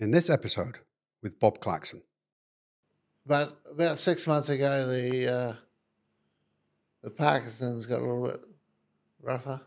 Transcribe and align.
in 0.00 0.10
this 0.10 0.30
episode 0.30 0.78
with 1.22 1.38
Bob 1.38 1.60
Clarkson. 1.60 2.02
But 3.26 3.60
about 3.70 3.98
six 3.98 4.26
months 4.26 4.48
ago, 4.48 4.86
the 4.86 5.32
uh, 5.32 5.52
the 7.02 7.10
Parkinson's 7.10 7.86
got 7.86 8.00
a 8.00 8.04
little 8.04 8.24
bit 8.24 8.44
rougher. 9.22 9.60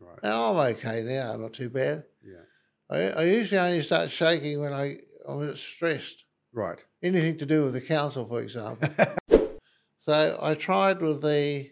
Right. 0.00 0.22
Now 0.22 0.50
I'm 0.50 0.74
okay 0.74 1.02
now, 1.02 1.36
not 1.36 1.52
too 1.52 1.68
bad. 1.68 2.04
Yeah. 2.22 2.44
I, 2.90 3.20
I 3.20 3.24
usually 3.24 3.60
only 3.60 3.82
start 3.82 4.10
shaking 4.10 4.60
when 4.60 4.72
I, 4.72 4.98
I'm 5.26 5.42
a 5.42 5.46
bit 5.46 5.56
stressed. 5.56 6.24
Right. 6.52 6.84
Anything 7.02 7.36
to 7.38 7.46
do 7.46 7.64
with 7.64 7.74
the 7.74 7.80
council, 7.80 8.24
for 8.24 8.40
example. 8.40 8.88
so 9.98 10.38
I 10.40 10.54
tried 10.54 11.00
with 11.00 11.22
the 11.22 11.70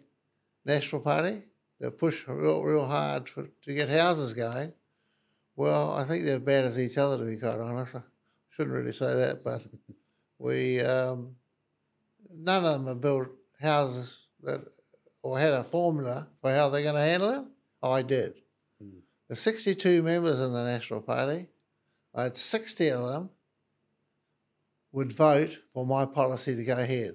National 0.64 1.02
Party 1.02 1.42
to 1.80 1.90
push 1.90 2.26
real, 2.26 2.62
real 2.62 2.86
hard 2.86 3.28
for, 3.28 3.48
to 3.64 3.74
get 3.74 3.88
houses 3.88 4.34
going. 4.34 4.72
Well, 5.56 5.92
I 5.92 6.04
think 6.04 6.24
they're 6.24 6.40
bad 6.40 6.64
as 6.64 6.78
each 6.78 6.96
other, 6.96 7.18
to 7.18 7.24
be 7.24 7.36
quite 7.36 7.60
honest. 7.60 7.96
I 7.96 8.02
shouldn't 8.50 8.74
really 8.74 8.92
say 8.92 9.14
that, 9.14 9.44
but 9.44 9.62
we 10.38 10.80
um, 10.80 11.36
none 12.34 12.64
of 12.64 12.72
them 12.72 12.86
have 12.86 13.00
built 13.00 13.28
houses 13.60 14.28
that 14.42 14.62
or 15.22 15.38
had 15.38 15.52
a 15.52 15.62
formula 15.62 16.26
for 16.40 16.52
how 16.52 16.68
they're 16.68 16.82
going 16.82 16.96
to 16.96 17.00
handle 17.00 17.30
it. 17.30 17.44
I 17.82 18.02
did. 18.02 18.34
The 19.28 19.36
62 19.36 20.02
members 20.02 20.40
in 20.40 20.52
the 20.52 20.64
National 20.64 21.00
Party, 21.00 21.48
I 22.14 22.24
had 22.24 22.36
60 22.36 22.90
of 22.90 23.08
them 23.08 23.30
would 24.90 25.12
vote 25.12 25.58
for 25.72 25.86
my 25.86 26.04
policy 26.04 26.54
to 26.54 26.64
go 26.64 26.76
ahead. 26.76 27.14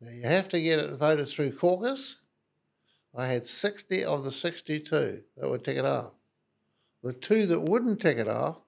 Now, 0.00 0.10
you 0.10 0.22
have 0.22 0.48
to 0.48 0.62
get 0.62 0.78
it 0.78 0.92
voted 0.92 1.28
through 1.28 1.52
caucus. 1.52 2.16
I 3.14 3.26
had 3.26 3.44
60 3.44 4.04
of 4.04 4.24
the 4.24 4.30
62 4.30 5.22
that 5.36 5.50
would 5.50 5.64
tick 5.64 5.76
it 5.76 5.84
off. 5.84 6.12
The 7.02 7.12
two 7.12 7.46
that 7.46 7.60
wouldn't 7.60 8.00
take 8.00 8.18
it 8.18 8.28
off 8.28 8.62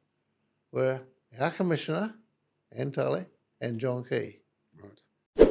were 0.72 1.00
our 1.38 1.50
commissioner, 1.50 2.14
Anne 2.72 2.92
Tolley, 2.92 3.26
and 3.60 3.80
John 3.80 4.04
Key. 4.04 4.38
Right. 4.80 5.48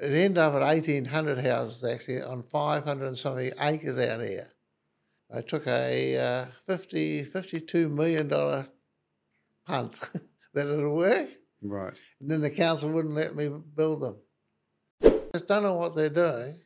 It 0.00 0.12
ended 0.12 0.38
up 0.38 0.54
at 0.54 0.60
1,800 0.60 1.38
houses 1.38 1.84
actually 1.84 2.22
on 2.22 2.42
500 2.42 3.06
and 3.06 3.18
something 3.18 3.52
acres 3.60 3.98
out 3.98 4.20
here. 4.20 4.52
I 5.32 5.40
took 5.42 5.66
a 5.66 6.16
uh, 6.18 6.44
50, 6.66 7.24
$52 7.24 7.90
million 7.90 8.28
punt 9.66 9.94
that 10.54 10.66
it'll 10.66 10.96
work, 10.96 11.28
Right. 11.60 11.94
and 12.20 12.30
then 12.30 12.40
the 12.40 12.50
council 12.50 12.90
wouldn't 12.90 13.14
let 13.14 13.34
me 13.36 13.48
build 13.48 14.00
them. 14.02 14.16
Just 15.32 15.46
don't 15.48 15.62
know 15.62 15.74
what 15.74 15.94
they're 15.94 16.08
doing 16.08 16.60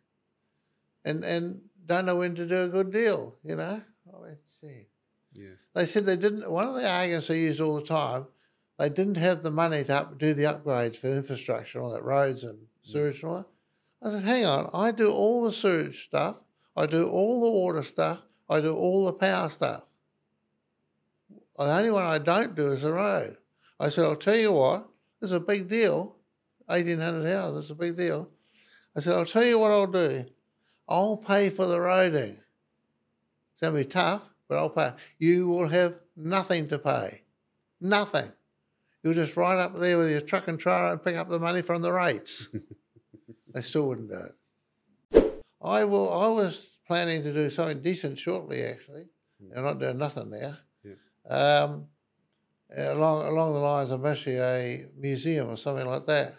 and, 1.04 1.24
and 1.24 1.62
don't 1.84 2.06
know 2.06 2.16
when 2.16 2.34
to 2.36 2.46
do 2.46 2.62
a 2.64 2.68
good 2.68 2.92
deal, 2.92 3.34
you 3.42 3.56
know? 3.56 3.82
Oh, 4.12 4.20
let's 4.20 4.60
see. 4.60 4.86
Yeah. 5.34 5.54
They 5.74 5.86
said 5.86 6.06
they 6.06 6.16
didn't, 6.16 6.50
one 6.50 6.66
of 6.66 6.74
the 6.74 6.88
arguments 6.88 7.28
they 7.28 7.40
used 7.40 7.60
all 7.60 7.76
the 7.76 7.86
time, 7.86 8.26
they 8.78 8.88
didn't 8.88 9.16
have 9.16 9.42
the 9.42 9.50
money 9.50 9.84
to 9.84 9.94
up, 9.94 10.18
do 10.18 10.34
the 10.34 10.44
upgrades 10.44 10.96
for 10.96 11.08
infrastructure, 11.08 11.80
all 11.80 11.92
that 11.92 12.04
roads 12.04 12.44
and 12.44 12.58
mm. 12.58 12.66
sewage 12.82 13.22
and 13.22 13.30
all 13.30 13.36
that. 13.38 13.46
I 14.02 14.10
said, 14.10 14.24
hang 14.24 14.44
on, 14.44 14.70
I 14.74 14.90
do 14.90 15.10
all 15.10 15.44
the 15.44 15.52
sewage 15.52 16.04
stuff, 16.04 16.44
I 16.76 16.86
do 16.86 17.08
all 17.08 17.40
the 17.40 17.50
water 17.50 17.82
stuff, 17.82 18.22
I 18.50 18.60
do 18.60 18.74
all 18.74 19.06
the 19.06 19.12
power 19.12 19.48
stuff. 19.48 19.84
The 21.56 21.64
only 21.64 21.90
one 21.90 22.04
I 22.04 22.18
don't 22.18 22.56
do 22.56 22.72
is 22.72 22.82
the 22.82 22.92
road. 22.92 23.36
I 23.78 23.90
said, 23.90 24.04
I'll 24.04 24.16
tell 24.16 24.36
you 24.36 24.52
what, 24.52 24.88
this 25.20 25.30
is 25.30 25.36
a 25.36 25.40
big 25.40 25.68
deal. 25.68 26.16
1,800 26.66 27.28
houses, 27.28 27.64
it's 27.64 27.70
a 27.70 27.74
big 27.74 27.96
deal. 27.96 28.30
I 28.96 29.00
said, 29.00 29.14
I'll 29.14 29.24
tell 29.24 29.44
you 29.44 29.58
what 29.58 29.70
I'll 29.70 29.86
do. 29.86 30.24
I'll 30.88 31.16
pay 31.16 31.50
for 31.50 31.66
the 31.66 31.76
roading. 31.76 32.38
It's 33.52 33.60
going 33.60 33.74
to 33.74 33.78
be 33.80 33.84
tough, 33.84 34.28
but 34.52 34.58
I'll 34.58 34.68
pay. 34.68 34.92
You 35.18 35.48
will 35.48 35.68
have 35.68 35.98
nothing 36.14 36.68
to 36.68 36.78
pay. 36.78 37.22
Nothing. 37.80 38.30
You'll 39.02 39.14
just 39.14 39.34
ride 39.34 39.58
up 39.58 39.78
there 39.78 39.96
with 39.96 40.10
your 40.10 40.20
truck 40.20 40.46
and 40.46 40.60
trailer 40.60 40.92
and 40.92 41.02
pick 41.02 41.16
up 41.16 41.30
the 41.30 41.38
money 41.38 41.62
from 41.62 41.80
the 41.80 41.90
rates. 41.90 42.48
they 43.54 43.62
still 43.62 43.88
wouldn't 43.88 44.10
do 44.10 44.26
it. 45.14 45.44
I 45.62 45.84
will. 45.84 46.12
I 46.12 46.28
was 46.28 46.80
planning 46.86 47.22
to 47.22 47.32
do 47.32 47.48
something 47.48 47.80
decent 47.80 48.18
shortly, 48.18 48.62
actually. 48.62 49.06
I'm 49.56 49.64
not 49.64 49.78
doing 49.78 49.96
nothing 49.96 50.30
now. 50.30 50.56
Yeah. 50.84 51.34
Um, 51.34 51.86
along 52.76 53.26
along 53.26 53.54
the 53.54 53.60
lines 53.60 53.90
of 53.90 54.04
actually 54.04 54.38
a 54.38 54.86
museum 54.98 55.48
or 55.48 55.56
something 55.56 55.86
like 55.86 56.04
that. 56.06 56.34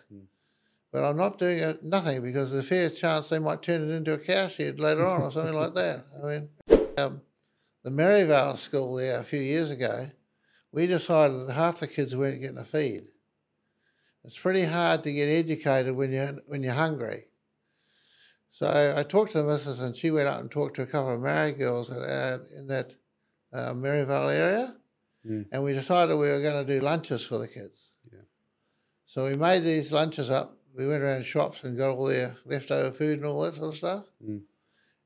But 0.92 1.04
I'm 1.04 1.18
not 1.18 1.40
doing 1.40 1.58
it, 1.58 1.84
nothing 1.84 2.22
because 2.22 2.52
there's 2.52 2.66
a 2.66 2.68
fair 2.68 2.90
chance 2.92 3.30
they 3.30 3.40
might 3.40 3.64
turn 3.64 3.82
it 3.82 3.92
into 3.92 4.14
a 4.14 4.20
cow 4.20 4.48
shed 4.48 4.80
later 4.80 5.08
on 5.08 5.24
or 5.24 5.32
something 5.32 5.56
like 5.56 5.74
that. 5.74 6.06
I 6.24 6.28
mean, 6.28 6.50
um, 6.98 7.22
the 7.84 7.92
Merivale 7.92 8.56
school 8.56 8.96
there 8.96 9.20
a 9.20 9.24
few 9.24 9.40
years 9.40 9.72
ago, 9.72 10.10
we 10.72 10.88
decided 10.88 11.48
that 11.48 11.54
half 11.54 11.80
the 11.80 11.88
kids 11.88 12.16
weren't 12.16 12.42
getting 12.42 12.58
a 12.58 12.64
feed. 12.64 13.08
It's 14.24 14.40
pretty 14.40 14.64
hard 14.64 15.04
to 15.04 15.14
get 15.14 15.26
educated 15.28 15.96
when 15.96 16.12
you're 16.12 16.40
when 16.48 16.64
you're 16.64 16.74
hungry. 16.74 17.26
So 18.50 18.94
I 18.96 19.02
talked 19.04 19.32
to 19.32 19.40
the 19.40 19.48
missus, 19.48 19.80
and 19.80 19.96
she 19.96 20.12
went 20.12 20.28
out 20.28 20.40
and 20.40 20.50
talked 20.50 20.76
to 20.76 20.84
a 20.84 20.86
couple 20.86 21.14
of 21.16 21.20
married 21.20 21.58
girls 21.58 21.90
that, 21.90 22.02
uh, 22.02 22.40
in 22.56 22.68
that 22.68 22.94
uh, 23.52 23.74
Merivale 23.74 24.30
area, 24.30 24.76
Mm. 25.26 25.46
and 25.54 25.64
we 25.64 25.72
decided 25.72 26.16
we 26.16 26.28
were 26.28 26.42
going 26.42 26.66
to 26.66 26.74
do 26.74 26.82
lunches 26.82 27.26
for 27.26 27.38
the 27.38 27.48
kids. 27.48 27.92
Yeah. 28.12 28.20
So 29.06 29.24
we 29.24 29.38
made 29.38 29.62
these 29.64 29.90
lunches 29.90 30.30
up. 30.30 30.58
We 30.76 30.86
went 30.86 31.02
around 31.02 31.24
shops 31.26 31.64
and 31.64 31.78
got 31.78 31.96
all 31.96 32.08
their 32.08 32.36
leftover 32.46 32.92
food 32.92 33.20
and 33.20 33.26
all 33.26 33.42
that 33.44 33.56
sort 33.56 33.70
of 33.70 33.78
stuff. 33.78 34.06
Mm. 34.22 34.42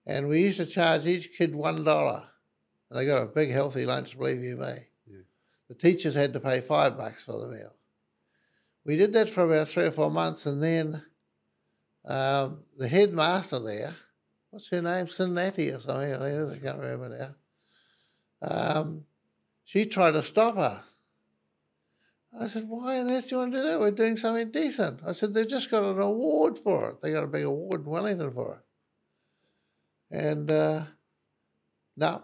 And 0.07 0.27
we 0.27 0.41
used 0.41 0.57
to 0.57 0.65
charge 0.65 1.05
each 1.05 1.37
kid 1.37 1.53
one 1.53 1.83
dollar. 1.83 2.23
And 2.89 2.99
they 2.99 3.05
got 3.05 3.23
a 3.23 3.27
big 3.27 3.51
healthy 3.51 3.85
lunch, 3.85 4.17
believe 4.17 4.41
you 4.41 4.55
me. 4.55 4.73
Yeah. 5.05 5.19
The 5.67 5.75
teachers 5.75 6.15
had 6.15 6.33
to 6.33 6.39
pay 6.39 6.61
five 6.61 6.97
bucks 6.97 7.25
for 7.25 7.39
the 7.39 7.47
meal. 7.47 7.73
We 8.85 8.95
did 8.95 9.13
that 9.13 9.29
for 9.29 9.43
about 9.43 9.67
three 9.67 9.85
or 9.85 9.91
four 9.91 10.09
months, 10.09 10.45
and 10.45 10.63
then 10.63 11.03
um, 12.05 12.59
the 12.77 12.87
headmaster 12.87 13.59
there, 13.59 13.93
what's 14.49 14.69
her 14.69 14.81
name, 14.81 15.07
Cincinnati 15.07 15.71
or 15.71 15.79
something, 15.79 16.13
I 16.13 16.29
think 16.29 16.53
I 16.53 16.65
can't 16.65 16.79
remember 16.79 17.35
now. 18.41 18.49
Um, 18.49 19.05
she 19.65 19.85
tried 19.85 20.11
to 20.11 20.23
stop 20.23 20.55
us. 20.57 20.83
I 22.39 22.47
said, 22.47 22.65
why 22.67 22.99
on 22.99 23.09
earth 23.09 23.29
do 23.29 23.35
you 23.35 23.39
want 23.39 23.51
to 23.53 23.57
do 23.57 23.63
that? 23.63 23.79
We're 23.79 23.91
doing 23.91 24.15
something 24.15 24.51
decent. 24.51 25.01
I 25.05 25.11
said, 25.11 25.33
they've 25.33 25.47
just 25.47 25.71
got 25.71 25.83
an 25.83 25.99
award 25.99 26.57
for 26.57 26.91
it. 26.91 27.01
They 27.01 27.11
got 27.11 27.23
a 27.23 27.27
big 27.27 27.43
award 27.43 27.81
in 27.81 27.89
Wellington 27.89 28.31
for 28.31 28.61
it. 30.11 30.17
And 30.17 30.49
uh, 30.51 30.83
no, 31.95 32.21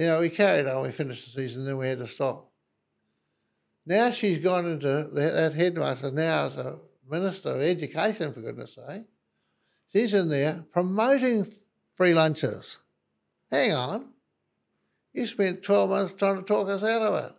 you 0.00 0.06
know, 0.06 0.20
we 0.20 0.30
carried 0.30 0.66
on. 0.66 0.82
We 0.82 0.90
finished 0.92 1.26
the 1.26 1.42
season, 1.42 1.66
then 1.66 1.76
we 1.76 1.86
had 1.86 1.98
to 1.98 2.06
stop. 2.06 2.50
Now 3.84 4.10
she's 4.10 4.38
gone 4.38 4.64
into 4.64 5.04
the, 5.12 5.20
that 5.20 5.52
headmaster 5.52 6.10
now 6.10 6.46
as 6.46 6.56
a 6.56 6.78
minister 7.06 7.50
of 7.50 7.60
education, 7.60 8.32
for 8.32 8.40
goodness 8.40 8.76
sake. 8.76 9.04
She's 9.92 10.14
in 10.14 10.30
there 10.30 10.64
promoting 10.72 11.46
free 11.96 12.14
lunches. 12.14 12.78
Hang 13.50 13.74
on. 13.74 14.08
You 15.12 15.26
spent 15.26 15.62
12 15.62 15.90
months 15.90 16.12
trying 16.14 16.36
to 16.36 16.42
talk 16.44 16.68
us 16.70 16.82
out 16.82 17.02
of 17.02 17.24
it. 17.24 17.34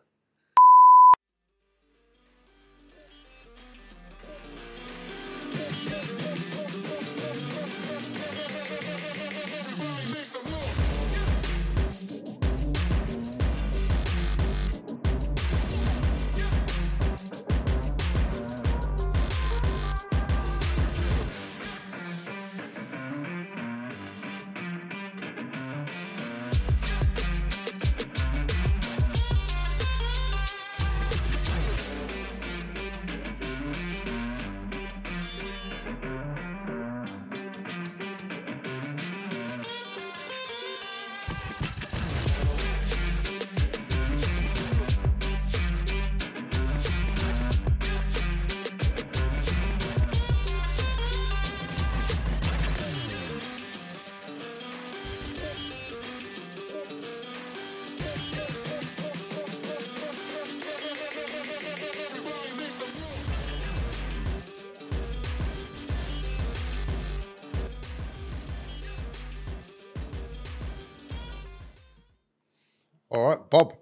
All 73.22 73.28
right, 73.28 73.50
Bob. 73.52 73.76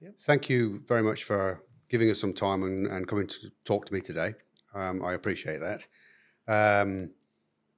Yep. 0.00 0.18
Thank 0.20 0.48
you 0.48 0.80
very 0.86 1.02
much 1.02 1.24
for 1.24 1.64
giving 1.88 2.08
us 2.10 2.20
some 2.20 2.32
time 2.32 2.62
and, 2.62 2.86
and 2.86 3.08
coming 3.08 3.26
to 3.26 3.50
talk 3.64 3.86
to 3.86 3.92
me 3.92 4.00
today. 4.00 4.34
Um, 4.72 5.04
I 5.04 5.14
appreciate 5.14 5.58
that. 5.58 5.84
Um, 6.46 7.10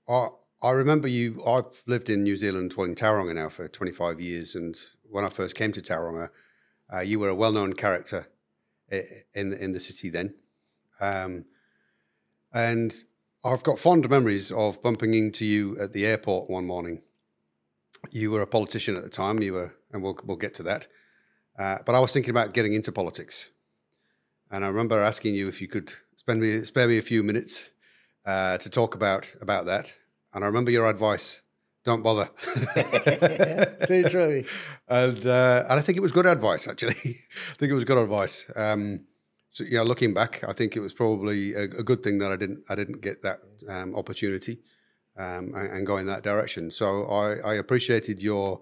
I, 0.06 0.28
I 0.60 0.72
remember 0.72 1.08
you. 1.08 1.42
I've 1.46 1.82
lived 1.86 2.10
in 2.10 2.22
New 2.22 2.36
Zealand, 2.36 2.74
well, 2.76 2.86
in 2.86 2.94
Tauranga 2.94 3.34
now 3.34 3.48
for 3.48 3.66
25 3.66 4.20
years. 4.20 4.54
And 4.54 4.78
when 5.04 5.24
I 5.24 5.30
first 5.30 5.54
came 5.54 5.72
to 5.72 5.80
Tauranga, 5.80 6.28
uh, 6.92 7.00
you 7.00 7.18
were 7.18 7.30
a 7.30 7.34
well 7.34 7.52
known 7.52 7.72
character 7.72 8.26
in, 8.90 9.54
in 9.54 9.72
the 9.72 9.80
city 9.80 10.10
then. 10.10 10.34
Um, 11.00 11.46
and 12.52 12.92
I've 13.42 13.62
got 13.62 13.78
fond 13.78 14.10
memories 14.10 14.52
of 14.52 14.82
bumping 14.82 15.14
into 15.14 15.46
you 15.46 15.78
at 15.80 15.94
the 15.94 16.04
airport 16.04 16.50
one 16.50 16.66
morning. 16.66 17.00
You 18.10 18.30
were 18.30 18.42
a 18.42 18.46
politician 18.46 18.96
at 18.96 19.02
the 19.02 19.10
time. 19.10 19.42
You 19.42 19.54
were, 19.54 19.74
and 19.92 20.02
we'll 20.02 20.18
we'll 20.24 20.36
get 20.36 20.54
to 20.54 20.62
that. 20.64 20.86
Uh, 21.58 21.78
but 21.84 21.94
I 21.94 22.00
was 22.00 22.12
thinking 22.12 22.30
about 22.30 22.54
getting 22.54 22.72
into 22.72 22.92
politics, 22.92 23.50
and 24.50 24.64
I 24.64 24.68
remember 24.68 25.02
asking 25.02 25.34
you 25.34 25.48
if 25.48 25.60
you 25.60 25.68
could 25.68 25.92
spend 26.16 26.40
me 26.40 26.64
spare 26.64 26.88
me 26.88 26.98
a 26.98 27.02
few 27.02 27.22
minutes 27.22 27.70
uh, 28.24 28.58
to 28.58 28.70
talk 28.70 28.94
about 28.94 29.34
about 29.40 29.66
that. 29.66 29.94
And 30.34 30.44
I 30.44 30.46
remember 30.46 30.70
your 30.70 30.88
advice: 30.88 31.42
don't 31.84 32.02
bother. 32.02 32.28
Too 33.86 34.04
true. 34.08 34.44
And 34.90 35.26
uh, 35.26 35.64
and 35.68 35.78
I 35.78 35.82
think 35.82 35.98
it 35.98 36.00
was 36.00 36.12
good 36.12 36.24
advice. 36.24 36.66
Actually, 36.66 36.94
I 37.52 37.56
think 37.58 37.70
it 37.70 37.74
was 37.74 37.84
good 37.84 37.98
advice. 37.98 38.50
Um, 38.56 39.04
so 39.50 39.64
know, 39.64 39.82
looking 39.82 40.14
back, 40.14 40.42
I 40.48 40.54
think 40.54 40.76
it 40.76 40.80
was 40.80 40.94
probably 40.94 41.52
a, 41.52 41.64
a 41.64 41.82
good 41.82 42.02
thing 42.02 42.16
that 42.20 42.32
I 42.32 42.36
didn't 42.36 42.64
I 42.70 42.74
didn't 42.74 43.02
get 43.02 43.20
that 43.20 43.38
um, 43.68 43.94
opportunity 43.94 44.60
um, 45.18 45.52
and, 45.54 45.72
and, 45.72 45.86
go 45.86 45.96
in 45.96 46.06
that 46.06 46.22
direction. 46.22 46.70
So 46.70 47.04
I, 47.04 47.34
I 47.44 47.54
appreciated 47.54 48.22
your 48.22 48.60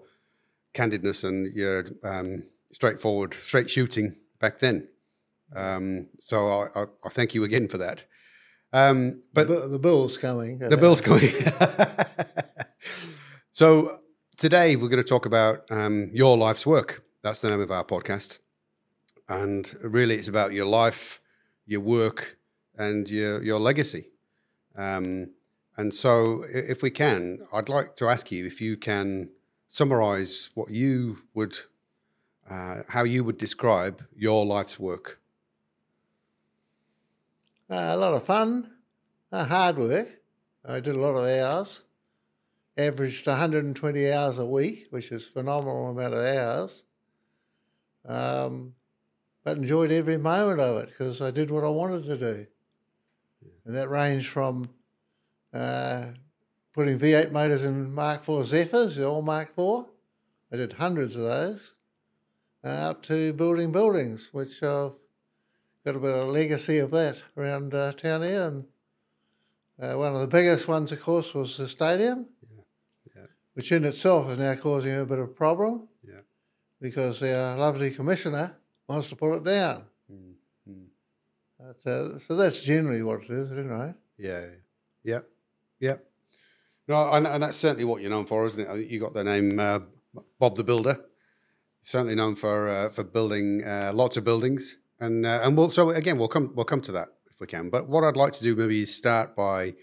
candidness 0.73 1.23
and 1.23 1.53
your 1.53 1.85
um, 2.03 2.43
straightforward, 2.71 3.35
straight 3.35 3.69
shooting 3.69 4.15
back 4.39 4.59
then. 4.59 4.87
Um, 5.55 6.07
so 6.19 6.47
I, 6.47 6.67
I, 6.75 6.85
I, 7.05 7.09
thank 7.09 7.33
you 7.33 7.43
again 7.43 7.67
for 7.67 7.77
that. 7.77 8.05
Um, 8.73 9.21
but 9.33 9.47
the, 9.47 9.67
the 9.67 9.79
bill's 9.79 10.17
coming. 10.17 10.59
The 10.59 10.77
bill's 10.77 10.99
coming. 10.99 11.29
so 13.51 13.99
today 14.35 14.75
we're 14.75 14.89
going 14.89 15.03
to 15.03 15.07
talk 15.07 15.25
about 15.25 15.71
um, 15.71 16.09
your 16.11 16.37
life's 16.37 16.65
work. 16.65 17.03
That's 17.21 17.41
the 17.41 17.49
name 17.49 17.61
of 17.61 17.71
our 17.71 17.85
podcast. 17.85 18.39
And 19.29 19.73
really, 19.83 20.15
it's 20.15 20.27
about 20.27 20.53
your 20.53 20.65
life, 20.65 21.21
your 21.65 21.81
work, 21.81 22.37
and 22.77 23.09
your, 23.09 23.43
your 23.43 23.59
legacy. 23.59 24.09
Um, 24.75 25.31
and 25.77 25.93
so, 25.93 26.43
if 26.49 26.81
we 26.81 26.89
can, 26.89 27.45
I'd 27.53 27.69
like 27.69 27.95
to 27.97 28.07
ask 28.07 28.31
you 28.31 28.47
if 28.47 28.59
you 28.59 28.77
can 28.77 29.29
summarize 29.67 30.49
what 30.55 30.71
you 30.71 31.19
would, 31.35 31.59
uh, 32.49 32.81
how 32.89 33.03
you 33.03 33.23
would 33.23 33.37
describe 33.37 34.03
your 34.15 34.43
life's 34.43 34.79
work. 34.79 35.21
Uh, 37.69 37.91
a 37.93 37.97
lot 37.97 38.15
of 38.15 38.23
fun, 38.23 38.71
uh, 39.31 39.45
hard 39.45 39.77
work. 39.77 40.07
I 40.65 40.79
did 40.79 40.95
a 40.95 40.99
lot 40.99 41.13
of 41.13 41.25
hours, 41.25 41.83
averaged 42.75 43.27
120 43.27 44.11
hours 44.11 44.39
a 44.39 44.45
week, 44.47 44.87
which 44.89 45.11
is 45.11 45.27
phenomenal 45.27 45.91
amount 45.91 46.15
of 46.15 46.25
hours. 46.25 46.85
Um, 48.03 48.73
but 49.43 49.57
enjoyed 49.57 49.91
every 49.91 50.17
moment 50.17 50.59
of 50.59 50.77
it 50.77 50.89
because 50.89 51.21
I 51.21 51.29
did 51.29 51.51
what 51.51 51.63
I 51.63 51.69
wanted 51.69 52.05
to 52.05 52.17
do. 52.17 52.47
And 53.65 53.75
that 53.75 53.89
ranged 53.89 54.27
from 54.27 54.69
uh, 55.53 56.05
putting 56.73 56.99
V8 56.99 57.31
motors 57.31 57.63
in 57.63 57.93
Mark 57.93 58.27
IV 58.27 58.45
Zephyrs, 58.45 58.95
the 58.95 59.05
old 59.05 59.25
Mark 59.25 59.49
IV. 59.57 59.85
I 60.51 60.57
did 60.57 60.73
hundreds 60.73 61.15
of 61.15 61.23
those, 61.23 61.73
uh, 62.63 62.67
up 62.67 63.03
to 63.03 63.33
building 63.33 63.71
buildings, 63.71 64.29
which 64.31 64.63
I've 64.63 64.93
got 65.83 65.95
a 65.95 65.99
bit 65.99 66.13
of 66.13 66.27
a 66.27 66.31
legacy 66.31 66.79
of 66.79 66.91
that 66.91 67.21
around 67.35 67.73
uh, 67.73 67.93
town 67.93 68.21
here. 68.21 68.43
And 68.43 68.65
uh, 69.81 69.97
one 69.97 70.13
of 70.13 70.21
the 70.21 70.27
biggest 70.27 70.67
ones, 70.67 70.91
of 70.91 71.01
course, 71.01 71.33
was 71.33 71.57
the 71.57 71.67
stadium, 71.67 72.27
yeah. 72.49 72.61
Yeah. 73.15 73.27
which 73.53 73.71
in 73.71 73.83
itself 73.83 74.29
is 74.29 74.37
now 74.37 74.55
causing 74.55 74.95
a 74.95 75.05
bit 75.05 75.19
of 75.19 75.25
a 75.25 75.33
problem 75.33 75.87
yeah. 76.07 76.21
because 76.81 77.21
our 77.21 77.57
lovely 77.57 77.91
commissioner 77.91 78.55
wants 78.87 79.09
to 79.09 79.15
pull 79.15 79.33
it 79.35 79.43
down. 79.43 79.83
Mm-hmm. 80.11 80.83
But, 81.59 81.89
uh, 81.89 82.19
so 82.19 82.35
that's 82.35 82.61
generally 82.63 83.03
what 83.03 83.23
it 83.23 83.29
is, 83.29 83.51
isn't 83.51 83.71
it? 83.71 83.95
Yeah, 84.17 84.45
yeah, 85.03 85.19
yeah. 85.79 85.95
No, 86.87 87.11
and, 87.11 87.27
and, 87.27 87.43
that's 87.43 87.57
certainly 87.57 87.83
what 87.83 88.01
you're 88.01 88.09
known 88.09 88.25
for, 88.25 88.45
isn't 88.45 88.59
it? 88.59 88.89
You 88.89 88.99
got 88.99 89.13
the 89.13 89.23
name 89.23 89.59
uh, 89.59 89.79
Bob 90.39 90.55
the 90.55 90.63
Builder. 90.63 91.03
Certainly 91.81 92.15
known 92.15 92.35
for 92.35 92.69
uh, 92.69 92.89
for 92.89 93.03
building 93.03 93.63
uh, 93.63 93.91
lots 93.93 94.17
of 94.17 94.23
buildings, 94.23 94.77
and 94.99 95.25
uh, 95.25 95.41
and 95.43 95.55
we'll 95.55 95.69
so 95.69 95.89
again 95.91 96.17
we'll 96.17 96.27
come 96.27 96.51
we'll 96.55 96.65
come 96.65 96.81
to 96.81 96.91
that 96.93 97.09
if 97.29 97.39
we 97.39 97.47
can. 97.47 97.69
But 97.69 97.87
what 97.87 98.03
I'd 98.03 98.17
like 98.17 98.33
to 98.33 98.43
do 98.43 98.55
maybe 98.55 98.81
is 98.81 98.93
start 98.93 99.35
by 99.35 99.75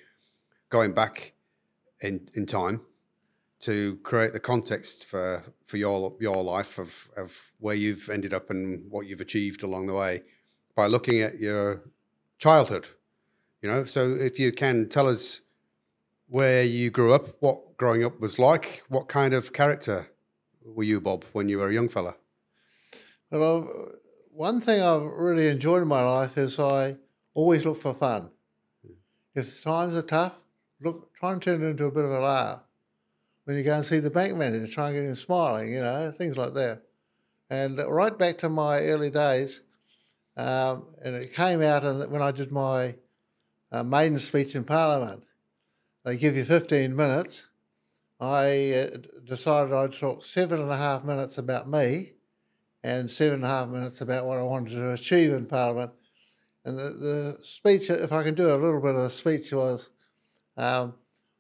going 0.69 0.93
back 0.93 1.32
in 2.02 2.29
in 2.35 2.47
time 2.47 2.82
to 3.61 3.97
create 4.02 4.32
the 4.35 4.40
context 4.40 5.06
for 5.06 5.43
for 5.64 5.79
your 5.79 6.14
your 6.20 6.43
life 6.43 6.79
of 6.79 7.08
of 7.17 7.52
where 7.58 7.75
you've 7.75 8.11
ended 8.11 8.35
up 8.35 8.50
and 8.50 8.90
what 8.90 9.06
you've 9.06 9.23
achieved 9.23 9.62
along 9.62 9.87
the 9.87 9.94
way 9.94 10.23
by 10.75 10.87
looking 10.87 11.20
at 11.20 11.38
your 11.38 11.85
childhood. 12.38 12.88
You 13.62 13.70
know, 13.70 13.85
so 13.85 14.11
if 14.14 14.38
you 14.38 14.52
can 14.52 14.90
tell 14.90 15.08
us 15.08 15.40
where 16.29 16.62
you 16.62 16.91
grew 16.91 17.12
up, 17.12 17.29
what 17.41 17.76
growing 17.76 18.05
up 18.05 18.21
was 18.21 18.38
like, 18.38 18.82
what 18.88 19.09
kind 19.09 19.35
of 19.35 19.53
character 19.53 20.09
were 20.65 20.85
you, 20.85 21.00
Bob, 21.00 21.25
when 21.32 21.49
you 21.49 21.59
were 21.59 21.69
a 21.69 21.75
young 21.75 21.88
fella? 21.88 22.15
Well, 23.31 23.69
one 24.31 24.61
thing 24.61 24.82
I've 24.82 25.03
really 25.03 25.49
enjoyed 25.49 25.82
in 25.82 25.88
my 25.88 26.05
life 26.05 26.38
is 26.38 26.59
I 26.59 26.97
always 27.35 27.65
look 27.65 27.81
for 27.81 27.94
fun. 27.94 28.31
If 29.35 29.62
times 29.62 29.97
are 29.97 30.03
tough, 30.03 30.35
look, 30.81 31.15
try 31.15 31.32
and 31.32 31.43
turn 31.43 31.62
it 31.62 31.67
into 31.67 31.87
a 31.87 31.91
bit 31.91 32.05
of 32.05 32.11
a 32.11 32.21
laugh 32.21 32.61
when 33.44 33.56
you 33.56 33.62
go 33.62 33.75
and 33.75 33.85
see 33.85 33.99
the 33.99 34.11
bank 34.11 34.35
manager, 34.37 34.67
try 34.67 34.88
and 34.88 34.97
get 34.97 35.05
him 35.05 35.15
smiling, 35.15 35.73
you 35.73 35.81
know, 35.81 36.11
things 36.11 36.37
like 36.37 36.55
that. 36.55 36.82
And 37.50 37.79
right 37.79 38.17
back 38.17 38.38
to 38.38 38.49
my 38.49 38.81
early 38.81 39.11
days, 39.11 39.61
um, 40.37 40.87
and 41.03 41.15
it 41.15 41.35
came 41.35 41.62
out 41.62 42.11
when 42.11 42.23
I 42.23 42.31
did 42.31 42.50
my 42.50 42.97
uh, 43.71 43.82
maiden 43.82 44.19
speech 44.19 44.55
in 44.55 44.65
Parliament. 44.65 45.25
They 46.04 46.18
give 46.18 46.36
you 46.36 46.44
15 46.44 46.94
minutes. 46.94 47.46
I 48.20 48.72
uh, 48.72 48.96
decided 49.24 49.72
I'd 49.72 49.94
talk 49.94 50.24
seven 50.24 50.60
and 50.60 50.70
a 50.70 50.76
half 50.76 51.02
minutes 51.02 51.38
about 51.38 51.68
me 51.68 52.12
and 52.82 53.10
seven 53.10 53.36
and 53.36 53.44
a 53.44 53.48
half 53.48 53.68
minutes 53.68 54.02
about 54.02 54.26
what 54.26 54.38
I 54.38 54.42
wanted 54.42 54.70
to 54.70 54.92
achieve 54.92 55.32
in 55.32 55.46
Parliament. 55.46 55.92
And 56.64 56.78
the, 56.78 56.90
the 56.90 57.38
speech, 57.42 57.88
if 57.88 58.12
I 58.12 58.23
can 58.23 58.34
do 58.34 58.54
a 58.54 58.56
little 58.56 58.80
bit 58.80 58.94
of 58.94 59.02
the 59.02 59.11
speech, 59.11 59.52
was 59.52 59.90
um, 60.56 60.94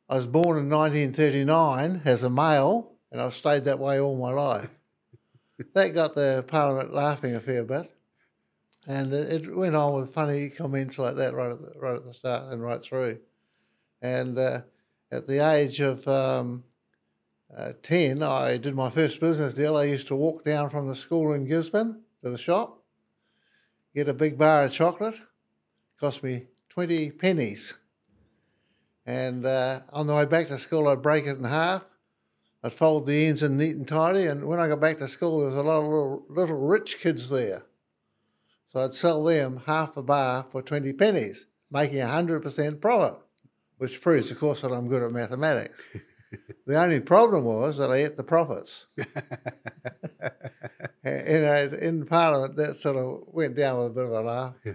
I 0.08 0.16
was 0.16 0.26
born 0.26 0.58
in 0.58 0.70
1939 0.70 2.02
as 2.06 2.22
a 2.22 2.30
male, 2.30 2.92
and 3.12 3.20
I've 3.20 3.34
stayed 3.34 3.64
that 3.64 3.78
way 3.78 4.00
all 4.00 4.16
my 4.16 4.32
life. 4.32 4.70
that 5.74 5.94
got 5.94 6.14
the 6.14 6.44
Parliament 6.48 6.92
laughing 6.92 7.34
a 7.34 7.40
fair 7.40 7.64
bit, 7.64 7.90
and 8.86 9.12
it, 9.12 9.54
went 9.54 9.76
on 9.76 9.94
with 9.94 10.12
funny 10.12 10.48
comments 10.48 10.98
like 10.98 11.16
that 11.16 11.34
right 11.34 11.52
at 11.52 11.60
the, 11.60 11.72
right 11.78 11.96
at 11.96 12.04
the 12.04 12.12
start 12.12 12.52
and 12.52 12.62
right 12.62 12.82
through. 12.82 13.18
And 14.02 14.38
uh, 14.38 14.62
at 15.10 15.26
the 15.26 15.38
age 15.38 15.80
of 15.80 16.06
um, 16.06 16.64
uh, 17.56 17.72
10, 17.82 18.22
I 18.22 18.56
did 18.56 18.74
my 18.74 18.90
first 18.90 19.20
business 19.20 19.54
deal. 19.54 19.76
I 19.76 19.84
used 19.84 20.08
to 20.08 20.16
walk 20.16 20.44
down 20.44 20.70
from 20.70 20.88
the 20.88 20.94
school 20.96 21.32
in 21.32 21.46
Gisborne 21.46 22.02
to 22.22 22.30
the 22.30 22.38
shop, 22.38 22.82
get 23.94 24.08
a 24.08 24.14
big 24.14 24.38
bar 24.38 24.64
of 24.64 24.72
chocolate, 24.72 25.16
cost 26.00 26.22
me 26.22 26.46
20 26.70 27.10
pennies 27.12 27.74
and 29.06 29.44
uh, 29.44 29.80
on 29.92 30.06
the 30.06 30.14
way 30.14 30.24
back 30.24 30.46
to 30.48 30.58
school, 30.58 30.88
I'd 30.88 31.02
break 31.02 31.26
it 31.26 31.36
in 31.36 31.44
half. 31.44 31.86
I'd 32.62 32.72
fold 32.72 33.06
the 33.06 33.26
ends 33.26 33.42
in 33.42 33.58
neat 33.58 33.76
and 33.76 33.86
tidy. 33.86 34.26
And 34.26 34.46
when 34.46 34.58
I 34.58 34.68
got 34.68 34.80
back 34.80 34.96
to 34.98 35.08
school, 35.08 35.40
there 35.40 35.48
was 35.48 35.56
a 35.56 35.62
lot 35.62 35.82
of 35.82 35.88
little, 35.88 36.24
little 36.28 36.58
rich 36.58 36.98
kids 36.98 37.28
there. 37.28 37.64
So 38.68 38.80
I'd 38.80 38.94
sell 38.94 39.22
them 39.22 39.62
half 39.66 39.96
a 39.96 40.02
bar 40.02 40.42
for 40.42 40.62
20 40.62 40.92
pennies, 40.94 41.46
making 41.70 41.98
100% 41.98 42.80
profit, 42.80 43.20
which 43.78 44.00
proves, 44.00 44.30
of 44.30 44.38
course, 44.38 44.62
that 44.62 44.72
I'm 44.72 44.88
good 44.88 45.02
at 45.02 45.12
mathematics. 45.12 45.88
the 46.66 46.80
only 46.80 47.00
problem 47.00 47.44
was 47.44 47.76
that 47.78 47.90
I 47.90 47.96
ate 47.96 48.16
the 48.16 48.24
profits. 48.24 48.86
and, 51.04 51.74
in 51.74 52.06
Parliament, 52.06 52.56
that 52.56 52.76
sort 52.76 52.96
of 52.96 53.24
went 53.26 53.56
down 53.56 53.78
with 53.78 53.86
a 53.88 53.90
bit 53.90 54.04
of 54.04 54.12
a 54.12 54.20
laugh. 54.20 54.54
Yeah. 54.64 54.72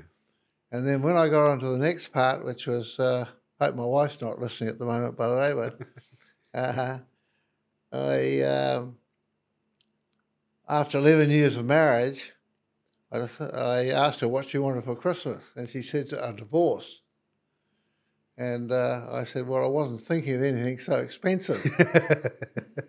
And 0.71 0.87
then 0.87 1.01
when 1.01 1.17
I 1.17 1.29
got 1.29 1.49
on 1.49 1.59
to 1.59 1.67
the 1.67 1.77
next 1.77 2.09
part, 2.09 2.45
which 2.45 2.67
was 2.67 2.99
uh, 2.99 3.25
hope 3.59 3.75
my 3.75 3.85
wife's 3.85 4.21
not 4.21 4.39
listening 4.39 4.69
at 4.69 4.79
the 4.79 4.85
moment, 4.85 5.17
by 5.17 5.27
the 5.27 5.35
way, 5.35 5.53
but 5.53 5.79
uh, 6.53 6.99
I, 7.91 8.41
um, 8.41 8.97
after 10.67 10.99
11 10.99 11.31
years 11.31 11.57
of 11.57 11.65
marriage, 11.65 12.33
I, 13.11 13.27
I, 13.53 13.85
asked 13.87 14.21
her 14.21 14.27
what 14.27 14.47
she 14.47 14.59
wanted 14.59 14.83
for 14.83 14.95
Christmas, 14.95 15.51
and 15.55 15.67
she 15.67 15.81
said 15.81 16.13
a 16.13 16.31
divorce. 16.31 17.01
And 18.39 18.71
uh, 18.71 19.05
I 19.11 19.25
said, 19.25 19.45
Well, 19.47 19.63
I 19.63 19.67
wasn't 19.67 19.99
thinking 19.99 20.33
of 20.35 20.41
anything 20.43 20.79
so 20.79 20.95
expensive. 20.99 21.61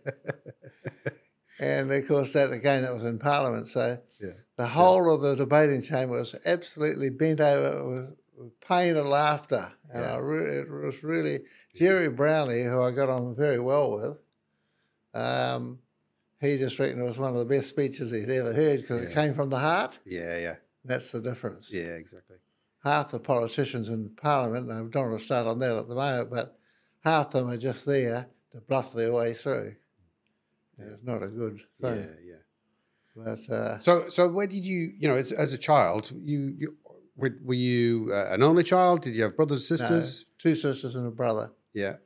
and 1.60 1.90
of 1.92 2.08
course, 2.08 2.32
that 2.34 2.52
again, 2.52 2.82
that 2.82 2.94
was 2.94 3.04
in 3.04 3.18
Parliament. 3.18 3.68
So 3.68 3.98
yeah. 4.20 4.30
The 4.56 4.66
whole 4.66 5.12
of 5.12 5.22
the 5.22 5.34
debating 5.36 5.80
chamber 5.82 6.18
was 6.18 6.36
absolutely 6.44 7.08
bent 7.10 7.40
over 7.40 7.88
with, 7.88 8.16
with 8.36 8.60
pain 8.60 8.96
and 8.96 9.08
laughter. 9.08 9.72
And 9.92 10.02
Yeah. 10.04 10.14
I 10.14 10.18
re- 10.18 10.58
it 10.60 10.70
was 10.70 11.02
really 11.02 11.40
Gerry 11.74 12.08
Brownlee, 12.08 12.64
who 12.64 12.82
I 12.82 12.90
got 12.90 13.08
on 13.08 13.34
very 13.34 13.58
well 13.58 13.90
with. 13.92 14.18
Um, 15.14 15.78
he 16.40 16.58
just 16.58 16.78
reckoned 16.78 17.00
it 17.00 17.04
was 17.04 17.18
one 17.18 17.30
of 17.32 17.38
the 17.38 17.44
best 17.44 17.68
speeches 17.68 18.10
he'd 18.12 18.30
ever 18.30 18.52
heard 18.52 18.82
because 18.82 19.00
it 19.02 19.12
came 19.12 19.34
from 19.34 19.48
the 19.50 19.58
heart. 19.58 19.98
Yeah, 20.04 20.38
yeah, 20.38 20.56
That's 20.84 21.10
the 21.10 21.20
difference. 21.20 21.70
yeah, 21.72 21.94
exactly. 21.96 22.36
Half 22.84 23.10
the 23.10 23.20
politicians 23.20 23.88
in 23.88 24.10
Parliament, 24.16 24.70
and 24.70 24.78
I 24.78 24.90
don't 24.90 25.08
want 25.10 25.18
to 25.18 25.24
start 25.24 25.46
on 25.46 25.58
that 25.58 25.76
at 25.76 25.88
the 25.88 25.94
moment, 25.94 26.30
but 26.30 26.58
half 27.04 27.26
of 27.26 27.32
them 27.32 27.50
are 27.50 27.56
just 27.58 27.84
there 27.84 28.28
to 28.52 28.60
bluff 28.60 28.92
their 28.94 29.12
way 29.12 29.34
through. 29.34 29.76
And 30.78 30.92
It's 30.92 31.04
not 31.04 31.22
a 31.22 31.26
good 31.26 31.60
thing. 31.80 32.08
Yeah, 32.24 32.32
yeah. 32.32 32.36
But 33.14 33.54
uh, 33.54 33.78
So, 33.80 34.08
so 34.08 34.28
where 34.28 34.46
did 34.46 34.64
you, 34.64 34.92
you 34.96 35.08
know, 35.08 35.14
as, 35.14 35.30
as 35.30 35.52
a 35.52 35.58
child, 35.58 36.10
you, 36.14 36.54
you 36.56 36.76
were, 37.16 37.36
were 37.44 37.54
you 37.54 38.10
uh, 38.12 38.28
an 38.30 38.42
only 38.42 38.62
child? 38.62 39.02
Did 39.02 39.14
you 39.14 39.24
have 39.24 39.36
brothers, 39.36 39.70
no, 39.70 39.76
sisters? 39.76 40.24
two 40.38 40.54
sisters 40.54 40.96
and 40.96 41.06
a 41.06 41.10
brother. 41.10 41.52
Yeah. 41.74 41.96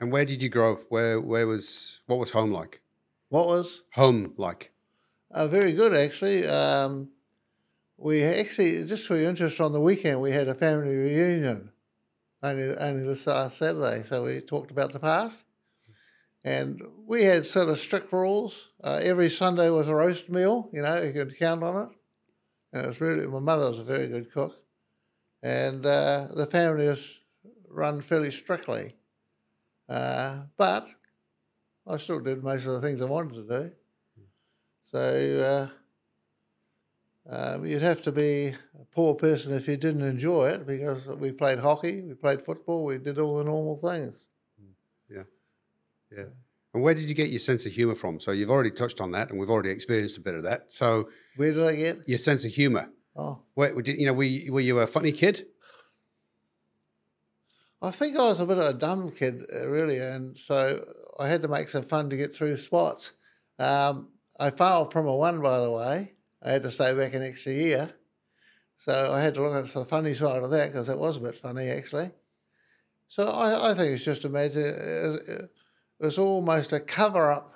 And 0.00 0.10
where 0.10 0.24
did 0.24 0.42
you 0.42 0.48
grow 0.48 0.72
up? 0.72 0.80
Where, 0.88 1.20
where 1.20 1.46
was, 1.46 2.00
what 2.06 2.18
was 2.18 2.30
home 2.30 2.50
like? 2.50 2.80
What 3.28 3.46
was 3.46 3.84
Home 3.92 4.34
like? 4.36 4.72
uh, 5.30 5.46
very 5.48 5.72
good 5.72 5.94
actually. 5.94 6.46
Um, 6.46 7.08
we 8.02 8.24
actually, 8.24 8.84
just 8.84 9.06
for 9.06 9.16
your 9.16 9.30
interest, 9.30 9.60
on 9.60 9.72
the 9.72 9.80
weekend 9.80 10.20
we 10.20 10.32
had 10.32 10.48
a 10.48 10.54
family 10.54 10.96
reunion, 10.96 11.70
only 12.42 12.76
only 12.76 13.04
this 13.04 13.26
last 13.26 13.58
Saturday. 13.58 14.02
So 14.02 14.24
we 14.24 14.40
talked 14.40 14.72
about 14.72 14.92
the 14.92 14.98
past, 14.98 15.46
and 16.44 16.82
we 17.06 17.22
had 17.22 17.46
sort 17.46 17.68
of 17.68 17.78
strict 17.78 18.12
rules. 18.12 18.70
Uh, 18.82 18.98
every 19.02 19.30
Sunday 19.30 19.70
was 19.70 19.88
a 19.88 19.94
roast 19.94 20.28
meal. 20.28 20.68
You 20.72 20.82
know, 20.82 21.00
you 21.00 21.12
could 21.12 21.38
count 21.38 21.62
on 21.62 21.86
it, 21.86 21.88
and 22.72 22.84
it 22.84 22.88
was 22.88 23.00
really. 23.00 23.26
My 23.26 23.38
mother 23.38 23.66
was 23.66 23.78
a 23.78 23.84
very 23.84 24.08
good 24.08 24.32
cook, 24.32 24.60
and 25.42 25.86
uh, 25.86 26.26
the 26.34 26.46
family 26.46 26.88
was 26.88 27.20
run 27.68 28.00
fairly 28.00 28.32
strictly. 28.32 28.96
Uh, 29.88 30.42
but 30.56 30.88
I 31.86 31.98
still 31.98 32.20
did 32.20 32.42
most 32.42 32.66
of 32.66 32.72
the 32.72 32.80
things 32.80 33.00
I 33.00 33.04
wanted 33.04 33.34
to 33.34 33.60
do. 33.60 33.70
So 34.86 35.70
uh, 37.30 37.54
um, 37.56 37.64
you'd 37.64 37.82
have 37.82 38.02
to 38.02 38.12
be 38.12 38.48
a 38.80 38.84
poor 38.92 39.14
person 39.14 39.54
if 39.54 39.68
you 39.68 39.76
didn't 39.76 40.02
enjoy 40.02 40.48
it 40.48 40.66
because 40.66 41.06
we 41.06 41.32
played 41.32 41.58
hockey, 41.60 42.02
we 42.02 42.14
played 42.14 42.42
football, 42.42 42.84
we 42.84 42.98
did 42.98 43.18
all 43.18 43.38
the 43.38 43.44
normal 43.44 43.76
things. 43.76 44.28
Yeah. 45.08 45.22
Yeah. 46.10 46.24
And 46.74 46.82
where 46.82 46.94
did 46.94 47.04
you 47.08 47.14
get 47.14 47.28
your 47.28 47.40
sense 47.40 47.66
of 47.66 47.72
humor 47.72 47.94
from? 47.94 48.18
So 48.18 48.32
you've 48.32 48.50
already 48.50 48.70
touched 48.70 49.00
on 49.00 49.10
that, 49.12 49.30
and 49.30 49.38
we've 49.38 49.50
already 49.50 49.70
experienced 49.70 50.16
a 50.16 50.22
bit 50.22 50.34
of 50.34 50.42
that. 50.44 50.72
So 50.72 51.10
Where 51.36 51.52
did 51.52 51.62
I 51.62 51.76
get? 51.76 52.08
your 52.08 52.18
sense 52.18 52.44
of 52.44 52.52
humor. 52.52 52.88
Oh, 53.14 53.42
Where, 53.54 53.74
did, 53.82 53.98
you 53.98 54.06
know, 54.06 54.14
were 54.14 54.22
you, 54.24 54.52
were 54.52 54.60
you 54.60 54.78
a 54.78 54.86
funny 54.86 55.12
kid? 55.12 55.44
I 57.82 57.90
think 57.90 58.16
I 58.16 58.22
was 58.22 58.40
a 58.40 58.46
bit 58.46 58.58
of 58.58 58.64
a 58.64 58.78
dumb 58.78 59.10
kid, 59.10 59.42
uh, 59.54 59.68
really, 59.68 59.98
and 59.98 60.38
so 60.38 60.82
I 61.18 61.28
had 61.28 61.42
to 61.42 61.48
make 61.48 61.68
some 61.68 61.82
fun 61.82 62.08
to 62.10 62.16
get 62.16 62.32
through 62.32 62.56
spots. 62.56 63.12
Um, 63.58 64.08
I 64.38 64.50
failed 64.50 64.90
Primer 64.90 65.14
1, 65.14 65.42
by 65.42 65.60
the 65.60 65.70
way. 65.70 66.12
I 66.44 66.52
had 66.52 66.62
to 66.64 66.70
stay 66.70 66.92
back 66.92 67.14
an 67.14 67.22
extra 67.22 67.52
year. 67.52 67.90
So 68.76 69.12
I 69.12 69.20
had 69.20 69.34
to 69.34 69.42
look 69.42 69.54
at 69.54 69.72
the 69.72 69.84
funny 69.84 70.14
side 70.14 70.42
of 70.42 70.50
that 70.50 70.72
because 70.72 70.88
it 70.88 70.98
was 70.98 71.16
a 71.16 71.20
bit 71.20 71.36
funny, 71.36 71.68
actually. 71.68 72.10
So 73.06 73.28
I, 73.28 73.70
I 73.70 73.74
think 73.74 73.92
it's 73.92 74.04
just 74.04 74.24
imagine 74.24 74.64
it 74.64 75.50
was 76.00 76.18
almost 76.18 76.72
a 76.72 76.80
cover 76.80 77.30
up 77.30 77.54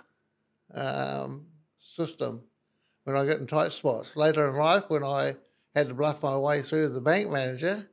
um, 0.73 1.47
system 1.77 2.43
when 3.05 3.17
I 3.17 3.25
get 3.25 3.41
in 3.41 3.47
tight 3.47 3.73
spots. 3.73 4.17
Later 4.17 4.49
in 4.49 4.57
life, 4.57 4.85
when 4.89 5.03
I 5.03 5.37
had 5.75 5.89
to 5.89 5.95
bluff 5.95 6.23
my 6.23 6.37
way 6.37 6.63
through 6.63 6.91
the 6.91 7.01
bank 7.01 7.31
manager, 7.31 7.89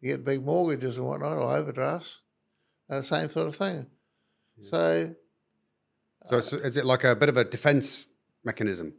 you 0.00 0.12
get 0.12 0.24
big 0.24 0.44
mortgages 0.44 0.98
and 0.98 1.06
whatnot, 1.06 1.38
or 1.38 1.56
overdrafts, 1.56 2.20
uh, 2.90 3.02
same 3.02 3.30
sort 3.30 3.48
of 3.48 3.56
thing. 3.56 3.86
So, 4.62 5.14
So 6.26 6.38
it's, 6.38 6.52
is 6.52 6.76
it 6.76 6.84
like 6.84 7.04
a 7.04 7.16
bit 7.16 7.28
of 7.28 7.36
a 7.36 7.44
defense 7.44 8.06
mechanism? 8.44 8.94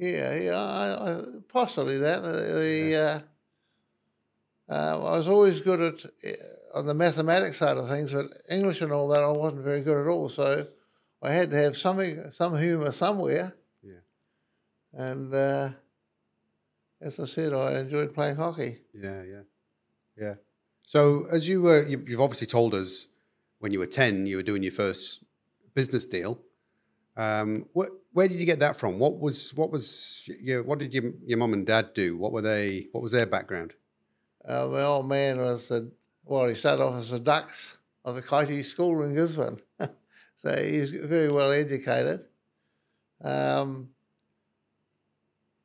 Yeah, 0.00 0.34
yeah, 0.34 0.56
I, 0.56 1.10
I, 1.10 1.22
possibly 1.48 1.98
that. 1.98 2.24
Uh, 2.24 2.32
The 2.32 3.24
uh, 4.68 4.72
uh, 4.72 4.96
I 4.98 5.16
was 5.18 5.28
always 5.28 5.60
good 5.60 5.80
at 5.80 6.04
uh, 6.04 6.78
on 6.78 6.86
the 6.86 6.94
mathematics 6.94 7.58
side 7.58 7.76
of 7.76 7.88
things, 7.88 8.12
but 8.12 8.26
English 8.48 8.80
and 8.80 8.92
all 8.92 9.08
that 9.08 9.22
I 9.22 9.30
wasn't 9.30 9.62
very 9.62 9.82
good 9.82 10.00
at 10.00 10.06
all. 10.06 10.28
So 10.28 10.66
I 11.20 11.32
had 11.32 11.50
to 11.50 11.56
have 11.56 11.76
something, 11.76 12.30
some 12.32 12.56
humour 12.56 12.92
somewhere. 12.92 13.54
Yeah. 13.82 14.02
And 14.92 15.34
uh, 15.34 15.70
as 17.00 17.18
I 17.18 17.26
said, 17.26 17.52
I 17.52 17.80
enjoyed 17.80 18.14
playing 18.14 18.36
hockey. 18.36 18.78
Yeah, 18.94 19.22
yeah, 19.22 19.42
yeah. 20.16 20.34
So 20.82 21.26
as 21.30 21.48
you 21.48 21.62
were, 21.62 21.86
you, 21.86 22.02
you've 22.06 22.20
obviously 22.20 22.46
told 22.46 22.74
us 22.74 23.08
when 23.58 23.72
you 23.72 23.80
were 23.80 23.86
ten, 23.86 24.26
you 24.26 24.36
were 24.36 24.42
doing 24.42 24.62
your 24.62 24.72
first 24.72 25.22
business 25.74 26.04
deal. 26.04 26.40
Um, 27.16 27.66
what, 27.72 27.90
where 28.12 28.28
did 28.28 28.38
you 28.38 28.46
get 28.46 28.60
that 28.60 28.76
from? 28.76 28.98
What 28.98 29.18
was, 29.20 29.54
what 29.54 29.70
was, 29.70 30.28
your, 30.40 30.62
what 30.62 30.78
did 30.78 30.92
your 30.92 31.12
your 31.24 31.38
mum 31.38 31.52
and 31.52 31.66
dad 31.66 31.94
do? 31.94 32.16
What 32.16 32.32
were 32.32 32.42
they? 32.42 32.88
What 32.92 33.02
was 33.02 33.12
their 33.12 33.26
background? 33.26 33.74
Uh, 34.44 34.66
my 34.66 34.82
old 34.82 35.08
man 35.08 35.38
was 35.38 35.70
a, 35.70 35.88
well, 36.24 36.48
he 36.48 36.54
started 36.54 36.82
off 36.82 36.96
as 36.96 37.12
a 37.12 37.20
Dux 37.20 37.76
of 38.04 38.14
the 38.14 38.22
Kaiti 38.22 38.64
School 38.64 39.02
in 39.02 39.14
Gisborne. 39.14 39.60
so 40.34 40.56
he 40.56 40.80
was 40.80 40.92
very 40.92 41.30
well 41.30 41.52
educated. 41.52 42.24
Um, 43.22 43.90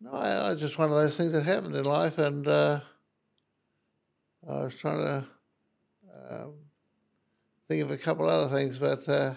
no, 0.01 0.11
I, 0.11 0.51
I 0.51 0.55
just 0.55 0.77
one 0.77 0.89
of 0.89 0.95
those 0.95 1.15
things 1.17 1.31
that 1.31 1.45
happened 1.45 1.75
in 1.75 1.85
life, 1.85 2.17
and 2.17 2.45
uh, 2.47 2.81
I 4.47 4.59
was 4.59 4.75
trying 4.75 4.99
to 4.99 5.25
um, 6.29 6.53
think 7.67 7.81
of 7.83 7.91
a 7.91 7.97
couple 7.97 8.27
other 8.27 8.53
things, 8.53 8.77
but 8.77 9.07
uh, 9.07 9.33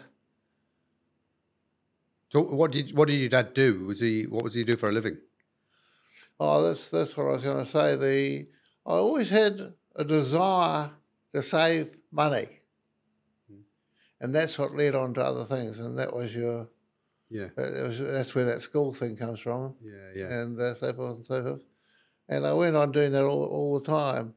So 2.30 2.42
what 2.42 2.72
did 2.72 2.96
what 2.96 3.08
did 3.08 3.14
your 3.14 3.28
dad 3.30 3.54
do? 3.54 3.84
Was 3.86 4.00
he 4.00 4.24
what 4.24 4.44
was 4.44 4.54
he 4.54 4.64
do 4.64 4.76
for 4.76 4.88
a 4.88 4.92
living? 4.92 5.18
Oh, 6.38 6.62
that's 6.62 6.90
that's 6.90 7.16
what 7.16 7.26
I 7.26 7.30
was 7.30 7.42
going 7.42 7.58
to 7.58 7.66
say. 7.66 7.96
The 7.96 8.48
I 8.86 8.96
always 8.96 9.30
had 9.30 9.74
a 9.96 10.04
desire 10.04 10.90
to 11.34 11.42
save 11.42 11.96
money, 12.12 12.60
and 14.20 14.34
that's 14.34 14.58
what 14.58 14.74
led 14.76 14.94
on 14.94 15.14
to 15.14 15.22
other 15.24 15.44
things. 15.44 15.78
And 15.78 15.98
that 15.98 16.14
was 16.14 16.34
your 16.34 16.68
Yeah, 17.30 17.48
that 17.56 17.82
was, 17.82 17.98
that's 17.98 18.34
where 18.34 18.44
that 18.46 18.62
school 18.62 18.92
thing 18.92 19.16
comes 19.16 19.40
from, 19.40 19.74
yeah, 19.82 20.10
yeah. 20.14 20.40
and 20.40 20.60
uh, 20.60 20.74
so 20.74 20.92
forth 20.92 21.16
and 21.16 21.24
so 21.24 21.42
forth. 21.42 21.62
And 22.28 22.46
I 22.46 22.52
went 22.52 22.76
on 22.76 22.92
doing 22.92 23.12
that 23.12 23.24
all 23.24 23.44
all 23.44 23.80
the 23.80 23.86
time. 23.86 24.34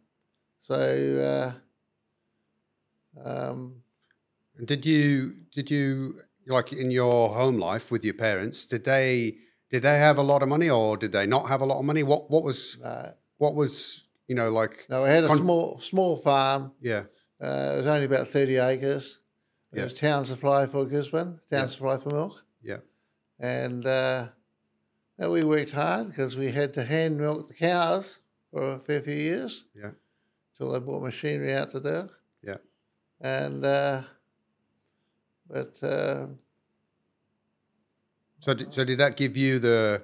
So, 0.62 1.54
uh, 3.18 3.30
um, 3.30 3.84
did 4.66 4.86
you 4.86 5.36
did 5.54 5.70
you 5.70 6.22
like 6.48 6.74
in 6.74 6.92
your 6.92 7.30
home 7.30 7.58
life 7.58 7.92
with 7.92 8.04
your 8.04 8.14
parents? 8.16 8.66
Did 8.66 8.84
they 8.84 9.38
did 9.70 9.84
they 9.84 9.98
have 9.98 10.18
a 10.18 10.22
lot 10.24 10.44
of 10.44 10.50
money 10.50 10.70
or 10.70 10.98
did 10.98 11.12
they 11.12 11.26
not 11.26 11.48
have 11.48 11.62
a 11.62 11.66
lot 11.66 11.80
of 11.80 11.86
money? 11.86 12.04
What 12.04 12.30
what 12.30 12.44
was 12.44 12.78
no, 12.82 13.14
what 13.38 13.56
was 13.56 14.04
you 14.28 14.36
know 14.36 14.50
like 14.52 14.86
no, 14.90 15.04
we 15.04 15.10
had 15.10 15.24
a 15.24 15.28
Con- 15.28 15.38
small 15.38 15.80
small 15.80 16.18
farm. 16.18 16.72
yeah 16.82 17.04
Uh, 17.42 17.72
it 17.74 17.78
was 17.78 17.88
only 17.88 18.06
about 18.06 18.28
thirty 18.28 18.58
acres. 18.58 19.20
It 19.74 19.78
Yeah. 19.78 19.84
was 19.86 19.94
town 19.98 20.26
supply 20.26 20.66
for 20.68 20.86
Gisborne, 20.86 21.40
town 21.50 21.60
Yeah. 21.62 21.66
supply 21.68 21.98
for 21.98 22.10
milk. 22.10 22.44
yeah 22.62 22.80
and 23.40 23.86
uh, 23.86 24.28
we 25.18 25.44
worked 25.44 25.72
hard 25.72 26.08
because 26.10 26.38
we 26.38 26.52
had 26.52 26.74
to 26.74 26.84
hand 26.84 27.18
milk 27.18 27.48
the 27.48 27.54
cows 27.54 28.20
for 28.52 28.74
a 28.74 28.80
fair 28.80 29.02
few 29.02 29.16
years 29.16 29.66
yeah 29.74 29.92
till 30.58 30.72
they 30.72 30.80
brought 30.80 31.02
machinery 31.04 31.54
out 31.54 31.72
to 31.72 31.80
do 31.80 31.96
it. 32.06 32.10
yeah 32.44 32.58
And 33.20 33.66
uh, 33.66 34.02
but 35.52 35.78
uh, 35.84 36.28
So 38.40 38.54
did, 38.54 38.74
so 38.74 38.84
did 38.84 38.98
that 39.00 39.18
give 39.18 39.38
you 39.38 39.60
the 39.60 40.04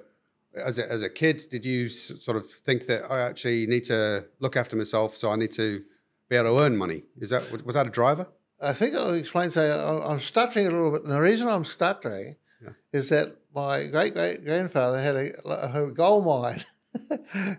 as 0.56 0.78
a, 0.78 0.90
as 0.92 1.02
a 1.02 1.10
kid? 1.10 1.46
Did 1.50 1.64
you 1.64 1.88
sort 1.88 2.36
of 2.36 2.46
think 2.46 2.86
that 2.86 3.10
I 3.10 3.20
actually 3.20 3.66
need 3.66 3.84
to 3.84 4.26
look 4.40 4.56
after 4.56 4.76
myself, 4.76 5.16
so 5.16 5.30
I 5.30 5.36
need 5.36 5.52
to 5.52 5.82
be 6.28 6.36
able 6.36 6.56
to 6.56 6.62
earn 6.62 6.76
money? 6.76 7.02
Is 7.18 7.30
that 7.30 7.42
was 7.64 7.74
that 7.74 7.86
a 7.86 7.90
driver? 7.90 8.26
I 8.60 8.72
think 8.72 8.94
I'll 8.94 9.14
explain. 9.14 9.50
Say 9.50 9.70
I- 9.70 10.06
I'm 10.10 10.20
stuttering 10.20 10.66
a 10.66 10.70
little 10.70 10.90
bit. 10.92 11.02
And 11.04 11.12
the 11.12 11.20
reason 11.20 11.48
I'm 11.48 11.64
stuttering 11.64 12.36
Yeah. 12.62 12.70
is 12.92 13.08
that 13.10 13.28
my 13.54 13.86
great 13.86 14.14
great 14.14 14.44
grandfather 14.44 15.00
had 15.00 15.16
a, 15.16 15.84
a 15.84 15.90
gold 15.90 16.24
mine, 16.26 16.64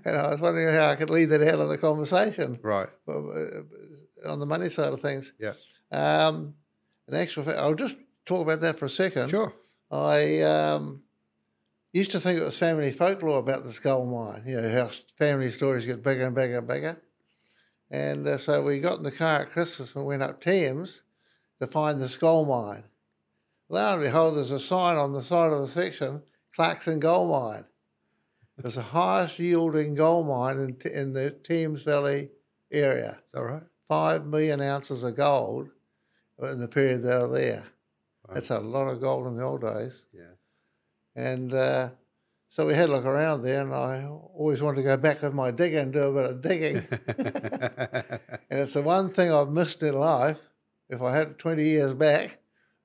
and 0.05 0.15
I 0.23 0.29
was 0.29 0.41
wondering 0.41 0.73
how 0.73 0.87
I 0.89 0.95
could 0.95 1.09
leave 1.09 1.29
that 1.29 1.41
out 1.41 1.59
of 1.59 1.69
the 1.69 1.77
conversation. 1.77 2.59
Right. 2.61 2.89
uh, 3.07 3.63
on 4.27 4.39
the 4.39 4.45
money 4.45 4.69
side 4.69 4.91
of 4.93 5.01
things. 5.01 5.31
Yeah. 5.39 5.53
Um, 5.91 6.55
in 7.09 7.15
actual 7.15 7.43
fact, 7.43 7.57
I'll 7.57 7.75
just 7.75 7.97
talk 8.25 8.41
about 8.41 8.61
that 8.61 8.77
for 8.77 8.85
a 8.85 8.89
second. 8.89 9.29
Sure. 9.29 9.53
I 9.91 10.41
um, 10.41 11.03
used 11.91 12.11
to 12.11 12.19
think 12.19 12.39
it 12.39 12.43
was 12.43 12.57
family 12.57 12.91
folklore 12.91 13.39
about 13.39 13.63
this 13.63 13.79
gold 13.79 14.11
mine. 14.11 14.43
You 14.45 14.61
know 14.61 14.71
how 14.71 14.87
family 15.17 15.51
stories 15.51 15.85
get 15.85 16.03
bigger 16.03 16.25
and 16.25 16.35
bigger 16.35 16.59
and 16.59 16.67
bigger. 16.67 17.01
And 17.91 18.27
uh, 18.27 18.37
so 18.37 18.61
we 18.61 18.79
got 18.79 18.97
in 18.97 19.03
the 19.03 19.11
car 19.11 19.41
at 19.41 19.51
Christmas 19.51 19.95
and 19.95 20.05
went 20.05 20.21
up 20.21 20.39
Thames 20.39 21.01
to 21.59 21.65
find 21.65 21.99
this 21.99 22.15
gold 22.15 22.47
mine. 22.47 22.83
Lo 23.67 23.93
and 23.93 24.03
behold, 24.03 24.35
there's 24.35 24.51
a 24.51 24.59
sign 24.59 24.97
on 24.97 25.13
the 25.13 25.21
side 25.21 25.51
of 25.51 25.61
the 25.61 25.67
section, 25.67 26.23
Clarkson 26.55 26.99
Gold 26.99 27.31
Mine. 27.31 27.65
It's 28.57 28.75
the 28.75 28.81
highest 28.81 29.39
yielding 29.39 29.93
gold 29.93 30.27
mine 30.27 30.59
in, 30.59 30.91
in 30.91 31.13
the 31.13 31.29
Thames 31.29 31.83
Valley 31.83 32.29
area. 32.71 33.19
Is 33.23 33.31
that 33.31 33.41
right? 33.41 33.63
Five 33.87 34.25
million 34.25 34.59
ounces 34.59 35.03
of 35.03 35.15
gold 35.15 35.69
in 36.41 36.59
the 36.59 36.67
period 36.67 37.03
they 37.03 37.17
were 37.17 37.27
there. 37.27 37.65
Wow. 38.27 38.33
That's 38.33 38.49
a 38.49 38.59
lot 38.59 38.87
of 38.87 39.01
gold 39.01 39.27
in 39.27 39.37
the 39.37 39.43
old 39.43 39.61
days. 39.61 40.05
Yeah. 40.13 40.35
And 41.15 41.53
uh, 41.53 41.89
so 42.47 42.65
we 42.65 42.73
had 42.75 42.89
a 42.89 42.91
look 42.91 43.05
around 43.05 43.41
there, 43.41 43.61
and 43.61 43.73
I 43.73 44.05
always 44.05 44.61
wanted 44.61 44.77
to 44.77 44.83
go 44.83 44.97
back 44.97 45.21
with 45.21 45.33
my 45.33 45.51
digger 45.51 45.79
and 45.79 45.93
do 45.93 46.03
a 46.03 46.13
bit 46.13 46.29
of 46.29 46.41
digging. 46.41 46.77
and 48.49 48.59
it's 48.59 48.73
the 48.73 48.81
one 48.81 49.09
thing 49.09 49.31
I've 49.31 49.49
missed 49.49 49.83
in 49.83 49.93
life. 49.93 50.39
If 50.89 51.01
I 51.01 51.15
had 51.15 51.37
20 51.37 51.63
years 51.63 51.93
back, 51.93 52.39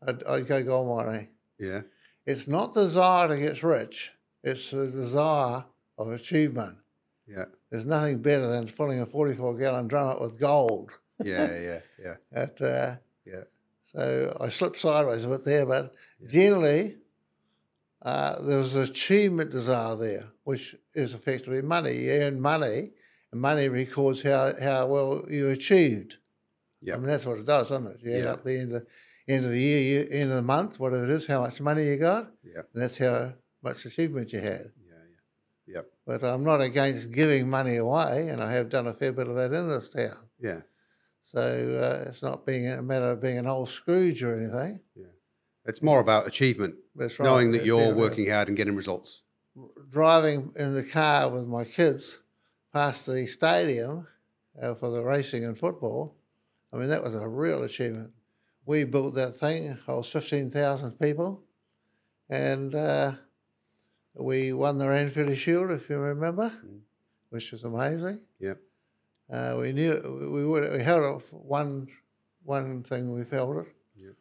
I'd, 0.07 0.23
I'd 0.25 0.47
go 0.47 0.63
gold 0.63 1.05
mining. 1.05 1.29
yeah. 1.59 1.83
It's 2.27 2.49
not 2.49 2.73
the 2.73 2.83
desire 2.83 3.29
to 3.29 3.37
get 3.37 3.63
rich, 3.63 4.13
it's 4.43 4.71
the 4.71 4.87
desire 4.87 5.65
of 5.99 6.11
achievement. 6.11 6.79
Yeah. 7.27 7.47
There's 7.71 7.87
nothing 7.87 8.19
better 8.19 8.47
than 8.47 8.67
filling 8.67 9.01
a 9.01 9.07
44 9.07 9.57
gallon 9.57 9.89
drum 9.89 10.09
up 10.09 10.21
with 10.21 10.39
gold. 10.41 10.99
Yeah. 11.23 11.59
Yeah. 11.61 11.81
Yeah. 12.03 12.15
At, 12.33 12.61
uh, 12.61 12.97
Yeah. 13.27 13.45
so 13.83 14.37
I 14.41 14.49
slipped 14.49 14.79
sideways 14.79 15.25
a 15.25 15.29
bit 15.29 15.45
there, 15.45 15.67
but 15.67 15.95
generally, 16.27 16.97
uh, 18.03 18.41
there 18.43 18.59
was 18.59 18.75
an 18.75 18.83
achievement 18.83 19.51
desire 19.51 19.97
there, 19.97 20.25
which 20.45 20.77
is 20.95 21.15
effectively 21.15 21.63
money. 21.63 21.97
You 21.97 22.13
earn 22.13 22.41
money, 22.41 22.91
and 23.33 23.41
money 23.41 23.69
records 23.69 24.23
how, 24.23 24.53
how 24.61 24.87
well 24.87 25.25
you 25.31 25.49
achieved. 25.49 26.19
Yeah. 26.83 26.95
I 26.95 26.97
mean, 26.99 27.07
that's 27.07 27.25
what 27.25 27.39
it 27.39 27.47
does, 27.47 27.71
doesn't 27.71 27.87
it? 27.87 28.01
You 28.03 28.13
end 28.13 28.25
Yeah. 28.25 28.33
up 28.33 28.45
the 28.45 28.59
end 28.59 28.73
of, 28.75 28.87
end 29.27 29.45
of 29.47 29.51
the 29.51 29.59
year, 29.59 29.79
you, 30.03 30.09
end 30.11 30.31
of 30.31 30.37
the 30.37 30.43
month, 30.43 30.79
whatever 30.79 31.05
it 31.05 31.11
is, 31.11 31.27
how 31.27 31.41
much 31.41 31.61
money 31.63 31.87
you 31.89 31.97
got, 31.97 32.31
Yeah. 32.43 32.61
and 32.75 32.83
that's 32.83 32.99
how 32.99 33.33
much 33.63 33.87
achievement 33.87 34.33
you 34.35 34.41
had. 34.41 34.71
Yeah. 34.87 34.93
Yeah. 35.67 35.75
Yep. 35.77 35.87
But 36.07 36.25
I'm 36.25 36.45
not 36.45 36.61
against 36.61 37.11
giving 37.11 37.49
money 37.49 37.77
away, 37.77 38.29
and 38.29 38.43
I 38.43 38.53
have 38.53 38.69
done 38.69 38.87
a 38.87 38.93
fair 38.93 39.13
bit 39.13 39.29
of 39.29 39.35
that 39.37 39.53
in 39.55 39.69
this 39.71 39.89
town. 39.89 40.29
Yeah. 40.39 40.61
So 41.25 41.41
uh, 41.41 42.09
it's 42.09 42.23
not 42.23 42.45
being 42.47 42.69
a 42.69 42.83
matter 42.83 43.09
of 43.11 43.21
being 43.21 43.39
an 43.39 43.47
old 43.47 43.69
Scrooge 43.69 44.23
or 44.23 44.39
anything. 44.39 44.81
Yeah. 44.95 45.07
It's 45.67 45.83
more 45.83 46.01
about 46.01 46.27
achievement, 46.27 46.75
That's 46.95 47.19
right. 47.19 47.25
knowing 47.25 47.51
that 47.53 47.59
It's 47.59 47.67
you're 47.67 47.95
working 47.95 48.29
hard 48.29 48.49
and 48.49 48.57
getting 48.57 48.77
results. 48.77 49.23
Driving 49.91 50.53
in 50.57 50.75
the 50.75 50.83
car 50.83 51.31
with 51.31 51.47
my 51.47 51.65
kids 51.65 52.21
past 52.73 53.07
the 53.07 53.27
stadium 53.27 54.07
uh, 54.61 54.75
for 54.75 54.91
the 54.91 55.03
racing 55.03 55.45
and 55.45 55.57
football, 55.57 56.15
I 56.73 56.77
mean, 56.77 56.89
that 56.89 57.03
was 57.03 57.15
a 57.15 57.27
real 57.27 57.63
achievement. 57.63 58.11
We 58.67 58.85
built 58.85 59.15
that 59.15 59.37
thing, 59.37 59.65
It 59.65 59.79
holds 59.87 60.11
15,000 60.11 60.99
people, 60.99 61.43
and 62.29 62.75
uh, 62.75 63.13
we 64.15 64.53
won 64.53 64.77
the 64.79 64.87
Ranfurly 64.87 65.37
Shield, 65.37 65.71
if 65.71 65.89
you 65.89 65.97
remember, 65.99 66.53
which 67.31 67.53
was 67.53 67.65
amazing. 67.65 68.21
Yep. 68.41 68.59
Uh, 69.31 69.57
we 69.59 69.73
knew 69.73 70.29
we 70.33 70.45
would 70.47 70.71
we 70.73 70.83
held 70.83 71.23
it 71.23 71.33
one 71.33 71.89
one 72.43 72.83
thing 72.83 73.13
we 73.13 73.25
held 73.25 73.57
it. 73.59 73.67
Yep. 73.97 74.15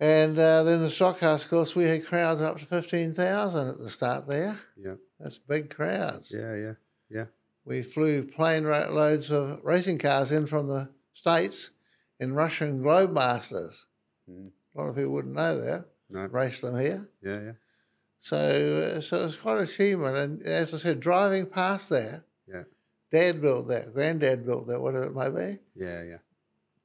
And 0.00 0.38
uh, 0.38 0.62
then 0.64 0.82
the 0.82 0.90
stock 0.90 1.20
cars, 1.20 1.44
of 1.44 1.50
course, 1.50 1.74
we 1.74 1.84
had 1.84 2.04
crowds 2.04 2.40
up 2.40 2.58
to 2.58 2.66
fifteen 2.66 3.14
thousand 3.14 3.68
at 3.68 3.78
the 3.78 3.88
start 3.88 4.28
there. 4.28 4.60
Yeah. 4.76 4.96
That's 5.18 5.38
big 5.38 5.74
crowds. 5.74 6.32
Yeah. 6.36 6.54
Yeah. 6.54 6.72
Yeah. 7.08 7.24
We 7.64 7.82
flew 7.82 8.24
plane 8.24 8.64
loads 8.64 9.30
of 9.30 9.60
racing 9.64 9.98
cars 9.98 10.30
in 10.30 10.46
from 10.46 10.68
the 10.68 10.90
states 11.14 11.70
in 12.20 12.34
Russian 12.34 12.82
Globemasters. 12.82 13.86
Mm. 14.30 14.50
A 14.74 14.78
lot 14.78 14.88
of 14.88 14.96
people 14.96 15.12
wouldn't 15.12 15.34
know 15.34 15.58
that. 15.60 15.86
No. 16.10 16.26
Raced 16.26 16.62
them 16.62 16.78
here. 16.78 17.08
Yeah. 17.22 17.40
Yeah. 17.40 17.52
So, 18.18 18.36
uh, 18.96 19.00
so 19.00 19.24
it's 19.24 19.36
quite 19.36 19.58
an 19.58 19.64
achievement. 19.64 20.16
And 20.16 20.42
as 20.42 20.74
I 20.74 20.76
said, 20.76 21.00
driving 21.00 21.46
past 21.46 21.88
there. 21.88 22.24
Dad 23.10 23.40
built 23.40 23.68
that, 23.68 23.94
Granddad 23.94 24.44
built 24.44 24.66
that, 24.68 24.80
whatever 24.80 25.04
it 25.04 25.14
may 25.14 25.30
be. 25.30 25.58
Yeah. 25.74 26.02
Yeah. 26.02 26.18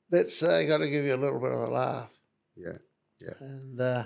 That's 0.10 0.44
uh, 0.44 0.64
got 0.64 0.80
to 0.80 0.90
give 0.90 1.06
you 1.06 1.16
a 1.16 1.18
little 1.18 1.40
bit 1.40 1.52
of 1.52 1.60
a 1.60 1.68
laugh. 1.68 2.12
Yeah. 2.56 2.78
Yeah. 3.20 3.34
And 3.40 3.80
uh, 3.80 4.04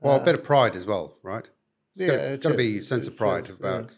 Well, 0.00 0.14
uh, 0.14 0.20
a 0.20 0.24
bit 0.24 0.34
of 0.34 0.44
pride 0.44 0.76
as 0.76 0.86
well, 0.86 1.16
right? 1.22 1.48
yeah, 1.96 2.32
got, 2.32 2.40
got 2.40 2.48
to 2.50 2.56
be 2.56 2.78
a 2.78 2.82
sense 2.82 3.06
of 3.06 3.16
pride 3.16 3.48
is, 3.48 3.56
about 3.56 3.90
yeah. 3.90 3.96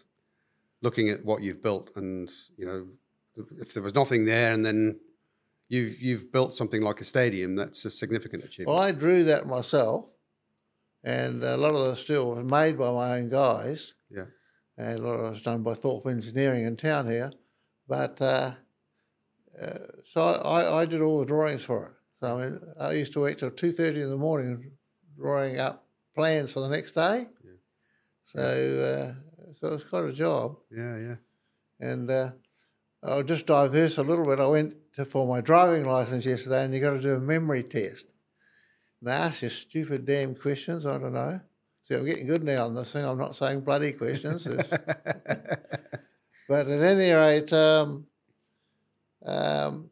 looking 0.83 1.09
at 1.09 1.25
what 1.25 1.43
you've 1.43 1.63
built, 1.63 1.91
and 1.97 2.31
you 2.57 2.67
know, 2.67 2.87
if 3.59 3.75
there 3.75 3.83
was 3.83 3.95
nothing 3.95 4.25
there, 4.25 4.53
and 4.53 4.65
then 4.65 5.01
you've 5.69 6.01
you've 6.01 6.33
built 6.33 6.55
something 6.55 6.81
like 6.81 7.01
a 7.01 7.05
stadium, 7.05 7.57
that's 7.57 7.85
a 7.85 7.91
significant 7.91 8.45
achievement. 8.45 8.75
Well, 8.77 8.83
I 8.83 8.93
drew 8.93 9.25
that 9.25 9.47
myself, 9.47 10.07
and 11.03 11.43
a 11.43 11.57
lot 11.57 11.75
of 11.75 11.81
the 11.81 11.97
steel 11.97 12.31
was 12.31 12.45
made 12.45 12.79
by 12.79 12.91
my 12.93 13.19
own 13.19 13.29
guys. 13.29 13.95
And 14.79 15.01
a 15.01 15.03
lot 15.03 15.15
of 15.15 15.27
it 15.27 15.31
was 15.31 15.43
done 15.43 15.65
by 15.65 15.75
Thorpe 15.75 16.07
Engineering 16.07 16.65
in 16.65 16.77
town 16.77 17.09
here. 17.09 17.33
But 17.89 18.23
uh, 18.23 18.53
uh, 19.61 19.79
so 20.05 20.23
I, 20.23 20.83
I 20.83 20.85
did 20.85 21.01
all 21.01 21.19
the 21.19 21.27
drawings 21.27 21.65
for 21.65 21.87
it. 21.87 21.93
So 22.21 22.39
I, 22.39 22.43
mean, 22.43 22.61
I 22.79 22.93
used 22.93 23.13
to 23.15 23.21
wait 23.21 23.39
till 23.39 23.51
2.30 23.51 24.03
in 24.03 24.11
the 24.11 24.17
morning 24.17 24.73
drawing 25.17 25.59
up 25.59 25.85
plans 26.15 26.53
for 26.53 26.61
the 26.61 26.69
next 26.69 26.93
day. 26.93 27.27
Yeah. 27.45 27.51
So, 28.23 28.41
uh, 28.41 29.55
so 29.57 29.69
it 29.69 29.73
was 29.73 29.85
quite 29.85 30.05
a 30.05 30.13
job. 30.13 30.57
yeah, 30.71 30.97
yeah, 30.97 31.17
And 31.81 32.09
uh, 32.09 32.31
I'll 33.03 33.25
just 33.25 33.47
diverse 33.47 33.99
a 33.99 34.03
little 34.03 34.25
bit. 34.25 34.39
I 34.39 34.47
went 34.47 34.75
to, 34.95 35.05
for 35.05 35.27
my 35.27 35.41
driving 35.41 35.87
license 35.87 36.25
yesterday, 36.25 36.65
and 36.65 36.75
you 36.75 36.81
got 36.81 36.93
to 36.93 37.01
do 37.01 37.15
a 37.15 37.21
memory 37.21 37.65
test. 37.65 38.13
And 39.01 39.09
they 39.09 39.13
ask 39.13 39.43
you 39.43 39.49
stupid 39.49 40.05
damn 40.05 40.37
questions. 40.37 40.87
I 40.87 40.99
don't 40.99 41.15
know. 41.15 41.41
See, 41.89 41.95
I'm 41.95 42.05
getting 42.05 42.27
good 42.27 42.45
now 42.45 42.67
on 42.67 42.75
this 42.75 42.93
thing. 42.93 43.03
I'm 43.03 43.17
not 43.17 43.35
saying 43.35 43.61
bloody 43.61 43.93
questions. 43.93 44.47
But 46.49 46.67
at 46.67 46.81
any 46.81 47.13
rate, 47.13 47.53
um, 47.53 48.07
um, 49.25 49.91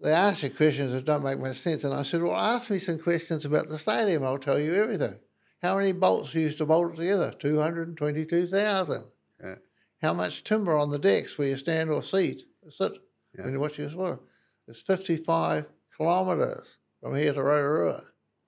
they 0.00 0.12
ask 0.12 0.44
you 0.44 0.50
questions 0.50 0.92
that 0.92 1.04
don't 1.04 1.24
make 1.24 1.40
much 1.40 1.58
sense. 1.58 1.82
And 1.82 1.92
I 1.92 2.02
said, 2.02 2.22
Well, 2.22 2.36
ask 2.36 2.70
me 2.70 2.78
some 2.78 3.00
questions 3.00 3.44
about 3.44 3.68
the 3.68 3.78
stadium. 3.78 4.22
I'll 4.22 4.38
tell 4.38 4.60
you 4.60 4.74
everything. 4.74 5.16
How 5.60 5.76
many 5.76 5.90
bolts 5.90 6.32
you 6.34 6.42
used 6.42 6.58
to 6.58 6.66
bolt 6.66 6.92
it 6.92 6.96
together? 6.98 7.34
222,000. 7.40 9.04
Yeah. 9.42 9.54
How 10.00 10.14
much 10.14 10.44
timber 10.44 10.76
on 10.76 10.90
the 10.90 11.00
decks 11.00 11.36
where 11.36 11.48
you 11.48 11.56
stand 11.56 11.90
or 11.90 12.04
seat, 12.04 12.44
sit 12.68 12.92
Yeah. 13.36 13.42
when 13.44 13.54
you 13.54 13.58
watch 13.58 13.76
your 13.76 13.90
swim? 13.90 14.20
It's 14.68 14.82
55 14.82 15.66
kilometres 15.96 16.78
from 17.00 17.16
here 17.16 17.32
to 17.32 17.42
Rotorua. 17.42 18.04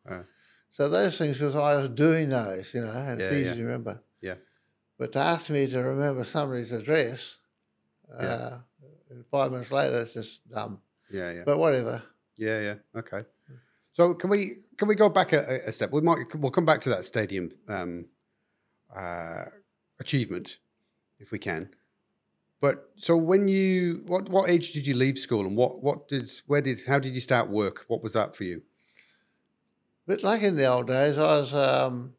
Wow. 0.09 0.25
So 0.71 0.89
those 0.89 1.19
things, 1.19 1.39
because 1.39 1.57
I 1.57 1.75
was 1.75 1.89
doing 1.89 2.29
those, 2.29 2.73
you 2.73 2.81
know, 2.83 2.91
and 2.93 3.21
it's 3.21 3.35
easy 3.35 3.47
yeah. 3.47 3.55
to 3.55 3.63
remember. 3.65 4.03
Yeah. 4.21 4.35
But 4.99 5.13
to 5.13 5.19
ask 5.19 5.51
me 5.51 5.67
to 5.67 5.79
remember 5.81 6.25
somebody's 6.25 6.73
address, 6.73 7.39
Yeah. 8.09 8.25
uh, 8.27 8.59
five 9.31 9.51
minutes 9.51 9.73
later, 9.73 10.01
it's 10.01 10.15
just 10.15 10.49
dumb. 10.49 10.81
yeah, 11.11 11.33
yeah, 11.33 11.43
But 11.45 11.59
whatever. 11.59 12.03
yeah, 12.37 12.61
yeah. 12.61 12.75
Okay. 13.01 13.25
So 13.93 14.15
can 14.15 14.31
we 14.31 14.59
can 14.79 14.87
we 14.87 14.95
go 14.95 15.09
back 15.09 15.33
a, 15.33 15.41
a 15.67 15.73
step? 15.73 15.91
We 15.93 16.01
might 16.01 16.19
we'll 16.37 16.53
come 16.53 16.65
back 16.65 16.81
to 16.83 16.89
that 16.91 17.05
stadium 17.05 17.51
um, 17.69 18.07
uh, 18.95 19.47
achievement 19.99 20.59
if 21.19 21.33
we 21.33 21.39
can. 21.41 21.71
But 22.61 22.91
so 22.97 23.17
when 23.17 23.49
you 23.49 24.05
what 24.07 24.29
what 24.29 24.49
age 24.49 24.71
did 24.73 24.87
you 24.87 24.95
leave 24.95 25.19
school 25.19 25.45
and 25.45 25.57
what 25.57 25.83
what 25.83 26.07
did 26.07 26.31
where 26.47 26.61
did 26.61 26.79
how 26.87 27.01
did 27.01 27.15
you 27.15 27.21
start 27.21 27.49
work? 27.51 27.85
What 27.89 28.03
was 28.03 28.13
that 28.13 28.37
for 28.37 28.45
you? 28.45 28.63
But 30.11 30.25
like 30.25 30.43
in 30.43 30.57
the 30.57 30.67
old 30.67 30.89
days, 30.89 31.17
I 31.19 31.39
was 31.39 31.55
um, 31.55 32.15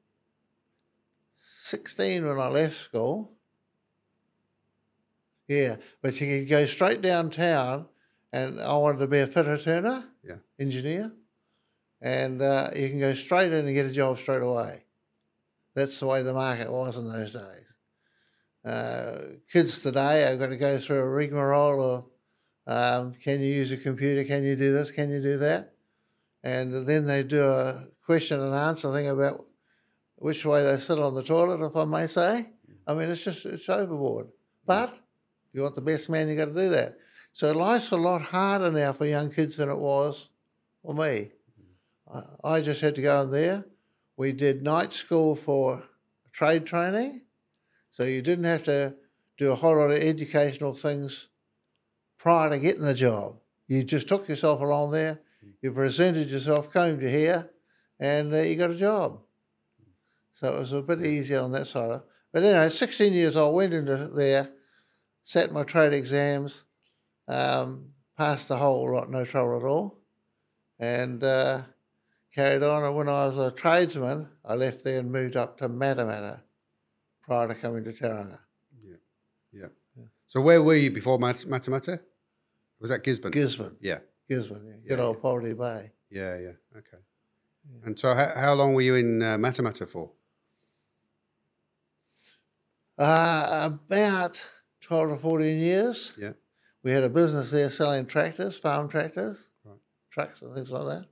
16 1.36 2.26
when 2.26 2.40
I 2.40 2.48
left 2.48 2.78
school. 2.78 3.34
Yeah, 5.50 5.76
but 6.02 6.22
you 6.22 6.40
could 6.40 6.48
go 6.48 6.66
straight 6.66 7.02
downtown, 7.02 7.88
and 8.32 8.62
I 8.62 8.78
wanted 8.78 9.00
to 9.00 9.08
be 9.08 9.20
a 9.20 9.28
fitter 9.28 9.58
turner, 9.58 10.06
Yeah. 10.24 10.38
engineer, 10.58 11.12
and 12.02 12.42
uh, 12.42 12.70
you 12.74 12.88
can 12.88 13.02
go 13.02 13.14
straight 13.14 13.52
in 13.52 13.66
and 13.66 13.76
get 13.76 13.88
a 13.88 13.92
job 13.92 14.18
straight 14.20 14.42
away. 14.42 14.86
That's 15.76 16.00
the 16.00 16.08
way 16.08 16.24
the 16.24 16.34
market 16.34 16.72
was 16.72 16.96
in 16.96 17.10
those 17.10 17.34
days. 17.34 17.66
Uh, 18.64 19.20
kids 19.52 19.82
today 19.82 20.32
are 20.32 20.38
going 20.38 20.52
to 20.52 20.56
go 20.56 20.78
through 20.78 21.00
a 21.00 21.10
rigmarole 21.10 21.84
of 21.84 22.06
um, 22.68 23.14
can 23.16 23.42
you 23.42 23.52
use 23.52 23.74
a 23.74 23.76
computer? 23.76 24.24
Can 24.24 24.46
you 24.46 24.56
do 24.56 24.72
this? 24.72 24.92
Can 24.92 25.10
you 25.10 25.22
do 25.22 25.38
that? 25.40 25.71
And 26.44 26.88
then 26.88 27.06
they 27.06 27.24
do 27.24 27.44
a 27.44 27.86
question 28.06 28.40
and 28.40 28.54
answer 28.54 28.92
thing 28.92 29.08
about 29.08 29.46
which 30.16 30.46
way 30.46 30.64
they 30.64 30.78
sit 30.78 31.00
on 31.00 31.16
the 31.16 31.24
toilet, 31.24 31.66
if 31.66 31.76
I 31.76 31.86
may 31.86 32.08
say. 32.08 32.50
I 32.88 32.94
mean, 32.94 33.10
it's 33.10 33.24
just 33.24 33.46
it's 33.46 33.70
overboard. 33.70 34.28
But 34.66 34.90
if 34.90 35.54
you 35.54 35.62
want 35.62 35.76
the 35.76 35.82
best 35.82 36.10
man, 36.10 36.30
you 36.30 36.36
got 36.36 36.46
to 36.46 36.54
do 36.54 36.70
that. 36.70 36.98
So 37.34 37.52
life's 37.54 37.92
a 37.92 37.98
lot 37.98 38.22
harder 38.22 38.72
now 38.72 38.94
for 38.94 39.06
young 39.06 39.32
kids 39.32 39.58
than 39.58 39.70
it 39.70 39.78
was 39.78 40.30
for 40.84 40.94
me. 40.94 41.32
I, 42.14 42.22
I 42.44 42.62
just 42.62 42.82
had 42.82 42.96
to 42.96 43.02
go 43.02 43.22
in 43.22 43.32
there. 43.32 43.66
We 44.18 44.34
did 44.34 44.64
night 44.64 44.94
school 44.94 45.36
for 45.36 45.84
trade 46.32 46.66
training, 46.66 47.22
so 47.90 48.04
you 48.04 48.22
didn't 48.22 48.46
have 48.46 48.64
to 48.64 48.96
do 49.38 49.52
a 49.52 49.56
whole 49.56 49.78
lot 49.78 49.92
of 49.92 49.98
educational 49.98 50.74
things 50.74 51.30
prior 52.18 52.50
to 52.50 52.60
getting 52.60 52.84
the 52.84 52.94
job. 52.94 53.38
You 53.68 53.84
just 53.84 54.08
took 54.08 54.28
yourself 54.28 54.60
along 54.62 54.92
there, 54.92 55.22
you 55.62 55.72
presented 55.72 56.30
yourself, 56.30 56.72
combed 56.72 57.02
to 57.02 57.10
here, 57.10 57.50
and 58.00 58.34
uh, 58.34 58.38
you 58.38 58.56
got 58.56 58.72
a 58.72 58.76
job. 58.76 59.20
So 60.32 60.54
it 60.54 60.60
was 60.60 60.72
a 60.72 60.82
bit 60.82 61.06
easier 61.06 61.42
on 61.42 61.52
that 61.52 61.68
side. 61.68 61.92
Of, 61.92 62.04
But 62.32 62.44
anyway, 62.44 62.70
16 62.70 63.14
years 63.14 63.36
old, 63.36 63.56
went 63.56 63.74
into 63.74 63.96
there, 64.08 64.50
sat 65.24 65.52
my 65.52 65.64
trade 65.64 65.94
exams, 65.94 66.64
um, 67.28 67.90
passed 68.18 68.48
the 68.48 68.58
whole 68.58 68.92
lot, 68.94 69.10
no 69.10 69.26
trouble 69.26 69.58
at 69.58 69.64
all, 69.64 70.00
and 70.80 71.24
uh, 71.24 71.62
carried 72.34 72.64
on. 72.64 72.84
And 72.84 72.96
when 72.96 73.10
I 73.10 73.28
was 73.28 73.38
a 73.38 73.52
tradesman, 73.52 74.30
I 74.44 74.56
left 74.56 74.84
there 74.84 75.00
and 75.00 75.12
moved 75.12 75.36
up 75.36 75.58
to 75.60 75.70
Matamata 75.70 76.42
prior 77.22 77.48
to 77.48 77.56
coming 77.56 77.84
to 77.84 77.94
Tauranga. 77.94 78.40
Yeah. 79.54 79.68
So 80.28 80.42
where 80.42 80.64
were 80.64 80.76
you 80.76 80.92
before 80.92 81.20
Mat- 81.20 81.46
Matamata? 81.48 82.00
Was 82.80 82.90
that 82.90 83.04
Gisborne? 83.04 83.34
Gisborne, 83.34 83.78
yeah. 83.82 84.00
Gisborne, 84.30 84.66
yeah. 84.66 84.90
good 84.90 85.00
Yeah, 85.00 85.06
old 85.06 85.22
Poverty 85.22 85.54
Bay. 85.54 85.92
Yeah, 86.10 86.38
yeah. 86.40 86.52
Okay. 86.78 86.98
And 87.84 87.98
so 87.98 88.14
how, 88.14 88.32
how 88.36 88.54
long 88.54 88.74
were 88.74 88.82
you 88.82 88.96
in 88.96 89.22
uh, 89.22 89.38
Matamata 89.38 89.88
for? 89.88 90.12
Uh, 92.98 93.70
about 93.74 94.42
12 94.82 95.10
to 95.12 95.16
14 95.18 95.60
years. 95.60 96.14
Yeah. 96.18 96.34
We 96.84 96.92
had 96.92 97.04
a 97.04 97.10
business 97.10 97.52
there 97.52 97.70
selling 97.70 98.06
tractors, 98.06 98.58
farm 98.60 98.88
tractors, 98.90 99.50
Right. 99.64 99.78
trucks 100.10 100.42
and 100.42 100.54
things 100.56 100.72
like 100.72 100.86
that. 100.86 101.06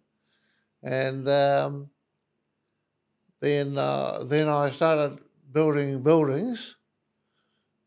And 0.81 1.27
um, 1.29 1.89
then, 3.39 3.77
uh, 3.77 4.23
then 4.23 4.47
I 4.47 4.69
started 4.71 5.19
building 5.51 6.01
buildings. 6.01 6.75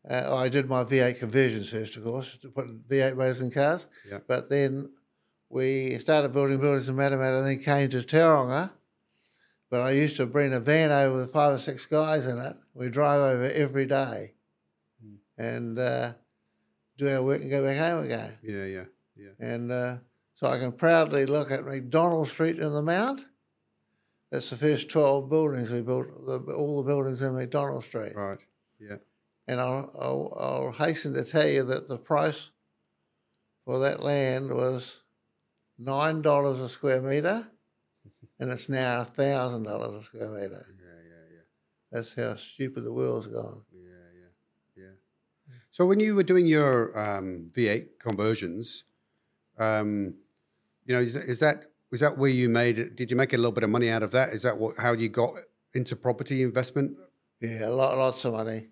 Uh, 0.08 0.34
I 0.34 0.48
did 0.48 0.68
my 0.68 0.84
V8 0.84 1.18
conversions 1.18 1.70
first, 1.70 1.96
of 1.96 2.04
course, 2.04 2.36
to 2.38 2.48
put 2.48 2.88
V8 2.88 3.16
motors 3.16 3.40
in 3.40 3.50
cars. 3.50 3.86
Yeah. 4.08 4.18
But 4.26 4.48
then 4.50 4.90
we 5.52 5.98
started 5.98 6.32
building 6.32 6.58
buildings 6.58 6.88
in 6.88 6.96
Matamata 6.96 7.38
and 7.38 7.46
then 7.46 7.58
came 7.58 7.90
to 7.90 7.98
Tauranga. 7.98 8.70
But 9.70 9.82
I 9.82 9.90
used 9.90 10.16
to 10.16 10.26
bring 10.26 10.54
a 10.54 10.60
van 10.60 10.90
over 10.90 11.18
with 11.18 11.32
five 11.32 11.54
or 11.54 11.58
six 11.58 11.84
guys 11.84 12.26
in 12.26 12.38
it. 12.38 12.56
We 12.74 12.88
drive 12.88 13.20
over 13.20 13.50
every 13.50 13.84
day 13.84 14.32
and 15.36 15.78
uh, 15.78 16.14
do 16.96 17.08
our 17.08 17.22
work 17.22 17.42
and 17.42 17.50
go 17.50 17.62
back 17.62 17.78
home 17.78 18.04
again. 18.04 18.38
Yeah, 18.42 18.64
yeah, 18.64 18.84
yeah. 19.14 19.30
And 19.38 19.70
uh, 19.70 19.96
so 20.32 20.48
I 20.48 20.58
can 20.58 20.72
proudly 20.72 21.26
look 21.26 21.50
at 21.50 21.66
McDonald 21.66 22.28
Street 22.28 22.58
in 22.58 22.72
the 22.72 22.82
Mount. 22.82 23.22
That's 24.30 24.48
the 24.48 24.56
first 24.56 24.88
12 24.88 25.28
buildings 25.28 25.68
we 25.68 25.82
built, 25.82 26.06
the, 26.24 26.38
all 26.56 26.78
the 26.78 26.88
buildings 26.88 27.20
in 27.20 27.34
McDonald 27.34 27.84
Street. 27.84 28.16
Right. 28.16 28.38
Yeah. 28.80 28.96
And 29.46 29.60
I'll, 29.60 29.90
I'll, 30.00 30.38
I'll 30.40 30.72
hasten 30.72 31.12
to 31.12 31.24
tell 31.24 31.46
you 31.46 31.62
that 31.64 31.88
the 31.88 31.98
price 31.98 32.52
for 33.66 33.78
that 33.80 34.02
land 34.02 34.50
was 34.50 35.01
$9 35.84 36.64
a 36.64 36.68
square 36.68 37.00
metre, 37.02 37.46
and 38.38 38.52
it's 38.52 38.68
now 38.68 39.04
$1,000 39.04 39.98
a 39.98 40.02
square 40.02 40.28
metre. 40.30 40.66
Yeah, 40.78 40.86
yeah, 41.08 41.34
yeah. 41.34 41.40
That's 41.90 42.14
how 42.14 42.36
stupid 42.36 42.84
the 42.84 42.92
world's 42.92 43.26
gone. 43.26 43.62
Yeah, 43.72 43.88
yeah, 44.14 44.84
yeah. 44.84 45.54
So 45.70 45.86
when 45.86 46.00
you 46.00 46.14
were 46.14 46.22
doing 46.22 46.46
your 46.46 46.96
um, 46.98 47.50
V8 47.52 47.98
conversions, 47.98 48.84
um, 49.58 50.14
you 50.86 50.94
know, 50.94 51.00
is, 51.00 51.14
is 51.16 51.40
that 51.40 51.66
was 51.90 52.00
that 52.00 52.16
where 52.18 52.30
you 52.30 52.48
made? 52.48 52.78
it- 52.78 52.96
Did 52.96 53.10
you 53.10 53.16
make 53.16 53.32
a 53.32 53.36
little 53.36 53.52
bit 53.52 53.64
of 53.64 53.70
money 53.70 53.90
out 53.90 54.02
of 54.02 54.10
that? 54.12 54.30
Is 54.30 54.42
that 54.42 54.56
what 54.58 54.76
how 54.76 54.92
you 54.92 55.08
got 55.08 55.34
into 55.74 55.94
property 55.94 56.42
investment? 56.42 56.96
Yeah, 57.40 57.68
a 57.68 57.70
lot, 57.70 57.96
lots 57.98 58.24
of 58.24 58.32
money. 58.34 58.68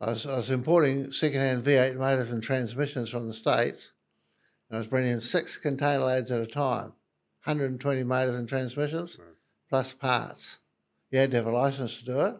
I 0.00 0.10
was, 0.10 0.26
I 0.26 0.36
was 0.36 0.50
importing 0.50 1.12
second-hand 1.12 1.62
V8 1.62 1.96
motors 1.96 2.30
and 2.30 2.42
transmissions 2.42 3.10
from 3.10 3.26
the 3.26 3.32
States, 3.32 3.92
I 4.74 4.78
was 4.78 4.88
bringing 4.88 5.12
in 5.12 5.20
six 5.20 5.56
container 5.56 6.00
loads 6.00 6.30
at 6.30 6.40
a 6.40 6.46
time, 6.46 6.92
120 7.44 8.04
motors 8.04 8.38
and 8.38 8.48
transmissions, 8.48 9.18
Right. 9.18 9.28
plus 9.68 9.94
parts. 9.94 10.58
You 11.10 11.18
had 11.20 11.30
to 11.30 11.36
have 11.38 11.46
a 11.46 11.52
license 11.52 11.98
to 12.00 12.04
do 12.04 12.20
it. 12.20 12.34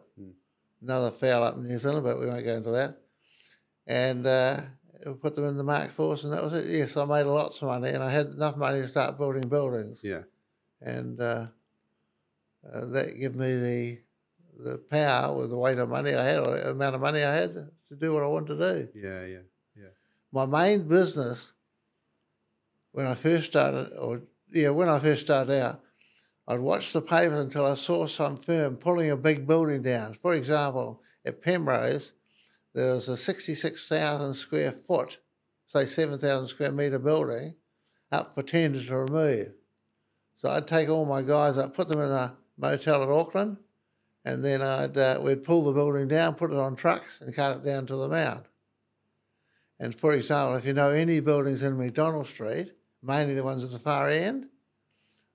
Another 0.83 1.11
foul 1.11 1.43
up 1.45 1.57
in 1.57 1.67
New 1.67 1.79
Zealand, 1.79 2.05
but 2.05 2.19
we 2.19 2.27
won't 2.27 2.45
go 2.45 2.57
into 2.57 2.71
that. 2.73 2.99
And 3.87 4.27
uh, 4.27 4.61
we 5.07 5.15
put 5.15 5.35
them 5.35 5.45
in 5.47 5.57
the 5.57 5.65
Mark 5.65 5.95
IVs, 5.95 6.25
and 6.25 6.33
that 6.33 6.43
was 6.43 6.53
it. 6.53 6.67
Yes, 6.67 6.97
I 6.97 7.05
made 7.07 7.23
lots 7.25 7.63
of 7.63 7.69
money, 7.69 7.89
and 7.91 8.03
I 8.03 8.11
had 8.11 8.27
enough 8.27 8.57
money 8.57 8.81
to 8.83 8.89
start 8.89 9.17
building 9.17 9.49
buildings 9.49 10.01
Yeah, 10.03 10.23
and 10.83 11.19
uh, 11.21 11.47
uh, 12.71 12.85
that 12.87 13.19
gave 13.19 13.35
me 13.35 13.55
the 13.57 13.99
the 14.57 14.79
power 14.79 15.35
with 15.37 15.51
the 15.51 15.59
weight 15.59 15.79
of 15.79 15.89
money 15.89 16.15
I 16.15 16.25
had, 16.25 16.39
or 16.39 16.51
the 16.57 16.71
amount 16.71 16.95
of 16.95 17.01
money 17.01 17.25
I 17.25 17.35
had 17.35 17.55
to 17.55 17.71
do 17.99 18.13
what 18.15 18.23
I 18.23 18.27
wanted 18.27 18.57
to 18.57 18.73
do. 18.75 18.89
yeah, 18.95 19.25
yeah, 19.25 19.39
yeah. 19.75 19.89
My 20.33 20.45
main 20.47 20.87
business 20.87 21.53
when 22.95 23.09
I 23.09 23.17
first 23.17 23.47
started, 23.47 23.93
or 23.99 24.23
yeah, 24.53 24.71
when 24.71 24.89
I 24.89 25.01
first 25.01 25.23
started 25.23 25.61
out, 25.61 25.81
I'd 26.47 26.61
watch 26.61 26.93
the 26.93 27.01
papers 27.01 27.41
until 27.41 27.67
I 27.67 27.75
saw 27.75 28.07
some 28.07 28.37
firm 28.37 28.77
pulling 28.77 29.11
a 29.11 29.17
big 29.17 29.49
building 29.49 29.83
down. 29.83 30.15
For 30.15 30.33
example, 30.33 31.03
at 31.27 31.43
Penrose, 31.43 32.13
there 32.73 32.95
was 32.95 33.09
a 33.09 33.17
66,000 33.17 34.35
square 34.35 34.71
foot, 34.71 35.19
say 35.67 35.87
7,000 35.87 36.47
square 36.47 36.71
metre 36.71 37.01
building 37.01 37.57
up 38.13 38.33
for 38.33 38.45
tender 38.45 38.81
to 38.85 38.97
remove. 38.97 39.55
So 40.37 40.51
I'd 40.51 40.69
take 40.69 40.89
all 40.89 41.05
my 41.05 41.23
guys 41.23 41.59
up, 41.59 41.75
put 41.75 41.89
them 41.89 42.01
in 42.01 42.13
a 42.13 42.37
motel 42.57 43.03
at 43.03 43.09
Auckland, 43.09 43.57
and 44.25 44.45
then 44.45 44.63
I'd 44.63 44.97
uh, 44.97 45.19
we'd 45.21 45.43
pull 45.43 45.65
the 45.65 45.73
building 45.73 46.07
down, 46.07 46.37
put 46.37 46.53
it 46.53 46.57
on 46.57 46.77
trucks, 46.77 47.21
and 47.21 47.35
cut 47.35 47.57
it 47.57 47.65
down 47.65 47.87
to 47.87 47.97
the 47.97 48.09
mound. 48.09 48.45
And 49.81 49.93
for 49.93 50.15
example, 50.15 50.55
if 50.55 50.65
you 50.65 50.75
know 50.75 50.91
any 50.91 51.19
buildings 51.19 51.65
in 51.65 51.77
McDonald 51.77 52.29
Street, 52.29 52.71
mainly 53.05 53.35
the 53.35 53.45
ones 53.45 53.63
at 53.63 53.71
the 53.71 53.79
far 53.79 54.09
end, 54.09 54.47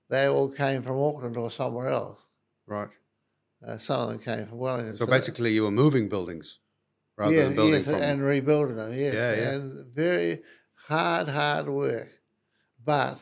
they 0.08 0.26
all 0.26 0.48
came 0.48 0.82
from 0.82 0.98
Auckland 0.98 1.36
or 1.36 1.50
somewhere 1.50 1.88
else. 1.88 2.20
Right. 2.66 2.90
Uh, 3.66 3.78
some 3.78 4.00
of 4.00 4.08
them 4.08 4.18
came 4.18 4.46
from 4.46 4.58
Wellington. 4.58 4.96
So 4.96 5.06
basically, 5.06 5.52
you 5.52 5.62
were 5.64 5.70
moving 5.70 6.08
buildings 6.08 6.58
rather 7.16 7.32
yes, 7.32 7.46
than 7.48 7.56
building 7.56 7.74
yes, 7.74 7.84
from. 7.84 8.02
and 8.02 8.22
rebuilding 8.22 8.76
them. 8.76 8.92
Yes, 8.92 9.14
Yeah, 9.14 9.34
yeah. 9.34 9.50
and 9.54 9.94
very 9.94 10.42
hard, 10.88 11.28
hard 11.28 11.68
work, 11.68 12.08
but 12.84 13.18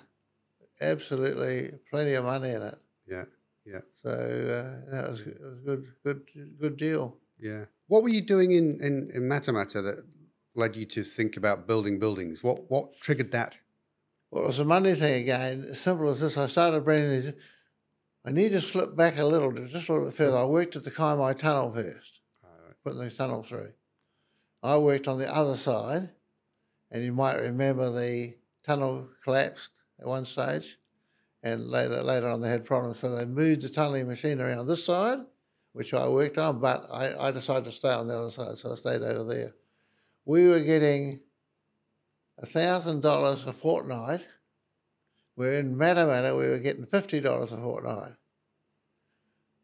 absolutely 0.80 1.72
plenty 1.90 2.14
of 2.14 2.24
money 2.24 2.50
in 2.50 2.62
it. 2.62 2.78
yeah, 3.06 3.24
yeah, 3.64 3.80
So 4.02 4.10
uh, 4.10 4.90
that 4.92 5.08
was, 5.10 5.20
it 5.20 5.38
was 5.42 5.58
a 5.58 5.64
good, 5.64 5.86
good, 6.04 6.20
good 6.60 6.76
deal. 6.76 7.16
yeah. 7.38 7.64
What 7.88 8.02
were 8.02 8.10
you 8.10 8.20
doing 8.20 8.50
in 8.52 8.78
in 8.82 9.10
in 9.14 9.22
Matamata 9.22 9.82
that 9.82 10.04
led 10.54 10.76
you 10.76 10.84
to 10.84 11.02
think 11.02 11.38
about 11.38 11.66
building 11.66 11.98
buildings? 11.98 12.44
What 12.44 12.70
what 12.70 13.00
triggered 13.00 13.30
that? 13.32 13.58
Well, 14.30 14.44
it 14.44 14.46
was 14.46 14.60
a 14.60 14.64
money 14.64 14.94
thing 14.94 15.22
again. 15.22 15.66
As 15.70 15.80
simple 15.80 16.10
as 16.10 16.20
this, 16.20 16.36
I 16.36 16.48
started 16.48 16.84
bringing 16.84 17.10
these. 17.10 17.32
I 18.24 18.30
need 18.30 18.52
to 18.52 18.60
slip 18.60 18.94
back 18.94 19.16
a 19.16 19.24
little, 19.24 19.52
just 19.52 19.88
a 19.88 19.92
little 19.92 20.08
bit 20.08 20.14
further. 20.14 20.36
I 20.36 20.44
worked 20.44 20.76
at 20.76 20.84
the 20.84 20.90
Kaimai 20.90 21.38
Tunnel 21.38 21.72
first, 21.72 22.20
putting 22.84 23.00
the 23.00 23.10
tunnel 23.10 23.42
through. 23.42 23.72
I 24.62 24.76
worked 24.76 25.08
on 25.08 25.18
the 25.18 25.34
other 25.34 25.54
side, 25.56 26.10
and 26.90 27.02
you 27.02 27.12
might 27.12 27.40
remember 27.40 27.90
the 27.90 28.34
tunnel 28.62 29.08
collapsed 29.24 29.70
at 29.98 30.06
one 30.06 30.26
stage, 30.26 30.78
and 31.42 31.66
later 31.66 32.02
later 32.02 32.28
on 32.28 32.42
they 32.42 32.50
had 32.50 32.66
problems. 32.66 32.98
So 32.98 33.14
they 33.14 33.24
moved 33.24 33.62
the 33.62 33.70
tunneling 33.70 34.08
machinery 34.08 34.52
on 34.52 34.66
this 34.66 34.84
side, 34.84 35.20
which 35.72 35.94
I 35.94 36.06
worked 36.08 36.36
on, 36.36 36.60
but 36.60 36.86
I, 36.92 37.28
I 37.28 37.30
decided 37.30 37.64
to 37.64 37.72
stay 37.72 37.92
on 37.92 38.08
the 38.08 38.18
other 38.18 38.30
side, 38.30 38.58
so 38.58 38.72
I 38.72 38.74
stayed 38.74 39.00
over 39.00 39.24
there. 39.24 39.54
We 40.26 40.48
were 40.48 40.60
getting 40.60 41.20
thousand 42.46 43.02
dollars 43.02 43.44
a 43.44 43.52
fortnight. 43.52 44.26
Where 45.34 45.52
in 45.52 45.76
Matamata 45.76 46.36
we 46.36 46.48
were 46.48 46.58
getting 46.58 46.84
fifty 46.84 47.20
dollars 47.20 47.52
a 47.52 47.58
fortnight. 47.58 48.12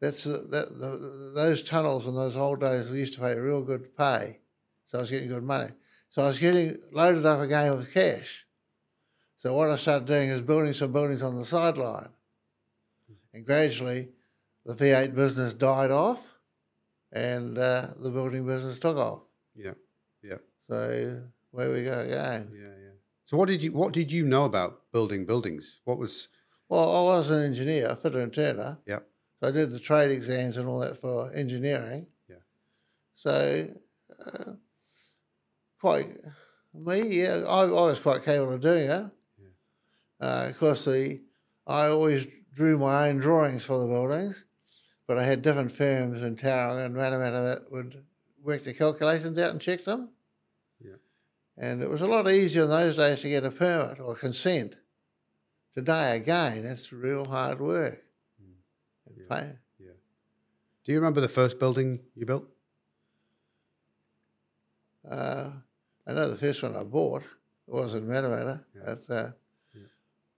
That's 0.00 0.24
the, 0.24 0.38
that, 0.50 0.78
the, 0.78 1.32
those 1.34 1.62
tunnels 1.62 2.06
in 2.06 2.14
those 2.14 2.36
old 2.36 2.60
days 2.60 2.90
we 2.90 2.98
used 2.98 3.14
to 3.14 3.20
pay 3.20 3.34
real 3.36 3.62
good 3.62 3.96
pay, 3.96 4.40
so 4.84 4.98
I 4.98 5.00
was 5.00 5.10
getting 5.10 5.28
good 5.28 5.42
money. 5.42 5.70
So 6.10 6.22
I 6.22 6.26
was 6.26 6.38
getting 6.38 6.78
loaded 6.92 7.24
up 7.24 7.40
again 7.40 7.74
with 7.74 7.92
cash. 7.92 8.44
So 9.36 9.54
what 9.54 9.70
I 9.70 9.76
started 9.76 10.06
doing 10.06 10.28
is 10.28 10.42
building 10.42 10.72
some 10.72 10.92
buildings 10.92 11.22
on 11.22 11.36
the 11.36 11.44
sideline, 11.44 12.10
and 13.32 13.44
gradually, 13.44 14.10
the 14.64 14.74
V8 14.74 15.14
business 15.14 15.54
died 15.54 15.90
off, 15.90 16.38
and 17.10 17.58
uh, 17.58 17.88
the 17.98 18.10
building 18.10 18.46
business 18.46 18.78
took 18.78 18.96
off. 18.96 19.22
Yeah, 19.54 19.72
yeah, 20.22 20.38
So 20.68 21.22
where 21.54 21.70
we 21.72 21.84
go 21.84 22.00
again. 22.00 22.50
yeah, 22.52 22.62
yeah. 22.62 22.96
So 23.24 23.36
what 23.36 23.48
did 23.48 23.62
you 23.62 23.72
what 23.72 23.92
did 23.92 24.10
you 24.12 24.24
know 24.24 24.44
about 24.44 24.90
building 24.92 25.24
buildings? 25.24 25.80
What 25.84 25.98
was 25.98 26.28
Well, 26.68 26.88
I 26.96 27.02
was 27.16 27.30
an 27.30 27.42
engineer, 27.42 27.88
a 27.90 27.96
fitter 27.96 28.20
and 28.20 28.32
turner. 28.32 28.78
yeah 28.86 29.00
So 29.40 29.48
I 29.48 29.50
did 29.50 29.70
the 29.70 29.78
trade 29.80 30.10
exams 30.10 30.56
and 30.56 30.66
all 30.68 30.80
that 30.80 31.00
for 31.00 31.32
engineering. 31.32 32.06
Yeah. 32.28 32.42
So, 33.14 33.68
uh, 34.26 34.52
quite 35.80 36.08
me, 36.74 37.22
yeah, 37.22 37.44
I, 37.48 37.62
I 37.62 37.66
was 37.90 38.00
quite 38.00 38.24
capable 38.24 38.54
of 38.54 38.60
doing 38.60 38.90
it. 38.90 39.06
Uh, 40.20 40.46
of 40.50 40.58
course, 40.58 40.84
the 40.84 41.20
I 41.66 41.86
always 41.86 42.26
drew 42.52 42.78
my 42.78 43.08
own 43.08 43.18
drawings 43.18 43.64
for 43.64 43.78
the 43.80 43.86
buildings, 43.86 44.44
but 45.06 45.18
I 45.18 45.24
had 45.24 45.42
different 45.42 45.72
firms 45.72 46.22
in 46.22 46.36
town 46.36 46.78
and 46.78 46.94
Matamata 46.94 47.42
that 47.48 47.70
would 47.70 48.04
work 48.42 48.62
the 48.64 48.74
calculations 48.74 49.38
out 49.38 49.50
and 49.50 49.60
check 49.60 49.84
them. 49.84 50.10
Yeah. 51.56 51.66
And 51.70 51.82
it 51.82 51.88
was 51.88 52.00
a 52.00 52.06
lot 52.06 52.28
easier 52.30 52.64
in 52.64 52.70
those 52.70 52.96
days 52.96 53.20
to 53.20 53.28
get 53.28 53.44
a 53.44 53.50
permit 53.50 54.00
or 54.00 54.14
consent. 54.14 54.76
Today, 55.74 56.16
again, 56.16 56.62
that's 56.64 56.92
real 56.92 57.24
hard 57.24 57.60
work. 57.60 58.02
And 58.38 59.16
Yeah. 59.30 59.52
yeah? 59.78 59.92
Do 60.84 60.92
you 60.92 60.98
remember 60.98 61.20
the 61.20 61.28
first 61.28 61.58
building 61.58 62.00
you 62.14 62.26
built? 62.26 62.48
Uh, 65.08 65.50
I 66.06 66.12
know 66.12 66.28
the 66.28 66.36
first 66.36 66.62
one 66.62 66.76
I 66.76 66.82
bought 66.84 67.22
it 67.22 67.28
was 67.72 67.94
in 67.94 68.06
Matamata, 68.06 68.64
Yeah. 68.74 68.94
but 69.06 69.10
uh, 69.14 69.30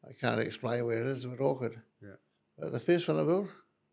I 0.09 0.12
can't 0.12 0.40
explain 0.40 0.85
where 0.85 1.00
it 1.00 1.07
is, 1.07 1.18
it's 1.18 1.24
a 1.24 1.29
bit 1.29 1.40
awkward. 1.40 1.81
Yeah. 2.00 2.16
But 2.59 2.72
the 2.72 2.81
first 2.81 3.09
one 3.09 3.18
I 3.20 3.24
built, 3.24 3.48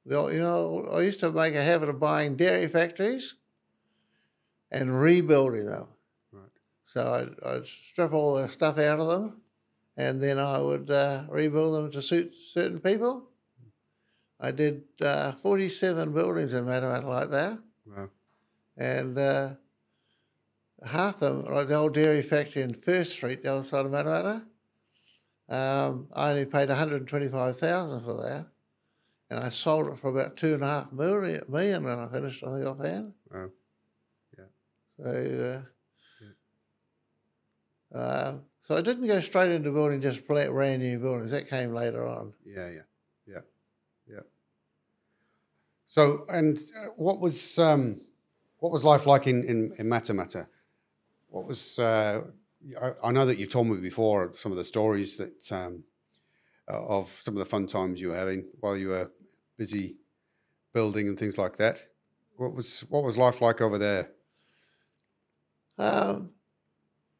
the, 0.06 0.28
you 0.28 0.40
know, 0.40 0.88
I 0.92 1.02
used 1.02 1.20
to 1.22 1.32
make 1.32 1.56
a 1.56 1.64
habit 1.64 1.90
of 1.90 2.00
buying 2.00 2.36
dairy 2.36 2.68
factories 2.68 3.36
and 4.72 5.00
rebuilding 5.02 5.66
them. 5.66 5.88
So 6.94 7.12
I'd, 7.12 7.44
I'd 7.44 7.66
strip 7.66 8.14
all 8.14 8.36
the 8.36 8.48
stuff 8.50 8.78
out 8.78 9.00
of 9.00 9.08
them, 9.08 9.42
and 9.98 10.22
then 10.22 10.38
I 10.38 10.60
would 10.60 10.92
uh, 10.92 11.24
rebuild 11.28 11.74
them 11.76 11.92
to 11.92 12.04
suit 12.04 12.36
certain 12.36 12.80
people. 12.80 13.32
I 14.40 14.52
did 14.52 14.84
uh, 15.02 15.32
47 15.32 16.14
buildings 16.14 16.54
in 16.54 16.66
Matamata 16.66 17.06
like 17.06 17.30
that, 17.32 17.58
Wow. 17.88 18.10
and 18.78 19.18
uh, 19.18 19.54
half 20.86 21.20
of 21.24 21.46
them, 21.46 21.56
like 21.56 21.68
the 21.68 21.74
old 21.78 21.96
dairy 21.96 22.22
factory 22.22 22.62
in 22.62 22.76
First 22.76 23.14
Street, 23.14 23.42
the 23.42 23.54
other 23.54 23.64
side 23.64 23.88
of 23.88 23.92
Matamata, 23.92 24.44
um, 25.50 26.10
I 26.14 26.30
only 26.30 26.46
paid 26.46 26.70
125000 26.70 28.04
for 28.04 28.22
that, 28.22 28.46
and 29.32 29.40
I 29.40 29.50
sold 29.50 29.88
it 29.88 29.98
for 29.98 30.12
about 30.12 30.38
two 30.38 30.54
and 30.54 30.64
a 30.64 30.68
half 30.68 30.92
million, 30.92 31.42
million 31.50 31.84
when 31.86 31.98
I 31.98 32.08
finished, 32.08 32.44
I 32.44 32.54
think, 32.54 32.68
offhand. 32.68 33.14
Wow. 33.32 33.50
Yeah. 34.38 34.46
So, 35.04 35.64
uh, 37.94 38.36
so 38.62 38.78
I 38.78 38.82
didn't 38.82 39.08
go 39.08 39.20
straight 39.20 39.52
into 39.52 39.72
building 39.72 40.02
just 40.02 40.26
brand 40.26 40.82
new 40.82 41.00
buildings. 41.00 41.32
That 41.32 41.50
came 41.50 41.74
later 41.74 42.08
on. 42.08 42.34
Yeah, 42.46 42.70
yeah, 42.70 42.82
yeah, 43.28 43.40
yeah. 44.08 44.20
So, 45.86 46.26
and 46.30 46.58
uh, 46.58 46.88
what 46.96 47.20
was 47.20 47.60
um, 47.60 48.02
what 48.60 48.72
was 48.72 48.84
life 48.84 49.06
like 49.06 49.28
in 49.28 49.44
in, 49.44 49.74
in 49.78 49.88
Matamata? 49.88 50.48
What 51.28 51.46
was 51.46 51.78
uh, 51.78 52.22
I, 52.82 52.92
I 53.04 53.12
know 53.12 53.26
that 53.26 53.38
you've 53.38 53.52
told 53.52 53.68
me 53.68 53.78
before 53.78 54.32
some 54.36 54.52
of 54.52 54.58
the 54.58 54.64
stories 54.64 55.18
that 55.18 55.52
um, 55.52 55.84
uh, 56.70 56.86
of 56.86 57.10
some 57.10 57.36
of 57.36 57.40
the 57.40 57.46
fun 57.46 57.68
times 57.68 58.00
you 58.00 58.10
were 58.10 58.16
having 58.16 58.46
while 58.60 58.78
you 58.78 58.90
were 58.90 59.12
busy 59.58 59.98
building 60.74 61.08
and 61.08 61.20
things 61.20 61.38
like 61.38 61.58
that. 61.58 61.80
What 62.38 62.54
was 62.54 62.82
what 62.90 63.04
was 63.04 63.18
life 63.18 63.42
like 63.42 63.62
over 63.62 63.78
there? 63.78 64.12
Um, 65.78 66.33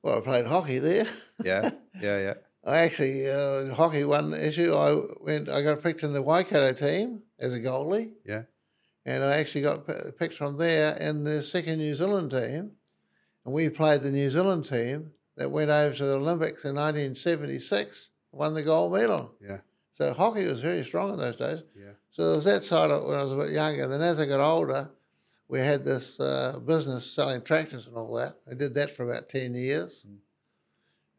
well, 0.04 0.18
I 0.18 0.22
played 0.22 0.46
hockey 0.46 0.80
there. 0.80 1.08
Yeah, 1.44 1.72
yeah, 2.02 2.20
yeah. 2.20 2.34
I 2.66 2.78
actually 2.80 3.30
uh, 3.30 3.60
in 3.62 3.70
hockey 3.72 4.04
one 4.04 4.34
issue. 4.34 4.74
I 4.76 5.02
went. 5.22 5.50
I 5.50 5.62
got 5.64 5.82
picked 5.82 6.04
in 6.04 6.14
the 6.14 6.22
Waikato 6.22 6.74
team 6.74 7.24
as 7.40 7.54
a 7.56 7.60
goalie. 7.60 8.12
Yeah. 8.26 8.44
And 9.06 9.22
I 9.24 9.38
actually 9.38 9.62
got 9.62 9.86
p- 9.86 10.12
picked 10.18 10.36
from 10.36 10.58
there 10.58 10.96
in 10.96 11.26
the 11.26 11.44
second 11.44 11.80
New 11.80 11.94
Zealand 11.94 12.32
team, 12.32 12.72
and 13.44 13.54
we 13.54 13.68
played 13.70 14.02
the 14.02 14.12
New 14.12 14.30
Zealand 14.30 14.66
team 14.66 15.12
that 15.36 15.52
went 15.52 15.70
over 15.72 15.94
to 15.96 16.06
the 16.06 16.16
Olympics 16.16 16.64
in 16.64 16.76
1976, 16.76 18.12
won 18.32 18.54
the 18.54 18.64
gold 18.64 18.94
medal. 18.94 19.34
Yeah. 19.42 19.58
So 19.92 20.14
hockey 20.14 20.46
was 20.46 20.62
very 20.62 20.84
strong 20.84 21.12
in 21.12 21.18
those 21.18 21.36
days. 21.36 21.64
Yeah. 21.76 21.92
So 22.12 22.28
there 22.28 22.36
was 22.36 22.46
that 22.46 22.64
side 22.64 22.92
of 22.92 23.04
it 23.04 23.08
when 23.08 23.20
I 23.20 23.24
was 23.24 23.34
a 23.34 23.38
bit 23.38 23.50
younger. 23.52 23.88
Then 23.88 24.02
as 24.02 24.20
I 24.20 24.26
got 24.26 24.40
older, 24.40 24.90
we 25.54 25.60
had 25.60 25.86
this 25.86 26.20
uh, 26.20 26.60
business 26.66 27.06
selling 27.06 27.44
tractors 27.44 27.86
and 27.86 27.96
all 27.96 28.16
that. 28.16 28.38
I 28.50 28.56
did 28.56 28.74
that 28.74 28.90
for 28.90 29.08
about 29.08 29.30
10 29.30 29.54
years. 29.54 30.04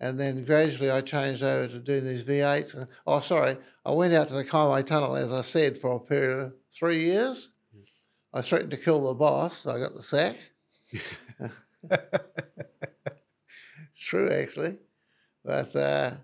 And 0.00 0.18
then 0.18 0.44
gradually 0.44 0.90
I 0.90 1.02
changed 1.02 1.44
over 1.44 1.68
to 1.68 1.78
doing 1.78 2.04
these 2.04 2.24
V8s. 2.24 2.88
Oh, 3.06 3.20
sorry, 3.20 3.56
I 3.86 3.92
went 3.92 4.12
out 4.12 4.26
to 4.26 4.34
the 4.34 4.44
Kaimai 4.44 4.84
Tunnel, 4.84 5.14
as 5.14 5.32
I 5.32 5.42
said, 5.42 5.78
for 5.78 5.94
a 5.94 6.00
period 6.00 6.36
of 6.36 6.52
three 6.72 7.04
years. 7.04 7.50
I 8.32 8.42
threatened 8.42 8.72
to 8.72 8.76
kill 8.76 9.06
the 9.06 9.14
boss. 9.14 9.58
So 9.58 9.70
I 9.70 9.78
got 9.78 9.94
the 9.94 10.02
sack. 10.02 10.36
It's 13.96 14.06
true, 14.06 14.28
actually. 14.28 14.78
But 15.44 15.76
uh, 15.76 16.14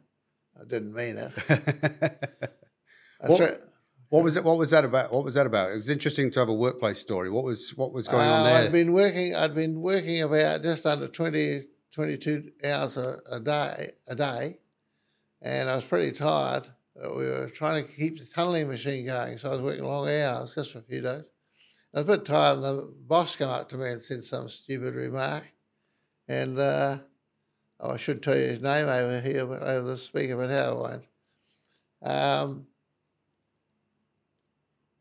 I 0.60 0.64
didn't 0.64 0.92
mean 0.92 1.16
it. 1.16 1.32
I 3.22 3.36
thre- 3.36 3.69
What 4.10 4.24
was 4.24 4.36
it? 4.36 4.42
What 4.44 4.58
was 4.58 4.70
that 4.70 4.84
about? 4.84 5.12
What 5.12 5.24
was 5.24 5.34
that 5.34 5.46
about? 5.46 5.70
It 5.72 5.76
was 5.76 5.88
interesting 5.88 6.30
to 6.32 6.40
have 6.40 6.48
a 6.48 6.54
workplace 6.54 6.98
story. 6.98 7.30
What 7.30 7.44
was 7.44 7.76
what 7.76 7.92
was 7.92 8.08
going 8.08 8.26
on 8.26 8.40
Uh, 8.40 8.44
there? 8.44 8.62
I'd 8.64 8.72
been 8.72 8.92
working. 8.92 9.34
I'd 9.36 9.54
been 9.54 9.80
working 9.80 10.20
about 10.22 10.62
just 10.62 10.84
under 10.84 11.06
20, 11.06 11.62
22 11.92 12.50
hours 12.64 12.96
a, 12.96 13.18
a 13.30 13.38
day, 13.40 13.92
a 14.08 14.16
day, 14.16 14.58
and 15.40 15.70
I 15.70 15.76
was 15.76 15.84
pretty 15.84 16.10
tired. 16.10 16.66
Uh, 17.00 17.10
We 17.10 17.24
were 17.26 17.48
trying 17.48 17.84
to 17.84 17.90
keep 17.92 18.18
the 18.18 18.24
tunneling 18.26 18.66
machine 18.68 19.06
going, 19.06 19.38
so 19.38 19.48
I 19.48 19.52
was 19.52 19.60
working 19.62 19.84
long 19.84 20.08
hours 20.08 20.56
just 20.56 20.72
for 20.72 20.80
a 20.80 20.82
few 20.82 21.02
days. 21.02 21.30
I 21.94 22.00
was 22.00 22.04
a 22.04 22.16
bit 22.16 22.24
tired, 22.24 22.56
and 22.56 22.64
the 22.64 22.92
boss 23.06 23.36
came 23.36 23.48
up 23.48 23.68
to 23.68 23.76
me 23.76 23.90
and 23.90 24.02
said 24.02 24.24
some 24.24 24.48
stupid 24.48 24.94
remark, 24.96 25.44
and 26.26 26.58
uh, 26.58 26.98
oh, 27.78 27.92
I 27.92 27.96
should 27.96 28.24
tell 28.24 28.36
you 28.36 28.48
his 28.48 28.60
name 28.60 28.88
over 28.88 29.20
here, 29.20 29.46
but 29.46 29.62
over 29.62 29.86
the 29.86 29.96
speaker, 29.96 30.36
but 30.36 30.50
how 30.50 30.70
I 30.70 30.74
won't. 30.74 31.04
Um, 32.02 32.66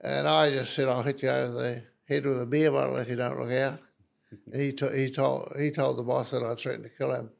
and 0.01 0.27
I 0.27 0.49
just 0.51 0.73
said, 0.73 0.87
I'll 0.87 1.03
hit 1.03 1.21
you 1.21 1.29
over 1.29 1.51
the 1.51 1.83
head 2.07 2.25
with 2.25 2.41
a 2.41 2.45
beer 2.45 2.71
bottle 2.71 2.97
if 2.97 3.09
you 3.09 3.15
don't 3.15 3.39
look 3.39 3.51
out. 3.51 3.79
He, 4.53 4.71
to, 4.73 4.89
he, 4.95 5.09
told, 5.09 5.53
he 5.59 5.71
told 5.71 5.97
the 5.97 6.03
boss 6.03 6.31
that 6.31 6.43
I 6.43 6.55
threatened 6.55 6.83
to 6.83 6.89
kill 6.89 7.13
him. 7.13 7.31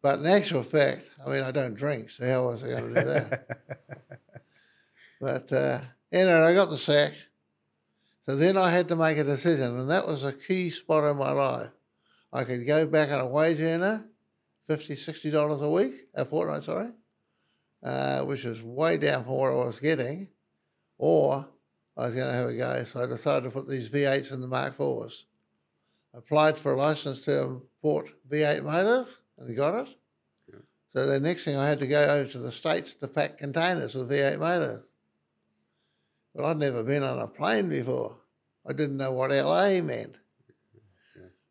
But 0.00 0.20
in 0.20 0.26
actual 0.26 0.62
fact, 0.62 1.10
I 1.24 1.30
mean, 1.30 1.42
I 1.42 1.50
don't 1.50 1.74
drink, 1.74 2.10
so 2.10 2.28
how 2.28 2.46
was 2.46 2.64
I 2.64 2.68
going 2.68 2.94
to 2.94 3.00
do 3.00 3.06
that? 3.06 3.46
but 5.20 5.52
uh, 5.52 5.80
anyway, 6.10 6.32
I 6.32 6.54
got 6.54 6.70
the 6.70 6.78
sack. 6.78 7.12
So 8.24 8.36
then 8.36 8.56
I 8.56 8.70
had 8.70 8.88
to 8.88 8.96
make 8.96 9.18
a 9.18 9.24
decision, 9.24 9.78
and 9.78 9.90
that 9.90 10.06
was 10.06 10.24
a 10.24 10.32
key 10.32 10.70
spot 10.70 11.08
in 11.10 11.16
my 11.16 11.32
life. 11.32 11.70
I 12.32 12.44
could 12.44 12.66
go 12.66 12.86
back 12.86 13.10
on 13.10 13.20
a 13.20 13.26
wage 13.26 13.60
earner, 13.60 14.06
$50, 14.68 14.92
$60 14.92 15.60
a 15.60 15.70
week, 15.70 15.92
a 16.14 16.24
fortnight, 16.24 16.62
sorry, 16.62 16.90
uh, 17.82 18.22
which 18.22 18.44
is 18.44 18.62
way 18.62 18.96
down 18.96 19.24
from 19.24 19.34
what 19.34 19.52
I 19.52 19.54
was 19.54 19.80
getting, 19.80 20.28
or 20.98 21.48
I 21.96 22.06
was 22.06 22.14
going 22.14 22.28
to 22.28 22.34
have 22.34 22.48
a 22.48 22.54
go. 22.54 22.84
So 22.84 23.02
I 23.02 23.06
decided 23.06 23.44
to 23.44 23.50
put 23.50 23.68
these 23.68 23.90
V8s 23.90 24.32
in 24.32 24.40
the 24.40 24.48
Mark 24.48 24.78
IVs. 24.78 25.24
Applied 26.14 26.58
for 26.58 26.72
a 26.72 26.76
license 26.76 27.20
to 27.22 27.42
import 27.42 28.10
V8 28.30 28.62
motors 28.64 29.18
and 29.38 29.56
got 29.56 29.86
it. 29.86 29.94
So 30.94 31.06
the 31.06 31.20
next 31.20 31.44
thing 31.44 31.56
I 31.56 31.68
had 31.68 31.78
to 31.78 31.86
go 31.86 32.04
over 32.04 32.30
to 32.30 32.38
the 32.38 32.52
States 32.52 32.94
to 32.96 33.08
pack 33.08 33.38
containers 33.38 33.94
with 33.94 34.10
V8 34.10 34.38
motors. 34.38 34.84
But 36.34 36.44
I'd 36.44 36.58
never 36.58 36.84
been 36.84 37.02
on 37.02 37.18
a 37.18 37.26
plane 37.26 37.68
before. 37.68 38.18
I 38.66 38.72
didn't 38.72 38.98
know 38.98 39.12
what 39.12 39.30
LA 39.30 39.80
meant. 39.80 40.16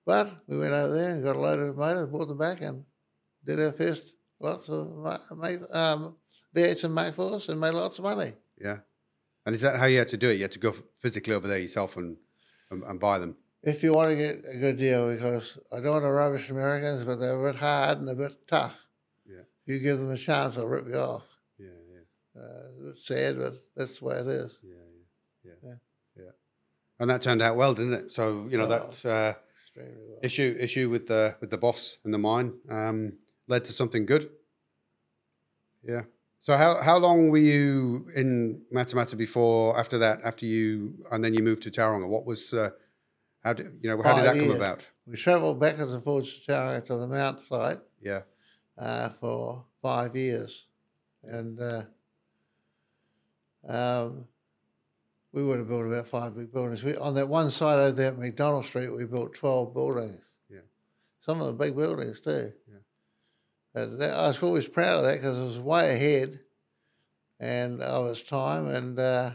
But 0.06 0.30
we 0.48 0.58
went 0.58 0.74
over 0.74 0.94
there 0.94 1.10
and 1.10 1.24
got 1.24 1.36
a 1.36 1.40
load 1.40 1.60
of 1.60 1.78
motors, 1.78 2.08
brought 2.08 2.28
them 2.28 2.38
back, 2.38 2.62
and 2.62 2.86
did 3.46 3.60
our 3.60 3.72
first 3.72 4.14
lots 4.40 4.70
of 4.70 4.88
um, 5.72 6.16
V8s 6.56 6.84
and 6.84 6.94
Mark 6.94 7.16
IVs 7.16 7.50
and 7.50 7.60
made 7.60 7.74
lots 7.74 8.00
of 8.00 8.04
money. 8.06 8.34
yeah. 8.60 8.78
And 9.52 9.56
is 9.58 9.62
that 9.64 9.76
how 9.76 9.86
you 9.86 9.98
had 9.98 10.08
to 10.08 10.18
do 10.18 10.30
it? 10.30 10.36
You 10.36 10.44
had 10.44 10.54
to 10.54 10.60
go 10.60 10.74
physically 11.00 11.34
over 11.34 11.46
there 11.46 11.60
yourself 11.60 11.98
and 11.98 12.16
and, 12.70 12.84
and 12.84 12.98
buy 13.02 13.20
them. 13.20 13.36
if 13.64 13.84
you 13.84 13.92
want 13.94 14.10
to 14.10 14.16
get 14.16 14.46
a 14.50 14.58
good 14.58 14.78
deal, 14.78 15.14
because 15.14 15.58
I 15.74 15.82
don't 15.82 15.92
want 15.92 16.06
to 16.06 16.10
rubbish 16.12 16.50
Americans, 16.50 17.04
but 17.04 17.18
they're 17.20 17.38
a 17.38 17.52
bit 17.52 17.60
hard 17.60 17.98
and 17.98 18.08
a 18.10 18.16
bit 18.16 18.48
tough. 18.48 18.78
Yeah. 19.28 19.42
If 19.42 19.68
you 19.74 19.80
give 19.80 20.00
them 20.00 20.10
a 20.10 20.18
chance, 20.18 20.56
they'll 20.56 20.68
rip 20.68 20.88
you 20.88 20.96
off. 20.98 21.28
Yeah, 21.60 21.68
yeah, 21.94 22.42
Uh, 22.42 22.92
it's 22.92 23.06
sad, 23.06 23.38
but 23.40 23.56
that's 23.76 24.00
the 24.00 24.06
way 24.06 24.16
it 24.20 24.28
is. 24.28 24.58
yeah, 24.64 24.70
yeah, 25.44 25.52
yeah, 25.64 25.70
Yeah. 26.16 26.24
yeah. 26.24 26.32
And 27.02 27.10
that 27.10 27.22
turned 27.22 27.42
out 27.42 27.58
well, 27.58 27.74
didn't 27.74 27.96
it? 27.96 28.12
So 28.14 28.48
you 28.50 28.58
know 28.58 28.68
Oh. 28.72 28.76
that 28.78 29.06
uh, 29.06 29.34
well. 29.76 30.20
issue 30.24 30.56
issue 30.62 30.90
with 30.90 31.08
the 31.08 31.36
with 31.42 31.50
the 31.50 31.58
boss 31.58 31.98
and 32.06 32.14
the 32.14 32.18
mine 32.20 32.54
um, 32.70 33.18
led 33.50 33.66
to 33.66 33.74
something 33.74 34.06
good. 34.06 34.30
Yeah. 35.84 36.04
So 36.42 36.58
how 36.58 36.82
how 36.82 36.98
long 36.98 37.30
were 37.30 37.38
you 37.54 38.08
in 38.16 38.64
Matamata 38.74 39.16
before 39.16 39.78
after 39.80 40.00
that? 40.00 40.22
After 40.24 40.48
you 40.48 40.96
and 41.12 41.24
then 41.24 41.36
you 41.36 41.44
moved 41.44 41.62
to 41.64 41.70
Tauranga. 41.70 42.08
What 42.08 42.26
was 42.26 42.52
uh, 42.52 42.72
how 43.44 43.54
did 43.54 43.78
you 43.82 43.90
know 43.90 44.02
how 44.02 44.16
did 44.16 44.26
Five 44.26 44.36
that 44.38 44.46
come 44.48 44.56
about? 44.56 44.90
We 45.06 45.16
travelled 45.18 45.60
backwards 45.60 45.94
and 45.94 46.04
forwards 46.04 46.40
to 46.40 46.52
Tauranga 46.52 46.84
to 46.88 46.96
the 46.98 47.08
Mount 47.08 47.44
site 47.46 47.78
Yeah. 48.02 48.22
uh, 48.76 49.10
for 49.10 49.66
five 49.84 50.16
years. 50.16 50.66
And 51.24 51.60
uh, 51.62 51.84
um, 53.68 54.26
we 55.32 55.44
would 55.44 55.60
have 55.60 55.68
built 55.68 55.86
about 55.86 56.08
five 56.08 56.36
big 56.36 56.52
buildings. 56.52 56.84
We, 56.84 56.96
on 56.98 57.14
that 57.14 57.30
one 57.30 57.52
side 57.52 57.78
over 57.80 57.92
there 57.92 58.14
at 58.14 58.18
McDonald 58.18 58.66
Street, 58.66 58.90
we 58.90 59.06
built 59.06 59.36
12 59.36 59.74
buildings. 59.76 60.26
Yeah. 60.50 60.62
Some 61.20 61.40
of 61.40 61.46
the 61.46 61.54
big 61.54 61.76
buildings 61.76 62.20
too. 62.20 62.54
But 63.74 63.98
that, 64.00 64.18
I 64.18 64.28
was 64.28 64.42
always 64.44 64.68
proud 64.68 64.98
of 65.00 65.04
that 65.04 65.16
because 65.18 65.40
it 65.40 65.44
was 65.44 65.60
way 65.60 65.96
ahead 65.96 66.40
and 67.40 67.82
of 67.82 68.08
its 68.08 68.22
time. 68.22 68.68
And 68.68 69.00
uh, 69.00 69.32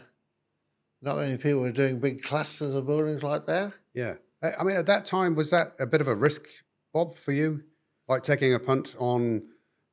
not 1.00 1.16
many 1.16 1.36
people 1.38 1.60
were 1.60 1.72
doing 1.72 2.00
big 2.00 2.22
clusters 2.22 2.74
of 2.74 2.86
buildings 2.86 3.22
like 3.22 3.46
that. 3.46 3.72
Yeah. 3.94 4.14
I 4.42 4.50
I 4.60 4.64
mean, 4.64 4.76
at 4.76 4.86
that 4.86 5.04
time, 5.04 5.34
was 5.34 5.50
that 5.50 5.74
a 5.80 5.86
bit 5.86 6.00
of 6.00 6.08
a 6.08 6.14
risk, 6.14 6.42
Bob, 6.92 7.16
for 7.16 7.32
you? 7.32 7.62
Like 8.08 8.22
taking 8.22 8.54
a 8.54 8.58
punt 8.60 8.94
on 8.98 9.42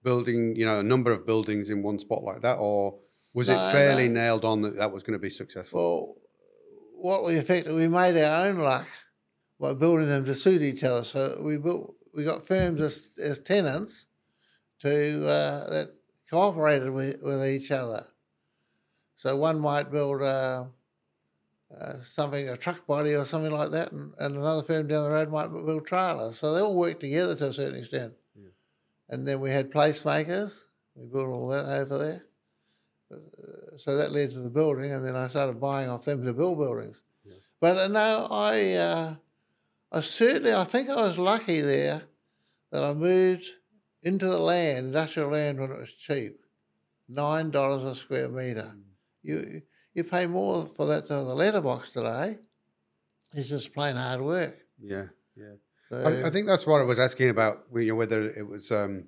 building, 0.04 0.56
you 0.56 0.66
know, 0.66 0.80
a 0.80 0.84
number 0.84 1.12
of 1.12 1.26
buildings 1.26 1.70
in 1.70 1.82
one 1.82 1.98
spot 1.98 2.24
like 2.24 2.42
that? 2.42 2.58
Or 2.60 3.00
was 3.34 3.50
No, 3.50 3.56
it 3.56 3.72
fairly 3.72 4.08
no. 4.08 4.22
nailed 4.22 4.46
on 4.46 4.62
that 4.62 4.76
that 4.76 4.92
was 4.92 5.04
going 5.04 5.14
to 5.14 5.20
be 5.20 5.30
successful? 5.30 5.80
Well, 5.80 6.16
what 6.96 7.26
we 7.26 7.36
effectively 7.36 7.84
we 7.84 7.88
made 7.88 8.22
our 8.22 8.48
own 8.48 8.58
luck 8.60 8.88
by 9.60 9.74
building 9.74 10.08
them 10.08 10.26
to 10.26 10.36
suit 10.36 10.62
each 10.62 10.84
other. 10.84 11.04
So 11.04 11.42
we 11.42 11.58
built 11.58 11.96
we 12.14 12.24
got 12.24 12.46
firms 12.46 12.80
as, 12.82 13.10
as 13.18 13.40
tenants 13.40 14.06
to 14.84 15.28
uh, 15.28 15.70
that 15.70 15.90
cooperated 16.30 16.90
with, 16.90 17.22
with 17.22 17.46
each 17.46 17.72
other. 17.72 18.06
So 19.16 19.36
one 19.38 19.60
might 19.60 19.92
build 19.92 20.22
a, 20.22 20.68
uh, 21.80 21.94
something, 22.02 22.50
a 22.50 22.58
truck 22.58 22.86
body 22.86 23.16
or 23.16 23.26
something 23.26 23.52
like 23.52 23.72
that, 23.72 23.92
and, 23.92 24.14
and 24.20 24.36
another 24.36 24.62
firm 24.62 24.88
down 24.88 25.06
the 25.06 25.12
road 25.12 25.32
might 25.32 25.48
build 25.48 25.88
trailers. 25.88 26.38
So 26.38 26.54
they 26.54 26.62
all 26.62 26.76
work 26.76 27.00
together 27.00 27.36
to 27.36 27.48
a 27.48 27.54
certain 27.54 27.80
extent. 27.80 28.14
Yeah. 28.36 28.50
And 29.10 29.26
then 29.28 29.40
we 29.40 29.52
had 29.52 29.72
placemakers. 29.72 30.66
We 30.96 31.06
built 31.06 31.28
all 31.28 31.48
that 31.48 31.66
over 31.66 31.98
there. 31.98 32.24
Uh, 33.12 33.78
so 33.78 33.96
that 33.96 34.12
led 34.12 34.32
to 34.32 34.40
the 34.40 34.50
building, 34.50 34.92
and 34.92 35.06
then 35.06 35.16
I 35.16 35.28
started 35.30 35.62
buying 35.62 35.90
off 35.90 36.06
them 36.06 36.26
to 36.26 36.34
build 36.34 36.58
buildings. 36.58 37.04
Yeah. 37.24 37.36
But 37.62 37.78
uh, 37.78 37.88
no, 37.88 38.28
I, 38.30 38.74
uh, 38.74 39.16
I 39.92 40.02
certainly, 40.02 40.54
I 40.54 40.66
think 40.66 40.90
I 40.90 40.96
was 40.96 41.18
lucky 41.18 41.62
there 41.62 42.02
that 42.72 42.84
I 42.84 42.94
moved 42.94 43.46
into 44.04 44.28
the 44.28 44.40
land, 44.40 44.88
industrial 44.88 45.30
land, 45.30 45.60
when 45.60 45.72
it 45.72 45.80
was 45.80 45.96
cheap, 45.96 46.40
nine 47.08 47.52
dollars 47.52 47.84
a 47.84 47.96
square 47.96 48.30
meter. 48.30 48.74
Mm. 48.76 48.84
You 49.22 49.62
you 49.94 50.04
pay 50.04 50.26
more 50.26 50.66
for 50.66 50.86
that 50.88 51.08
than 51.08 51.26
the 51.26 51.36
letterbox 51.36 51.92
today. 51.92 52.38
It's 53.34 53.50
just 53.50 53.74
plain 53.74 53.96
hard 53.96 54.22
work. 54.22 54.58
Yeah, 54.80 55.08
yeah. 55.36 55.56
So, 55.90 55.98
I, 55.98 56.28
I 56.28 56.30
think 56.30 56.48
that's 56.48 56.68
what 56.68 56.82
I 56.82 56.84
was 56.84 57.00
asking 57.00 57.30
about. 57.30 57.64
You 57.74 57.90
know, 57.90 57.96
whether 57.96 58.30
it 58.30 58.48
was 58.48 58.72
um, 58.72 59.06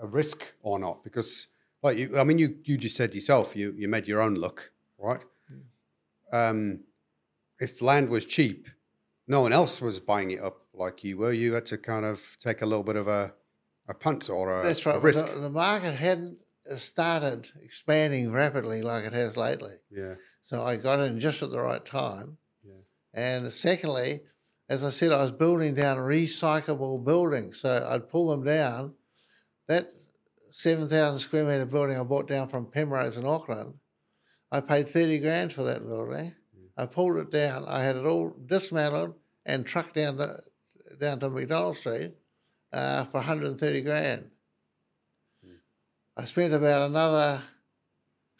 a 0.00 0.06
risk 0.06 0.42
or 0.62 0.78
not, 0.78 1.04
because 1.04 1.48
like 1.82 1.96
you, 1.98 2.18
I 2.18 2.24
mean, 2.24 2.38
you 2.38 2.56
you 2.64 2.78
just 2.78 2.96
said 2.96 3.14
yourself, 3.14 3.54
you 3.54 3.74
you 3.76 3.88
made 3.88 4.06
your 4.06 4.20
own 4.20 4.34
luck, 4.34 4.70
right? 4.98 5.24
Um, 6.32 6.84
if 7.58 7.82
land 7.82 8.08
was 8.08 8.24
cheap, 8.24 8.68
no 9.26 9.42
one 9.42 9.52
else 9.52 9.80
was 9.80 9.98
buying 9.98 10.30
it 10.30 10.40
up 10.40 10.66
like 10.72 11.02
you 11.04 11.18
were. 11.18 11.32
You 11.32 11.54
had 11.54 11.66
to 11.66 11.78
kind 11.78 12.04
of 12.04 12.36
take 12.40 12.62
a 12.62 12.66
little 12.66 12.84
bit 12.84 12.96
of 12.96 13.08
a 13.08 13.34
a 13.88 13.94
punt 13.94 14.28
or 14.30 14.60
a, 14.60 14.62
that's 14.62 14.86
right. 14.86 14.94
but 14.94 15.02
risk. 15.02 15.26
The, 15.26 15.40
the 15.40 15.50
market 15.50 15.94
hadn't 15.94 16.38
started 16.76 17.50
expanding 17.62 18.32
rapidly 18.32 18.82
like 18.82 19.04
it 19.04 19.12
has 19.12 19.36
lately. 19.36 19.74
yeah, 19.90 20.14
So 20.42 20.62
I 20.62 20.76
got 20.76 21.00
in 21.00 21.18
just 21.18 21.42
at 21.42 21.50
the 21.50 21.60
right 21.60 21.84
time. 21.84 22.38
Yeah. 22.64 22.74
And 23.14 23.52
secondly, 23.52 24.20
as 24.68 24.84
I 24.84 24.90
said, 24.90 25.12
I 25.12 25.22
was 25.22 25.32
building 25.32 25.74
down 25.74 25.96
recyclable 25.96 27.04
buildings. 27.04 27.60
So 27.60 27.88
I'd 27.90 28.08
pull 28.08 28.28
them 28.28 28.44
down. 28.44 28.94
That 29.66 29.90
7,000 30.52 31.18
square 31.18 31.44
metre 31.44 31.66
building 31.66 31.98
I 31.98 32.02
bought 32.02 32.28
down 32.28 32.48
from 32.48 32.66
Penrose 32.66 33.16
in 33.16 33.24
Auckland, 33.24 33.74
I 34.52 34.60
paid 34.60 34.88
30 34.88 35.18
grand 35.20 35.52
for 35.52 35.62
that 35.62 35.86
building. 35.86 36.34
Mm. 36.56 36.68
I 36.76 36.86
pulled 36.86 37.16
it 37.18 37.30
down. 37.30 37.64
I 37.66 37.82
had 37.82 37.96
it 37.96 38.04
all 38.04 38.36
dismantled 38.46 39.14
and 39.46 39.64
trucked 39.64 39.94
down 39.94 40.18
to, 40.18 40.40
down 41.00 41.20
to 41.20 41.30
McDonald 41.30 41.76
Street 41.76 42.14
uh, 42.72 43.04
for 43.04 43.18
130 43.18 43.80
grand. 43.82 44.30
I 46.16 46.24
spent 46.24 46.52
about 46.52 46.90
another 46.90 47.42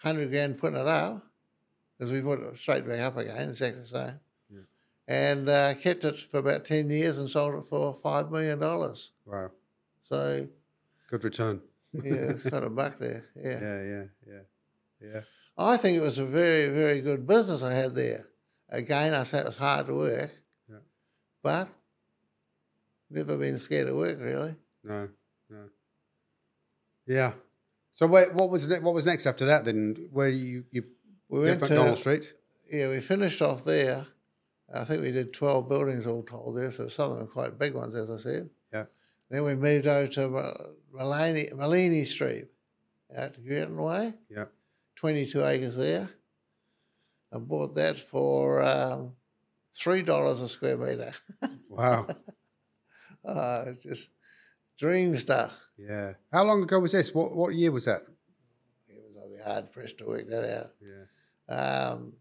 100 0.03 0.31
grand 0.31 0.59
putting 0.59 0.79
it 0.81 0.87
up 0.87 1.25
because 1.97 2.13
we 2.13 2.21
put 2.21 2.41
it 2.41 2.59
straight 2.59 2.87
back 2.87 3.01
up 3.01 3.17
again, 3.17 3.51
exactly 3.51 3.81
the 3.83 3.87
same. 3.87 4.21
Yeah. 4.53 4.61
And 5.09 5.49
uh, 5.49 5.75
kept 5.75 6.05
it 6.05 6.19
for 6.19 6.39
about 6.39 6.65
10 6.65 6.91
years 6.91 7.17
and 7.19 7.29
sold 7.31 7.55
it 7.55 7.67
for 7.69 7.95
$5 7.95 8.31
million. 8.31 8.59
wow, 8.61 9.51
So, 10.03 10.49
good 11.09 11.25
return. 11.25 11.63
yeah, 11.93 12.13
it's 12.33 12.43
got 12.45 12.65
a 12.65 12.71
buck 12.71 12.99
there. 12.99 13.25
Yeah. 13.37 13.61
Yeah, 13.61 13.83
yeah, 13.85 14.05
yeah, 14.27 15.11
yeah. 15.15 15.21
I 15.57 15.77
think 15.77 15.97
it 15.97 16.03
was 16.03 16.19
a 16.19 16.27
very, 16.27 16.69
very 16.69 17.01
good 17.01 17.27
business 17.27 17.63
I 17.63 17.73
had 17.73 17.95
there. 17.95 18.27
Again, 18.69 19.15
I 19.15 19.23
say 19.23 19.39
it 19.41 19.47
was 19.47 19.57
hard 19.57 19.87
to 19.87 19.95
work, 19.95 20.31
Yeah. 20.69 20.77
but 21.43 21.69
never 23.11 23.37
been 23.37 23.59
scared 23.59 23.89
of 23.89 23.97
work, 23.97 24.19
really. 24.21 24.55
No, 24.85 25.09
no. 25.49 25.69
Yeah. 27.07 27.33
So 27.93 28.07
wait, 28.07 28.33
what 28.35 28.51
was 28.51 28.67
ne- 28.69 28.79
what 28.81 28.95
was 28.95 29.07
next 29.07 29.27
after 29.27 29.47
that? 29.47 29.65
Then 29.65 30.09
where 30.13 30.29
you 30.29 30.65
you 30.71 30.85
We 31.29 31.41
went 31.41 31.61
McDonald 31.61 31.91
to, 31.91 31.97
Street? 31.97 32.33
yeah, 32.71 32.89
we 32.89 33.01
finished 33.01 33.43
off 33.43 33.65
there. 33.65 34.07
I 34.73 34.85
think 34.85 35.03
we 35.03 35.11
did 35.11 35.33
12 35.33 35.69
buildings 35.69 36.07
all 36.07 36.23
told 36.23 36.57
there, 36.57 36.71
so 36.71 36.87
some 36.87 37.11
of 37.11 37.19
them 37.19 37.27
are 37.27 37.31
quite 37.31 37.59
big 37.59 37.75
ones, 37.75 37.97
as 37.97 38.09
I 38.09 38.17
said. 38.19 38.51
Yeah. 38.73 38.85
Then 39.29 39.43
we 39.45 39.57
moved 39.57 39.89
over 39.89 40.07
to 40.13 40.29
Malini, 40.95 41.53
Malini 41.53 42.07
Street 42.07 42.47
out 43.17 43.35
to 43.35 43.41
Girton 43.41 43.77
Way, 43.77 44.15
Yeah. 44.29 44.45
22 44.95 45.45
acres 45.45 45.75
there. 45.77 46.11
I 47.33 47.39
bought 47.39 47.75
that 47.75 47.99
for 47.99 48.63
um, 48.63 49.15
$3 49.75 50.43
a 50.43 50.49
square 50.49 50.77
metre. 50.77 51.13
Wow. 51.69 52.07
Uh, 53.25 53.65
it's 53.67 53.83
just 53.85 54.11
dream 54.79 55.17
stuff. 55.17 55.53
yeah. 55.79 56.15
How 56.33 56.45
long 56.45 56.63
ago 56.63 56.79
was 56.79 56.93
this? 56.93 57.15
What 57.15 57.35
what 57.35 57.55
year 57.55 57.73
was 57.73 57.85
that? 57.85 58.03
It 58.89 59.03
was 59.07 59.17
I'd 59.17 59.37
be 59.37 59.43
hard 59.43 59.73
pressed 59.73 59.99
to 59.99 60.07
work 60.07 60.27
that 60.29 60.59
out. 60.59 60.71
Yeah. 60.81 61.05
Um, 61.55 62.13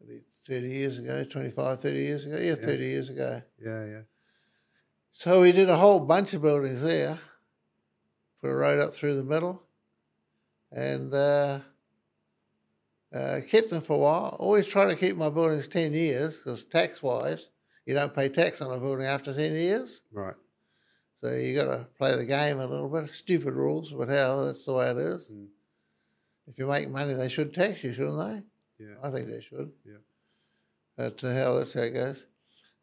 maybe 0.00 0.22
30 0.48 0.68
years 0.68 0.98
ago, 0.98 1.24
25, 1.24 1.80
30 1.80 1.98
years 1.98 2.24
ago. 2.26 2.38
Yeah, 2.38 2.54
30 2.54 2.84
years 2.84 3.10
ago. 3.10 3.42
Yeah, 3.58 3.84
yeah. 3.86 4.00
So 5.10 5.40
we 5.40 5.50
did 5.52 5.68
a 5.68 5.76
whole 5.76 6.00
bunch 6.00 6.34
of 6.34 6.42
buildings 6.42 6.82
there, 6.82 7.18
put 8.40 8.50
a 8.50 8.54
road 8.54 8.78
up 8.78 8.94
through 8.94 9.16
the 9.16 9.24
middle, 9.24 9.62
and 10.70 11.12
uh, 11.12 11.60
uh, 13.12 13.40
kept 13.50 13.70
them 13.70 13.80
for 13.80 13.94
a 13.94 13.98
while. 13.98 14.36
Always 14.38 14.68
try 14.68 14.84
to 14.84 14.94
keep 14.94 15.16
my 15.16 15.30
buildings 15.30 15.68
10 15.68 15.94
years 15.94 16.36
because 16.36 16.64
tax 16.64 17.02
wise, 17.02 17.48
you 17.86 17.94
don't 17.94 18.14
pay 18.14 18.28
tax 18.28 18.60
on 18.60 18.76
a 18.76 18.78
building 18.80 19.06
after 19.06 19.32
10 19.32 19.52
years. 19.52 20.02
Right. 20.12 20.34
So 21.22 21.32
you 21.32 21.54
got 21.54 21.64
to 21.64 21.86
play 21.96 22.14
the 22.14 22.24
game 22.26 22.60
a 22.60 22.66
little 22.66 22.88
bit. 22.88 23.08
Stupid 23.10 23.54
rules, 23.54 23.92
but 23.92 24.08
hell, 24.08 24.44
that's 24.44 24.64
the 24.66 24.72
way 24.74 24.90
it 24.90 24.96
is. 24.98 25.26
Mm. 25.32 25.46
If 26.48 26.58
you 26.58 26.66
make 26.66 26.90
money, 26.90 27.14
they 27.14 27.28
should 27.28 27.54
tax 27.54 27.82
you, 27.82 27.94
shouldn't 27.94 28.18
they? 28.78 28.84
Yeah. 28.84 28.94
I 29.02 29.10
think 29.10 29.28
they 29.28 29.40
should. 29.40 29.72
Yeah. 29.84 29.94
But 30.96 31.22
uh, 31.24 31.32
hell, 31.32 31.58
that's 31.58 31.72
how 31.72 31.80
it 31.80 31.94
goes. 31.94 32.24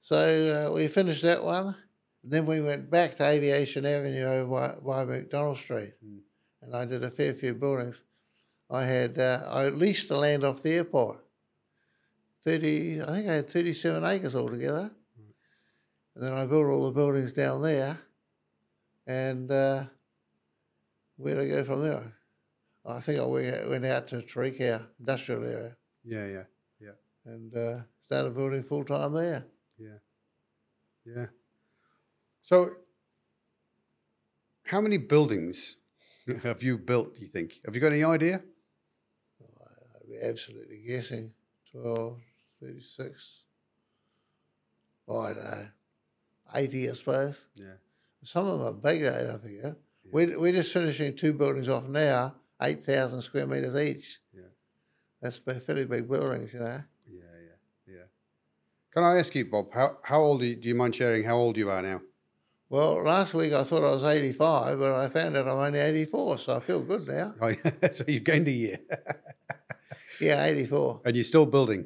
So 0.02 0.16
uh, 0.16 0.74
we 0.74 0.88
finished 0.88 1.22
that 1.24 1.44
one. 1.44 1.76
Then 2.24 2.46
we 2.46 2.62
went 2.62 2.90
back 2.90 3.16
to 3.16 3.26
Aviation 3.26 3.86
Avenue 3.86 4.24
over 4.24 4.80
by, 4.84 5.04
by 5.04 5.06
McDonald 5.06 5.58
Street, 5.58 5.94
Mm. 6.04 6.20
and 6.62 6.76
I 6.76 6.86
did 6.86 7.04
a 7.04 7.12
fair 7.12 7.34
few 7.34 7.54
buildings. 7.54 8.02
I 8.70 8.84
had 8.86 9.18
uh, 9.20 9.44
I 9.48 9.70
leased 9.70 10.08
the 10.08 10.18
land 10.18 10.44
off 10.44 10.64
the 10.64 10.72
airport. 10.74 11.23
Thirty, 12.44 13.02
I 13.02 13.06
think 13.06 13.30
I 13.30 13.36
had 13.36 13.48
thirty-seven 13.50 14.04
acres 14.04 14.36
altogether. 14.36 14.92
And 16.16 16.24
then 16.24 16.34
I 16.34 16.46
built 16.46 16.68
all 16.68 16.86
the 16.86 16.92
buildings 16.92 17.34
down 17.34 17.62
there, 17.64 17.98
and 19.08 19.50
uh, 19.52 19.86
where'd 21.18 21.40
I 21.40 21.48
go 21.48 21.64
from 21.64 21.82
there? 21.82 22.14
I 22.86 23.00
think 23.00 23.20
I 23.20 23.26
went 23.26 23.70
went 23.70 23.86
out 23.86 24.08
to 24.10 24.18
Tauriko 24.22 24.86
industrial 25.00 25.44
area 25.44 25.76
Yeah, 26.04 26.28
Yeah, 26.28 26.44
yeah. 26.80 26.92
and 27.26 27.56
uh, 27.56 27.80
started 28.02 28.36
building 28.36 28.62
full 28.64 28.84
time 28.84 29.14
there. 29.14 29.46
Yeah. 29.80 29.98
Yeah. 31.06 31.26
So 32.42 32.70
how 34.66 34.82
many 34.82 34.98
buildings 34.98 35.78
have 36.44 36.62
you 36.62 36.78
built, 36.78 37.16
do 37.16 37.22
you 37.22 37.28
think? 37.28 37.60
Have 37.66 37.74
you 37.74 37.82
got 37.82 37.92
any 37.92 38.04
idea? 38.04 38.44
I'd 39.42 40.10
be 40.10 40.20
absolutely 40.22 40.84
guessing 40.86 41.32
12, 41.72 42.20
36, 42.64 43.42
oh, 45.08 45.20
I 45.20 45.34
don't 45.34 45.44
know, 45.44 45.66
80, 46.56 46.90
I 46.90 46.94
suppose. 46.94 47.46
Yeah. 47.56 47.74
Some 48.22 48.48
of 48.48 48.60
them 48.60 48.68
are 48.68 48.74
bigger, 48.74 49.12
though, 49.12 49.28
don't 49.28 49.42
forget. 49.42 49.76
We're, 50.12 50.40
we're 50.40 50.54
just 50.54 50.72
finishing 50.72 51.16
two 51.16 51.34
buildings 51.34 51.68
off 51.68 51.88
now, 51.88 52.36
8,000 52.62 53.22
square 53.22 53.48
metres 53.48 53.76
each. 53.76 54.20
Yeah. 54.34 54.44
That's 55.22 55.40
fairly 55.40 55.86
big 55.86 56.08
buildings, 56.08 56.54
you 56.54 56.60
know. 56.60 56.84
Yeah, 57.08 57.22
yeah, 57.22 57.96
yeah. 57.96 58.04
Can 58.92 59.04
I 59.04 59.18
ask 59.18 59.34
you, 59.36 59.46
Bob, 59.46 59.74
how, 59.74 59.98
how 60.04 60.22
old 60.22 60.42
are 60.42 60.46
you, 60.46 60.56
do 60.56 60.70
you 60.70 60.76
mind 60.76 60.96
sharing 60.96 61.24
how 61.24 61.38
old 61.38 61.58
you 61.58 61.70
are 61.70 61.82
now? 61.82 62.02
Well, 62.70 63.04
last 63.04 63.34
week 63.34 63.54
I 63.54 63.64
thought 63.64 63.84
I 63.84 63.92
was 63.92 64.04
85, 64.04 64.80
but 64.80 64.96
I 64.96 65.10
found 65.10 65.38
out 65.38 65.48
I'm 65.48 65.58
only 65.58 65.80
84, 65.80 66.38
so 66.38 66.58
I 66.58 66.60
feel 66.60 66.82
good 66.82 67.08
now. 67.08 67.34
Oh, 67.42 67.48
yeah. 67.50 67.90
so 67.92 68.04
you've 68.08 68.24
gained 68.24 68.48
a 68.48 68.52
year. 68.52 68.80
Yeah, 70.22 70.46
84. 70.46 71.02
and 71.04 71.16
you're 71.16 71.24
still 71.24 71.46
building. 71.46 71.86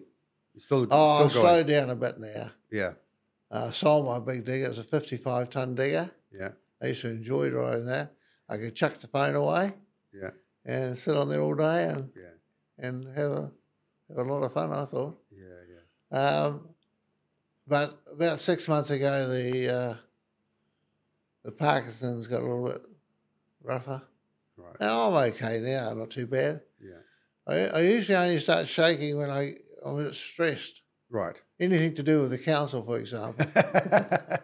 Still, 0.58 0.88
Oh, 0.91 1.28
still 1.28 1.41
going. 1.43 1.55
slowed 1.55 1.68
down 1.68 1.89
a 1.89 1.95
bit 1.95 2.20
now. 2.20 2.51
Yeah, 2.72 2.93
Uh, 3.51 3.72
sold 3.72 4.05
my 4.05 4.20
big 4.20 4.43
digger. 4.45 4.68
It's 4.68 4.78
a 4.78 4.84
55 4.84 5.49
ton 5.49 5.76
digger. 5.76 6.12
yeah, 6.32 6.51
I 6.82 6.88
used 6.88 7.01
to 7.01 7.10
enjoy 7.10 7.49
driving 7.49 7.86
that. 7.86 8.14
I 8.49 8.58
could 8.58 8.76
chuck 8.76 8.97
the 8.97 9.08
phone 9.08 9.36
away 9.36 9.74
yeah, 10.14 10.32
and 10.66 10.97
sit 10.97 11.16
on 11.18 11.30
there 11.30 11.41
all 11.41 11.55
day 11.55 11.86
and, 11.89 12.12
yeah, 12.16 12.32
and 12.78 13.05
have, 13.18 13.32
a, 13.32 13.51
have 14.10 14.18
a 14.18 14.24
lot 14.24 14.43
of 14.43 14.53
fun, 14.53 14.72
I 14.72 14.86
thought. 14.86 15.18
yeah, 15.32 15.43
yeah. 16.12 16.18
Um, 16.45 16.70
but 17.68 17.99
about 18.12 18.39
six 18.39 18.68
months 18.70 18.89
ago, 18.89 19.28
the 19.28 19.70
uh, 19.74 19.95
the 21.43 21.51
Parkinson's 21.51 22.28
got 22.28 22.39
a 22.41 22.45
little 22.45 22.66
bit 22.68 22.86
rougher. 23.62 24.01
Right. 24.55 24.80
Now 24.80 25.08
I'm 25.10 25.32
okay 25.34 25.60
now, 25.60 25.93
not 25.93 26.10
too 26.10 26.28
bad. 26.28 26.62
Yeah. 26.82 26.99
I, 27.45 27.55
I 27.68 27.82
usually 27.82 28.16
only 28.18 28.39
start 28.39 28.68
shaking 28.68 29.18
when 29.18 29.30
I, 29.30 29.55
I'm 29.86 29.99
a 29.99 30.03
bit 30.03 30.13
stressed. 30.13 30.82
Right. 31.09 31.41
Anything 31.59 31.95
to 31.95 32.03
do 32.03 32.21
with 32.21 32.32
the 32.32 32.38
council, 32.38 32.84
for 32.84 32.97
example. 32.97 33.45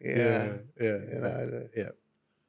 Yeah, 0.00 0.56
yeah, 0.80 0.98
you 1.12 1.20
know. 1.20 1.68
yeah. 1.76 1.88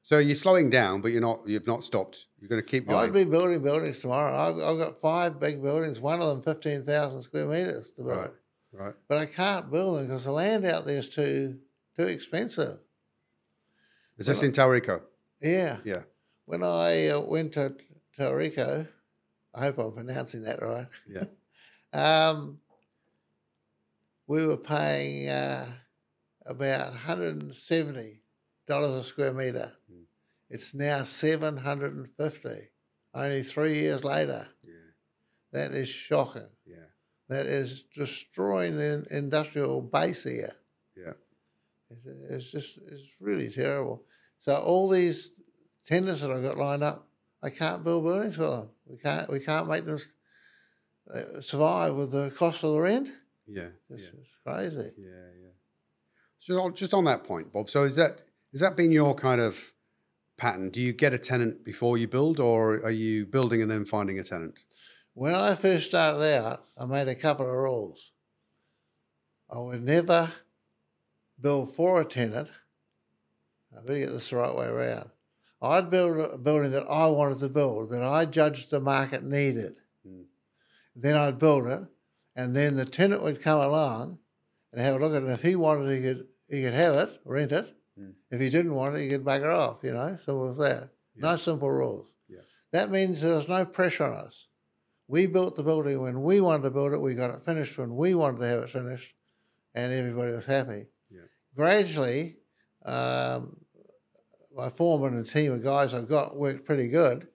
So 0.03 0.17
you're 0.19 0.35
slowing 0.35 0.69
down, 0.69 1.01
but 1.01 1.11
you're 1.11 1.21
not. 1.21 1.41
You've 1.45 1.67
not 1.67 1.83
stopped. 1.83 2.27
You're 2.39 2.49
going 2.49 2.61
to 2.61 2.65
keep 2.65 2.87
going. 2.87 3.03
I'd 3.03 3.13
be 3.13 3.25
building 3.25 3.61
buildings 3.61 3.99
tomorrow. 3.99 4.35
I've, 4.35 4.57
I've 4.57 4.77
got 4.77 4.97
five 4.99 5.39
big 5.39 5.61
buildings, 5.61 5.99
one 5.99 6.21
of 6.21 6.27
them 6.27 6.41
15,000 6.41 7.21
square 7.21 7.45
metres 7.45 7.91
to 7.91 8.03
build. 8.03 8.17
Right. 8.17 8.31
Right. 8.73 8.93
But 9.07 9.17
I 9.17 9.25
can't 9.25 9.69
build 9.69 9.97
them 9.97 10.07
because 10.07 10.23
the 10.23 10.31
land 10.31 10.65
out 10.65 10.85
there 10.85 10.97
is 10.97 11.09
too 11.09 11.59
too 11.97 12.05
expensive. 12.05 12.79
Is 14.17 14.27
this 14.27 14.43
in 14.43 14.53
Tauriko? 14.53 15.01
Yeah. 15.41 15.77
Yeah. 15.83 16.01
When 16.45 16.63
I 16.63 17.07
uh, 17.09 17.21
went 17.21 17.53
to 17.53 17.75
Tauriko, 18.17 18.87
I 19.53 19.61
hope 19.65 19.77
I'm 19.79 19.91
pronouncing 19.91 20.43
that 20.43 20.61
right. 20.61 20.87
Yeah. 21.07 21.25
Um, 21.93 22.59
we 24.25 24.47
were 24.47 24.55
paying 24.55 25.27
uh, 25.27 25.65
about 26.45 26.93
$170 26.93 28.19
a 28.69 29.03
square 29.03 29.33
metre. 29.33 29.73
Mm. 29.91 30.03
It's 30.49 30.73
now 30.73 31.03
750 31.03 32.49
only 33.13 33.43
three 33.43 33.79
years 33.79 34.05
later. 34.05 34.47
Yeah. 34.63 34.71
That 35.51 35.71
is 35.73 35.89
shocking. 35.89 36.47
Yeah. 36.65 36.77
That 37.27 37.45
is 37.45 37.83
destroying 37.93 38.77
the 38.77 39.05
industrial 39.11 39.81
base 39.81 40.23
here. 40.23 40.53
Yeah. 40.95 41.13
It's, 41.89 42.05
it's 42.05 42.51
just, 42.51 42.77
it's 42.87 43.03
really 43.19 43.49
terrible. 43.49 44.03
So 44.39 44.55
all 44.55 44.87
these 44.87 45.31
tenders 45.85 46.21
that 46.21 46.31
I've 46.31 46.43
got 46.43 46.57
lined 46.57 46.83
up, 46.83 47.07
I 47.43 47.49
can't 47.49 47.83
build 47.83 48.03
buildings 48.03 48.35
for 48.35 48.43
them. 48.43 48.69
We 48.91 48.97
can't, 48.97 49.29
we 49.29 49.39
can't 49.39 49.67
make 49.67 49.85
them 49.85 49.99
uh, 51.13 51.39
survive 51.39 51.95
with 51.95 52.11
the 52.11 52.29
cost 52.31 52.63
of 52.63 52.73
the 52.73 52.81
rent. 52.81 53.09
Yeah. 53.47 53.69
It's, 53.89 54.01
Yeah. 54.03 54.09
it's 54.19 54.29
crazy. 54.45 54.91
Yeah. 54.97 55.27
Yeah. 55.41 55.51
So 56.39 56.69
just 56.71 56.93
on 56.93 57.05
that 57.05 57.23
point, 57.23 57.53
Bob. 57.53 57.69
So 57.69 57.83
is 57.83 57.95
that 57.95 58.21
has 58.51 58.61
that 58.61 58.75
been 58.75 58.91
your 58.91 59.15
kind 59.15 59.39
of 59.39 59.73
pattern? 60.37 60.69
Do 60.71 60.81
you 60.81 60.91
get 60.91 61.13
a 61.13 61.19
tenant 61.19 61.63
before 61.63 61.97
you 61.97 62.07
build, 62.07 62.39
or 62.39 62.83
are 62.83 62.91
you 62.91 63.25
building 63.25 63.61
and 63.61 63.71
then 63.71 63.85
finding 63.85 64.19
a 64.19 64.23
tenant? 64.23 64.59
When 65.13 65.35
I 65.35 65.55
first 65.55 65.85
started 65.85 66.23
out, 66.37 66.65
I 66.77 66.85
made 66.85 67.07
a 67.07 67.15
couple 67.15 67.45
of 67.45 67.53
rules. 67.53 68.11
I 69.49 69.59
would 69.59 69.83
never 69.83 70.31
build 71.39 71.73
for 71.75 72.01
a 72.01 72.05
tenant. 72.05 72.49
I 73.77 73.81
better 73.81 73.99
get 73.99 74.09
this 74.09 74.29
the 74.29 74.37
right 74.37 74.55
way 74.55 74.65
around. 74.65 75.09
I'd 75.61 75.89
build 75.89 76.17
a 76.17 76.37
building 76.37 76.71
that 76.71 76.87
I 76.89 77.05
wanted 77.07 77.39
to 77.39 77.49
build, 77.49 77.91
that 77.91 78.01
I 78.01 78.25
judged 78.25 78.71
the 78.71 78.79
market 78.79 79.23
needed. 79.23 79.79
Mm. 80.07 80.23
Then 80.95 81.15
I'd 81.15 81.37
build 81.37 81.67
it, 81.67 81.83
and 82.35 82.55
then 82.55 82.75
the 82.75 82.85
tenant 82.85 83.21
would 83.21 83.41
come 83.41 83.61
along 83.61 84.17
and 84.71 84.81
have 84.81 84.95
a 84.95 84.99
look 84.99 85.11
at 85.11 85.21
it. 85.21 85.25
And 85.25 85.33
if 85.33 85.43
he 85.43 85.55
wanted, 85.55 85.95
he 85.95 86.01
could 86.01 86.27
he 86.49 86.63
could 86.63 86.73
have 86.73 86.95
it, 86.95 87.21
rent 87.25 87.51
it. 87.51 87.73
Mm. 87.99 88.13
If 88.31 88.41
he 88.41 88.49
didn't 88.49 88.73
want 88.73 88.95
it, 88.95 89.01
he 89.01 89.09
could 89.09 89.23
bugger 89.23 89.53
off. 89.53 89.79
You 89.83 89.91
know, 89.91 90.17
simple 90.25 90.49
as 90.49 90.57
that. 90.57 90.89
No 91.15 91.35
simple 91.35 91.69
rules. 91.69 92.07
Yeah. 92.27 92.39
That 92.71 92.89
means 92.89 93.21
there 93.21 93.35
was 93.35 93.47
no 93.47 93.63
pressure 93.65 94.05
on 94.05 94.13
us. 94.13 94.47
We 95.07 95.27
built 95.27 95.55
the 95.55 95.63
building 95.63 96.01
when 96.01 96.23
we 96.23 96.41
wanted 96.41 96.63
to 96.63 96.71
build 96.71 96.93
it. 96.93 97.01
We 97.01 97.13
got 97.13 97.33
it 97.33 97.41
finished 97.41 97.77
when 97.77 97.95
we 97.95 98.15
wanted 98.15 98.39
to 98.39 98.47
have 98.47 98.63
it 98.63 98.69
finished, 98.69 99.13
and 99.75 99.93
everybody 99.93 100.31
was 100.31 100.45
happy. 100.45 100.87
Yeah. 101.11 101.21
Gradually, 101.55 102.37
um, 102.83 103.57
my 104.55 104.69
foreman 104.69 105.15
and 105.15 105.25
team 105.29 105.51
of 105.53 105.63
guys 105.63 105.93
I've 105.93 106.09
got 106.09 106.35
worked 106.37 106.65
pretty 106.65 106.87
good. 106.89 107.27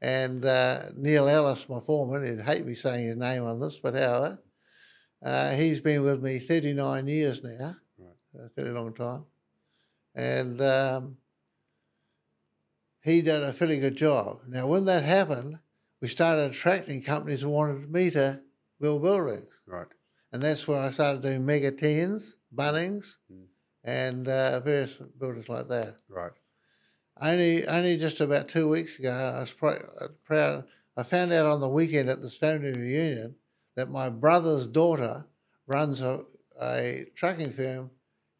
And 0.00 0.44
uh, 0.44 0.90
Neil 0.96 1.28
Ellis, 1.28 1.68
my 1.68 1.80
foreman, 1.80 2.26
he'd 2.26 2.44
hate 2.44 2.66
me 2.66 2.74
saying 2.74 3.06
his 3.06 3.16
name 3.16 3.44
on 3.44 3.58
this, 3.60 3.78
but 3.78 3.94
however, 3.94 4.38
uh, 5.24 5.52
he's 5.52 5.80
been 5.80 6.02
with 6.02 6.22
me 6.22 6.38
39 6.38 7.06
years 7.08 7.42
now, 7.42 7.76
Right. 7.98 8.44
a 8.44 8.48
fairly 8.50 8.72
long 8.72 8.92
time. 8.92 9.24
And 10.14 10.60
um, 10.60 11.16
he 13.02 13.22
did 13.22 13.42
a 13.42 13.52
fairly 13.52 13.78
good 13.80 13.96
job. 13.96 14.40
Now, 14.46 14.66
when 14.66 14.84
that 14.86 15.04
happened, 15.04 15.58
we 16.02 16.08
started 16.08 16.50
attracting 16.50 17.02
companies 17.02 17.40
who 17.42 17.48
wanted 17.48 17.90
me 17.90 18.10
to 18.10 18.40
build 18.80 19.02
buildings. 19.02 19.50
Right. 19.66 19.86
And 20.32 20.42
that's 20.42 20.66
where 20.68 20.80
I 20.80 20.90
started 20.90 21.22
doing 21.22 21.46
Mega 21.46 21.70
Tens, 21.70 22.36
Bunnings, 22.54 23.16
Mm. 23.32 23.46
and 23.84 24.28
uh, 24.28 24.60
various 24.60 24.94
buildings 25.18 25.48
like 25.48 25.68
that. 25.68 25.96
Right. 26.08 26.32
Only, 27.20 27.66
only 27.66 27.96
just 27.96 28.20
about 28.20 28.48
two 28.48 28.68
weeks 28.68 28.98
ago, 28.98 29.12
I 29.12 29.40
was 29.40 29.52
pr- 29.52 30.06
proud. 30.24 30.64
I 30.96 31.02
found 31.02 31.32
out 31.32 31.46
on 31.46 31.60
the 31.60 31.68
weekend 31.68 32.08
at 32.08 32.20
the 32.20 32.30
family 32.30 32.72
reunion 32.72 33.36
that 33.76 33.90
my 33.90 34.08
brother's 34.08 34.66
daughter 34.66 35.26
runs 35.66 36.00
a, 36.00 36.24
a 36.60 37.06
trucking 37.14 37.50
firm 37.52 37.90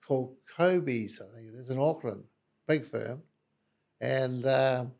called 0.06 0.36
Kobe's, 0.56 1.20
I 1.20 1.36
think 1.36 1.52
it 1.52 1.58
is, 1.58 1.70
in 1.70 1.78
Auckland, 1.78 2.24
big 2.66 2.84
firm. 2.84 3.22
And 4.00 4.44
um, 4.46 4.92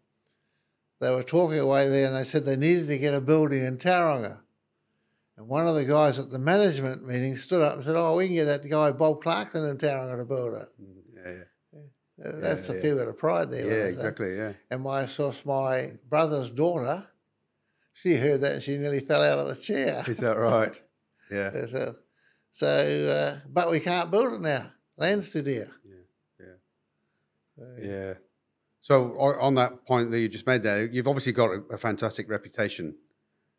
they 1.01 1.15
were 1.15 1.23
talking 1.23 1.59
away 1.59 1.89
there 1.89 2.07
and 2.07 2.17
they 2.17 2.25
said 2.25 2.45
they 2.45 2.57
needed 2.57 2.89
to 2.89 2.99
get 2.99 3.15
a 3.15 3.21
building 3.21 3.65
in 3.65 3.77
Tauranga. 3.77 4.41
And 5.37 5.49
one 5.49 5.67
of 5.67 5.75
the 5.75 5.85
guys 5.85 6.19
at 6.19 6.31
the 6.31 6.39
management 6.39 7.07
meeting 7.07 7.37
stood 7.37 7.63
up 7.63 7.75
and 7.75 7.85
said, 7.85 7.97
Oh, 7.97 8.17
we 8.17 8.27
can 8.27 8.37
get 8.37 8.45
that 8.45 8.69
guy 8.69 8.93
Bob 8.93 9.21
Clarkson 9.23 9.65
in 9.65 9.77
Tauranga 9.77 10.19
to 10.19 10.25
build 10.25 10.55
it. 10.55 10.69
Mm. 10.81 10.99
Uh, 10.99 11.04
That's 12.25 12.69
Yeah, 12.69 12.75
a 12.75 12.77
yeah. 12.77 12.83
fair 12.83 12.97
bit 12.97 13.09
of 13.09 13.19
pride 13.19 13.51
there. 13.51 13.67
Yeah. 13.67 13.85
Exactly. 13.87 14.37
Yeah. 14.37 14.53
And 14.71 14.83
my 14.83 15.07
so 15.07 15.33
my 15.45 15.93
brother's 16.09 16.51
daughter, 16.51 17.07
she 17.93 18.15
heard 18.17 18.41
that 18.41 18.53
and 18.53 18.63
she 18.63 18.79
nearly 18.79 19.01
fell 19.01 19.23
out 19.23 19.39
of 19.39 19.49
the 19.49 19.55
chair. 19.57 20.03
Is 20.09 20.19
that 20.19 20.37
right? 20.39 20.81
Yeah. 21.31 21.91
So, 22.57 22.69
uh, 22.69 23.41
but 23.53 23.69
we 23.69 23.81
can't 23.81 24.13
build 24.13 24.33
it 24.35 24.41
now. 24.41 24.67
Land's 24.97 25.29
too 25.31 25.43
dear. 25.43 25.69
Yeah. 25.85 26.47
Uh, 27.61 27.81
Yeah. 27.83 28.15
So 28.81 29.19
on 29.19 29.55
that 29.55 29.85
point 29.87 30.13
that 30.13 30.21
you 30.21 30.29
just 30.29 30.47
made 30.47 30.63
there, 30.63 30.85
you've 30.87 31.09
obviously 31.09 31.33
got 31.33 31.51
a, 31.51 31.63
a 31.73 31.79
fantastic 31.79 32.31
reputation 32.31 32.95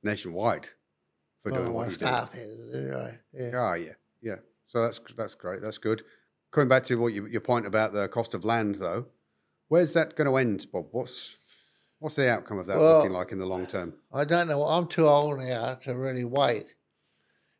nationwide 0.01 0.69
for 1.41 1.51
well, 1.51 1.61
doing 1.63 1.73
what 1.73 1.83
you 1.87 1.89
do. 1.89 2.05
staff 2.05 2.31
has 2.33 2.47
it 2.47 2.73
anyway. 2.75 3.17
Yeah. 3.33 3.51
Ah, 3.53 3.73
yeah, 3.73 3.93
yeah. 4.21 4.35
So 4.67 4.81
that's 4.81 5.01
that's 5.17 5.35
great. 5.35 5.61
That's 5.61 5.77
good. 5.79 6.03
Coming 6.55 6.69
back 6.69 6.83
to 6.85 6.95
what 6.95 7.11
you, 7.11 7.25
your 7.25 7.41
point 7.41 7.65
about 7.65 7.91
the 7.91 8.07
cost 8.07 8.33
of 8.33 8.45
land, 8.45 8.75
though, 8.75 9.07
where's 9.67 9.91
that 9.91 10.15
going 10.15 10.29
to 10.29 10.37
end, 10.37 10.67
Bob? 10.71 10.85
What's 10.91 11.35
what's 11.99 12.15
the 12.15 12.29
outcome 12.31 12.59
of 12.59 12.65
that 12.67 12.77
Well- 12.77 12.99
looking 12.99 13.11
like 13.11 13.33
in 13.33 13.39
the 13.39 13.45
long 13.45 13.67
term? 13.67 13.95
I 14.13 14.23
don't 14.23 14.47
know. 14.47 14.65
I'm 14.65 14.87
too 14.87 15.05
old 15.05 15.39
now 15.39 15.73
to 15.83 15.93
really 15.93 16.23
wait. 16.23 16.67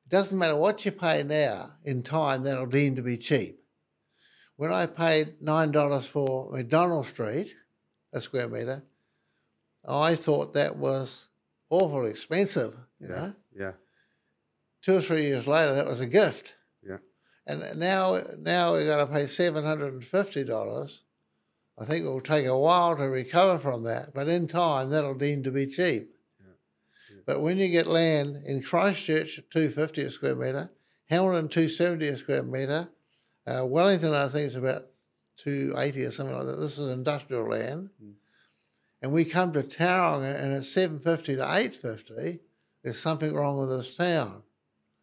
It 0.05 0.09
doesn't 0.09 0.39
matter 0.39 0.55
what 0.55 0.85
you 0.85 0.93
pay 0.93 1.23
now, 1.23 1.73
in 1.83 2.03
time, 2.03 2.43
that'll 2.43 2.67
deem 2.67 2.95
to 2.95 3.01
be 3.01 3.17
cheap. 3.17 3.61
When 4.55 4.71
I 4.71 4.85
paid 4.85 5.41
$9 5.41 6.07
for 6.07 6.49
McDonald 6.53 7.05
Street, 7.05 7.53
a 8.13 8.21
square 8.21 8.47
metre, 8.47 8.83
I 9.85 10.15
thought 10.15 10.53
that 10.53 10.77
was 10.77 11.27
awful 11.69 12.05
expensive, 12.05 12.77
you 13.01 13.09
Yeah, 13.09 13.15
know. 13.15 13.35
yeah, 13.53 13.71
Two 14.81 14.95
or 14.95 15.01
three 15.01 15.23
years 15.25 15.47
later, 15.47 15.73
that 15.73 15.85
was 15.85 15.99
a 15.99 16.07
gift. 16.07 16.55
Yeah, 17.47 17.53
And 17.53 17.79
now, 17.79 18.19
now 18.39 18.71
we're 18.73 18.85
going 18.85 19.05
to 19.05 19.11
pay 19.13 19.27
seven 19.27 19.63
hundred 19.65 19.93
and 19.93 20.03
fifty 20.03 20.43
dollars. 20.43 21.03
I 21.77 21.83
think 21.85 22.05
it 22.05 22.09
will 22.09 22.21
take 22.21 22.45
a 22.45 22.57
while 22.57 22.95
to 22.95 23.03
recover 23.03 23.59
from 23.59 23.83
that, 23.83 24.13
but 24.13 24.29
in 24.29 24.47
time, 24.47 24.89
that'll 24.89 25.13
deem 25.15 25.43
to 25.43 25.51
be 25.51 25.67
cheap. 25.67 26.09
Yeah. 26.39 27.17
But 27.25 27.41
when 27.41 27.57
you 27.57 27.67
get 27.67 27.85
land 27.87 28.37
in 28.45 28.61
Christchurch 28.63 29.41
two 29.49 29.69
fifty 29.69 30.01
a 30.03 30.09
square 30.11 30.35
metre, 30.35 30.69
Hamilton 31.09 31.49
two 31.49 31.67
seventy 31.67 32.07
a 32.07 32.17
square 32.17 32.43
metre, 32.43 32.89
uh, 33.45 33.65
Wellington 33.65 34.13
I 34.13 34.29
think 34.29 34.47
it's 34.47 34.55
about 34.55 34.85
two 35.35 35.73
eighty 35.77 36.05
or 36.05 36.11
something 36.11 36.33
like 36.35 36.45
that. 36.45 36.59
This 36.61 36.77
is 36.77 36.89
industrial 36.89 37.49
land, 37.49 37.89
Mm. 38.01 38.13
and 39.01 39.11
we 39.11 39.25
come 39.25 39.51
to 39.51 39.61
Tauranga 39.61 40.33
and 40.41 40.53
it's 40.53 40.69
seven 40.69 40.99
fifty 40.99 41.35
to 41.35 41.53
eight 41.55 41.75
fifty. 41.75 42.39
There's 42.83 42.99
something 42.99 43.33
wrong 43.33 43.57
with 43.57 43.69
this 43.69 43.97
town. 43.97 44.43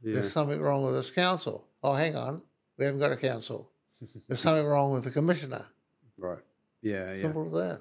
yeah. 0.01 0.15
There's 0.15 0.33
something 0.33 0.61
wrong 0.61 0.85
with 0.85 0.95
this 0.95 1.11
council. 1.11 1.67
Oh, 1.83 1.95
hang 1.95 2.17
on, 2.17 2.43
we 2.79 2.85
haven't 2.85 3.01
got 3.01 3.13
a 3.13 3.17
council. 3.17 3.71
There's 4.29 4.41
something 4.41 4.67
wrong 4.67 4.93
with 4.93 5.05
the 5.05 5.11
commissioner. 5.11 5.65
Right. 6.17 6.39
Yeah, 6.83 7.15
yeah. 7.15 7.23
Simple 7.23 7.47
as 7.47 7.53
that. 7.53 7.81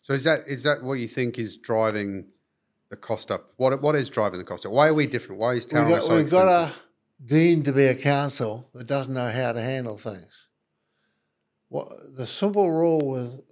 So 0.00 0.12
is 0.14 0.24
that 0.24 0.40
is 0.46 0.64
that 0.64 0.82
what 0.82 0.94
you 0.94 1.06
think 1.06 1.38
is 1.38 1.56
driving 1.56 2.26
the 2.90 2.96
cost 2.96 3.30
up? 3.30 3.52
What 3.56 3.80
what 3.80 3.94
is 3.94 4.10
driving 4.10 4.38
the 4.38 4.44
cost 4.44 4.66
up? 4.66 4.72
Why 4.72 4.88
are 4.88 4.94
we 4.94 5.06
different? 5.06 5.40
Why 5.40 5.54
is 5.54 5.66
We've 5.66 5.82
Tauranga 5.82 5.88
got, 5.88 6.02
so 6.02 6.16
we've 6.16 6.30
got 6.30 6.48
a 6.48 6.72
deemed 7.24 7.64
to 7.66 7.72
be 7.72 7.86
a 7.86 7.94
council 7.94 8.68
that 8.74 8.86
doesn't 8.86 9.14
know 9.14 9.30
how 9.30 9.52
to 9.52 9.60
handle 9.60 9.96
things. 9.96 10.48
What 11.68 11.88
the 12.16 12.26
simple 12.26 12.70
rule 12.70 13.00
with 13.00 13.42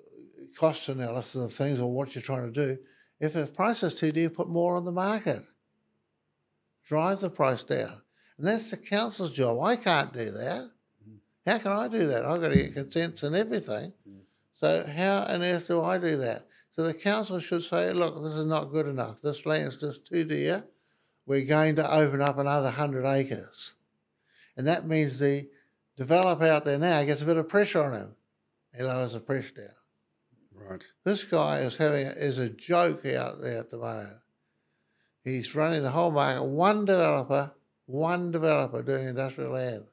cost 0.59 0.89
analysis 0.89 1.37
of 1.37 1.53
things 1.53 1.81
or 1.81 1.91
what 1.91 2.15
you're 2.15 2.23
trying 2.23 2.53
to 2.53 2.67
do, 2.67 2.79
if 3.19 3.33
the 3.33 3.47
price 3.47 3.83
is 3.83 3.95
too 3.95 4.13
dear, 4.13 4.29
put 4.29 4.49
more 4.49 4.77
on 4.77 4.85
the 4.85 4.93
market. 4.93 5.45
Drive 6.85 7.21
the 7.21 7.31
price 7.31 7.63
down. 7.63 8.03
And 8.41 8.49
that's 8.49 8.71
the 8.71 8.79
council's 8.79 9.33
job. 9.33 9.61
I 9.61 9.77
can't 9.77 10.15
do 10.15 10.31
that. 10.31 10.71
How 11.47 11.59
can 11.59 11.73
I 11.73 11.89
do 11.89 12.07
that? 12.07 12.25
I've 12.25 12.41
got 12.41 12.49
to 12.49 12.57
get 12.57 12.73
consents 12.73 13.23
and 13.23 13.37
everything. 13.37 13.93
So 14.55 14.87
how 14.87 15.25
on 15.25 15.43
earth 15.43 15.69
do 15.69 15.83
I 15.83 15.99
do 15.99 16.17
that? 16.17 16.47
So 16.71 16.83
the 16.83 16.95
council 16.95 17.39
should 17.39 17.65
say, 17.65 17.93
look, 17.93 18.15
this 18.23 18.33
is 18.33 18.47
not 18.47 18.73
good 18.73 18.87
enough. 18.87 19.21
This 19.21 19.45
land's 19.45 19.77
just 19.77 20.07
too 20.07 20.25
dear. 20.25 20.65
We're 21.27 21.45
going 21.45 21.77
to 21.77 21.95
open 21.95 22.23
up 22.23 22.39
another 22.39 22.71
hundred 22.71 23.05
acres. 23.05 23.75
And 24.57 24.67
that 24.67 24.89
means 24.89 25.19
the 25.19 25.51
developer 25.99 26.47
out 26.47 26.65
there 26.65 26.79
now 26.79 27.05
gets 27.05 27.21
a 27.21 27.27
bit 27.27 27.37
of 27.37 27.47
pressure 27.47 27.85
on 27.85 27.93
him. 27.93 28.17
He 28.75 28.83
lowers 28.83 29.13
the 29.13 29.21
pressure 29.21 29.55
down. 29.55 30.71
Right. 30.71 30.87
This 31.05 31.25
guy 31.25 31.59
is 31.59 31.77
having 31.77 32.07
is 32.07 32.39
a 32.39 32.49
joke 32.49 33.05
out 33.05 33.43
there 33.43 33.59
at 33.59 33.69
the 33.69 33.77
moment. 33.77 34.17
He's 35.25 35.55
running 35.55 35.83
the 35.83 35.91
whole 35.91 36.11
market. 36.11 36.43
One 36.43 36.87
developer, 36.87 37.53
one 37.91 38.31
developer 38.31 38.83
doing 38.83 39.09
industrial 39.09 39.53
land. 39.53 39.85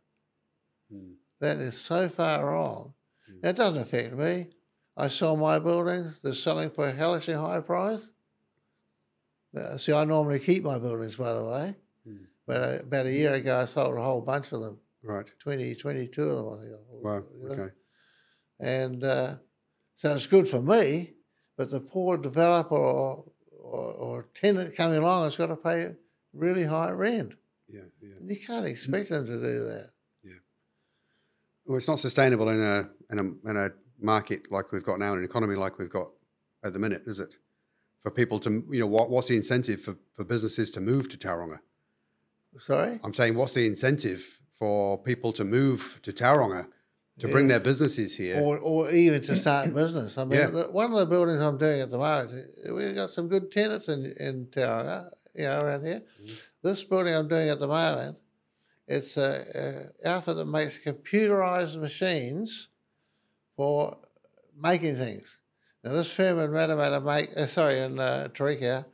Mm. 0.93 1.13
That 1.39 1.57
is 1.57 1.77
so 1.77 2.07
far 2.09 2.45
wrong. 2.45 2.93
Mm. 3.31 3.49
It 3.49 3.55
doesn't 3.55 3.81
affect 3.81 4.13
me. 4.13 4.47
I 4.95 5.07
sell 5.07 5.35
my 5.35 5.59
buildings. 5.59 6.21
They're 6.21 6.33
selling 6.33 6.69
for 6.69 6.87
a 6.87 6.91
hellishly 6.91 7.33
high 7.33 7.59
price. 7.59 8.09
Uh, 9.55 9.77
See, 9.77 9.93
I 9.93 10.05
normally 10.05 10.39
keep 10.39 10.63
my 10.63 10.77
buildings, 10.77 11.15
by 11.15 11.33
the 11.33 11.43
way. 11.43 11.75
Mm. 12.07 12.25
But 12.45 12.61
uh, 12.61 12.79
about 12.81 13.05
a 13.07 13.11
year 13.11 13.33
ago, 13.33 13.59
I 13.59 13.65
sold 13.65 13.97
a 13.97 14.01
whole 14.01 14.21
bunch 14.21 14.51
of 14.51 14.61
them. 14.61 14.77
Right. 15.03 15.25
20, 15.39 15.75
22 15.75 16.29
of 16.29 16.35
them, 16.37 16.53
I 16.53 16.63
think. 16.63 17.03
Wow. 17.03 17.23
You 17.41 17.47
know? 17.47 17.53
Okay. 17.53 17.73
And 18.59 19.03
uh, 19.03 19.35
so 19.95 20.13
it's 20.13 20.27
good 20.27 20.47
for 20.47 20.61
me, 20.61 21.13
but 21.55 21.69
the 21.69 21.79
poor 21.79 22.17
developer 22.17 22.75
or, 22.75 23.25
or, 23.51 23.93
or 23.93 24.25
tenant 24.33 24.75
coming 24.75 24.97
along 24.97 25.25
has 25.25 25.37
got 25.37 25.47
to 25.47 25.55
pay 25.55 25.95
really 26.33 26.65
high 26.65 26.91
rent. 26.91 27.33
Yeah. 28.27 28.33
Yeah. 28.35 28.35
And 28.35 28.37
you 28.37 28.45
can't 28.45 28.65
expect 28.65 29.09
them 29.09 29.25
to 29.25 29.33
do 29.33 29.59
that. 29.65 29.89
Yeah. 30.23 30.33
Well, 31.65 31.77
it's 31.77 31.87
not 31.87 31.99
sustainable 31.99 32.49
in 32.49 32.61
a 32.61 32.89
in 33.11 33.19
a 33.19 33.49
in 33.49 33.57
a 33.57 33.69
market 33.99 34.51
like 34.51 34.71
we've 34.71 34.83
got 34.83 34.99
now, 34.99 35.13
in 35.13 35.19
an 35.19 35.25
economy 35.25 35.55
like 35.55 35.77
we've 35.79 35.89
got 35.89 36.09
at 36.63 36.73
the 36.73 36.79
minute, 36.79 37.03
is 37.05 37.19
it? 37.19 37.37
For 37.99 38.11
people 38.11 38.39
to, 38.41 38.63
you 38.71 38.79
know, 38.79 38.87
what 38.87 39.09
what's 39.09 39.27
the 39.27 39.35
incentive 39.35 39.81
for, 39.81 39.95
for 40.13 40.23
businesses 40.23 40.71
to 40.71 40.81
move 40.81 41.09
to 41.09 41.17
Tauranga? 41.17 41.59
Sorry? 42.57 42.99
I'm 43.03 43.13
saying, 43.13 43.35
what's 43.35 43.53
the 43.53 43.67
incentive 43.67 44.39
for 44.51 44.97
people 44.97 45.31
to 45.33 45.43
move 45.43 45.99
to 46.03 46.11
Tauranga 46.11 46.67
to 47.19 47.27
bring 47.27 47.45
Yeah. 47.45 47.53
their 47.57 47.59
businesses 47.59 48.15
here? 48.17 48.39
Or, 48.41 48.57
or 48.59 48.89
even 48.91 49.21
to 49.23 49.35
start 49.35 49.67
a 49.67 49.71
business. 49.71 50.17
I 50.17 50.23
mean, 50.23 50.39
Yeah. 50.39 50.47
the, 50.47 50.63
one 50.71 50.91
of 50.91 50.97
the 50.97 51.05
buildings 51.05 51.41
I'm 51.41 51.57
doing 51.57 51.81
at 51.81 51.91
the 51.91 51.97
moment, 51.99 52.47
we've 52.71 52.95
got 52.95 53.09
some 53.11 53.27
good 53.27 53.51
tenants 53.51 53.87
in, 53.89 54.05
in 54.19 54.47
Tauranga, 54.47 55.09
you 55.35 55.43
know, 55.43 55.61
around 55.61 55.85
here. 55.85 56.01
Mm-hmm. 56.01 56.33
This 56.63 56.83
building 56.83 57.13
I'm 57.13 57.27
doing 57.27 57.49
at 57.49 57.59
the 57.59 57.67
moment, 57.67 58.17
it's 58.87 59.17
a, 59.17 59.91
a 60.03 60.09
outfit 60.09 60.37
that 60.37 60.45
makes 60.45 60.77
computerized 60.77 61.79
machines 61.79 62.69
for 63.55 63.97
making 64.59 64.95
things. 64.95 65.37
Now, 65.83 65.93
this 65.93 66.13
firm 66.13 66.39
in 66.39 66.51
Matamata 66.51 67.03
make, 67.03 67.29
uh, 67.37 67.47
sorry, 67.47 67.79
in 67.79 67.99
uh, 67.99 68.29
Tauriko, 68.33 68.85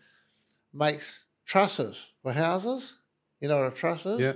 makes 0.74 1.26
trusses 1.46 2.14
for 2.22 2.34
houses. 2.34 2.98
You 3.40 3.48
know 3.50 3.62
what 3.62 3.74
a 3.74 3.76
truss 3.76 4.06
is? 4.06 4.20
yeah. 4.20 4.34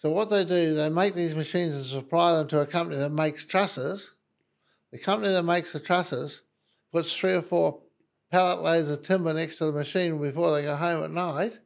So 0.00 0.10
what 0.10 0.30
they 0.30 0.46
do, 0.46 0.72
they 0.72 0.88
make 0.88 1.12
these 1.12 1.36
machines 1.36 1.74
and 1.74 1.84
supply 1.84 2.34
them 2.34 2.48
to 2.48 2.62
a 2.62 2.66
company 2.66 2.98
that 2.98 3.12
makes 3.12 3.44
trusses. 3.44 4.14
The 4.92 4.98
company 4.98 5.30
that 5.30 5.42
makes 5.42 5.74
the 5.74 5.80
trusses 5.80 6.40
puts 6.90 7.14
three 7.14 7.34
or 7.34 7.42
four 7.42 7.82
pallet 8.32 8.62
loads 8.62 8.90
of 8.90 9.02
timber 9.02 9.34
next 9.34 9.58
to 9.58 9.66
the 9.66 9.72
machine 9.72 10.18
before 10.18 10.52
they 10.52 10.62
go 10.62 10.74
home 10.76 11.04
at 11.04 11.10
night, 11.10 11.58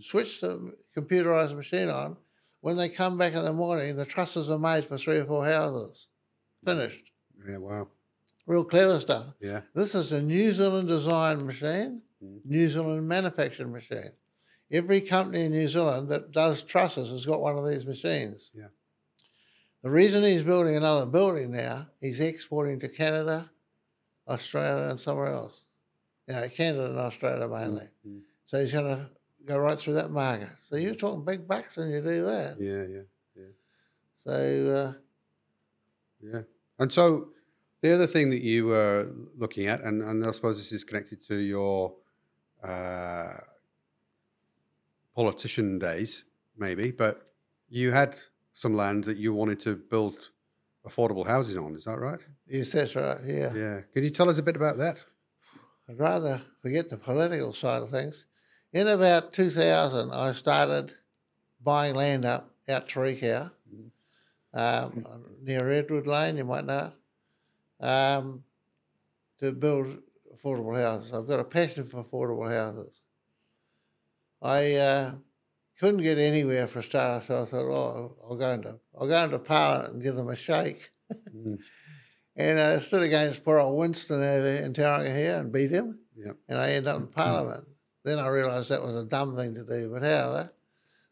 switch 0.00 0.40
the 0.40 0.74
computerized 0.96 1.56
machine 1.56 1.88
on. 1.88 2.16
When 2.60 2.76
they 2.76 2.88
come 2.88 3.16
back 3.16 3.34
in 3.34 3.44
the 3.44 3.52
morning, 3.52 3.96
the 3.96 4.04
trusses 4.04 4.50
are 4.50 4.58
made 4.58 4.84
for 4.84 4.98
three 4.98 5.18
or 5.18 5.24
four 5.24 5.46
houses. 5.46 6.08
Finished. 6.64 7.12
Yeah. 7.48 7.58
Wow. 7.58 7.88
Real 8.46 8.64
clever 8.64 8.98
stuff. 9.00 9.26
Yeah. 9.40 9.60
This 9.74 9.94
is 9.94 10.12
a 10.12 10.22
New 10.22 10.52
Zealand 10.52 10.88
design 10.88 11.46
machine, 11.46 12.02
Mm. 12.22 12.40
New 12.44 12.68
Zealand 12.68 13.06
manufactured 13.06 13.70
machine. 13.70 14.12
Every 14.70 15.00
company 15.00 15.44
in 15.44 15.52
New 15.52 15.68
Zealand 15.68 16.08
that 16.08 16.32
does 16.32 16.62
trusses 16.62 17.10
has 17.10 17.26
got 17.26 17.40
one 17.40 17.58
of 17.58 17.68
these 17.68 17.86
machines. 17.86 18.50
Yeah. 18.54 18.68
The 19.82 19.90
reason 19.90 20.24
he's 20.24 20.42
building 20.42 20.76
another 20.76 21.06
building 21.06 21.52
now, 21.52 21.88
he's 22.00 22.18
exporting 22.20 22.80
to 22.80 22.88
Canada, 22.88 23.50
Australia, 24.26 24.88
and 24.88 24.98
somewhere 24.98 25.32
else. 25.32 25.64
You 26.26 26.34
know, 26.34 26.48
Canada 26.48 26.86
and 26.86 26.98
Australia 26.98 27.48
mainly. 27.48 27.88
Mm. 28.06 28.22
So 28.46 28.60
he's 28.60 28.72
going 28.72 28.96
to 28.96 29.10
go 29.46 29.58
right 29.58 29.78
through 29.78 29.94
that 29.94 30.10
market. 30.10 30.48
So 30.62 30.76
you're 30.76 30.94
talking 30.94 31.24
big 31.24 31.46
bucks 31.46 31.78
and 31.78 31.92
you 31.92 32.00
do 32.00 32.22
that. 32.24 32.56
Yeah, 32.58 32.84
yeah. 32.88 33.02
Yeah. 33.36 33.52
So 34.24 34.70
uh, 34.76 34.92
Yeah. 36.20 36.42
And 36.78 36.92
so 36.92 37.28
the 37.82 37.94
other 37.94 38.06
thing 38.06 38.30
that 38.30 38.42
you 38.42 38.66
were 38.66 39.10
looking 39.36 39.66
at, 39.66 39.80
and, 39.82 40.02
and 40.02 40.24
I 40.24 40.30
suppose 40.32 40.58
this 40.58 40.72
is 40.72 40.84
connected 40.84 41.22
to 41.22 41.36
your 41.36 41.94
uh, 42.62 43.34
politician 45.14 45.78
days, 45.78 46.24
maybe, 46.56 46.90
but 46.90 47.28
you 47.68 47.92
had 47.92 48.16
some 48.52 48.74
land 48.74 49.04
that 49.04 49.16
you 49.16 49.32
wanted 49.32 49.60
to 49.60 49.76
build 49.76 50.30
affordable 50.86 51.26
housing 51.26 51.62
on. 51.62 51.74
Is 51.74 51.84
that 51.84 51.98
right? 51.98 52.20
yes, 52.48 52.72
that's 52.72 52.94
right. 52.96 53.18
Yeah. 53.24 53.52
Yeah. 53.54 53.80
Can 53.92 54.04
you 54.04 54.10
tell 54.10 54.28
us 54.28 54.38
a 54.38 54.42
bit 54.42 54.56
about 54.56 54.76
that? 54.78 55.02
I'd 55.88 55.98
rather 55.98 56.42
forget 56.62 56.88
the 56.88 56.96
political 56.96 57.52
side 57.52 57.82
of 57.82 57.90
things. 57.90 58.26
In 58.72 58.88
about 58.88 59.32
2000, 59.32 60.10
I 60.12 60.32
started 60.32 60.92
buying 61.62 61.94
land 61.94 62.24
up 62.24 62.50
out 62.68 62.88
Tauriko, 62.88 63.50
um, 64.52 65.04
near 65.42 65.70
Edward 65.70 66.06
Lane, 66.06 66.36
you 66.36 66.44
might 66.44 66.64
know 66.64 66.92
it, 67.80 67.84
um, 67.84 68.42
to 69.38 69.52
build 69.52 69.98
affordable 70.34 70.76
houses. 70.76 71.12
I've 71.12 71.28
got 71.28 71.40
a 71.40 71.44
passion 71.44 71.84
for 71.84 72.02
affordable 72.02 72.50
houses. 72.50 73.00
I 74.42 74.74
uh, 74.74 75.12
couldn't 75.78 76.02
get 76.02 76.18
anywhere 76.18 76.66
for 76.66 76.80
a 76.80 76.82
start, 76.82 77.24
so 77.24 77.42
I 77.42 77.44
thought, 77.44 77.70
oh, 77.70 78.16
I'll 78.28 78.36
go 78.36 78.50
into, 78.50 78.78
I'll 78.98 79.08
go 79.08 79.24
into 79.24 79.38
Parliament 79.38 79.94
and 79.94 80.02
give 80.02 80.16
them 80.16 80.28
a 80.28 80.36
shake. 80.36 80.90
Mm. 81.34 81.58
And 82.38 82.60
I 82.60 82.80
stood 82.80 83.02
against 83.02 83.42
poor 83.46 83.58
old 83.58 83.78
Winston 83.78 84.22
over 84.22 84.46
in 84.46 84.74
Tauranga 84.74 85.06
here 85.06 85.38
and 85.38 85.50
beat 85.50 85.70
him 85.70 86.00
Yeah. 86.14 86.32
and 86.46 86.58
I 86.58 86.72
ended 86.72 86.88
up 86.88 87.00
in 87.00 87.06
Parliament. 87.06 87.66
Then 88.06 88.20
I 88.20 88.28
realised 88.28 88.70
that 88.70 88.84
was 88.84 88.94
a 88.94 89.02
dumb 89.02 89.34
thing 89.34 89.56
to 89.56 89.64
do, 89.64 89.90
but 89.92 90.02
however, 90.02 90.52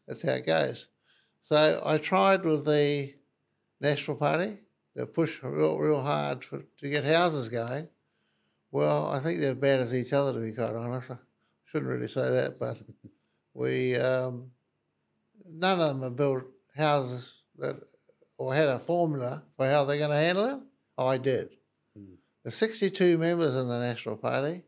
that's 0.07 0.21
how 0.21 0.31
it 0.31 0.45
goes. 0.45 0.87
So 1.43 1.81
I 1.85 1.97
tried 1.97 2.45
with 2.45 2.65
the 2.65 3.13
National 3.81 4.15
Party 4.15 4.59
to 4.95 5.05
push 5.05 5.43
real, 5.43 5.77
real 5.77 6.01
hard 6.01 6.45
for, 6.45 6.63
to 6.79 6.89
get 6.89 7.03
houses 7.03 7.49
going. 7.49 7.89
Well, 8.71 9.09
I 9.09 9.19
think 9.19 9.41
they're 9.41 9.55
bad 9.55 9.81
as 9.81 9.93
each 9.93 10.13
other, 10.13 10.31
to 10.31 10.39
be 10.39 10.53
quite 10.53 10.73
honest. 10.73 11.11
I 11.11 11.17
shouldn't 11.65 11.91
really 11.91 12.07
say 12.07 12.31
that, 12.31 12.57
but 12.57 12.77
we 13.53 13.97
um, 13.97 14.51
none 15.45 15.81
of 15.81 15.89
them 15.89 16.01
have 16.01 16.15
built 16.15 16.45
houses 16.77 17.43
that 17.57 17.75
or 18.37 18.55
had 18.55 18.69
a 18.69 18.79
formula 18.79 19.43
for 19.57 19.69
how 19.69 19.83
they're 19.83 19.97
going 19.97 20.11
to 20.11 20.15
handle 20.15 20.45
it. 20.45 20.59
I 20.97 21.17
did. 21.17 21.57
Mm. 21.99 22.15
The 22.45 22.51
62 22.51 23.17
members 23.17 23.53
in 23.57 23.67
the 23.67 23.79
National 23.81 24.15
Party, 24.15 24.63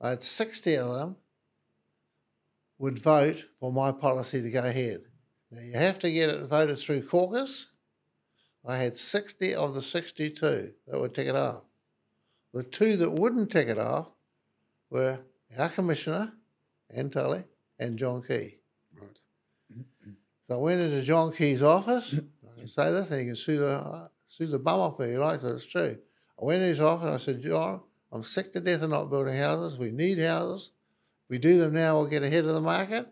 I 0.00 0.10
had 0.10 0.22
60 0.22 0.76
of 0.76 0.94
them 0.94 1.16
would 2.78 2.98
vote 2.98 3.44
for 3.58 3.72
my 3.72 3.92
policy 3.92 4.42
to 4.42 4.50
go 4.50 4.62
ahead. 4.62 5.02
Now, 5.50 5.62
you 5.62 5.72
have 5.72 5.98
to 6.00 6.10
get 6.10 6.28
it 6.28 6.42
voted 6.46 6.78
through 6.78 7.06
caucus. 7.06 7.68
I 8.66 8.76
had 8.76 8.96
60 8.96 9.54
of 9.54 9.74
the 9.74 9.82
62 9.82 10.72
that 10.86 11.00
would 11.00 11.14
take 11.14 11.28
it 11.28 11.36
off. 11.36 11.62
The 12.52 12.64
two 12.64 12.96
that 12.96 13.10
wouldn't 13.10 13.50
take 13.50 13.68
it 13.68 13.78
off 13.78 14.12
were 14.90 15.20
our 15.56 15.68
commissioner, 15.68 16.32
Anne 16.90 17.10
Tolley, 17.10 17.44
and 17.78 17.98
John 17.98 18.22
Key. 18.22 18.58
Right. 18.98 19.20
So 20.48 20.54
I 20.54 20.58
went 20.58 20.80
into 20.80 21.02
John 21.02 21.32
Key's 21.32 21.62
office. 21.62 22.14
I 22.14 22.58
can 22.58 22.68
say 22.68 22.90
this, 22.92 23.10
and 23.10 23.20
he 23.20 23.26
can 23.26 23.36
sue 23.36 23.58
the 23.58 24.10
sue 24.26 24.46
the 24.46 24.58
bum 24.58 24.80
off 24.80 24.98
me 24.98 25.06
if 25.06 25.12
he 25.12 25.18
likes 25.18 25.44
it. 25.44 25.54
It's 25.54 25.66
true. 25.66 25.98
I 26.40 26.44
went 26.44 26.62
in 26.62 26.68
his 26.68 26.80
office 26.80 27.06
and 27.06 27.14
I 27.14 27.18
said, 27.18 27.42
John, 27.42 27.80
I'm 28.12 28.22
sick 28.22 28.52
to 28.52 28.60
death 28.60 28.82
of 28.82 28.90
not 28.90 29.10
building 29.10 29.36
houses. 29.36 29.78
We 29.78 29.90
need 29.90 30.18
houses. 30.18 30.72
If 31.26 31.30
we 31.30 31.38
do 31.38 31.58
them 31.58 31.72
now, 31.74 31.96
we'll 31.98 32.06
get 32.06 32.22
ahead 32.22 32.44
of 32.44 32.54
the 32.54 32.60
market. 32.60 33.08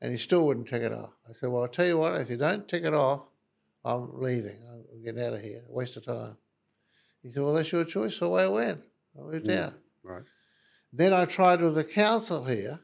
And 0.00 0.10
he 0.10 0.16
still 0.16 0.46
wouldn't 0.46 0.68
take 0.68 0.80
it 0.80 0.92
off. 0.92 1.10
I 1.28 1.34
said, 1.34 1.50
Well, 1.50 1.60
I'll 1.62 1.68
tell 1.68 1.86
you 1.86 1.98
what, 1.98 2.18
if 2.18 2.30
you 2.30 2.38
don't 2.38 2.66
take 2.66 2.84
it 2.84 2.94
off, 2.94 3.20
I'm 3.84 4.18
leaving. 4.18 4.56
I'm 4.66 5.04
getting 5.04 5.22
out 5.22 5.34
of 5.34 5.42
here. 5.42 5.62
Waste 5.68 5.98
of 5.98 6.06
time. 6.06 6.38
He 7.22 7.28
said, 7.30 7.42
Well, 7.42 7.52
that's 7.52 7.70
your 7.70 7.84
choice. 7.84 8.16
So 8.16 8.32
I 8.34 8.46
went. 8.46 8.82
I 9.18 9.22
moved 9.22 9.46
Mm. 9.46 9.58
out. 9.58 9.74
Right. 10.02 10.22
Then 10.94 11.12
I 11.12 11.26
tried 11.26 11.60
with 11.60 11.74
the 11.74 11.84
council 11.84 12.44
here 12.46 12.80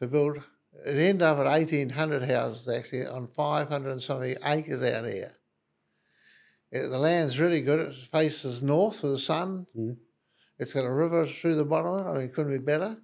to 0.00 0.06
build, 0.06 0.38
it 0.86 0.96
ended 0.96 1.20
up 1.20 1.36
at 1.38 1.46
1,800 1.46 2.22
houses 2.22 2.66
actually 2.66 3.06
on 3.06 3.26
500 3.28 3.90
and 3.90 4.00
something 4.00 4.36
acres 4.42 4.82
out 4.82 5.04
here. 5.04 5.36
It- 6.72 6.88
the 6.88 6.98
land's 6.98 7.38
really 7.38 7.60
good. 7.60 7.80
It 7.80 7.94
faces 7.94 8.62
north 8.62 9.04
of 9.04 9.10
the 9.10 9.18
sun. 9.18 9.66
Mhm. 9.76 9.98
It's 10.58 10.72
got 10.72 10.86
a 10.86 10.92
river 10.92 11.26
through 11.26 11.56
the 11.56 11.64
bottom 11.66 11.92
of 11.92 12.06
it. 12.06 12.10
I 12.10 12.14
mean, 12.14 12.22
it 12.26 12.32
couldn't 12.34 12.52
be 12.52 12.58
better. 12.58 12.96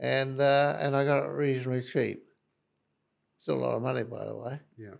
And, 0.00 0.40
uh, 0.40 0.78
and 0.80 0.96
I 0.96 1.04
got 1.04 1.26
it 1.26 1.28
reasonably 1.28 1.82
cheap. 1.82 2.24
Still 3.38 3.56
a 3.56 3.60
lot 3.60 3.76
of 3.76 3.82
money, 3.82 4.02
by 4.02 4.24
the 4.24 4.36
way. 4.36 4.60
Yeah. 4.76 4.94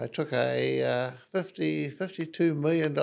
I 0.00 0.06
took 0.06 0.32
a 0.32 0.82
uh, 0.82 1.10
50, 1.30 1.90
$52 1.90 2.56
million 2.56 2.94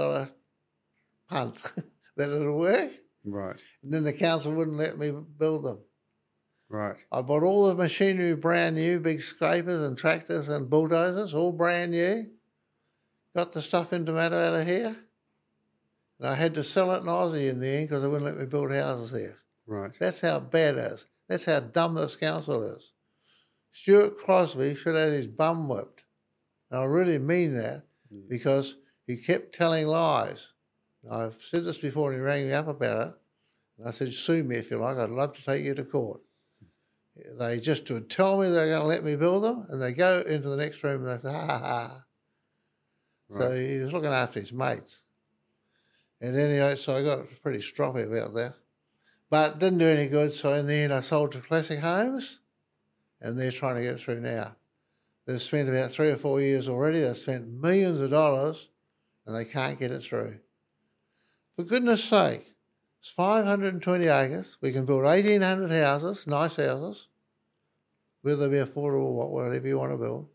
punt 1.30 1.62
that 2.18 2.30
it'll 2.30 2.60
work. 2.60 2.92
Right. 3.24 3.62
And 3.84 3.94
then 3.94 4.04
the 4.04 4.14
council 4.14 4.54
wouldn't 4.54 4.78
let 4.78 4.98
me 4.98 5.12
build 5.12 5.64
them. 5.66 5.80
Right. 6.70 7.04
I 7.12 7.22
bought 7.22 7.44
all 7.44 7.68
the 7.68 7.76
machinery 7.76 8.36
brand 8.36 8.76
new, 8.76 9.00
big 9.00 9.22
scrapers 9.22 9.84
and 9.84 9.98
tractors 9.98 10.50
and 10.50 10.70
bulldozers, 10.70 11.34
all 11.34 11.52
brand 11.52 11.92
new. 11.92 12.32
Got 13.36 13.52
the 13.52 13.62
stuff 13.62 13.94
into 13.94 14.14
matter 14.14 14.36
out 14.36 14.62
of 14.62 14.68
here. 14.68 14.96
And 16.20 16.28
I 16.28 16.36
had 16.36 16.54
to 16.56 16.64
sell 16.64 16.92
it 16.94 17.02
in 17.02 17.08
Aussie 17.08 17.50
in 17.50 17.60
the 17.60 17.68
end 17.68 17.90
because 17.90 18.02
they 18.02 18.08
wouldn't 18.08 18.26
let 18.26 18.38
me 18.38 18.46
build 18.46 18.72
houses 18.72 19.12
here. 19.12 19.38
Right. 19.68 19.92
That's 20.00 20.22
how 20.22 20.40
bad 20.40 20.76
it 20.76 20.92
is. 20.92 21.08
That's 21.28 21.46
how 21.46 21.60
dumb 21.60 21.96
this 21.96 22.16
council 22.16 22.64
is. 22.64 22.94
Stuart 23.72 24.18
Crosby 24.18 24.76
should 24.76 24.96
have 24.96 25.10
had 25.10 25.14
his 25.14 25.28
bum 25.28 25.68
whipped. 25.68 26.06
And 26.72 26.80
I 26.80 26.86
really 26.86 27.20
mean 27.20 27.54
that 27.56 27.84
mm. 28.14 28.30
because 28.30 28.78
he 29.06 29.18
kept 29.18 29.56
telling 29.56 29.88
lies. 29.88 30.54
I've 31.12 31.36
said 31.36 31.66
this 31.66 31.78
before 31.78 32.12
and 32.12 32.20
he 32.20 32.26
rang 32.26 32.46
me 32.46 32.54
up 32.54 32.68
about 32.68 33.08
it. 33.08 33.14
And 33.78 33.88
I 33.88 33.92
said, 33.92 34.14
sue 34.14 34.44
me 34.44 34.56
if 34.56 34.72
you 34.72 34.78
like. 34.78 34.98
I'd 34.98 35.10
love 35.10 35.36
to 35.36 35.44
take 35.44 35.64
you 35.64 35.76
to 35.76 35.84
court. 35.84 36.22
They 37.38 37.60
just 37.60 37.90
would 37.92 38.10
tell 38.10 38.40
me 38.40 38.50
they're 38.50 38.68
going 38.68 38.82
to 38.82 38.88
let 38.88 39.04
me 39.04 39.16
build 39.16 39.44
them 39.44 39.66
and 39.70 39.82
they 39.82 39.94
go 39.94 40.22
into 40.22 40.50
the 40.50 40.58
next 40.58 40.84
room 40.84 41.06
and 41.06 41.20
they 41.20 41.22
say, 41.22 41.34
ha 41.34 41.46
ha 41.48 41.60
ha. 41.60 42.06
So 43.38 43.56
he 43.56 43.80
was 43.80 43.94
looking 43.94 44.10
after 44.10 44.40
his 44.40 44.54
mates. 44.54 45.02
And 46.22 46.36
anyway, 46.36 46.76
so 46.76 46.96
I 46.96 47.04
got 47.04 47.26
pretty 47.42 47.60
stroppy 47.60 48.06
about 48.08 48.34
that. 48.36 48.56
But 49.30 49.60
didn't 49.60 49.80
do 49.80 49.88
any 49.88 50.08
good. 50.08 50.34
So 50.34 50.54
in 50.54 50.68
the 50.68 50.74
end, 50.74 50.94
I 50.94 51.00
sold 51.00 51.32
to 51.34 51.40
Classic 51.40 51.80
Homes 51.80 52.40
and 53.22 53.38
they're 53.38 53.52
trying 53.52 53.76
to 53.78 53.82
get 53.82 54.00
through 54.00 54.22
now. 54.22 54.56
They've 55.26 55.42
spent 55.42 55.70
about 55.70 55.92
three 55.92 56.12
or 56.12 56.16
four 56.16 56.40
years 56.40 56.70
already. 56.70 57.00
They've 57.00 57.18
spent 57.18 57.48
millions 57.48 58.00
of 58.00 58.12
dollars 58.12 58.70
and 59.26 59.36
they 59.36 59.46
can't 59.46 59.80
get 59.80 59.92
it 59.92 60.04
through. 60.04 60.40
For 61.56 61.64
goodness 61.64 62.04
sake, 62.04 62.54
it's 63.00 63.10
520 63.10 64.08
acres. 64.08 64.58
We 64.62 64.72
can 64.72 64.86
build 64.86 65.04
1,800 65.04 65.72
houses, 65.72 66.28
nice 66.28 66.58
houses, 66.58 67.08
whether 68.22 68.48
they 68.48 68.58
be 68.58 68.64
affordable 68.64 69.16
or 69.16 69.32
whatever 69.32 69.68
you 69.68 69.80
want 69.80 69.92
to 69.92 69.98
build. 69.98 70.28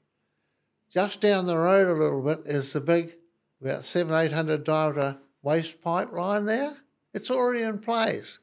Just 0.91 1.21
down 1.21 1.47
the 1.47 1.57
road 1.57 1.87
a 1.87 1.93
little 1.93 2.23
bit 2.23 2.41
is 2.47 2.73
the 2.73 2.81
big, 2.81 3.13
about 3.61 3.85
seven, 3.85 4.15
800 4.15 4.65
diameter 4.65 5.19
waste 5.43 5.81
pipeline 5.81 6.47
there. 6.47 6.77
It's 7.15 7.31
already 7.31 7.63
in 7.63 7.79
place. 7.79 8.41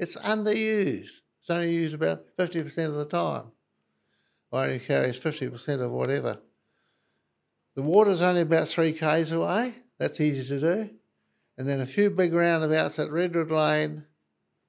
It's 0.00 0.16
underused. 0.16 1.10
It's 1.40 1.50
only 1.50 1.72
used 1.72 1.94
about 1.94 2.24
50% 2.38 2.86
of 2.86 2.94
the 2.94 3.04
time. 3.04 3.52
Only 4.50 4.78
carries 4.78 5.20
50% 5.20 5.82
of 5.82 5.90
whatever. 5.90 6.38
The 7.76 7.82
water's 7.82 8.22
only 8.22 8.40
about 8.40 8.68
three 8.68 8.94
k's 8.94 9.30
away. 9.30 9.74
That's 9.98 10.18
easy 10.18 10.48
to 10.48 10.60
do. 10.60 10.90
And 11.58 11.68
then 11.68 11.80
a 11.80 11.86
few 11.86 12.08
big 12.08 12.32
roundabouts 12.32 12.98
at 12.98 13.10
Redwood 13.10 13.50
Lane, 13.50 14.06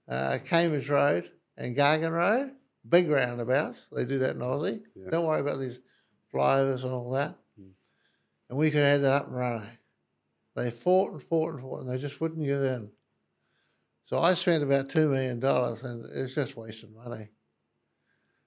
uh, 0.06 0.40
Cambridge 0.46 0.90
Road, 0.90 1.32
and 1.56 1.78
Gargan 1.78 2.12
Road. 2.12 2.52
Big 2.88 3.10
roundabouts. 3.10 3.88
They 3.90 4.04
do 4.04 4.20
that 4.20 4.36
in 4.36 4.42
Aussie. 4.42 4.82
Yeah. 4.96 5.12
Don't 5.12 5.26
worry 5.26 5.40
about 5.40 5.60
these 5.60 5.80
flyovers 6.34 6.84
and 6.84 6.92
all 6.92 7.12
that. 7.12 7.38
And 8.50 8.60
we 8.60 8.70
could 8.70 8.84
have 8.84 9.02
that 9.04 9.14
up 9.14 9.28
and 9.28 9.36
running. 9.38 9.78
They 10.58 10.72
fought 10.72 11.14
and 11.14 11.22
fought 11.22 11.52
and 11.54 11.62
fought, 11.62 11.80
and 11.80 11.90
they 11.90 11.98
just 11.98 12.20
wouldn't 12.20 12.46
give 12.46 12.62
in. 12.62 12.92
So 14.04 14.20
I 14.20 14.34
spent 14.34 14.64
about 14.64 14.90
$2 14.90 15.10
million, 15.10 15.44
and 15.44 16.06
it's 16.14 16.36
just 16.36 16.58
wasted 16.58 16.94
money. 16.94 17.30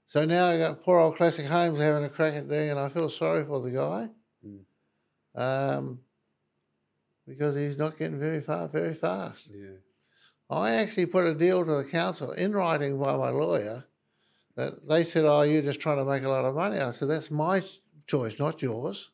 So 0.07 0.25
now 0.25 0.49
I 0.49 0.59
got 0.59 0.83
poor 0.83 0.99
old 0.99 1.17
Classic 1.17 1.47
Homes 1.47 1.81
having 1.81 2.05
a 2.05 2.09
crack 2.09 2.35
at 2.35 2.49
doing, 2.49 2.69
it, 2.69 2.71
and 2.71 2.81
I 2.81 2.89
feel 2.89 3.09
sorry 3.09 3.45
for 3.45 3.61
the 3.61 3.71
guy. 3.71 4.11
Um, 5.35 6.01
because 7.27 7.57
he's 7.57 7.79
not 7.79 7.99
getting 7.99 8.19
very 8.19 8.41
far 8.41 8.69
very 8.69 8.95
fast. 8.95 9.49
Yeah. 9.51 9.79
I 10.51 10.73
actually 10.73 11.07
put 11.07 11.27
a 11.27 11.35
deal 11.35 11.65
to 11.65 11.77
the 11.77 11.85
council 11.85 12.33
in 12.33 12.53
writing 12.53 12.99
by 12.99 13.17
my 13.17 13.31
lawyer 13.31 13.85
that 14.57 14.87
they 14.87 15.05
said, 15.05 15.25
"Oh, 15.25 15.43
you're 15.43 15.63
just 15.63 15.81
trying 15.81 15.97
to 15.97 16.05
make 16.05 16.23
a 16.23 16.29
lot 16.29 16.45
of 16.45 16.55
money." 16.55 16.79
I 16.79 16.91
said, 16.91 17.09
"That's 17.09 17.31
my 17.31 17.63
choice, 18.07 18.39
not 18.39 18.61
yours. 18.63 19.11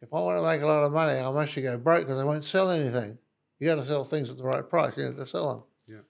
If 0.00 0.14
I 0.14 0.20
want 0.20 0.38
to 0.38 0.42
make 0.42 0.62
a 0.62 0.66
lot 0.66 0.84
of 0.84 0.92
money, 0.92 1.18
I 1.18 1.30
must 1.30 1.54
go 1.56 1.76
broke 1.76 2.06
because 2.06 2.18
I 2.18 2.24
won't 2.24 2.44
sell 2.44 2.70
anything. 2.70 3.18
You 3.60 3.68
got 3.68 3.76
to 3.76 3.84
sell 3.84 4.02
things 4.02 4.30
at 4.30 4.38
the 4.38 4.44
right 4.44 4.68
price. 4.68 4.96
You 4.96 5.04
have 5.04 5.16
to 5.16 5.26
sell 5.26 5.48
them." 5.48 5.62
Yeah. 5.86 6.02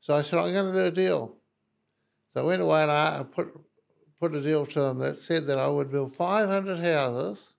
So 0.00 0.14
I 0.14 0.20
said, 0.20 0.38
"I'm 0.38 0.52
going 0.52 0.74
to 0.74 0.78
do 0.78 0.86
a 0.86 0.90
deal." 0.90 1.36
So 2.34 2.42
I 2.42 2.44
went 2.44 2.60
away 2.60 2.82
and 2.82 2.90
I 2.90 3.22
put 3.22 3.58
put 4.20 4.34
a 4.34 4.42
deal 4.42 4.66
to 4.66 4.80
them 4.80 4.98
that 4.98 5.16
said 5.16 5.46
that 5.46 5.58
I 5.58 5.68
would 5.68 5.90
build 5.90 6.14
500 6.14 6.78
houses, 6.78 7.54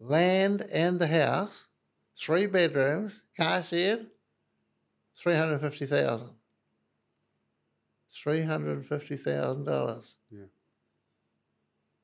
land 0.00 0.66
and 0.72 0.98
the 0.98 1.06
house, 1.06 1.68
three 2.16 2.46
bedrooms, 2.46 3.22
car 3.36 3.62
shed, 3.62 4.08
350,000. 5.14 6.30
$350,000. 8.10 10.16
Yeah. 10.30 10.40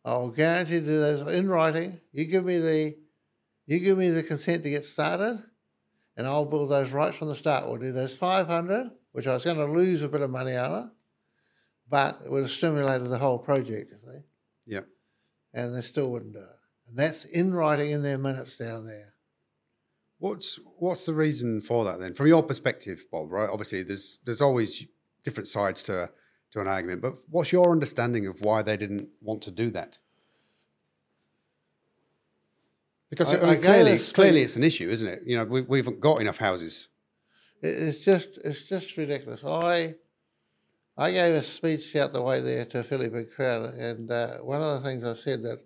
I'll 0.04 0.28
guarantee 0.28 0.78
to 0.78 0.86
do 0.86 1.00
those 1.00 1.22
in 1.34 1.48
writing. 1.48 2.00
You 2.12 2.26
give 2.26 2.44
me 2.44 2.58
the 2.58 2.96
you 3.66 3.80
give 3.80 3.98
me 3.98 4.10
the 4.10 4.22
consent 4.22 4.62
to 4.62 4.70
get 4.70 4.86
started 4.86 5.42
and 6.16 6.26
I'll 6.26 6.44
build 6.44 6.70
those 6.70 6.92
right 6.92 7.14
from 7.14 7.28
the 7.28 7.34
start. 7.34 7.66
We'll 7.66 7.76
do 7.76 7.92
those 7.92 8.16
500, 8.16 8.90
which 9.12 9.26
I 9.26 9.34
was 9.34 9.44
going 9.44 9.58
to 9.58 9.66
lose 9.66 10.02
a 10.02 10.08
bit 10.08 10.22
of 10.22 10.30
money 10.30 10.56
on 10.56 10.84
it, 10.84 10.90
but 11.88 12.20
it 12.24 12.30
would 12.30 12.42
have 12.42 12.50
stimulated 12.50 13.08
the 13.08 13.18
whole 13.18 13.38
project, 13.38 13.92
you 13.92 13.98
see. 13.98 14.18
Yeah. 14.66 14.80
And 15.52 15.74
they 15.74 15.82
still 15.82 16.10
wouldn't 16.10 16.32
do 16.32 16.40
it. 16.40 16.56
And 16.88 16.98
that's 16.98 17.24
in 17.24 17.54
writing 17.54 17.90
in 17.90 18.02
their 18.02 18.18
minutes 18.18 18.56
down 18.56 18.86
there. 18.86 19.14
What's 20.18 20.58
what's 20.78 21.04
the 21.04 21.12
reason 21.12 21.60
for 21.60 21.84
that 21.84 21.98
then, 21.98 22.14
from 22.14 22.26
your 22.26 22.42
perspective, 22.42 23.04
Bob? 23.12 23.30
Right, 23.30 23.50
obviously 23.50 23.82
there's 23.82 24.18
there's 24.24 24.40
always 24.40 24.86
different 25.22 25.46
sides 25.46 25.82
to 25.84 26.10
to 26.52 26.60
an 26.60 26.66
argument, 26.66 27.02
but 27.02 27.16
what's 27.28 27.52
your 27.52 27.70
understanding 27.70 28.26
of 28.26 28.40
why 28.40 28.62
they 28.62 28.78
didn't 28.78 29.08
want 29.20 29.42
to 29.42 29.50
do 29.50 29.70
that? 29.72 29.98
Because 33.10 33.32
I- 33.32 33.38
I 33.46 33.52
mean, 33.52 33.62
clearly, 33.62 33.98
clearly 33.98 34.42
it's 34.42 34.56
an 34.56 34.64
issue, 34.64 34.88
isn't 34.90 35.06
it? 35.06 35.22
You 35.26 35.36
know, 35.36 35.44
we, 35.44 35.60
we 35.62 35.78
haven't 35.78 36.00
got 36.00 36.20
enough 36.20 36.38
houses. 36.38 36.88
It's 37.62 38.04
just 38.04 38.38
it's 38.44 38.62
just 38.68 38.96
ridiculous. 38.96 39.42
I 39.44 39.94
I 40.96 41.10
gave 41.12 41.34
a 41.34 41.42
speech 41.42 41.94
out 41.96 42.12
the 42.12 42.22
way 42.22 42.40
there 42.40 42.64
to 42.66 42.80
a 42.80 42.84
fairly 42.84 43.08
big 43.08 43.32
crowd, 43.32 43.74
and 43.74 44.10
uh, 44.10 44.38
one 44.38 44.60
of 44.62 44.82
the 44.82 44.88
things 44.88 45.04
I 45.04 45.14
said 45.14 45.42
that 45.42 45.60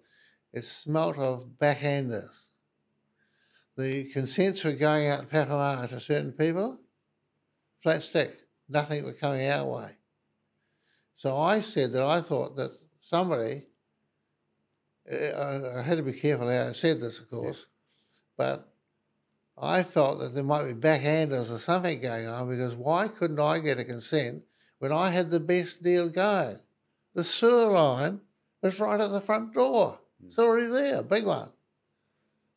it 0.53 0.65
smelt 0.65 1.19
of 1.19 1.59
backhanders. 1.61 2.47
The 3.77 4.05
consents 4.13 4.65
were 4.65 4.73
going 4.73 5.09
out 5.09 5.21
to 5.21 5.27
Papamoa 5.27 5.89
to 5.89 6.01
certain 6.01 6.33
people, 6.33 6.79
flat 7.83 8.03
stick, 8.03 8.37
nothing 8.69 9.05
were 9.05 9.13
coming 9.13 9.49
our 9.49 9.65
way. 9.65 9.91
So 11.15 11.39
I 11.39 11.61
said 11.61 11.93
that 11.93 12.03
I 12.03 12.21
thought 12.21 12.57
that 12.57 12.71
somebody, 13.01 13.65
I, 15.11 15.79
I 15.79 15.83
had 15.83 15.99
to 15.99 16.05
be 16.05 16.13
careful 16.13 16.51
how 16.51 16.69
I 16.69 16.73
said 16.73 17.01
this, 17.01 17.19
of 17.19 17.31
course, 17.31 17.67
but 18.37 18.69
I 19.59 19.83
felt 19.83 20.21
that 20.21 20.35
there 20.35 20.45
might 20.45 20.67
be 20.67 20.75
backhanders 20.75 21.51
or 21.51 21.59
something 21.59 22.01
going 22.01 22.27
on 22.27 22.49
because 22.49 22.75
why 22.75 23.09
couldn't 23.09 23.41
I 23.41 23.59
get 23.59 23.79
a 23.79 23.85
consent 23.85 24.45
when 24.79 24.93
I 24.93 25.11
had 25.11 25.31
the 25.31 25.41
best 25.41 25.83
deal 25.83 26.09
going? 26.09 26.59
The 27.15 27.25
sewer 27.25 27.71
line 27.71 28.21
was 28.63 28.81
right 28.81 29.01
at 29.01 29.11
the 29.11 29.21
front 29.21 29.53
door. 29.53 29.99
Hmm. 30.21 30.29
It's 30.29 30.39
already 30.39 30.67
there, 30.67 31.03
big 31.03 31.27
one. 31.27 31.51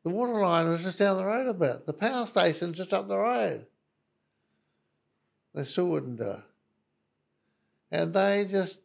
The 0.04 0.10
water 0.10 0.34
line 0.34 0.68
was 0.68 0.82
just 0.84 0.99
down 0.99 1.18
the 1.18 1.26
road 1.26 1.47
a 1.47 1.54
bit. 1.54 1.86
The 1.86 1.93
power 1.93 2.26
station's 2.26 2.78
just 2.78 2.93
up 2.93 3.08
the 3.08 3.18
road. 3.18 3.66
They 5.56 5.64
still 5.64 5.88
wouldn't 5.88 6.18
do 6.18 6.32
it. 6.32 6.39
And 7.91 8.14
they 8.14 8.45
just 8.49 8.80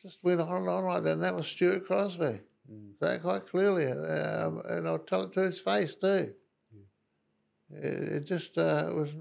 just 0.00 0.22
went 0.22 0.40
on 0.40 0.62
and 0.62 0.68
on 0.68 0.84
like 0.84 1.02
that. 1.02 1.12
And 1.12 1.22
that 1.22 1.34
was 1.34 1.46
Stuart 1.46 1.86
Crosby. 1.86 2.40
So 3.00 3.18
quite 3.18 3.46
clearly. 3.46 3.86
Um, 3.86 4.62
and 4.68 4.88
I'll 4.88 4.98
tell 4.98 5.22
it 5.22 5.32
to 5.32 5.40
his 5.40 5.60
face 5.60 5.94
too. 5.94 6.34
It, 7.70 8.24
just 8.24 8.56
uh, 8.58 8.90
was. 8.94 9.14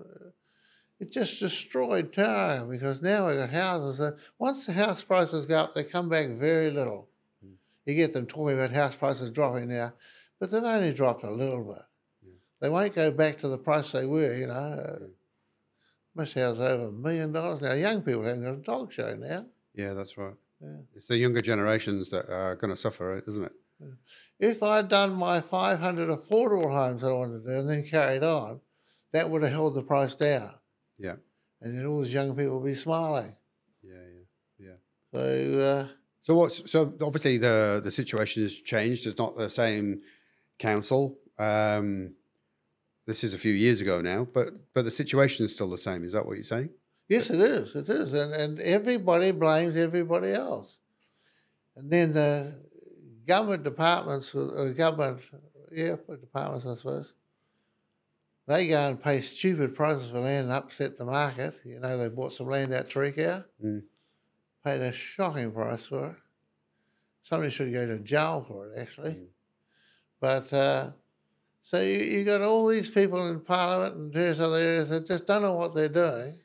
It 1.00 1.12
just 1.12 1.40
destroyed 1.40 2.14
Tara 2.14 2.66
because 2.66 3.02
now 3.02 3.28
we've 3.28 3.38
got 3.38 3.50
houses 3.50 3.98
that 3.98 4.16
once 4.40 4.66
the 4.66 4.74
house 4.74 5.04
prices 5.04 5.46
go 5.46 5.58
up, 5.58 5.74
they 5.74 5.84
come 5.84 6.08
back 6.08 6.30
very 6.30 6.72
little. 6.72 7.10
You 7.86 7.96
get 7.96 8.14
them 8.14 8.26
talking 8.26 8.58
about 8.58 8.72
house 8.72 8.96
prices 8.96 9.30
dropping 9.30 9.68
now, 9.68 9.94
but 10.40 10.52
they've 10.52 10.64
only 10.64 10.94
dropped 10.94 11.24
a 11.24 11.30
little 11.32 11.64
bit. 11.64 11.84
They 12.62 12.70
won't 12.70 12.96
go 12.96 13.12
back 13.12 13.38
to 13.40 13.48
the 13.48 13.58
price 13.58 13.92
they 13.92 14.06
were, 14.06 14.34
you 14.34 14.48
know. 14.48 14.54
Uh, 14.54 15.06
Most 16.16 16.34
houses 16.34 16.62
over 16.62 16.88
a 16.88 16.92
million 16.92 17.32
dollars 17.34 17.62
now. 17.62 17.74
Young 17.74 18.02
people 18.02 18.24
haven't 18.24 18.44
got 18.44 18.54
a 18.54 18.58
dog 18.58 18.94
show 18.94 19.16
now. 19.16 19.46
Yeah, 19.74 19.94
that's 19.94 20.18
right. 20.18 20.36
Yeah. 20.62 20.78
It's 20.94 21.08
the 21.08 21.18
younger 21.18 21.42
generations 21.42 22.10
that 22.12 22.30
are 22.30 22.56
going 22.56 22.72
to 22.72 22.78
suffer, 22.78 23.22
isn't 23.28 23.44
it? 23.44 23.52
If 24.40 24.64
I'd 24.64 24.88
done 24.90 25.14
my 25.16 25.42
500 25.42 26.10
affordable 26.10 26.72
homes 26.72 27.02
that 27.02 27.10
I 27.10 27.14
wanted 27.14 27.44
to 27.44 27.50
do 27.54 27.60
and 27.60 27.70
then 27.70 27.84
carried 27.86 28.24
on, 28.24 28.62
that 29.12 29.30
would 29.30 29.44
have 29.44 29.52
held 29.52 29.76
the 29.76 29.84
price 29.84 30.16
down. 30.16 30.56
Yeah, 30.98 31.16
And 31.62 31.78
then 31.78 31.86
all 31.86 32.02
these 32.02 32.14
young 32.14 32.36
people 32.36 32.60
would 32.60 32.66
be 32.66 32.76
smiling. 32.76 33.36
yeah, 33.84 33.94
yeah, 34.60 34.68
yeah. 34.68 34.76
So, 35.14 35.60
uh, 35.60 35.88
So 36.22 36.36
what's 36.36 36.70
so 36.72 36.94
obviously 37.02 37.38
the 37.38 37.82
the 37.84 37.92
situation 37.92 38.44
has 38.44 38.56
changed. 38.62 39.06
It's 39.06 39.18
not 39.18 39.36
the 39.36 39.50
same 39.50 40.02
council. 40.58 41.18
Um, 41.38 42.16
this 43.06 43.24
is 43.24 43.34
a 43.34 43.38
few 43.38 43.54
years 43.54 43.82
ago 43.82 44.02
now, 44.02 44.26
but 44.34 44.52
but 44.74 44.86
the 44.86 44.92
situation 44.92 45.46
is 45.46 45.54
still 45.54 45.70
the 45.70 45.78
same. 45.78 46.04
Is 46.06 46.14
that 46.14 46.26
what 46.26 46.36
you're 46.38 46.44
saying? 46.44 46.70
Yes, 47.08 47.30
it 47.30 47.40
is. 47.40 47.76
It 47.76 47.88
is, 47.90 48.14
and 48.14 48.34
and 48.34 48.60
everybody 48.60 49.32
blames 49.32 49.76
everybody 49.76 50.34
else, 50.34 50.80
and 51.76 51.92
then 51.92 52.14
the 52.14 52.56
government 53.28 53.64
departments, 53.64 54.34
or 54.34 54.72
government, 54.74 55.22
yeah, 55.72 55.96
departments, 56.20 56.66
I 56.66 56.76
suppose. 56.76 57.14
They 58.48 58.68
go 58.68 58.90
and 58.90 59.02
pay 59.02 59.22
stupid 59.22 59.74
prices 59.74 60.12
for 60.12 60.20
land 60.20 60.46
and 60.46 60.52
upset 60.54 60.98
the 60.98 61.06
market. 61.06 61.60
You 61.66 61.80
know, 61.80 61.98
they 61.98 62.10
bought 62.10 62.32
some 62.32 62.48
land 62.48 62.74
out 62.74 62.90
Tauriko, 62.90 63.44
Mm. 63.64 63.84
paid 64.64 64.82
a 64.82 64.92
shocking 64.92 65.52
price 65.52 65.88
for 65.88 66.10
it. 66.10 66.16
Somebody 67.24 67.52
should 67.52 67.74
go 67.74 67.88
to 67.88 67.98
jail 68.00 68.46
for 68.48 68.68
it, 68.68 68.78
actually. 68.78 69.30
But 70.20 70.54
uh, 70.54 70.92
so 71.62 71.82
you, 71.82 71.98
you 71.98 72.24
got 72.24 72.42
all 72.42 72.68
these 72.68 72.92
people 72.92 73.28
in 73.28 73.40
Parliament 73.40 73.96
and 73.96 74.14
various 74.14 74.40
other 74.40 74.58
areas 74.58 74.90
that 74.90 75.08
just 75.08 75.26
don't 75.26 75.42
know 75.42 75.54
what 75.54 75.74
they're 75.74 75.90
doing, 75.90 76.38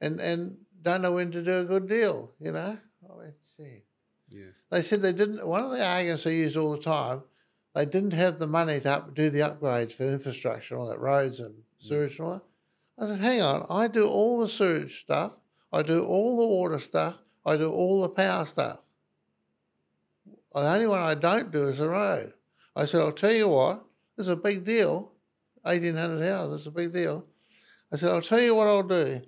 and 0.00 0.20
and 0.20 0.58
don't 0.82 1.02
know 1.02 1.12
when 1.12 1.30
to 1.32 1.42
do 1.42 1.60
a 1.60 1.64
good 1.64 1.88
deal. 1.88 2.32
You 2.40 2.52
know, 2.52 2.78
oh, 3.08 3.16
Let's 3.18 3.56
see. 3.56 3.82
Yeah. 4.28 4.52
They 4.70 4.82
said 4.82 5.02
they 5.02 5.12
didn't. 5.12 5.46
One 5.46 5.62
of 5.64 5.70
the 5.70 5.86
arguments 5.86 6.24
they 6.24 6.36
used 6.36 6.56
all 6.56 6.72
the 6.72 6.82
time, 6.82 7.22
they 7.74 7.86
didn't 7.86 8.12
have 8.12 8.38
the 8.38 8.46
money 8.46 8.80
to 8.80 8.90
up, 8.90 9.14
do 9.14 9.30
the 9.30 9.40
upgrades 9.40 9.92
for 9.92 10.04
infrastructure, 10.04 10.76
all 10.76 10.88
that 10.88 10.98
roads 10.98 11.40
and 11.40 11.54
mm. 11.54 11.62
sewage 11.78 12.18
and 12.18 12.26
all 12.26 12.34
that. 12.34 12.42
I 12.98 13.06
said, 13.06 13.20
hang 13.20 13.42
on, 13.42 13.66
I 13.68 13.88
do 13.88 14.08
all 14.08 14.40
the 14.40 14.48
sewage 14.48 15.00
stuff, 15.00 15.38
I 15.72 15.82
do 15.82 16.02
all 16.04 16.38
the 16.38 16.46
water 16.46 16.78
stuff, 16.78 17.18
I 17.44 17.58
do 17.58 17.70
all 17.70 18.00
the 18.00 18.08
power 18.08 18.46
stuff. 18.46 18.80
The 20.54 20.62
only 20.62 20.86
one 20.86 21.02
I 21.02 21.14
don't 21.14 21.52
do 21.52 21.68
is 21.68 21.78
the 21.78 21.90
road. 21.90 22.32
I 22.74 22.86
said, 22.86 23.02
I'll 23.02 23.12
tell 23.12 23.32
you 23.32 23.48
what, 23.48 23.84
this 24.16 24.26
is 24.26 24.32
a 24.32 24.36
big 24.36 24.64
deal. 24.64 25.12
1,800 25.62 26.26
houses 26.26 26.60
it's 26.60 26.66
a 26.66 26.70
big 26.70 26.92
deal. 26.92 27.26
I 27.92 27.96
said, 27.96 28.10
I'll 28.10 28.22
tell 28.22 28.40
you 28.40 28.54
what 28.54 28.66
I'll 28.66 28.82
do. 28.82 29.20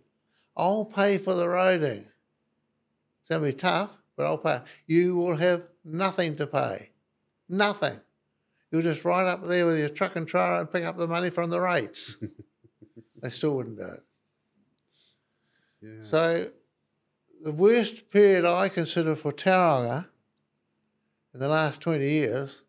I'll 0.58 0.84
pay 0.84 1.16
for 1.18 1.34
the 1.34 1.44
roading. 1.44 2.04
It's 3.20 3.28
going 3.30 3.42
to 3.42 3.48
be 3.48 3.52
tough, 3.52 3.96
but 4.16 4.26
I'll 4.26 4.38
pay. 4.38 4.60
You 4.86 5.14
will 5.16 5.36
have 5.36 5.66
nothing 5.84 6.34
to 6.36 6.46
pay. 6.46 6.90
Nothing. 7.48 8.00
You'll 8.70 8.82
just 8.82 9.04
ride 9.04 9.28
up 9.28 9.46
there 9.46 9.64
with 9.64 9.78
your 9.78 9.88
truck 9.88 10.16
and 10.16 10.26
trailer 10.26 10.60
and 10.60 10.70
pick 10.70 10.84
up 10.84 10.98
the 10.98 11.06
money 11.06 11.30
from 11.30 11.50
the 11.50 11.60
rates. 11.60 12.16
they 13.22 13.30
still 13.30 13.56
wouldn't 13.56 13.78
do 13.78 13.84
it. 13.84 14.02
Yeah. 15.80 16.04
So, 16.10 16.46
the 17.40 17.52
worst 17.52 18.10
period 18.10 18.44
I 18.44 18.68
consider 18.68 19.14
for 19.14 19.32
Tauranga 19.32 20.06
in 21.32 21.40
the 21.40 21.48
last 21.48 21.80
20 21.80 22.06
years 22.06 22.62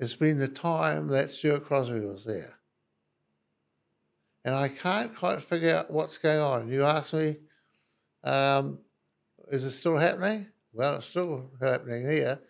has 0.00 0.14
been 0.14 0.38
the 0.38 0.48
time 0.48 1.08
that 1.08 1.30
Stuart 1.30 1.64
Crosby 1.64 2.00
was 2.00 2.24
there. 2.24 2.58
And 4.44 4.54
I 4.54 4.68
can't 4.68 5.14
quite 5.14 5.40
figure 5.40 5.74
out 5.74 5.90
what's 5.90 6.18
going 6.18 6.38
on. 6.40 6.68
You 6.68 6.84
ask 6.84 7.14
me, 7.14 7.36
um, 8.22 8.78
is 9.48 9.64
it 9.64 9.70
still 9.70 9.96
happening? 9.96 10.48
Well, 10.72 10.96
it's 10.96 11.06
still 11.06 11.50
happening 11.60 12.06
here. 12.06 12.40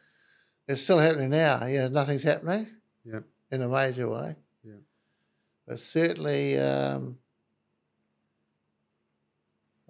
It's 0.66 0.82
still 0.82 0.98
happening 0.98 1.30
now. 1.30 1.64
You 1.66 1.80
know, 1.80 1.88
nothing's 1.88 2.22
happening 2.22 2.66
Yeah. 3.04 3.20
in 3.50 3.62
a 3.62 3.68
major 3.68 4.08
way. 4.08 4.36
Yeah. 4.64 4.80
But 5.68 5.78
certainly, 5.78 6.58
um, 6.58 7.18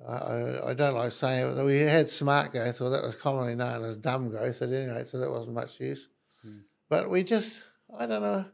I, 0.07 0.71
I, 0.71 0.75
don't 0.75 0.95
like 0.95 1.13
saying 1.13 1.47
it. 1.49 1.55
but 1.55 1.65
We 1.65 1.79
had 1.79 2.11
smart 2.11 2.53
growth, 2.53 2.81
or 2.81 2.91
that 2.91 3.03
was 3.03 3.15
commonly 3.15 3.55
known 3.55 3.83
as 3.85 3.97
dumb 3.97 4.29
growth 4.29 4.61
at 4.61 4.69
any 4.69 4.91
rate, 4.91 5.07
so 5.07 5.19
that 5.19 5.31
wasn't 5.31 5.55
much 5.55 5.81
use. 5.81 6.09
Hmm. 6.43 6.59
But 6.91 7.09
we 7.09 7.25
just, 7.25 7.63
I 7.97 8.05
don't 8.05 8.21
know. 8.21 8.45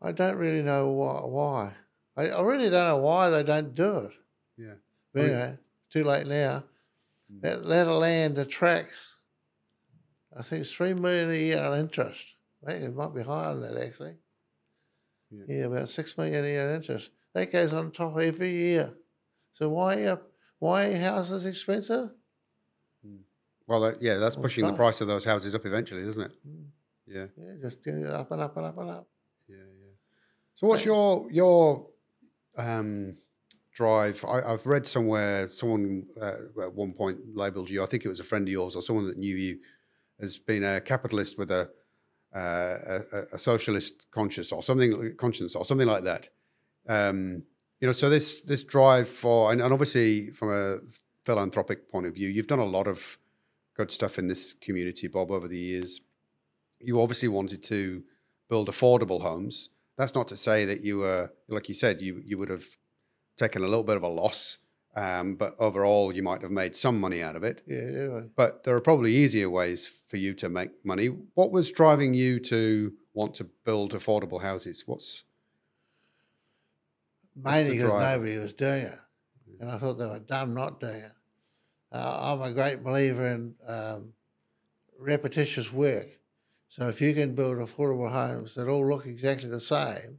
I 0.00 0.12
don't 0.12 0.36
really 0.36 0.62
know 0.62 0.88
why. 0.90 1.20
why. 1.22 1.72
I, 2.16 2.28
I 2.30 2.42
really 2.42 2.70
don't 2.70 2.88
know 2.88 2.96
why 2.96 3.30
they 3.30 3.42
don't 3.42 3.74
do 3.74 3.98
it. 3.98 4.12
Yeah. 4.56 4.74
But 5.12 5.22
Well, 5.22 5.24
anyway, 5.30 5.58
too 5.90 6.04
late 6.04 6.26
now. 6.26 6.64
Hmm. 7.30 7.40
That, 7.40 7.64
that 7.64 7.86
land 7.86 8.38
attracts, 8.38 9.16
I 10.36 10.42
think 10.42 10.62
it's 10.62 10.72
three 10.72 10.94
million 10.94 11.30
a 11.30 11.34
year 11.34 11.62
on 11.62 11.78
interest. 11.78 12.34
It 12.66 12.94
might 12.94 13.14
be 13.14 13.22
higher 13.22 13.54
than 13.54 13.74
that 13.74 13.82
actually. 13.82 14.16
Yeah. 15.30 15.44
Yeah, 15.48 15.64
about 15.66 15.88
six 15.88 16.16
million 16.16 16.44
a 16.44 16.48
year 16.48 16.68
in 16.70 16.76
interest. 16.76 17.10
That 17.34 17.52
goes 17.52 17.72
on 17.72 17.90
top 17.90 18.18
every 18.18 18.52
year. 18.52 18.94
So 19.52 19.68
why 19.68 20.06
are 20.06 20.20
why 20.58 20.86
are 20.86 20.96
houses 20.98 21.44
expensive? 21.44 22.10
Well, 23.66 23.80
that, 23.80 24.00
yeah, 24.00 24.16
that's 24.18 24.36
Well, 24.36 24.44
pushing 24.44 24.66
the 24.66 24.72
price 24.72 25.00
of 25.00 25.08
those 25.08 25.24
houses 25.24 25.54
up 25.54 25.66
eventually, 25.66 26.02
isn't 26.02 26.22
it? 26.22 26.32
Mm. 26.46 26.66
Yeah. 27.06 27.26
Yeah, 27.36 27.52
just 27.60 27.78
up 27.78 28.30
and 28.30 28.40
up 28.40 28.56
and 28.56 28.66
up 28.66 28.78
and 28.78 28.90
up. 28.90 29.08
Yeah, 29.48 29.56
yeah. 29.56 29.92
So, 30.54 30.66
what's 30.66 30.84
your 30.84 31.30
your 31.30 31.88
um, 32.56 33.16
drive? 33.72 34.24
I, 34.26 34.52
I've 34.52 34.66
read 34.66 34.86
somewhere 34.86 35.46
someone 35.46 36.06
uh, 36.20 36.62
at 36.62 36.74
one 36.74 36.92
point 36.92 37.18
labelled 37.34 37.70
you. 37.70 37.82
I 37.82 37.86
think 37.86 38.04
it 38.04 38.08
was 38.08 38.20
a 38.20 38.24
friend 38.24 38.46
of 38.48 38.52
yours 38.52 38.76
or 38.76 38.82
someone 38.82 39.06
that 39.06 39.18
knew 39.18 39.36
you 39.36 39.58
as 40.20 40.38
being 40.38 40.64
a 40.64 40.80
capitalist 40.80 41.38
with 41.38 41.50
a 41.50 41.70
uh, 42.34 42.76
a- 42.88 43.34
a 43.34 43.38
socialist 43.38 44.06
conscience 44.10 44.52
or 44.52 44.62
something 44.62 45.14
conscience 45.16 45.54
or 45.54 45.64
something 45.64 45.86
like 45.86 46.04
that. 46.04 46.28
Um, 46.88 47.44
you 47.80 47.86
know, 47.86 47.92
so 47.92 48.10
this 48.10 48.40
this 48.42 48.64
drive 48.64 49.08
for 49.08 49.52
and, 49.52 49.60
and 49.60 49.72
obviously 49.72 50.30
from 50.30 50.50
a 50.52 50.78
philanthropic 51.24 51.88
point 51.88 52.06
of 52.06 52.14
view, 52.14 52.28
you've 52.28 52.46
done 52.46 52.58
a 52.58 52.64
lot 52.64 52.86
of 52.88 53.18
good 53.74 53.90
stuff 53.90 54.18
in 54.18 54.26
this 54.26 54.54
community, 54.54 55.06
Bob, 55.08 55.30
over 55.30 55.48
the 55.48 55.58
years. 55.58 56.00
You 56.80 57.00
obviously 57.00 57.28
wanted 57.28 57.62
to 57.64 58.02
build 58.48 58.68
affordable 58.68 59.22
homes. 59.22 59.70
That's 59.96 60.14
not 60.14 60.28
to 60.28 60.36
say 60.36 60.64
that 60.66 60.82
you 60.82 60.98
were, 60.98 61.32
like 61.48 61.68
you 61.68 61.74
said, 61.74 62.00
you 62.00 62.22
you 62.24 62.38
would 62.38 62.50
have 62.50 62.64
taken 63.36 63.62
a 63.62 63.66
little 63.66 63.84
bit 63.84 63.96
of 63.96 64.02
a 64.02 64.08
loss, 64.08 64.58
um, 64.94 65.36
but 65.36 65.54
overall 65.58 66.14
you 66.14 66.22
might 66.22 66.42
have 66.42 66.50
made 66.50 66.74
some 66.74 67.00
money 67.00 67.22
out 67.22 67.36
of 67.36 67.44
it. 67.44 67.62
Yeah. 67.66 68.20
But 68.34 68.64
there 68.64 68.74
are 68.74 68.80
probably 68.80 69.12
easier 69.12 69.48
ways 69.48 69.86
for 69.86 70.16
you 70.16 70.34
to 70.34 70.48
make 70.48 70.84
money. 70.84 71.06
What 71.34 71.50
was 71.50 71.72
driving 71.72 72.14
you 72.14 72.40
to 72.40 72.92
want 73.14 73.34
to 73.34 73.44
build 73.44 73.92
affordable 73.92 74.42
houses? 74.42 74.84
What's 74.86 75.24
Mainly 77.36 77.76
because 77.76 77.92
nobody 77.92 78.38
was 78.38 78.54
doing 78.54 78.86
it. 78.86 78.98
And 79.60 79.70
I 79.70 79.76
thought 79.76 79.94
they 79.94 80.06
were 80.06 80.18
dumb 80.18 80.54
not 80.54 80.80
doing 80.80 81.02
it. 81.02 81.12
Uh, 81.92 82.34
I'm 82.34 82.42
a 82.42 82.52
great 82.52 82.82
believer 82.82 83.26
in 83.26 83.54
um, 83.66 84.12
repetitious 84.98 85.72
work. 85.72 86.08
So 86.76 86.88
if 86.88 87.00
you 87.00 87.14
can 87.14 87.34
build 87.34 87.56
affordable 87.56 88.12
homes 88.12 88.54
that 88.54 88.68
all 88.68 88.86
look 88.86 89.06
exactly 89.06 89.48
the 89.48 89.62
same, 89.62 90.18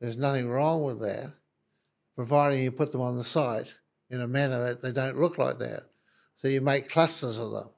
there's 0.00 0.16
nothing 0.16 0.48
wrong 0.48 0.82
with 0.82 0.98
that, 0.98 1.32
providing 2.16 2.64
you 2.64 2.72
put 2.72 2.90
them 2.90 3.00
on 3.00 3.16
the 3.16 3.22
site 3.22 3.72
in 4.10 4.20
a 4.20 4.26
manner 4.26 4.58
that 4.64 4.82
they 4.82 4.90
don't 4.90 5.20
look 5.20 5.38
like 5.38 5.60
that. 5.60 5.84
So 6.34 6.48
you 6.48 6.60
make 6.60 6.88
clusters 6.88 7.38
of 7.38 7.52
them. 7.52 7.68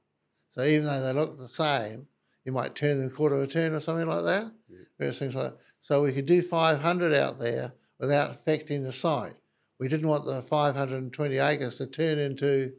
So 0.53 0.64
even 0.64 0.86
though 0.86 1.03
they 1.03 1.12
look 1.12 1.36
the 1.36 1.51
same, 1.51 2.07
you 2.47 2.53
might 2.53 2.74
turn 2.74 2.97
them 2.97 3.09
a 3.09 3.11
quarter 3.11 3.36
of 3.36 3.43
a 3.43 3.47
turn 3.47 3.74
or 3.74 3.80
something 3.80 4.09
like 4.09 4.24
that. 4.24 4.51
Various 4.99 5.18
things 5.18 5.34
like 5.34 5.51
that. 5.51 5.59
So 5.80 6.03
we 6.03 6.14
could 6.14 6.24
do 6.24 6.40
500 6.40 7.12
out 7.12 7.40
there 7.40 7.74
without 8.01 8.30
affecting 8.30 8.84
the 8.84 8.93
site. 8.93 9.34
We 9.78 9.88
didn't 9.88 10.09
want 10.09 10.24
the 10.24 10.40
520 10.40 11.36
acres 11.36 11.76
to 11.76 11.86
turn 11.86 12.18
into 12.18 12.72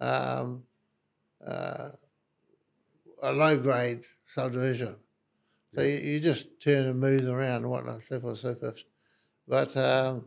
um, 0.00 0.64
uh, 1.46 1.90
a 3.22 3.32
low 3.32 3.58
grade 3.58 4.04
subdivision. 4.26 4.96
So 5.74 5.82
you, 5.82 5.96
you 5.96 6.20
just 6.20 6.60
turn 6.62 6.86
and 6.86 6.98
move 6.98 7.26
around 7.28 7.62
and 7.62 7.70
whatnot, 7.70 8.02
so 8.08 8.20
forth, 8.20 8.38
so 8.38 8.54
forth. 8.54 8.82
But 9.46 9.76
um, 9.76 10.26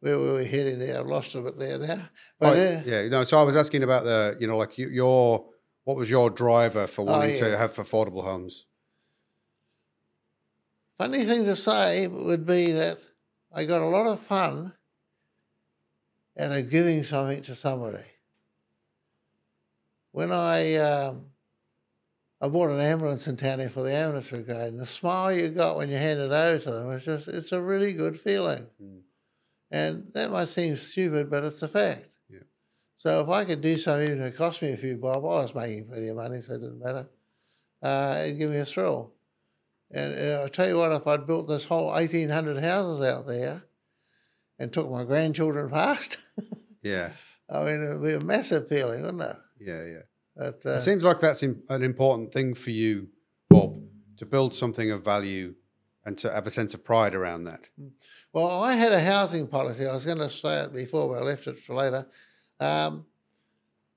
where 0.00 0.18
were 0.18 0.36
we 0.36 0.46
heading 0.46 0.78
there? 0.78 0.98
I've 1.00 1.06
lost 1.06 1.34
a 1.34 1.40
bit 1.40 1.58
there 1.58 1.78
now. 1.78 2.08
But 2.38 2.58
Oh, 2.58 2.62
uh, 2.62 2.82
yeah, 2.84 3.08
no. 3.08 3.24
So 3.24 3.38
I 3.38 3.42
was 3.42 3.56
asking 3.56 3.82
about 3.82 4.04
the, 4.04 4.36
you 4.40 4.46
know, 4.46 4.56
like 4.56 4.78
you, 4.78 4.88
your, 4.88 5.46
what 5.84 5.96
was 5.96 6.08
your 6.10 6.30
driver 6.30 6.86
for 6.86 7.04
wanting 7.04 7.30
Oh, 7.30 7.32
yeah. 7.32 7.50
to 7.50 7.58
have 7.58 7.72
affordable 7.72 8.24
homes? 8.24 8.66
funny 11.00 11.24
thing 11.24 11.46
to 11.46 11.56
say 11.56 12.06
would 12.06 12.44
be 12.44 12.72
that 12.72 12.98
I 13.50 13.64
got 13.64 13.80
a 13.80 13.86
lot 13.86 14.06
of 14.06 14.20
fun 14.20 14.74
out 16.38 16.52
of 16.52 16.70
giving 16.70 17.02
something 17.04 17.40
to 17.44 17.54
somebody. 17.54 18.04
When 20.12 20.30
I 20.30 20.74
um, 20.74 21.26
I 22.40 22.48
bought 22.48 22.70
an 22.70 22.80
ambulance 22.80 23.26
in 23.28 23.36
town 23.36 23.58
here 23.58 23.68
for 23.68 23.82
the 23.82 23.92
ambulance 23.94 24.30
brigade, 24.30 24.68
and 24.68 24.78
the 24.78 24.86
smile 24.86 25.32
you 25.32 25.48
got 25.50 25.76
when 25.76 25.90
you 25.90 25.96
handed 25.96 26.26
it 26.26 26.32
over 26.32 26.58
to 26.58 26.70
them 26.70 26.86
was 26.86 27.04
just 27.04 27.28
it's 27.28 27.52
a 27.52 27.60
really 27.60 27.92
good 27.92 28.18
feeling. 28.18 28.66
Mm. 28.82 29.00
And 29.70 30.10
that 30.14 30.30
might 30.30 30.48
seem 30.48 30.74
stupid, 30.76 31.30
but 31.30 31.44
it's 31.44 31.62
a 31.62 31.68
fact. 31.68 32.08
Yeah. 32.28 32.40
So 32.96 33.20
if 33.20 33.28
I 33.28 33.44
could 33.44 33.60
do 33.60 33.76
something 33.76 34.20
it 34.20 34.36
cost 34.36 34.62
me 34.62 34.72
a 34.72 34.76
few 34.76 34.96
bob, 34.96 35.24
I 35.24 35.28
was 35.42 35.54
making 35.54 35.88
plenty 35.88 36.08
of 36.08 36.16
money, 36.16 36.40
so 36.40 36.54
it 36.54 36.60
didn't 36.60 36.80
matter. 36.82 37.08
Uh, 37.82 38.22
it'd 38.24 38.38
give 38.38 38.50
me 38.50 38.58
a 38.58 38.64
thrill. 38.64 39.12
And 39.90 40.14
uh, 40.18 40.40
I'll 40.42 40.48
tell 40.48 40.68
you 40.68 40.78
what, 40.78 40.92
if 40.92 41.06
I'd 41.06 41.26
built 41.26 41.48
this 41.48 41.64
whole 41.66 41.86
1,800 41.88 42.62
houses 42.62 43.04
out 43.04 43.26
there 43.26 43.64
and 44.58 44.72
took 44.72 44.90
my 44.90 45.04
grandchildren 45.04 45.68
past, 45.70 46.16
Yeah, 46.82 47.10
I 47.48 47.64
mean, 47.64 47.82
it 47.82 47.98
would 47.98 48.02
be 48.08 48.14
a 48.14 48.20
massive 48.20 48.68
feeling, 48.68 49.02
wouldn't 49.02 49.22
it? 49.22 49.36
yeah, 49.60 49.84
yeah. 49.84 50.02
But, 50.36 50.64
uh, 50.64 50.70
It 50.74 50.80
seems 50.80 51.02
like 51.04 51.20
that's 51.20 51.42
im- 51.42 51.62
an 51.68 51.82
important 51.82 52.32
thing 52.32 52.54
for 52.54 52.70
you, 52.70 53.08
Bob, 53.48 53.80
to 54.16 54.26
build 54.26 54.54
something 54.54 54.90
of 54.90 55.04
value 55.04 55.54
and 56.04 56.16
to 56.18 56.32
have 56.32 56.46
a 56.46 56.50
sense 56.50 56.72
of 56.72 56.82
pride 56.82 57.14
around 57.14 57.44
that. 57.44 57.68
Well, 58.32 58.48
I 58.62 58.72
had 58.72 58.92
a 58.92 59.00
housing 59.00 59.46
policy. 59.48 59.86
I 59.86 59.92
was 59.92 60.06
going 60.06 60.18
to 60.18 60.30
say 60.30 60.62
it 60.64 60.72
before, 60.72 61.08
but 61.12 61.22
I 61.22 61.24
left 61.26 61.46
it 61.46 61.58
for 61.58 61.74
later. 61.74 62.06
Um, 62.58 63.06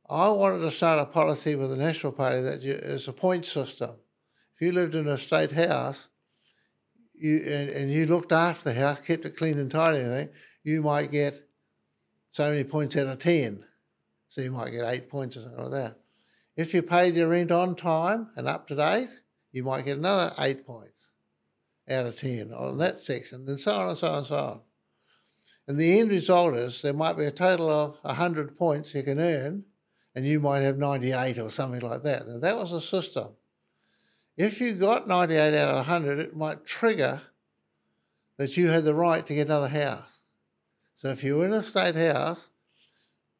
I 0.09 0.27
wanted 0.29 0.59
to 0.59 0.71
start 0.71 0.99
a 0.99 1.05
policy 1.05 1.55
with 1.55 1.69
the 1.69 1.77
National 1.77 2.11
Party 2.11 2.41
that 2.41 2.61
you, 2.61 2.73
is 2.73 3.07
a 3.07 3.13
point 3.13 3.45
system. 3.45 3.91
If 4.55 4.61
you 4.61 4.71
lived 4.73 4.95
in 4.95 5.07
a 5.07 5.17
state 5.17 5.51
house, 5.51 6.09
you 7.15 7.37
and, 7.37 7.69
and 7.69 7.91
you 7.91 8.05
looked 8.05 8.31
after 8.31 8.73
the 8.73 8.79
house, 8.79 8.99
kept 8.99 9.25
it 9.25 9.37
clean 9.37 9.57
and 9.57 9.71
tidy, 9.71 9.99
and 9.99 10.07
everything, 10.11 10.29
you 10.63 10.81
might 10.81 11.09
get 11.09 11.47
so 12.27 12.49
many 12.49 12.63
points 12.65 12.97
out 12.97 13.07
of 13.07 13.19
ten. 13.19 13.63
So 14.27 14.41
you 14.41 14.51
might 14.51 14.71
get 14.71 14.83
eight 14.85 15.09
points 15.09 15.37
or 15.37 15.41
something 15.41 15.61
like 15.63 15.71
that. 15.71 15.99
If 16.55 16.73
you 16.73 16.83
paid 16.83 17.15
your 17.15 17.29
rent 17.29 17.51
on 17.51 17.75
time 17.75 18.29
and 18.35 18.47
up 18.47 18.67
to 18.67 18.75
date, 18.75 19.09
you 19.51 19.63
might 19.63 19.85
get 19.85 19.97
another 19.97 20.33
eight 20.39 20.65
points 20.65 21.07
out 21.89 22.05
of 22.05 22.17
10 22.17 22.53
on 22.53 22.77
that 22.77 23.01
section, 23.01 23.47
and 23.47 23.59
so 23.59 23.73
on 23.73 23.89
and 23.89 23.97
so 23.97 24.07
on 24.07 24.17
and 24.17 24.25
so 24.25 24.37
on. 24.37 24.59
And 25.67 25.77
the 25.77 25.99
end 25.99 26.11
result 26.11 26.55
is 26.55 26.81
there 26.81 26.93
might 26.93 27.17
be 27.17 27.25
a 27.25 27.31
total 27.31 27.69
of 27.69 27.97
100 28.01 28.57
points 28.57 28.93
you 28.93 29.03
can 29.03 29.19
earn, 29.19 29.65
and 30.15 30.25
you 30.25 30.39
might 30.39 30.59
have 30.59 30.77
98 30.77 31.39
or 31.39 31.49
something 31.49 31.81
like 31.81 32.03
that. 32.03 32.25
And 32.25 32.41
that 32.43 32.57
was 32.57 32.71
a 32.71 32.81
system. 32.81 33.29
If 34.37 34.61
you 34.61 34.73
got 34.73 35.07
98 35.07 35.55
out 35.55 35.69
of 35.69 35.75
100, 35.75 36.19
it 36.19 36.35
might 36.35 36.65
trigger 36.65 37.21
that 38.37 38.57
you 38.57 38.69
had 38.69 38.83
the 38.83 38.95
right 38.95 39.25
to 39.25 39.33
get 39.33 39.47
another 39.47 39.69
house. 39.69 40.19
So 40.95 41.09
if 41.09 41.23
you 41.23 41.37
were 41.37 41.45
in 41.45 41.53
a 41.53 41.63
state 41.63 41.95
house, 41.95 42.49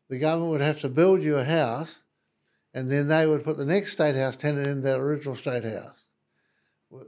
the 0.10 0.20
government 0.20 0.52
would 0.52 0.62
have 0.62 0.80
to 0.82 0.90
build 0.90 1.24
you 1.24 1.38
a 1.38 1.44
house, 1.44 2.00
and 2.74 2.90
then 2.90 3.08
they 3.08 3.26
would 3.28 3.44
put 3.44 3.58
the 3.58 3.66
next 3.66 3.94
state 3.94 4.16
house 4.16 4.36
tenant 4.38 4.68
in 4.68 4.82
that 4.82 5.00
original 5.00 5.36
state 5.36 5.64
house. 5.64 6.08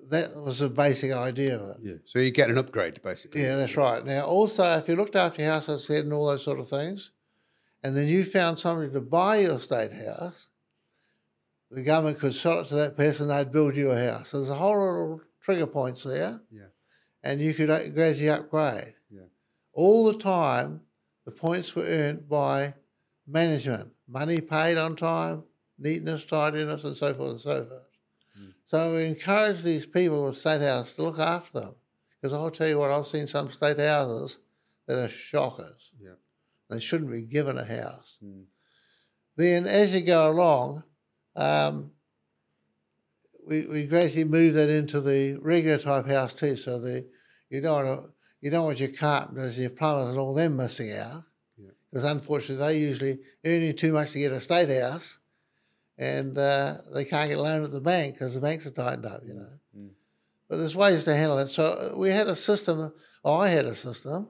That 0.10 0.36
was 0.36 0.60
the 0.60 0.70
basic 0.70 1.12
idea 1.12 1.60
of 1.60 1.70
it. 1.70 1.78
Yeah. 1.82 1.94
So 2.06 2.18
you 2.20 2.32
get 2.32 2.50
an 2.50 2.58
upgrade, 2.58 3.02
basically. 3.04 3.42
Yeah, 3.42 3.56
that's 3.56 3.78
right. 3.78 4.04
Now, 4.04 4.26
also, 4.26 4.64
if 4.78 4.88
you 4.88 4.96
looked 4.96 5.16
after 5.16 5.44
your 5.44 5.52
house, 5.52 5.70
as 5.70 5.84
I 5.84 5.94
said, 5.94 6.06
and 6.06 6.14
all 6.14 6.26
those 6.28 6.44
sort 6.44 6.60
of 6.60 6.68
things, 6.70 7.12
and 7.84 7.96
then 7.96 8.08
you 8.08 8.24
found 8.24 8.58
somebody 8.58 8.92
to 8.92 9.02
buy 9.02 9.38
your 9.38 9.60
state 9.60 9.92
house, 9.92 10.48
the 11.70 11.84
government 11.84 12.20
could 12.20 12.34
sell 12.34 12.60
it 12.62 12.66
to 12.68 12.76
that 12.76 12.98
person, 12.98 13.28
they'd 13.28 13.52
build 13.52 13.76
you 13.76 13.92
a 13.92 14.12
house. 14.12 14.30
So 14.30 14.38
there's 14.38 14.50
a 14.50 14.56
whole 14.56 14.78
lot 14.78 15.14
of 15.14 15.22
trigger 15.42 15.68
points 15.68 16.04
there, 16.04 16.42
Yeah. 16.52 16.68
and 17.24 17.40
you 17.40 17.54
could 17.54 17.70
uh, 17.70 17.88
gradually 17.90 18.30
upgrade. 18.30 18.96
Yeah. 19.12 19.22
All 19.74 20.06
the 20.06 20.18
time, 20.18 20.82
the 21.26 21.32
points 21.32 21.76
were 21.76 21.84
earned 21.84 22.28
by 22.28 22.74
management, 23.28 23.92
money 24.08 24.42
paid 24.42 24.78
on 24.78 24.96
time, 24.96 25.44
neatness, 25.78 26.26
tidiness, 26.26 26.84
and 26.84 26.96
so 26.96 27.14
forth 27.14 27.30
and 27.32 27.40
so 27.40 27.66
forth. 27.66 27.82
So 28.66 28.96
we 28.96 29.06
encourage 29.06 29.62
these 29.62 29.86
people 29.86 30.24
with 30.24 30.38
state 30.38 30.62
houses 30.62 30.96
to 30.96 31.04
look 31.04 31.20
after 31.20 31.60
them. 31.60 31.76
Because 32.20 32.34
I'll 32.34 32.50
tell 32.50 32.68
you 32.68 32.80
what, 32.80 32.92
I've 32.92 33.06
seen 33.06 33.28
some 33.28 33.52
state 33.52 33.80
houses 33.80 34.40
that 34.88 34.98
are 34.98 35.10
shockers. 35.10 35.92
Yeah. 36.00 36.16
They 36.70 36.80
shouldn't 36.80 37.12
be 37.12 37.22
given 37.22 37.58
a 37.58 37.66
house. 37.66 38.18
Mm. 38.24 38.46
Then, 39.38 39.68
as 39.68 39.94
you 39.94 40.02
go 40.02 40.32
along, 40.32 40.84
um, 41.36 41.92
we, 43.48 43.68
we 43.68 43.86
gradually 43.86 44.24
move 44.24 44.56
that 44.56 44.70
into 44.70 45.00
the 45.00 45.38
regular 45.40 45.78
type 45.78 46.08
house 46.08 46.34
too. 46.34 46.56
So 46.56 46.80
the 46.80 47.06
you 47.50 47.62
don't 47.62 47.86
want 47.86 48.02
to, 48.02 48.10
you 48.42 48.50
don't 48.50 48.66
want 48.66 48.80
your 48.80 48.90
carpenters, 48.90 49.60
your 49.60 49.70
plumbers, 49.70 50.10
and 50.10 50.18
all 50.18 50.34
them 50.34 50.58
missing 50.58 50.92
out. 50.92 51.24
Yeah. 51.58 51.70
Because 51.92 52.06
unfortunately, 52.06 52.66
they 52.66 52.80
usually 52.80 53.20
earning 53.46 53.76
too 53.76 53.94
much 53.94 54.12
to 54.12 54.20
get 54.20 54.32
a 54.32 54.42
state 54.42 54.70
house, 54.82 55.20
and 55.98 56.38
uh, 56.38 56.78
they 56.94 57.06
can't 57.06 57.30
get 57.30 57.38
a 57.38 57.42
loan 57.42 57.64
at 57.64 57.72
the 57.72 57.82
bank 57.82 58.16
because 58.16 58.36
the 58.36 58.42
banks 58.42 58.66
are 58.66 58.72
tightened 58.72 59.06
up. 59.06 59.22
You 59.26 59.34
know. 59.34 59.50
Mm. 59.78 59.90
But 60.50 60.58
there's 60.58 60.76
ways 60.76 61.06
to 61.06 61.16
handle 61.16 61.40
it. 61.40 61.50
So 61.50 61.66
uh, 61.66 61.98
we 61.98 62.10
had 62.10 62.28
a 62.28 62.36
system. 62.36 62.94
Oh, 63.24 63.38
I 63.38 63.50
had 63.50 63.66
a 63.66 63.76
system 63.76 64.30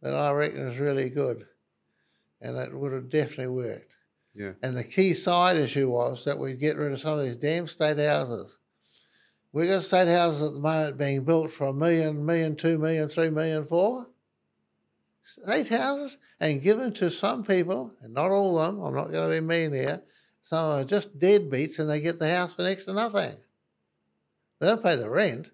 that 0.00 0.14
I 0.14 0.30
reckon 0.32 0.60
is 0.60 0.78
really 0.78 1.10
good, 1.10 1.46
and 2.40 2.56
it 2.56 2.74
would 2.74 2.92
have 2.92 3.08
definitely 3.08 3.54
worked. 3.54 3.96
Yeah. 4.34 4.52
And 4.62 4.76
the 4.76 4.84
key 4.84 5.14
side 5.14 5.56
issue 5.56 5.90
was 5.90 6.24
that 6.24 6.38
we'd 6.38 6.60
get 6.60 6.76
rid 6.76 6.92
of 6.92 7.00
some 7.00 7.18
of 7.18 7.24
these 7.24 7.36
damn 7.36 7.66
state 7.66 7.98
houses. 7.98 8.58
We've 9.52 9.68
got 9.68 9.82
state 9.82 10.08
houses 10.08 10.42
at 10.42 10.54
the 10.54 10.60
moment 10.60 10.96
being 10.96 11.24
built 11.24 11.50
for 11.50 11.66
a 11.66 11.74
million, 11.74 12.24
million, 12.24 12.56
two 12.56 12.78
million, 12.78 13.08
three 13.08 13.28
million, 13.28 13.64
four. 13.64 14.06
State 15.22 15.68
houses 15.68 16.18
and 16.40 16.62
given 16.62 16.92
to 16.94 17.10
some 17.10 17.44
people, 17.44 17.94
and 18.00 18.14
not 18.14 18.30
all 18.30 18.58
of 18.58 18.74
them, 18.74 18.82
I'm 18.82 18.94
not 18.94 19.12
going 19.12 19.28
to 19.28 19.40
be 19.40 19.46
mean 19.46 19.72
here, 19.72 20.02
some 20.42 20.80
are 20.80 20.84
just 20.84 21.18
deadbeats 21.18 21.78
and 21.78 21.88
they 21.88 22.00
get 22.00 22.18
the 22.18 22.28
house 22.28 22.54
for 22.54 22.62
next 22.62 22.86
to 22.86 22.92
nothing. 22.92 23.36
They 24.58 24.66
don't 24.66 24.82
pay 24.82 24.96
the 24.96 25.08
rent. 25.08 25.50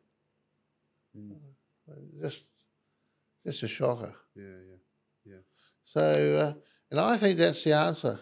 Mm. 1.16 1.36
Just, 2.20 2.44
just 3.44 3.62
a 3.62 3.68
shocker. 3.68 4.14
Yeah. 4.34 4.44
Yeah. 4.44 5.32
Yeah. 5.32 5.40
So, 5.84 6.36
uh, 6.36 6.60
and 6.90 7.00
I 7.00 7.16
think 7.16 7.36
that's 7.38 7.64
the 7.64 7.74
answer. 7.74 8.18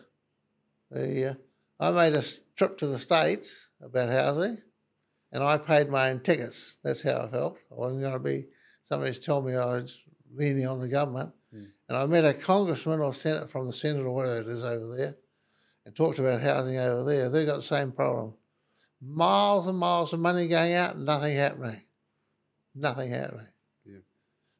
The, 0.91 1.31
uh, 1.31 1.35
I 1.79 1.91
made 1.93 2.15
a 2.15 2.25
trip 2.57 2.79
to 2.79 2.87
the 2.87 2.99
States 2.99 3.69
about 3.81 4.11
housing 4.11 4.59
and 5.33 5.43
I 5.43 5.59
paid 5.59 5.89
my 5.89 6.11
own 6.11 6.21
tickets. 6.21 6.77
That's 6.83 7.03
how 7.03 7.23
I 7.23 7.29
felt. 7.29 7.59
I 7.71 7.75
wasn't 7.75 8.03
going 8.03 8.13
to 8.13 8.19
be, 8.19 8.47
somebody's 8.85 9.25
told 9.25 9.47
me 9.47 9.55
I 9.55 9.67
was 9.67 10.03
leaning 10.35 10.67
on 10.67 10.81
the 10.81 10.89
government. 10.89 11.31
Mm. 11.55 11.69
And 11.89 11.99
I 11.99 12.07
met 12.07 12.25
a 12.25 12.35
congressman 12.35 13.01
or 13.01 13.15
senator 13.15 13.47
from 13.47 13.67
the 13.67 13.73
Senate 13.73 14.05
or 14.05 14.11
whatever 14.11 14.41
it 14.41 14.49
is 14.49 14.65
over 14.65 14.97
there 14.97 15.17
and 15.87 15.95
talked 15.95 16.19
about 16.19 16.43
housing 16.43 16.77
over 16.77 17.05
there. 17.05 17.31
They've 17.31 17.47
got 17.47 17.57
the 17.57 17.63
same 17.63 17.93
problem. 17.93 18.35
Miles 19.01 19.69
and 19.69 19.79
miles 19.79 20.13
of 20.13 20.21
money 20.21 20.49
going 20.49 20.75
out, 20.75 20.99
nothing 20.99 21.37
happening. 21.37 21.83
Nothing 22.75 23.11
happening. 23.13 23.47
Yeah. 23.87 23.99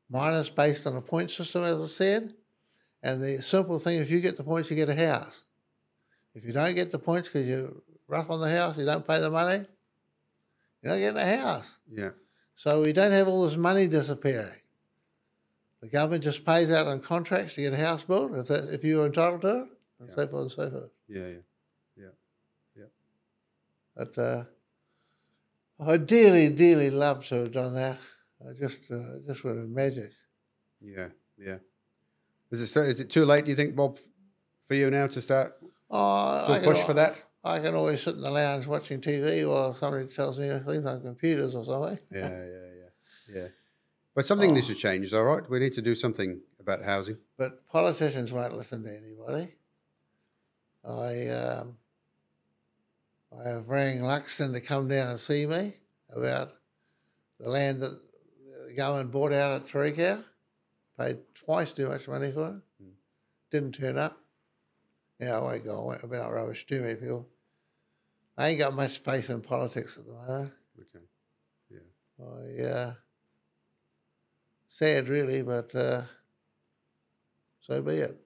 Mine 0.09 0.35
is 0.35 0.49
based 0.51 0.87
on 0.87 0.97
a 0.97 1.01
point 1.03 1.31
system, 1.33 1.65
as 1.65 1.83
I 1.83 1.87
said. 1.87 2.35
And 3.03 3.21
the 3.21 3.43
simple 3.43 3.79
thing, 3.79 3.99
if 3.99 4.11
you 4.11 4.21
get 4.21 4.37
the 4.37 4.45
points, 4.45 4.71
you 4.71 4.77
get 4.77 4.89
a 4.89 4.95
house. 4.95 5.45
If 6.35 6.45
you 6.45 6.53
don't 6.53 6.75
get 6.75 6.93
the 6.93 6.99
points 6.99 7.29
because 7.29 7.49
you're 7.49 7.73
rough 8.09 8.31
on 8.31 8.41
the 8.41 8.51
house, 8.51 8.79
you 8.79 8.85
don't 8.85 9.07
pay 9.07 9.21
the 9.21 9.31
money, 9.31 9.65
you're 10.83 10.93
not 10.93 10.99
getting 10.99 11.19
a 11.21 11.37
house. 11.43 11.79
Yeah. 11.91 12.11
So 12.55 12.83
we 12.83 12.93
don't 12.93 13.13
have 13.13 13.27
all 13.27 13.45
this 13.45 13.57
money 13.57 13.87
disappearing. 13.89 14.61
The 15.81 15.89
government 15.89 16.23
just 16.25 16.45
pays 16.45 16.71
out 16.71 16.87
on 16.87 17.01
contracts 17.01 17.55
to 17.55 17.63
get 17.63 17.73
a 17.73 17.77
house 17.77 18.05
built 18.05 18.33
if, 18.35 18.47
that, 18.47 18.73
if 18.73 18.85
you're 18.85 19.07
entitled 19.07 19.43
to 19.43 19.49
it, 19.49 19.69
and 20.01 20.09
Yeah. 20.09 20.15
so 20.15 20.27
forth 20.27 20.43
and 20.43 20.51
so 20.51 20.71
forth. 20.71 20.91
Yeah. 21.09 21.27
Yeah. 21.29 21.35
Yeah, 21.97 22.05
yeah. 22.77 22.85
But 23.97 24.19
uh, 24.19 24.45
I 25.81 25.97
dearly, 25.99 26.49
dearly 26.51 26.91
love 26.91 27.25
to 27.27 27.35
have 27.37 27.53
done 27.53 27.75
that. 27.75 27.99
I 28.47 28.53
just, 28.53 28.91
uh, 28.91 29.19
just 29.27 29.45
would 29.45 29.57
have 29.57 29.69
magic. 29.69 30.13
Yeah. 30.81 31.09
Yeah. 31.39 31.59
Is 32.51 32.63
it 32.77 32.81
is 32.81 33.01
it 33.01 33.11
too 33.11 33.25
late? 33.25 33.45
Do 33.45 33.51
you 33.51 33.57
think, 33.57 33.75
Bob, 33.75 33.99
for 34.67 34.75
you 34.75 34.91
now 34.91 35.07
to 35.07 35.21
start 35.21 35.55
Oh, 35.91 36.53
I 36.53 36.61
push 36.61 36.79
al- 36.81 36.87
for 36.87 36.95
that? 36.95 37.23
I 37.45 37.61
can 37.61 37.75
always 37.75 38.03
sit 38.03 38.15
in 38.17 38.21
the 38.23 38.31
lounge 38.31 38.67
watching 38.67 39.01
TV 39.01 39.49
while 39.49 39.75
somebody 39.75 40.07
tells 40.07 40.39
me 40.39 40.49
things 40.67 40.85
on 40.87 41.01
computers 41.03 41.55
or 41.55 41.65
something. 41.65 41.99
Yeah. 42.13 42.29
Yeah. 42.29 42.45
Yeah. 42.45 43.35
Yeah. 43.43 43.49
But 44.15 44.25
something 44.25 44.55
needs 44.55 44.71
Oh. 44.71 44.73
to 44.73 44.79
change, 44.81 45.13
all 45.13 45.25
right. 45.25 45.47
We 45.51 45.59
need 45.59 45.75
to 45.75 45.83
do 45.83 45.95
something 45.95 46.41
about 46.59 46.83
housing. 46.83 47.19
But 47.37 47.69
politicians 47.69 48.33
won't 48.33 48.57
listen 48.57 48.83
to 48.85 48.91
anybody. 48.97 49.55
I 50.89 51.29
um, 51.29 51.77
I 53.39 53.49
have 53.49 53.69
rang 53.69 54.01
Luxon 54.01 54.53
to 54.53 54.61
come 54.61 54.89
down 54.89 55.09
and 55.09 55.19
see 55.19 55.47
me 55.47 55.75
about 56.11 56.53
the 57.41 57.49
land 57.49 57.81
that 57.81 57.99
the 58.69 58.75
government 58.75 59.11
bought 59.11 59.33
out 59.33 59.61
at 59.61 59.67
Tauriko. 59.67 60.25
Paid 60.99 61.19
twice 61.35 61.73
too 61.73 61.89
much 61.89 62.09
money 62.09 62.33
for 62.33 62.49
it. 62.49 62.83
Mm. 62.83 62.93
Didn't 63.51 63.73
turn 63.73 63.99
up. 63.99 64.19
Yeah, 65.21 65.37
I 65.37 65.41
won't 65.41 65.65
go. 65.65 65.91
I've 65.91 66.09
been 66.09 66.21
out 66.21 66.33
rubbish 66.33 66.67
too 66.67 66.81
many 66.81 66.95
people. 66.95 67.27
I 68.39 68.49
ain't 68.49 68.59
got 68.59 68.75
much 68.75 68.99
faith 68.99 69.29
in 69.29 69.41
politics 69.41 69.97
at 69.99 70.07
the 70.07 70.13
moment. 70.13 70.53
Okay. 70.79 71.05
Yeah. 71.71 72.25
I 72.25 72.69
uh, 72.69 72.95
sad 74.69 75.09
really, 75.09 75.43
but 75.43 75.75
uh, 75.75 76.03
so 77.61 77.83
be 77.83 77.97
it. 77.97 78.26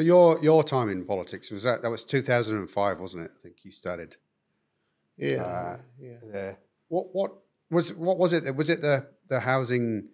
Yeah. 0.00 0.04
So 0.04 0.06
your 0.06 0.42
your 0.42 0.64
time 0.64 0.88
in 0.88 1.04
politics 1.04 1.50
was 1.50 1.62
that 1.64 1.82
that 1.82 1.90
was 1.90 2.04
two 2.04 2.22
thousand 2.22 2.56
and 2.58 2.70
five, 2.70 2.98
wasn't 3.00 3.24
it? 3.24 3.30
I 3.38 3.42
think 3.42 3.64
you 3.64 3.70
started. 3.72 4.16
Yeah, 5.16 5.42
Uh, 5.42 5.78
yeah. 5.98 6.18
there. 6.32 6.58
What 6.88 7.06
what 7.14 7.32
was 7.70 7.92
what 7.94 8.18
was 8.18 8.32
it? 8.32 8.54
Was 8.56 8.68
it 8.70 8.80
the 8.80 9.06
the 9.28 9.40
housing 9.40 10.08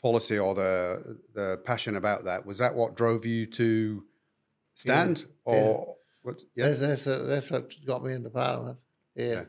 policy 0.00 0.38
or 0.38 0.54
the 0.54 1.18
the 1.34 1.60
passion 1.64 1.96
about 1.96 2.24
that? 2.24 2.46
Was 2.46 2.58
that 2.58 2.74
what 2.74 2.96
drove 2.96 3.26
you 3.26 3.46
to 3.46 4.04
stand, 4.74 5.26
Yeah. 5.46 5.52
or 5.54 5.96
what? 6.22 6.42
Yeah, 6.54 6.68
That's 6.70 7.04
that's, 7.04 7.26
that's 7.26 7.50
what 7.50 7.74
got 7.86 8.04
me 8.04 8.12
into 8.14 8.30
Parliament. 8.30 8.78
Yeah, 9.14 9.44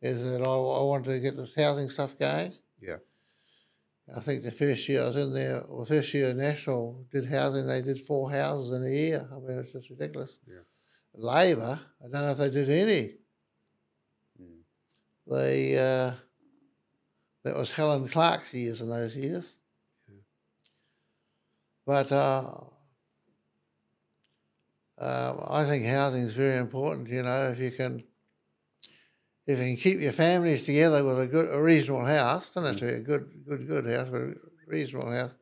is 0.00 0.22
that 0.22 0.42
I, 0.42 0.44
I 0.44 0.82
wanted 0.82 1.10
to 1.10 1.20
get 1.20 1.36
this 1.36 1.54
housing 1.54 1.88
stuff 1.88 2.18
going. 2.18 2.52
yeah, 2.80 2.96
I 4.14 4.20
think 4.20 4.42
the 4.42 4.50
first 4.50 4.88
year 4.88 5.02
I 5.02 5.06
was 5.06 5.16
in 5.16 5.32
there, 5.32 5.64
well, 5.68 5.84
first 5.84 6.12
year 6.14 6.34
National 6.34 7.06
did 7.10 7.26
housing, 7.26 7.66
they 7.66 7.82
did 7.82 8.00
four 8.00 8.30
houses 8.30 8.72
in 8.72 8.84
a 8.84 8.90
year. 8.90 9.28
I 9.30 9.38
mean, 9.38 9.58
it's 9.58 9.72
just 9.72 9.90
ridiculous. 9.90 10.36
Yeah. 10.46 10.64
Labour, 11.14 11.78
I 12.00 12.04
don't 12.04 12.12
know 12.12 12.30
if 12.30 12.38
they 12.38 12.50
did 12.50 12.70
any. 12.70 13.14
Mm. 14.40 14.62
They, 15.26 15.78
uh, 15.78 16.12
That 17.44 17.56
was 17.56 17.72
Helen 17.72 18.08
Clark's 18.08 18.54
years 18.54 18.80
in 18.80 18.88
those 18.88 19.16
years. 19.16 19.46
But 21.84 22.12
uh, 22.12 22.44
um, 24.98 25.44
I 25.48 25.64
think 25.64 25.84
housing 25.84 26.22
is 26.22 26.36
very 26.36 26.58
important. 26.58 27.08
You 27.08 27.24
know, 27.24 27.50
if 27.50 27.58
you 27.58 27.72
can, 27.72 28.04
if 29.46 29.58
you 29.58 29.64
can 29.64 29.76
keep 29.76 30.00
your 30.00 30.12
families 30.12 30.64
together 30.64 31.04
with 31.04 31.20
a 31.20 31.26
good, 31.26 31.52
a 31.52 31.60
reasonable 31.60 32.04
house, 32.04 32.50
doesn't 32.50 32.64
have 32.72 32.80
to 32.80 32.86
be 32.86 32.92
a 32.92 33.00
good, 33.00 33.44
good, 33.46 33.66
good 33.66 33.86
house, 33.86 34.08
but 34.10 34.20
a 34.20 34.34
reasonable 34.66 35.10
house. 35.10 35.32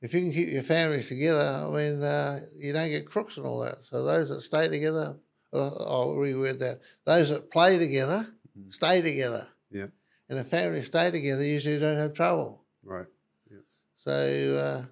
If 0.00 0.14
you 0.14 0.20
can 0.20 0.32
keep 0.32 0.48
your 0.48 0.62
families 0.62 1.08
together, 1.08 1.64
I 1.66 1.70
mean, 1.70 2.02
uh, 2.02 2.40
you 2.56 2.72
don't 2.72 2.88
get 2.90 3.06
crooks 3.06 3.36
and 3.36 3.46
all 3.46 3.60
that. 3.60 3.78
So 3.88 4.04
those 4.04 4.28
that 4.30 4.40
stay 4.40 4.68
together, 4.68 5.16
uh, 5.52 5.68
I'll 5.68 6.14
reword 6.14 6.58
that. 6.58 6.80
Those 7.04 7.30
that 7.30 7.50
play 7.50 7.78
together 7.78 8.26
stay 8.68 9.00
together, 9.00 9.46
Yeah. 9.70 9.86
and 10.28 10.38
if 10.38 10.46
families 10.48 10.86
stay 10.86 11.10
together, 11.10 11.42
usually 11.42 11.78
don't 11.78 11.96
have 11.98 12.12
trouble. 12.14 12.64
Right. 12.82 13.06
So 13.94 14.12
uh, 14.56 14.84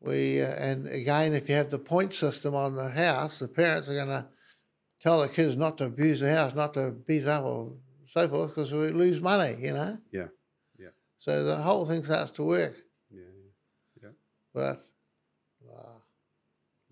we, 0.00 0.40
uh, 0.40 0.46
and 0.54 0.86
again, 0.86 1.34
if 1.34 1.48
you 1.48 1.56
have 1.56 1.70
the 1.70 1.78
point 1.80 2.14
system 2.14 2.54
on 2.54 2.76
the 2.76 2.90
house, 2.90 3.40
the 3.40 3.48
parents 3.48 3.88
are 3.88 3.94
going 3.94 4.06
to 4.08 4.28
tell 5.00 5.20
the 5.20 5.28
kids 5.28 5.56
not 5.56 5.78
to 5.78 5.84
abuse 5.86 6.20
the 6.20 6.32
house, 6.34 6.54
not 6.54 6.74
to 6.74 6.90
beat 6.90 7.26
up 7.26 7.44
or 7.44 7.72
so 8.06 8.28
forth, 8.28 8.50
because 8.50 8.72
we 8.72 8.88
lose 8.90 9.20
money, 9.20 9.56
you 9.60 9.72
know. 9.72 9.98
Yeah. 10.12 10.28
Yeah. 10.78 10.88
So 11.18 11.44
the 11.44 11.56
whole 11.56 11.84
thing 11.86 12.02
starts 12.04 12.30
to 12.32 12.42
work, 12.42 12.74
Yeah. 13.10 14.10
but 14.54 14.84
uh, 15.70 15.98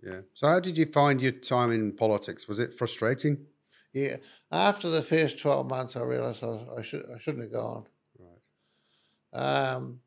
Yeah. 0.03 0.21
So, 0.35 0.47
how 0.49 0.61
did 0.61 0.77
you 0.79 0.87
find 0.87 1.21
your 1.23 1.33
time 1.33 1.71
in 1.73 1.93
politics? 1.93 2.47
Was 2.49 2.59
it 2.59 2.73
frustrating? 2.75 3.47
yeah, 3.93 4.17
after 4.53 4.91
the 4.91 5.01
first 5.03 5.39
twelve 5.39 5.67
months, 5.71 5.97
I 5.97 6.03
realised 6.03 6.45
I, 6.45 6.47
was- 6.49 6.69
I 6.79 6.83
should 6.83 7.11
I 7.15 7.19
shouldn't 7.19 7.45
have 7.45 7.53
gone. 7.53 7.87
Right. 8.19 9.73
Um, 9.73 10.01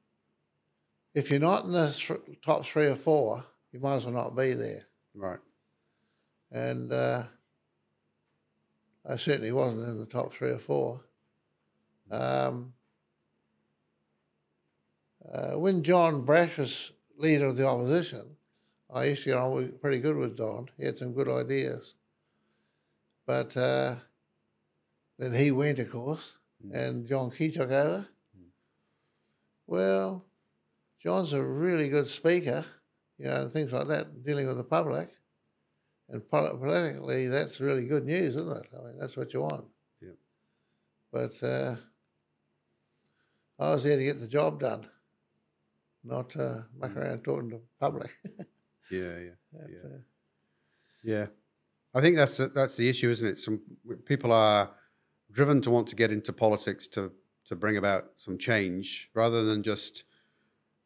if 1.15 1.31
you're 1.31 1.39
not 1.39 1.65
in 1.65 1.71
the 1.71 1.89
th- 1.91 2.39
top 2.45 2.63
three 2.65 2.85
or 2.87 2.95
four, 2.95 3.43
you 3.71 3.79
might 3.79 3.95
as 3.95 4.05
well 4.05 4.13
not 4.13 4.35
be 4.35 4.53
there. 4.53 4.83
Right. 5.15 5.39
and 6.51 6.91
uh, 6.93 7.23
I 9.09 9.15
certainly 9.15 9.51
wasn't 9.51 9.87
in 9.87 9.97
the 9.97 10.05
top 10.05 10.31
three 10.31 10.51
or 10.51 10.59
four. 10.59 11.01
Um, 12.11 12.73
uh, 15.33 15.53
when 15.53 15.81
Don 15.81 16.21
Brash 16.25 16.57
was 16.57 16.91
leader 17.17 17.47
of 17.47 17.57
the 17.57 17.67
opposition, 17.67 18.37
I 18.93 19.05
used 19.05 19.23
to 19.23 19.29
get 19.29 19.37
on 19.37 19.73
pretty 19.81 19.99
good 19.99 20.15
with 20.15 20.37
Don. 20.37 20.69
He 20.77 20.85
had 20.85 20.97
some 20.97 21.13
good 21.13 21.27
ideas, 21.27 21.95
but 23.25 23.57
uh, 23.57 23.95
then 25.17 25.33
he 25.33 25.51
went, 25.51 25.79
of 25.79 25.91
course, 25.91 26.35
and 26.71 27.07
John 27.07 27.31
Key 27.31 27.51
took 27.51 27.71
over. 27.71 28.07
Well, 29.65 30.25
John's 31.01 31.33
a 31.33 31.43
really 31.43 31.89
good 31.89 32.07
speaker, 32.07 32.65
you 33.17 33.25
know, 33.25 33.41
and 33.41 33.51
things 33.51 33.71
like 33.71 33.87
that, 33.87 34.23
dealing 34.23 34.47
with 34.47 34.57
the 34.57 34.63
public. 34.63 35.18
And 36.09 36.27
politically, 36.27 37.27
that's 37.27 37.59
really 37.61 37.85
good 37.85 38.05
news, 38.05 38.35
isn't 38.35 38.51
it? 38.57 38.67
I 38.77 38.83
mean, 38.83 38.97
that's 38.99 39.15
what 39.15 39.31
you 39.33 39.41
want. 39.41 39.65
Yep. 40.01 40.15
But 41.11 41.43
uh, 41.43 41.75
I 43.59 43.69
was 43.71 43.83
there 43.83 43.97
to 43.97 44.03
get 44.03 44.19
the 44.19 44.27
job 44.27 44.59
done, 44.59 44.87
not 46.03 46.35
uh, 46.35 46.61
muck 46.75 46.95
around 46.95 47.23
talking 47.23 47.49
to 47.51 47.57
the 47.57 47.63
public. 47.79 48.11
Yeah. 48.91 49.19
Yeah. 49.19 49.29
But, 49.53 49.69
Yeah. 49.69 49.89
uh, 49.89 49.97
Yeah, 51.03 51.27
I 51.93 52.01
think 52.01 52.15
that's 52.17 52.37
that's 52.37 52.75
the 52.75 52.89
issue, 52.89 53.11
isn't 53.11 53.27
it? 53.27 53.37
Some 53.37 53.61
people 54.05 54.31
are 54.33 54.71
driven 55.31 55.61
to 55.61 55.69
want 55.69 55.87
to 55.89 55.95
get 55.95 56.11
into 56.11 56.33
politics 56.33 56.87
to 56.89 57.11
to 57.45 57.55
bring 57.55 57.77
about 57.77 58.13
some 58.17 58.37
change, 58.39 59.11
rather 59.13 59.43
than 59.43 59.61
just 59.61 60.05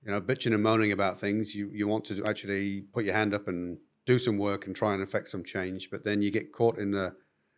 you 0.04 0.12
know 0.12 0.20
bitching 0.20 0.54
and 0.54 0.62
moaning 0.64 0.92
about 0.92 1.18
things. 1.18 1.56
You 1.56 1.70
you 1.72 1.88
want 1.88 2.04
to 2.06 2.26
actually 2.26 2.82
put 2.82 3.06
your 3.06 3.14
hand 3.16 3.34
up 3.34 3.48
and 3.48 3.78
do 4.06 4.20
some 4.20 4.38
work 4.38 4.68
and 4.68 4.76
try 4.76 4.94
and 4.94 5.02
affect 5.02 5.28
some 5.30 5.44
change. 5.44 5.90
But 5.90 6.04
then 6.04 6.22
you 6.22 6.32
get 6.32 6.52
caught 6.52 6.78
in 6.78 6.92
the 6.92 7.16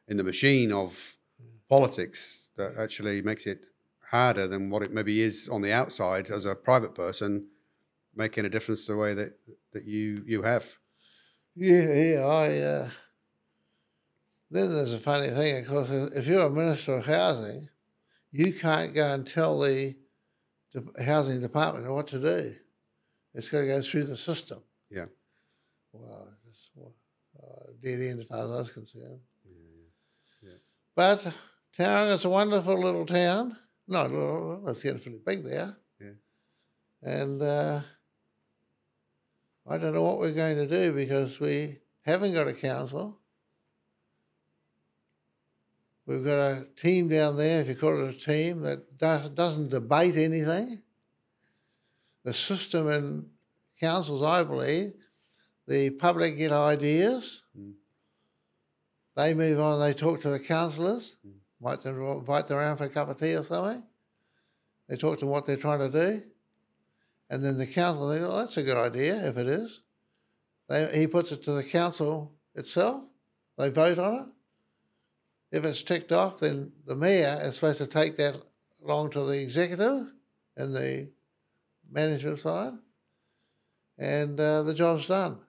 in 0.07 0.17
the 0.17 0.23
machine 0.23 0.71
of 0.71 1.17
politics 1.69 2.49
that 2.57 2.77
actually 2.77 3.21
makes 3.21 3.47
it 3.47 3.65
harder 4.09 4.47
than 4.47 4.69
what 4.69 4.83
it 4.83 4.91
maybe 4.91 5.21
is 5.21 5.49
on 5.49 5.61
the 5.61 5.73
outside 5.73 6.29
as 6.29 6.45
a 6.45 6.55
private 6.55 6.93
person, 6.93 7.47
making 8.15 8.45
a 8.45 8.49
difference 8.49 8.85
the 8.85 8.95
way 8.95 9.13
that 9.13 9.31
that 9.73 9.85
you 9.85 10.23
you 10.25 10.41
have. 10.43 10.75
Yeah, 11.55 11.93
yeah. 11.93 12.25
I 12.25 12.57
uh, 12.59 12.89
then 14.51 14.71
there's 14.71 14.93
a 14.93 14.99
funny 14.99 15.29
thing, 15.29 15.57
of 15.57 15.67
course. 15.67 15.89
If 15.89 16.27
you're 16.27 16.45
a 16.45 16.49
minister 16.49 16.97
of 16.97 17.05
housing, 17.05 17.69
you 18.31 18.53
can't 18.53 18.93
go 18.93 19.13
and 19.13 19.27
tell 19.27 19.59
the, 19.59 19.95
the 20.73 21.03
housing 21.03 21.39
department 21.39 21.91
what 21.91 22.07
to 22.07 22.19
do. 22.19 22.55
It's 23.33 23.49
got 23.49 23.61
to 23.61 23.67
go 23.67 23.81
through 23.81 24.03
the 24.03 24.15
system. 24.15 24.63
Yeah. 24.89 25.07
Well, 25.91 26.34
dead 27.85 28.01
end 28.01 28.19
as 28.19 28.25
far 28.25 28.39
as 28.39 28.51
I 28.51 28.57
was 28.57 28.71
concerned. 28.71 29.19
Yeah. 30.41 30.49
But 30.95 31.31
Tauranga 31.77 32.13
is 32.13 32.25
a 32.25 32.29
wonderful 32.29 32.77
little 32.77 33.05
town. 33.05 33.55
Not 33.87 34.11
little, 34.11 34.67
it's 34.67 34.81
getting 34.81 34.99
pretty 34.99 35.19
big 35.23 35.43
there. 35.43 35.77
Yeah. 36.01 36.07
And 37.03 37.41
uh, 37.41 37.81
I 39.67 39.77
don't 39.77 39.93
know 39.93 40.01
what 40.01 40.17
we're 40.17 40.31
going 40.31 40.55
to 40.55 40.65
do 40.65 40.93
because 40.93 41.39
we 41.39 41.77
haven't 42.01 42.33
got 42.33 42.47
a 42.47 42.53
council. 42.53 43.19
We've 46.07 46.25
got 46.25 46.39
a 46.39 46.67
team 46.75 47.07
down 47.07 47.37
there, 47.37 47.61
if 47.61 47.67
you 47.67 47.75
call 47.75 48.03
it 48.03 48.15
a 48.15 48.17
team, 48.17 48.61
that 48.61 48.97
does, 48.97 49.29
doesn't 49.29 49.69
debate 49.69 50.15
anything. 50.15 50.81
The 52.23 52.33
system 52.33 52.89
in 52.89 53.29
councils, 53.79 54.23
I 54.23 54.43
believe, 54.43 54.93
the 55.67 55.89
public 55.91 56.37
get 56.37 56.51
ideas. 56.51 57.43
Mm. 57.57 57.73
They 59.15 59.33
move 59.33 59.59
on, 59.59 59.79
they 59.79 59.93
talk 59.93 60.21
to 60.21 60.29
the 60.29 60.39
councillors, 60.39 61.15
might 61.61 61.81
them, 61.81 61.99
invite 61.99 62.47
them 62.47 62.57
around 62.57 62.77
for 62.77 62.83
a 62.85 62.89
cup 62.89 63.09
of 63.09 63.17
tea 63.17 63.35
or 63.35 63.43
something. 63.43 63.83
They 64.89 64.97
talk 64.97 65.19
to 65.19 65.25
what 65.25 65.47
they're 65.47 65.57
trying 65.57 65.79
to 65.79 65.89
do. 65.89 66.23
And 67.29 67.43
then 67.43 67.57
the 67.57 67.65
council, 67.65 68.07
they 68.09 68.19
go, 68.19 68.31
oh, 68.31 68.37
that's 68.37 68.57
a 68.57 68.63
good 68.63 68.77
idea, 68.77 69.27
if 69.27 69.37
it 69.37 69.47
is. 69.47 69.81
They, 70.69 70.99
he 70.99 71.07
puts 71.07 71.31
it 71.31 71.43
to 71.43 71.53
the 71.53 71.63
council 71.63 72.33
itself. 72.53 73.03
They 73.57 73.69
vote 73.69 73.97
on 73.97 74.15
it. 74.15 74.25
If 75.57 75.63
it's 75.63 75.83
ticked 75.83 76.11
off, 76.11 76.39
then 76.39 76.73
the 76.85 76.95
mayor 76.95 77.39
is 77.41 77.55
supposed 77.55 77.77
to 77.77 77.87
take 77.87 78.17
that 78.17 78.35
along 78.83 79.11
to 79.11 79.23
the 79.23 79.41
executive 79.41 80.11
and 80.57 80.75
the 80.75 81.09
management 81.89 82.39
side. 82.39 82.73
And 83.97 84.39
uh, 84.39 84.63
the 84.63 84.73
job's 84.73 85.07
done, 85.07 85.39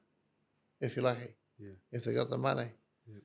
if 0.81 0.97
you're 0.97 1.05
lucky, 1.05 1.35
Yeah. 1.59 1.72
if 1.93 2.05
they 2.05 2.14
got 2.14 2.31
the 2.31 2.39
money. 2.39 2.68
Yep. 3.07 3.22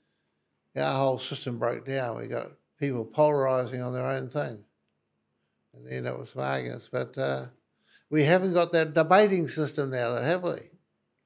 Our 0.78 0.98
whole 0.98 1.20
system 1.20 1.58
broke 1.60 1.86
down. 1.86 2.18
We 2.18 2.28
got 2.28 2.52
people 2.80 3.06
polarising 3.06 3.86
on 3.86 3.94
their 3.94 4.06
own 4.06 4.30
thing. 4.30 4.64
And 5.74 5.86
then 5.86 6.06
it 6.06 6.18
was 6.18 6.32
some 6.32 6.42
arguments. 6.42 6.90
But 6.92 7.18
uh, 7.18 7.46
we 8.10 8.24
haven't 8.24 8.54
got 8.54 8.72
that 8.74 8.94
debating 8.94 9.48
system 9.48 9.90
now, 9.90 10.16
though, 10.16 10.22
have 10.22 10.44
we? 10.44 10.70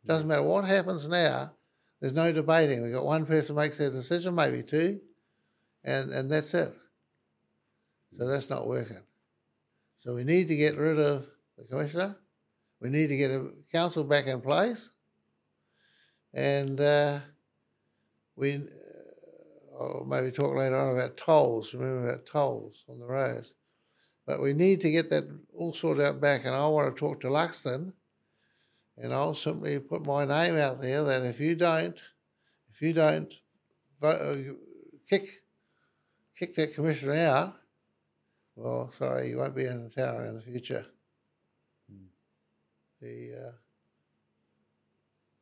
Doesn't 0.05 0.28
matter 0.28 0.43
what 0.43 0.65
happens 0.65 1.07
now, 1.07 1.53
there's 1.99 2.13
no 2.13 2.32
debating. 2.32 2.84
We've 2.84 2.93
got 2.93 3.05
one 3.05 3.26
person 3.26 3.55
makes 3.55 3.78
their 3.78 3.89
decision, 3.89 4.36
maybe 4.36 4.61
two, 4.61 5.01
and, 5.84 6.11
and 6.11 6.32
that's 6.32 6.53
it. 6.53 6.71
So 8.17 8.28
that's 8.28 8.49
not 8.49 8.67
working. 8.67 9.01
So 9.97 10.13
we 10.13 10.23
need 10.23 10.47
to 10.49 10.55
get 10.55 10.78
rid 10.78 10.99
of 10.99 11.28
the 11.57 11.65
commissioner. 11.65 12.17
We 12.80 12.89
need 12.89 13.07
to 13.07 13.17
get 13.17 13.32
a 13.32 13.49
council 13.71 14.03
back 14.03 14.28
in 14.28 14.41
place. 14.41 14.89
And 16.36 16.81
uh, 16.81 17.19
we, 18.36 18.55
uh, 18.55 19.79
I'll 19.79 20.05
maybe 20.05 20.31
talk 20.31 20.53
later 20.53 20.75
on 20.75 20.93
about 20.93 21.15
tolls. 21.15 21.73
Remember 21.73 22.09
about 22.09 22.25
tolls 22.25 22.83
on 22.89 22.99
the 22.99 23.05
roads. 23.05 23.53
But 24.27 24.41
we 24.41 24.53
need 24.53 24.81
to 24.81 24.91
get 24.91 25.09
that 25.11 25.23
all 25.55 25.71
sorted 25.71 26.03
out 26.03 26.19
back. 26.19 26.43
And 26.43 26.53
I 26.53 26.67
want 26.67 26.93
to 26.93 26.99
talk 26.99 27.21
to 27.21 27.27
Luxon, 27.27 27.93
and 28.97 29.13
I'll 29.13 29.33
simply 29.33 29.79
put 29.79 30.05
my 30.05 30.25
name 30.25 30.57
out 30.57 30.81
there 30.81 31.03
that 31.03 31.23
if 31.23 31.39
you 31.39 31.55
don't, 31.55 31.97
if 32.73 32.81
you 32.81 32.91
don't 32.91 33.33
vote, 34.01 34.21
uh, 34.21 34.53
kick, 35.09 35.43
kick 36.38 36.53
that 36.55 36.73
commissioner 36.73 37.13
out, 37.13 37.55
well, 38.55 38.91
sorry, 38.97 39.29
you 39.29 39.38
won't 39.38 39.55
be 39.55 39.65
in 39.65 39.83
the 39.83 39.89
tower 39.89 40.25
in 40.25 40.36
the 40.36 40.41
future. 40.41 40.86
The 43.01 43.47
uh, 43.47 43.51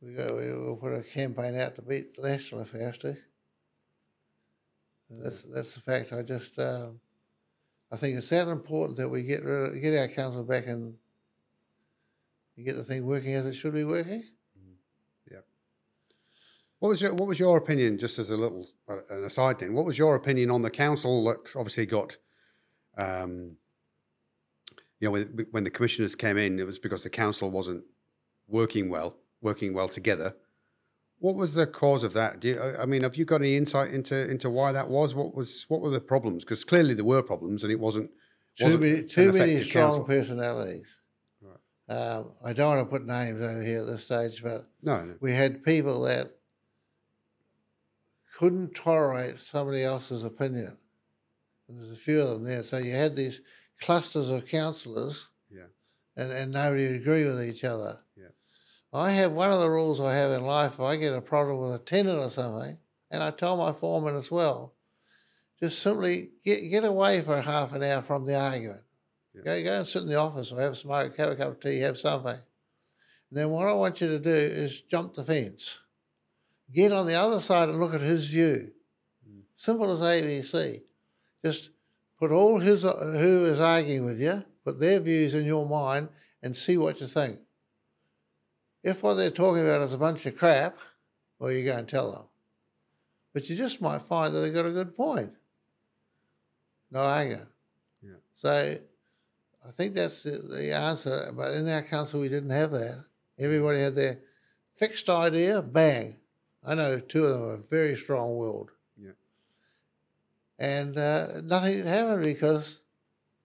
we 0.04 0.14
go, 0.14 0.36
we'll 0.36 0.76
put 0.76 0.94
a 0.94 1.02
campaign 1.02 1.56
out 1.56 1.76
to 1.76 1.82
beat 1.82 2.18
National 2.22 2.62
if 2.62 2.74
we 2.74 2.82
have 2.82 3.00
to. 3.00 3.16
That's 5.10 5.44
that's 5.44 5.74
the 5.74 5.80
fact. 5.80 6.12
I 6.12 6.24
just 6.24 6.58
uh, 6.58 6.90
I 7.92 7.98
think 7.98 8.18
it's 8.18 8.30
that 8.30 8.48
important 8.48 8.98
that 8.98 9.10
we 9.10 9.24
get 9.24 9.44
rid 9.44 9.76
of, 9.76 9.82
get 9.82 9.98
our 9.98 10.08
council 10.08 10.44
back 10.44 10.68
and 10.68 10.96
get 12.58 12.76
the 12.76 12.84
thing 12.84 13.06
working 13.06 13.34
as 13.34 13.46
it 13.46 13.54
should 13.54 13.74
be 13.74 13.84
working. 13.84 14.24
What 16.84 16.90
was 16.90 17.02
your 17.02 17.14
What 17.14 17.30
was 17.30 17.40
your 17.40 17.56
opinion? 17.56 17.98
Just 17.98 18.20
as 18.20 18.30
a 18.30 18.36
little 18.36 18.68
uh, 18.90 18.98
an 19.10 19.24
aside 19.24 19.58
thing, 19.58 19.74
what 19.74 19.86
was 19.86 19.98
your 19.98 20.16
opinion 20.16 20.52
on 20.52 20.64
the 20.64 20.70
council 20.70 21.24
that 21.24 21.56
obviously 21.56 21.86
got 21.86 22.18
um, 22.98 23.56
you 25.00 25.08
know, 25.08 25.12
when, 25.12 25.48
when 25.52 25.64
the 25.64 25.70
commissioners 25.70 26.14
came 26.14 26.38
in, 26.38 26.60
it 26.60 26.66
was 26.66 26.80
because 26.80 27.04
the 27.04 27.10
council 27.10 27.50
wasn't 27.50 27.86
working 28.50 28.90
well, 28.90 29.16
working 29.44 29.74
well 29.74 29.88
together. 29.90 30.36
What 31.20 31.36
was 31.36 31.54
the 31.54 31.68
cause 31.68 32.04
of 32.04 32.14
that? 32.14 32.40
Do 32.40 32.48
you, 32.50 32.60
I 32.82 32.86
mean, 32.86 33.04
have 33.04 33.16
you 33.16 33.24
got 33.26 33.42
any 33.42 33.56
insight 33.56 33.92
into 33.94 34.30
into 34.30 34.50
why 34.50 34.72
that 34.72 34.90
was? 34.90 35.14
What 35.14 35.36
was 35.36 35.66
what 35.70 35.82
were 35.82 35.90
the 35.90 36.02
problems? 36.02 36.44
Because 36.44 36.64
clearly 36.64 36.94
there 36.94 37.06
were 37.06 37.24
problems, 37.24 37.64
and 37.64 37.72
it 37.72 37.80
wasn't 37.80 38.12
too 38.58 38.66
wasn't 38.66 38.82
many, 38.82 38.96
an 39.00 39.08
too 39.08 39.32
many 39.32 39.56
strong 39.58 40.06
personalities. 40.06 40.88
Um, 41.90 42.32
I 42.44 42.54
don't 42.54 42.78
want 42.78 42.80
to 42.90 42.98
put 42.98 43.06
names 43.06 43.42
over 43.42 43.62
here 43.62 43.82
at 43.82 43.88
this 43.88 44.06
stage, 44.06 44.42
but 44.42 44.70
No, 44.82 45.04
no. 45.04 45.16
we 45.20 45.34
had 45.34 45.64
people 45.64 46.02
that 46.04 46.32
couldn't 48.38 48.74
tolerate 48.74 49.38
somebody 49.40 49.84
else's 49.84 50.24
opinion. 50.24 50.78
And 51.68 51.78
there's 51.78 51.92
a 51.92 51.96
few 51.96 52.22
of 52.22 52.30
them 52.30 52.44
there. 52.44 52.64
So 52.64 52.78
you 52.78 52.94
had 52.94 53.16
these 53.16 53.42
clusters 53.82 54.30
of 54.30 54.46
councillors 54.48 55.28
Yeah. 55.52 55.68
and, 56.16 56.32
and 56.32 56.52
nobody 56.54 56.88
would 56.88 57.02
agree 57.02 57.26
with 57.26 57.44
each 57.44 57.64
other. 57.66 58.00
I 58.94 59.12
have 59.12 59.32
one 59.32 59.52
of 59.52 59.60
the 59.60 59.70
rules 59.70 60.00
I 60.00 60.16
have 60.16 60.32
in 60.32 60.44
life 60.44 60.74
if 60.74 60.80
I 60.80 60.98
get 60.98 61.14
a 61.14 61.22
problem 61.22 61.58
with 61.58 61.74
a 61.74 61.80
tenant 61.80 62.20
or 62.20 62.30
something, 62.30 62.78
and 63.10 63.24
I 63.24 63.32
tell 63.32 63.58
my 63.58 63.72
foreman 63.72 64.16
as 64.16 64.30
well, 64.30 64.74
just 65.60 65.80
simply 65.80 66.30
get 66.46 66.60
get 66.70 66.84
away 66.84 67.22
for 67.22 67.42
half 67.42 67.74
an 67.74 67.82
hour 67.82 68.02
from 68.02 68.26
the 68.26 68.40
argument. 68.40 68.82
Yeah. 69.34 69.42
Go 69.44 69.64
go 69.64 69.74
and 69.80 69.88
sit 69.88 70.04
in 70.04 70.10
the 70.10 70.20
office 70.20 70.52
or 70.52 70.62
have 70.62 70.74
a 70.74 70.76
smoke, 70.76 71.18
have 71.18 71.32
a 71.32 71.36
cup 71.36 71.48
of 71.48 71.60
tea, 71.60 71.80
have 71.80 71.98
something. 71.98 72.32
And 72.32 73.40
then 73.40 73.50
what 73.50 73.68
I 73.68 73.74
want 73.74 74.00
you 74.00 74.08
to 74.10 74.20
do 74.20 74.30
is 74.30 74.82
jump 74.82 75.14
the 75.14 75.24
fence. 75.24 75.80
Get 76.72 76.92
on 76.92 77.08
the 77.08 77.16
other 77.16 77.40
side 77.40 77.70
and 77.70 77.80
look 77.80 77.94
at 77.94 78.02
his 78.02 78.30
view. 78.30 78.72
Mm. 79.28 79.42
Simple 79.56 79.92
as 79.92 80.02
ABC. 80.02 80.82
Just 81.44 81.72
put 82.20 82.32
all 82.32 82.60
his 82.60 82.84
who 82.84 83.46
is 83.46 83.60
arguing 83.60 84.06
with 84.06 84.22
you, 84.22 84.44
put 84.64 84.80
their 84.80 85.00
views 85.00 85.34
in 85.34 85.46
your 85.46 85.68
mind, 85.68 86.10
and 86.44 86.56
see 86.56 86.78
what 86.78 87.02
you 87.02 87.08
think. 87.08 87.40
If 88.84 89.02
what 89.02 89.14
they're 89.14 89.32
talking 89.32 89.64
about 89.64 89.82
is 89.82 89.94
a 89.94 89.98
bunch 89.98 90.26
of 90.26 90.38
crap, 90.38 90.78
well, 91.40 91.52
you 91.52 91.64
go 91.64 91.78
and 91.78 91.88
tell 91.88 92.12
them. 92.12 92.24
But 93.34 93.50
you 93.50 93.56
just 93.56 93.82
might 93.82 94.02
find 94.02 94.34
that 94.34 94.40
they've 94.40 94.54
got 94.54 94.66
a 94.66 94.72
good 94.72 94.96
point. 94.96 95.32
No 96.92 97.00
arguing. 97.00 97.48
Yeah. 98.04 98.18
So 98.36 98.78
I 99.66 99.72
think 99.72 99.96
that's 99.96 100.24
the, 100.24 100.32
the 100.32 100.76
answer. 100.76 101.32
But 101.36 101.54
in 101.54 101.68
our 101.68 101.82
council, 101.82 102.20
we 102.20 102.30
didn't 102.30 102.52
have 102.52 102.72
that. 102.72 103.06
Everybody 103.40 103.80
had 103.80 103.96
their 103.96 104.20
fixed 104.76 105.10
idea, 105.10 105.62
bang. 105.62 106.18
I 106.66 106.76
know 106.76 107.00
two 107.00 107.26
of 107.26 107.40
them 107.40 107.50
are 107.50 107.58
very 107.58 107.96
strong 107.96 108.38
willed. 108.38 108.72
Yeah. 108.98 109.12
And 110.60 110.98
uh, 110.98 111.42
nothing 111.42 111.86
happened 111.86 112.24
because 112.24 112.82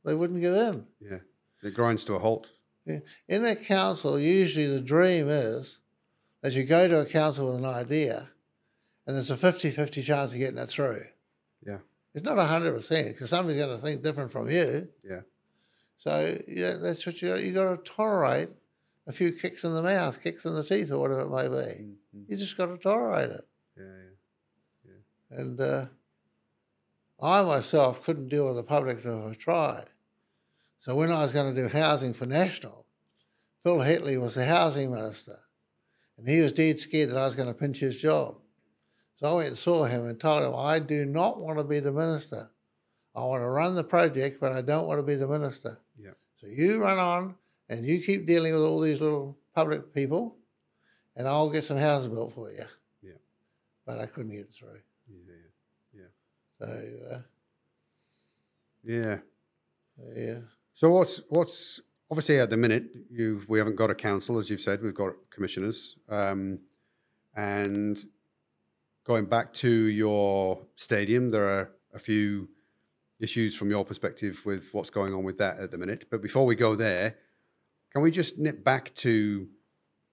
they 0.05 0.15
wouldn't 0.15 0.41
give 0.41 0.55
in. 0.55 0.87
Yeah. 1.01 1.19
It 1.63 1.75
grinds 1.75 2.05
to 2.05 2.15
a 2.15 2.19
halt. 2.19 2.53
Yeah. 2.89 3.01
In 3.29 3.45
a 3.45 3.55
council, 3.55 4.19
usually 4.19 4.67
the 4.67 4.81
dream 4.81 5.29
is 5.29 5.79
that 6.43 6.55
you 6.55 6.65
go 6.65 6.89
to 6.89 7.01
a 7.01 7.07
council 7.07 7.47
with 7.49 7.57
an 7.57 7.65
idea 7.67 8.31
and 9.07 9.15
there's 9.15 9.31
a 9.31 9.37
50 9.37 9.71
50 9.71 10.03
chance 10.03 10.33
of 10.33 10.39
getting 10.39 10.59
it 10.59 10.69
through. 10.71 11.03
Yeah. 11.65 11.79
It's 12.15 12.25
not 12.25 12.39
100% 12.39 13.09
because 13.09 13.31
somebody's 13.31 13.61
going 13.61 13.77
to 13.77 13.83
think 13.83 14.03
different 14.03 14.33
from 14.33 14.49
you. 14.49 14.89
Yeah. 15.05 15.21
So 15.97 16.39
yeah, 16.49 16.75
that's 16.81 17.05
what 17.05 17.21
you 17.21 17.37
you 17.37 17.53
got 17.53 17.85
to 17.85 17.93
tolerate 17.93 18.49
a 19.07 19.13
few 19.13 19.33
kicks 19.33 19.65
in 19.65 19.75
the 19.75 19.83
mouth, 19.83 20.23
kicks 20.23 20.45
in 20.45 20.55
the 20.55 20.63
teeth, 20.65 20.91
or 20.91 20.99
whatever 20.99 21.23
it 21.23 21.31
may 21.31 21.49
be. 21.49 21.83
Mhm. 22.17 22.25
You 22.29 22.37
just 22.37 22.57
got 22.57 22.67
to 22.67 22.79
tolerate 22.79 23.31
it. 23.31 23.47
Yeah. 23.77 23.85
Yeah. 24.87 25.39
And 25.39 25.61
uh, 25.61 25.87
I 27.21 27.43
myself 27.43 28.03
couldn't 28.03 28.29
deal 28.29 28.47
with 28.47 28.57
the 28.57 28.63
public 28.63 28.99
if 28.99 29.07
I 29.07 29.35
tried. 29.35 29.87
So 30.79 30.95
when 30.95 31.11
I 31.11 31.23
was 31.23 31.33
going 31.33 31.53
to 31.55 31.61
do 31.61 31.69
housing 31.69 32.13
for 32.13 32.27
National, 32.27 32.87
Phil 33.63 33.79
Heatley 33.79 34.21
was 34.21 34.35
the 34.35 34.45
housing 34.45 34.93
minister. 34.93 35.41
And 36.17 36.29
he 36.29 36.41
was 36.41 36.53
dead 36.53 36.79
scared 36.79 37.11
that 37.11 37.17
I 37.17 37.25
was 37.25 37.35
going 37.35 37.49
to 37.49 37.55
pinch 37.55 37.81
his 37.81 38.01
job. 38.01 38.37
So 39.17 39.31
I 39.31 39.35
went 39.35 39.49
and 39.49 39.59
saw 39.59 39.85
him 39.85 40.07
and 40.07 40.19
told 40.19 40.45
him, 40.45 40.55
I 40.57 40.79
do 40.79 41.05
not 41.05 41.41
want 41.41 41.59
to 41.59 41.65
be 41.65 41.81
the 41.81 41.93
minister. 41.93 42.51
I 43.15 43.25
want 43.25 43.43
to 43.43 43.49
run 43.49 43.75
the 43.75 43.83
project, 43.83 44.41
but 44.41 44.53
I 44.53 44.61
don't 44.63 44.87
want 44.87 45.01
to 45.01 45.05
be 45.05 45.17
the 45.17 45.27
minister. 45.27 45.79
Yeah. 45.97 46.13
So 46.41 46.47
you 46.47 46.81
run 46.81 46.99
on 46.99 47.35
and 47.69 47.85
you 47.85 48.01
keep 48.01 48.27
dealing 48.27 48.53
with 48.53 48.63
all 48.63 48.81
these 48.81 49.01
little 49.01 49.37
public 49.55 49.93
people, 49.93 50.37
and 51.17 51.27
I'll 51.27 51.51
get 51.51 51.65
some 51.65 51.79
houses 51.79 52.09
built 52.09 52.33
for 52.33 52.51
you. 52.51 52.65
Yeah. 53.03 53.13
But 53.85 53.99
I 53.99 54.07
couldn't 54.07 54.31
get 54.31 54.43
it 54.43 54.53
through. 54.53 54.79
Yeah. 55.93 56.03
So, 56.61 56.67
uh, 57.11 57.19
Yeah. 58.85 59.19
yeah. 60.15 60.39
So 60.79 60.93
what's 60.93 61.21
what's 61.29 61.81
obviously 62.09 62.39
at 62.39 62.51
the 62.51 62.57
minute 62.57 62.85
you 63.11 63.43
we 63.49 63.59
haven't 63.59 63.75
got 63.75 63.91
a 63.91 63.97
council 63.97 64.39
as 64.39 64.49
you've 64.49 64.61
said 64.61 64.81
we've 64.81 64.95
got 64.95 65.13
commissioners 65.29 65.97
um, 66.09 66.61
and 67.35 67.99
going 69.03 69.25
back 69.25 69.53
to 69.55 69.69
your 69.69 70.65
stadium 70.77 71.33
there 71.33 71.49
are 71.49 71.73
a 71.95 71.99
few 71.99 72.49
issues 73.19 73.57
from 73.57 73.71
your 73.71 73.85
perspective 73.85 74.41
with 74.47 74.73
what's 74.73 74.89
going 74.89 75.13
on 75.13 75.25
with 75.25 75.37
that 75.39 75.59
at 75.59 75.73
the 75.73 75.79
minute 75.79 76.05
but 76.13 76.23
before 76.23 76.47
we 76.47 76.55
go 76.55 76.77
there 76.77 77.17
can 77.91 78.01
we 78.01 78.13
just 78.13 78.39
nip 78.39 78.63
back 78.63 78.95
to 78.95 79.49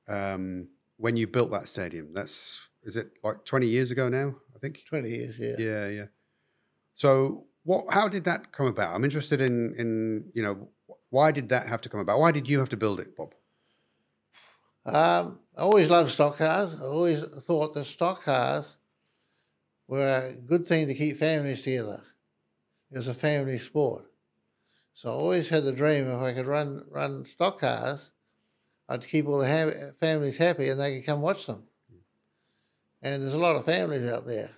um, 0.07 0.67
when 0.97 1.15
you 1.15 1.27
built 1.27 1.51
that 1.51 1.67
stadium 1.67 2.11
that's 2.11 2.69
is 2.81 2.95
it 2.95 3.11
like 3.23 3.45
20 3.45 3.67
years 3.67 3.91
ago 3.91 4.09
now 4.09 4.33
I 4.55 4.57
think 4.57 4.83
20 4.87 5.09
years, 5.09 5.35
yeah. 5.37 5.55
yeah, 5.59 5.87
yeah. 5.89 6.05
So, 6.93 7.45
what? 7.65 7.85
How 7.89 8.07
did 8.07 8.23
that 8.23 8.51
come 8.51 8.67
about? 8.67 8.95
I'm 8.95 9.03
interested 9.03 9.41
in, 9.41 9.75
in 9.75 10.31
you 10.33 10.41
know, 10.41 10.69
why 11.09 11.31
did 11.31 11.49
that 11.49 11.67
have 11.67 11.81
to 11.81 11.89
come 11.89 11.99
about? 11.99 12.19
Why 12.19 12.31
did 12.31 12.47
you 12.47 12.59
have 12.59 12.69
to 12.69 12.77
build 12.77 12.99
it, 12.99 13.15
Bob? 13.15 13.33
Um, 14.85 15.39
I 15.57 15.61
always 15.61 15.89
loved 15.89 16.11
stock 16.11 16.37
cars. 16.37 16.75
I 16.79 16.85
always 16.85 17.21
thought 17.21 17.73
that 17.73 17.85
stock 17.85 18.23
cars 18.23 18.77
were 19.87 20.07
a 20.07 20.33
good 20.33 20.65
thing 20.65 20.87
to 20.87 20.93
keep 20.93 21.17
families 21.17 21.63
together. 21.63 22.03
It 22.91 22.97
was 22.97 23.07
a 23.07 23.13
family 23.13 23.57
sport. 23.57 24.05
So 24.93 25.11
I 25.11 25.15
always 25.15 25.49
had 25.49 25.63
the 25.63 25.71
dream 25.71 26.07
if 26.07 26.21
I 26.21 26.33
could 26.33 26.45
run 26.45 26.85
run 26.89 27.25
stock 27.25 27.59
cars, 27.59 28.11
I'd 28.87 29.07
keep 29.07 29.27
all 29.27 29.39
the 29.39 29.49
ha- 29.49 29.91
families 29.99 30.37
happy 30.37 30.69
and 30.69 30.79
they 30.79 30.97
could 30.97 31.05
come 31.05 31.21
watch 31.21 31.47
them. 31.47 31.63
And 33.01 33.21
there's 33.21 33.33
a 33.33 33.39
lot 33.39 33.55
of 33.55 33.65
families 33.65 34.09
out 34.09 34.25
there. 34.25 34.51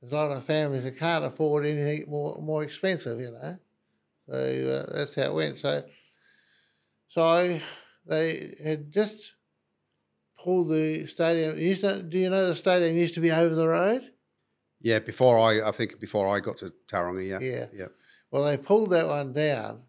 There's 0.00 0.12
a 0.12 0.16
lot 0.16 0.30
of 0.30 0.44
families 0.44 0.84
that 0.84 0.98
can't 0.98 1.24
afford 1.24 1.64
anything 1.64 2.08
more 2.10 2.38
more 2.40 2.62
expensive, 2.62 3.18
you 3.20 3.30
know. 3.30 3.58
So 4.28 4.34
uh, 4.34 4.96
that's 4.96 5.14
how 5.14 5.22
it 5.22 5.34
went. 5.34 5.58
So, 5.58 5.84
so 7.08 7.60
they 8.06 8.54
had 8.62 8.92
just 8.92 9.34
pulled 10.38 10.68
the 10.68 11.06
stadium. 11.06 11.56
To, 11.56 12.02
do 12.02 12.18
you 12.18 12.30
know 12.30 12.48
the 12.48 12.54
stadium 12.56 12.96
used 12.96 13.14
to 13.14 13.20
be 13.20 13.30
over 13.30 13.54
the 13.54 13.68
road? 13.68 14.12
Yeah, 14.80 14.98
before 14.98 15.38
I, 15.38 15.68
I 15.68 15.72
think 15.72 15.98
before 15.98 16.28
I 16.28 16.40
got 16.40 16.58
to 16.58 16.72
Tauranga. 16.86 17.26
Yeah, 17.26 17.38
Yeah. 17.40 17.66
yeah, 17.72 17.86
Well, 18.30 18.44
they 18.44 18.56
pulled 18.58 18.90
that 18.90 19.06
one 19.06 19.32
down 19.32 19.84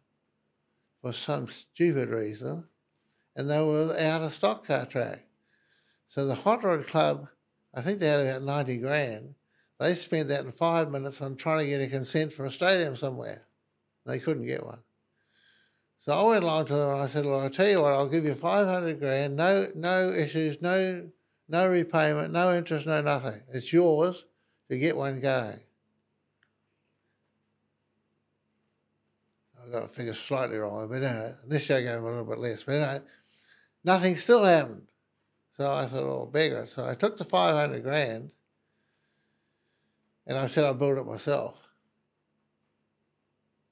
for 1.01 1.11
some 1.13 1.47
stupid 1.47 2.09
reason, 2.09 2.67
and 3.35 3.49
they 3.49 3.61
were 3.61 3.95
out 3.99 4.21
of 4.23 4.33
stock 4.33 4.65
car 4.65 4.85
track. 4.85 5.27
So 6.07 6.25
the 6.25 6.35
Hot 6.35 6.63
Rod 6.63 6.87
Club, 6.87 7.27
I 7.73 7.81
think 7.81 7.99
they 7.99 8.07
had 8.07 8.21
about 8.25 8.43
90 8.43 8.77
grand. 8.79 9.35
They 9.79 9.93
spent 9.95 10.29
that 10.29 10.43
in 10.43 10.51
five 10.51 10.89
minutes 10.89 11.21
on 11.21 11.35
trying 11.35 11.59
to 11.59 11.69
get 11.69 11.81
a 11.81 11.87
consent 11.87 12.33
for 12.33 12.45
a 12.45 12.51
stadium 12.51 12.95
somewhere. 12.95 13.43
They 14.05 14.19
couldn't 14.19 14.47
get 14.47 14.65
one. 14.65 14.79
So 15.99 16.13
I 16.13 16.23
went 16.23 16.43
along 16.43 16.65
to 16.67 16.73
them 16.73 16.89
and 16.93 17.01
I 17.01 17.07
said, 17.07 17.25
Well, 17.25 17.41
I'll 17.41 17.49
tell 17.49 17.67
you 17.67 17.81
what, 17.81 17.93
I'll 17.93 18.07
give 18.07 18.25
you 18.25 18.33
500 18.33 18.99
grand, 18.99 19.35
no, 19.35 19.67
no 19.75 20.09
issues, 20.09 20.61
no, 20.61 21.09
no 21.47 21.69
repayment, 21.69 22.31
no 22.31 22.55
interest, 22.55 22.85
no 22.85 23.01
nothing. 23.01 23.41
It's 23.51 23.71
yours 23.73 24.25
to 24.69 24.77
get 24.77 24.97
one 24.97 25.19
going. 25.19 25.59
I 29.67 29.69
got 29.71 29.83
a 29.83 29.87
figure 29.87 30.13
slightly 30.13 30.57
wrong, 30.57 30.87
but 30.87 31.03
anyway, 31.03 31.33
initially 31.45 31.79
I 31.79 31.81
gave 31.81 31.97
him 31.97 32.05
a 32.05 32.09
little 32.09 32.25
bit 32.25 32.39
less. 32.39 32.63
But 32.63 32.75
anyway, 32.75 32.99
nothing 33.83 34.15
still 34.15 34.43
happened. 34.43 34.83
So 35.57 35.73
I 35.73 35.85
thought, 35.85 36.03
oh, 36.03 36.29
beggar. 36.31 36.65
So 36.65 36.87
I 36.87 36.93
took 36.93 37.17
the 37.17 37.25
500 37.25 37.83
grand 37.83 38.31
and 40.27 40.37
I 40.37 40.47
said 40.47 40.65
I'd 40.65 40.77
build 40.77 40.97
it 40.97 41.05
myself. 41.05 41.63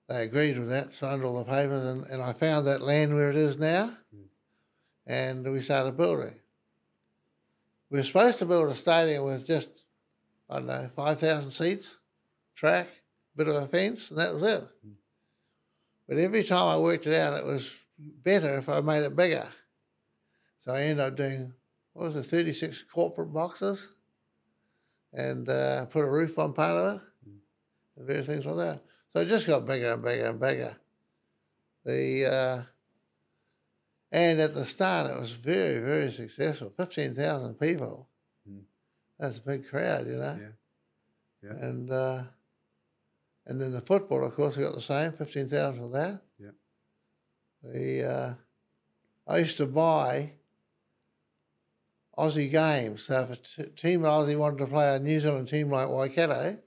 They 0.07 0.23
agreed 0.23 0.57
with 0.57 0.69
that, 0.69 0.93
signed 0.93 1.23
all 1.23 1.37
the 1.37 1.43
papers, 1.43 1.85
and, 1.85 2.05
and 2.05 2.21
I 2.21 2.31
found 2.31 2.65
that 2.65 2.81
land 2.81 3.13
where 3.13 3.29
it 3.29 3.35
is 3.35 3.57
now, 3.57 3.91
and 5.05 5.51
we 5.51 5.61
started 5.61 5.97
building. 5.97 6.35
We 7.89 7.99
were 7.99 8.03
supposed 8.03 8.39
to 8.39 8.45
build 8.45 8.69
a 8.69 8.75
stadium 8.75 9.25
with 9.25 9.45
just, 9.45 9.69
I 10.49 10.57
don't 10.57 10.67
know, 10.67 10.89
5,000 10.95 11.51
seats, 11.51 11.97
track, 12.55 12.87
bit 13.35 13.47
of 13.47 13.55
a 13.55 13.67
fence, 13.67 14.09
and 14.09 14.19
that 14.19 14.33
was 14.33 14.43
it. 14.43 14.63
But 16.07 16.17
every 16.17 16.43
time 16.43 16.67
I 16.67 16.77
worked 16.77 17.07
it 17.07 17.15
out, 17.15 17.37
it 17.37 17.45
was 17.45 17.79
better 17.97 18.55
if 18.57 18.69
I 18.69 18.81
made 18.81 19.03
it 19.03 19.15
bigger. 19.15 19.47
So 20.59 20.73
I 20.73 20.83
ended 20.83 21.05
up 21.05 21.15
doing, 21.15 21.53
what 21.93 22.05
was 22.05 22.15
it, 22.15 22.23
36 22.23 22.83
corporate 22.93 23.33
boxes 23.33 23.89
and 25.15 25.47
uh, 25.49 25.85
put 25.85 26.03
a 26.03 26.09
roof 26.09 26.37
on 26.37 26.53
part 26.53 26.77
of 26.77 26.95
it 26.95 27.01
and 27.97 28.07
various 28.07 28.27
things 28.27 28.45
like 28.45 28.57
that. 28.57 28.81
So 29.13 29.21
it 29.21 29.27
just 29.27 29.47
got 29.47 29.65
bigger 29.65 29.93
and 29.93 30.03
bigger 30.03 30.25
and 30.25 30.39
bigger. 30.39 30.75
The 31.85 32.25
uh, 32.25 32.61
and 34.11 34.41
at 34.41 34.53
the 34.53 34.65
start 34.65 35.11
it 35.11 35.19
was 35.19 35.31
very 35.31 35.79
very 35.79 36.11
successful. 36.11 36.73
Fifteen 36.75 37.15
thousand 37.15 37.55
people. 37.55 38.09
Mm. 38.49 38.63
That's 39.19 39.37
a 39.37 39.41
big 39.41 39.67
crowd, 39.67 40.07
you 40.07 40.17
know. 40.17 40.37
Yeah. 40.39 40.47
Yeah. 41.43 41.65
And 41.65 41.91
uh, 41.91 42.23
and 43.45 43.61
then 43.61 43.71
the 43.71 43.81
football, 43.81 44.25
of 44.25 44.35
course, 44.35 44.57
we 44.57 44.63
got 44.63 44.73
the 44.73 44.81
same 44.81 45.11
fifteen 45.11 45.47
thousand 45.47 45.81
for 45.81 45.89
that. 45.93 46.21
Yeah. 46.39 46.49
The 47.63 48.03
uh, 48.03 48.33
I 49.27 49.37
used 49.37 49.57
to 49.57 49.65
buy 49.65 50.33
Aussie 52.17 52.49
games. 52.49 53.03
So 53.03 53.21
if 53.21 53.29
a 53.31 53.35
t- 53.35 53.69
team 53.71 54.05
in 54.05 54.11
Aussie 54.11 54.37
wanted 54.37 54.59
to 54.59 54.67
play 54.67 54.95
a 54.95 54.99
New 54.99 55.19
Zealand 55.19 55.47
team 55.47 55.69
like 55.69 55.89
Waikato, 55.89 56.57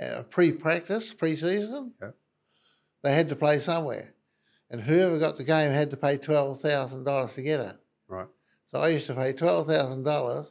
uh, 0.00 0.22
pre-practice, 0.30 1.12
pre-season, 1.12 1.92
Yeah. 2.00 2.10
they 3.02 3.12
had 3.14 3.28
to 3.28 3.36
play 3.36 3.58
somewhere, 3.58 4.14
and 4.70 4.80
whoever 4.82 5.18
got 5.18 5.36
the 5.36 5.44
game 5.44 5.72
had 5.72 5.90
to 5.90 5.96
pay 5.96 6.16
twelve 6.16 6.60
thousand 6.60 7.04
dollars 7.04 7.34
to 7.34 7.42
get 7.42 7.60
it. 7.60 7.76
Right. 8.06 8.28
So 8.66 8.80
I 8.80 8.88
used 8.88 9.06
to 9.08 9.14
pay 9.14 9.32
twelve 9.32 9.66
thousand 9.66 10.04
dollars, 10.04 10.46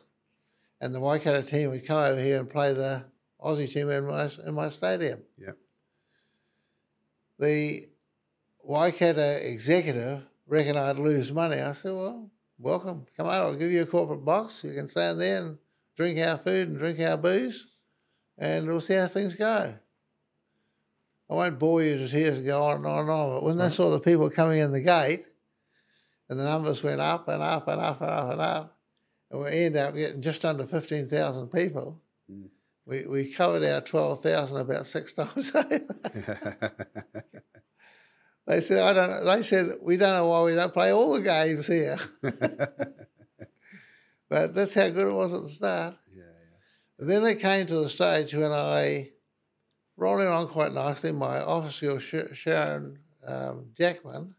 and 0.81 0.93
the 0.93 0.99
Waikato 0.99 1.41
team 1.41 1.72
would 1.72 1.85
come 1.88 1.97
over 2.03 2.22
here 2.22 2.39
and 2.39 2.49
play 2.49 2.73
the 2.73 3.05
Aussie 3.43 3.72
team 3.72 3.89
in 3.89 4.05
my 4.05 4.30
in 4.45 4.53
my 4.53 4.69
stadium. 4.69 5.23
Yeah. 5.38 5.51
The 7.39 7.88
Waikato 8.64 9.22
executive 9.22 10.23
reckoned 10.47 10.77
I'd 10.77 10.97
lose 10.97 11.31
money. 11.31 11.59
I 11.61 11.73
said, 11.73 11.93
"Well, 11.93 12.30
welcome, 12.57 13.05
come 13.15 13.27
over. 13.27 13.35
I'll 13.35 13.55
give 13.55 13.71
you 13.71 13.81
a 13.81 13.85
corporate 13.85 14.25
box. 14.25 14.63
You 14.63 14.73
can 14.73 14.88
stand 14.88 15.19
there 15.19 15.43
and 15.43 15.57
drink 15.95 16.19
our 16.19 16.38
food 16.38 16.69
and 16.69 16.77
drink 16.77 16.99
our 16.99 17.17
booze, 17.17 17.67
and 18.38 18.67
we'll 18.67 18.81
see 18.81 18.95
how 18.95 19.07
things 19.07 19.35
go." 19.35 19.75
I 21.29 21.34
won't 21.34 21.59
bore 21.59 21.81
you 21.84 21.97
to 21.97 22.07
tears 22.07 22.38
and 22.38 22.45
go 22.45 22.63
on 22.63 22.77
and 22.77 22.85
on 22.85 22.99
and 22.99 23.09
on, 23.09 23.29
but 23.31 23.43
when 23.43 23.57
they 23.57 23.69
saw 23.69 23.89
the 23.89 23.99
people 23.99 24.29
coming 24.29 24.59
in 24.59 24.71
the 24.71 24.79
gate, 24.79 25.27
and 26.29 26.39
the 26.39 26.43
numbers 26.43 26.84
went 26.84 27.01
up 27.01 27.27
and 27.27 27.41
up 27.41 27.67
and 27.67 27.81
up 27.81 28.01
and 28.01 28.09
up 28.09 28.31
and 28.31 28.41
up, 28.41 28.77
and 29.31 29.41
we 29.41 29.49
ended 29.49 29.81
up 29.81 29.95
getting 29.95 30.21
just 30.21 30.45
under 30.45 30.65
15,000 30.65 31.47
people. 31.47 32.01
Mm. 32.31 32.47
We, 32.85 33.05
we 33.05 33.34
covered 33.34 33.63
our 33.63 33.81
12,000 33.81 34.57
about 34.57 34.88
six 34.88 35.13
times 35.13 35.51
over. 35.55 35.81
they 38.48 38.61
said, 38.61 38.80
I 38.80 38.94
don't 38.94 39.10
know. 39.10 39.36
They 39.36 39.44
said, 39.44 39.78
we 39.82 39.98
don't 39.98 40.14
know 40.14 40.28
why 40.28 40.41
we 40.44 40.56
don't 40.56 40.74
play 40.74 40.91
all 40.91 41.14
the 41.14 41.22
games 41.22 41.68
here. 41.68 41.98
but 44.30 44.53
that's 44.56 44.74
how 44.74 44.90
good 44.90 45.07
it 45.07 45.14
was 45.14 45.34
at 45.34 45.44
the 45.44 45.49
start. 45.49 45.95
yeah. 46.15 46.24
And 46.99 47.10
then 47.10 47.26
it 47.26 47.40
came 47.40 47.65
to 47.68 47.76
the 47.76 47.90
stage 47.90 48.34
when 48.34 48.52
I, 48.52 49.11
rolling 49.95 50.28
on 50.28 50.48
quite 50.48 50.74
nicely, 50.74 51.11
my 51.11 51.40
office 51.41 51.80
girl, 51.80 51.99
Sharon 51.99 52.99
um, 53.26 53.68
Jackman, 53.78 54.36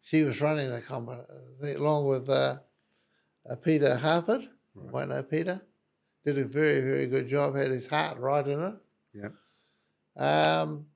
she 0.00 0.22
was 0.22 0.40
running 0.40 0.70
the 0.70 0.80
company 0.80 1.22
along 1.74 2.06
with 2.06 2.28
uh, 2.28 2.58
uh, 3.48 3.54
Peter 3.56 3.96
Harford. 3.96 4.42
You 4.42 4.82
Right. 4.82 5.08
might 5.08 5.08
know 5.08 5.22
Peter. 5.24 5.60
Did 6.24 6.38
a 6.38 6.44
very, 6.44 6.80
very 6.80 7.06
good 7.06 7.26
job, 7.28 7.56
had 7.56 7.68
his 7.68 7.86
heart 7.88 8.18
right 8.18 8.46
in 8.46 8.60
it. 8.62 8.74
Yeah. 9.14 9.30
Um, 10.16 10.86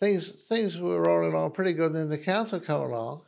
things 0.00 0.46
things 0.48 0.80
were 0.80 1.00
rolling 1.00 1.32
along 1.32 1.52
pretty 1.52 1.74
good. 1.74 1.86
And 1.86 1.94
then 1.94 2.08
the 2.08 2.18
council 2.18 2.58
come 2.58 2.80
along, 2.80 3.22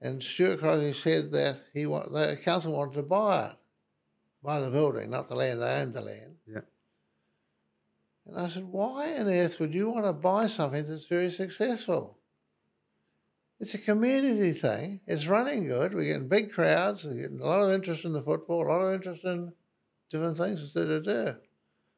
and 0.00 0.22
Stuart 0.22 0.60
Crosby 0.60 0.92
said 0.92 1.32
that 1.32 1.60
he 1.72 1.86
wa- 1.86 2.08
the 2.08 2.36
council 2.42 2.72
wanted 2.72 2.94
to 2.94 3.02
buy 3.02 3.46
it, 3.46 3.52
buy 4.42 4.60
the 4.60 4.70
building, 4.70 5.10
not 5.10 5.28
the 5.28 5.36
land. 5.36 5.62
They 5.62 5.80
owned 5.80 5.94
the 5.94 6.00
land. 6.00 6.36
Yeah. 6.46 6.60
And 8.26 8.38
I 8.38 8.48
said, 8.48 8.64
why 8.64 9.16
on 9.16 9.28
earth 9.28 9.60
would 9.60 9.74
you 9.74 9.90
want 9.90 10.06
to 10.06 10.12
buy 10.12 10.46
something 10.46 10.86
that's 10.88 11.08
very 11.08 11.30
successful? 11.30 12.18
It's 13.60 13.74
a 13.74 13.78
community 13.78 14.52
thing. 14.52 15.00
It's 15.06 15.26
running 15.26 15.66
good. 15.66 15.94
We're 15.94 16.04
getting 16.04 16.28
big 16.28 16.52
crowds. 16.52 17.04
We're 17.04 17.14
getting 17.14 17.40
a 17.40 17.46
lot 17.46 17.62
of 17.62 17.70
interest 17.70 18.04
in 18.04 18.12
the 18.12 18.22
football, 18.22 18.66
a 18.66 18.68
lot 18.68 18.80
of 18.80 18.94
interest 18.94 19.24
in 19.24 19.52
different 20.10 20.36
things 20.36 20.60
instead 20.60 20.88
of 20.88 21.04
do. 21.04 21.36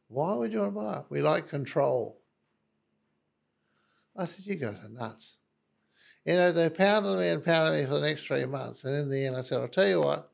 Why 0.08 0.34
would 0.34 0.52
you 0.52 0.60
want 0.60 0.74
to 0.74 0.80
buy 0.80 0.98
it? 0.98 1.04
We 1.08 1.22
like 1.22 1.48
control. 1.48 2.20
I 4.18 4.24
said, 4.24 4.46
you 4.46 4.56
guys 4.56 4.76
are 4.82 4.88
nuts. 4.88 5.38
You 6.24 6.34
know, 6.34 6.50
they 6.50 6.70
pounded 6.70 7.18
me 7.18 7.28
and 7.28 7.44
pounded 7.44 7.80
me 7.80 7.86
for 7.86 7.94
the 7.94 8.00
next 8.00 8.26
three 8.26 8.44
months. 8.46 8.84
And 8.84 8.94
in 8.96 9.08
the 9.08 9.26
end, 9.26 9.36
I 9.36 9.42
said, 9.42 9.60
I'll 9.60 9.68
tell 9.68 9.88
you 9.88 10.00
what, 10.00 10.28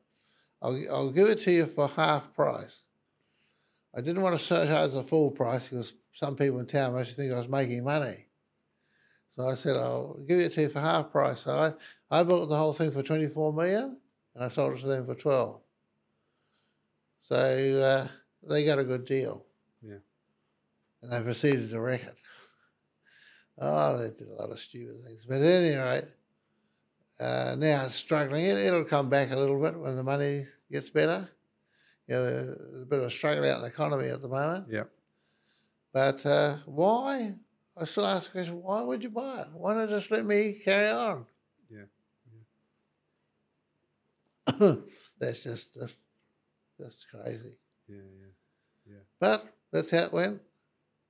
I'll, 0.61 0.81
I'll 0.91 1.11
give 1.11 1.27
it 1.27 1.39
to 1.41 1.51
you 1.51 1.65
for 1.65 1.87
half 1.87 2.33
price. 2.33 2.81
I 3.95 4.01
didn't 4.01 4.23
want 4.23 4.39
to 4.39 4.47
charge 4.47 4.91
the 4.91 5.03
full 5.03 5.29
price 5.29 5.67
because 5.69 5.93
some 6.13 6.35
people 6.35 6.59
in 6.59 6.65
town 6.65 6.93
must 6.93 7.15
think 7.15 7.31
I 7.31 7.35
was 7.35 7.47
making 7.47 7.83
money. 7.83 8.25
So 9.35 9.47
I 9.47 9.55
said, 9.55 9.77
I'll 9.77 10.19
give 10.27 10.39
it 10.39 10.53
to 10.53 10.61
you 10.61 10.69
for 10.69 10.79
half 10.79 11.11
price. 11.11 11.41
So 11.41 11.51
I, 11.51 12.19
I 12.19 12.23
bought 12.23 12.47
the 12.47 12.57
whole 12.57 12.73
thing 12.73 12.91
for 12.91 13.03
24 13.03 13.53
million 13.53 13.97
and 14.35 14.43
I 14.43 14.47
sold 14.47 14.73
it 14.73 14.81
to 14.81 14.87
them 14.87 15.05
for 15.05 15.15
12. 15.15 15.59
So 17.21 17.35
uh, 17.35 18.07
they 18.47 18.65
got 18.65 18.79
a 18.79 18.83
good 18.83 19.05
deal. 19.05 19.45
Yeah. 19.81 19.97
And 21.01 21.11
they 21.11 21.21
proceeded 21.21 21.69
to 21.69 21.79
wreck 21.79 22.03
it. 22.03 22.17
Oh, 23.59 23.97
they 23.97 24.09
did 24.09 24.27
a 24.27 24.33
lot 24.33 24.51
of 24.51 24.59
stupid 24.59 25.03
things. 25.05 25.25
But 25.25 25.41
at 25.41 25.43
any 25.43 25.75
rate, 25.75 26.05
uh, 27.19 27.55
now 27.57 27.83
struggling. 27.87 28.45
It, 28.45 28.57
it'll 28.57 28.83
come 28.83 29.09
back 29.09 29.31
a 29.31 29.35
little 29.35 29.61
bit 29.61 29.77
when 29.77 29.95
the 29.95 30.03
money 30.03 30.45
gets 30.71 30.89
better. 30.89 31.29
You 32.07 32.15
know, 32.15 32.25
there's 32.25 32.81
a 32.81 32.85
bit 32.85 32.99
of 32.99 33.05
a 33.05 33.09
struggle 33.09 33.45
out 33.45 33.57
in 33.57 33.61
the 33.61 33.67
economy 33.67 34.07
at 34.09 34.21
the 34.21 34.27
moment. 34.27 34.65
Yep. 34.69 34.89
But 35.93 36.25
uh, 36.25 36.57
why? 36.65 37.35
I 37.77 37.85
still 37.85 38.05
ask 38.05 38.31
the 38.31 38.39
question, 38.39 38.61
why 38.61 38.81
would 38.81 39.03
you 39.03 39.09
buy 39.09 39.41
it? 39.41 39.47
Why 39.53 39.75
not 39.75 39.89
just 39.89 40.11
let 40.11 40.25
me 40.25 40.59
carry 40.63 40.89
on? 40.89 41.25
Yeah. 41.69 41.85
that's 45.19 45.43
just 45.43 45.79
that's, 45.79 45.95
that's 46.77 47.05
crazy. 47.09 47.57
Yeah. 47.87 47.97
Yeah. 48.85 48.97
But 49.19 49.45
that's 49.71 49.91
how 49.91 50.03
it 50.03 50.13
went. 50.13 50.41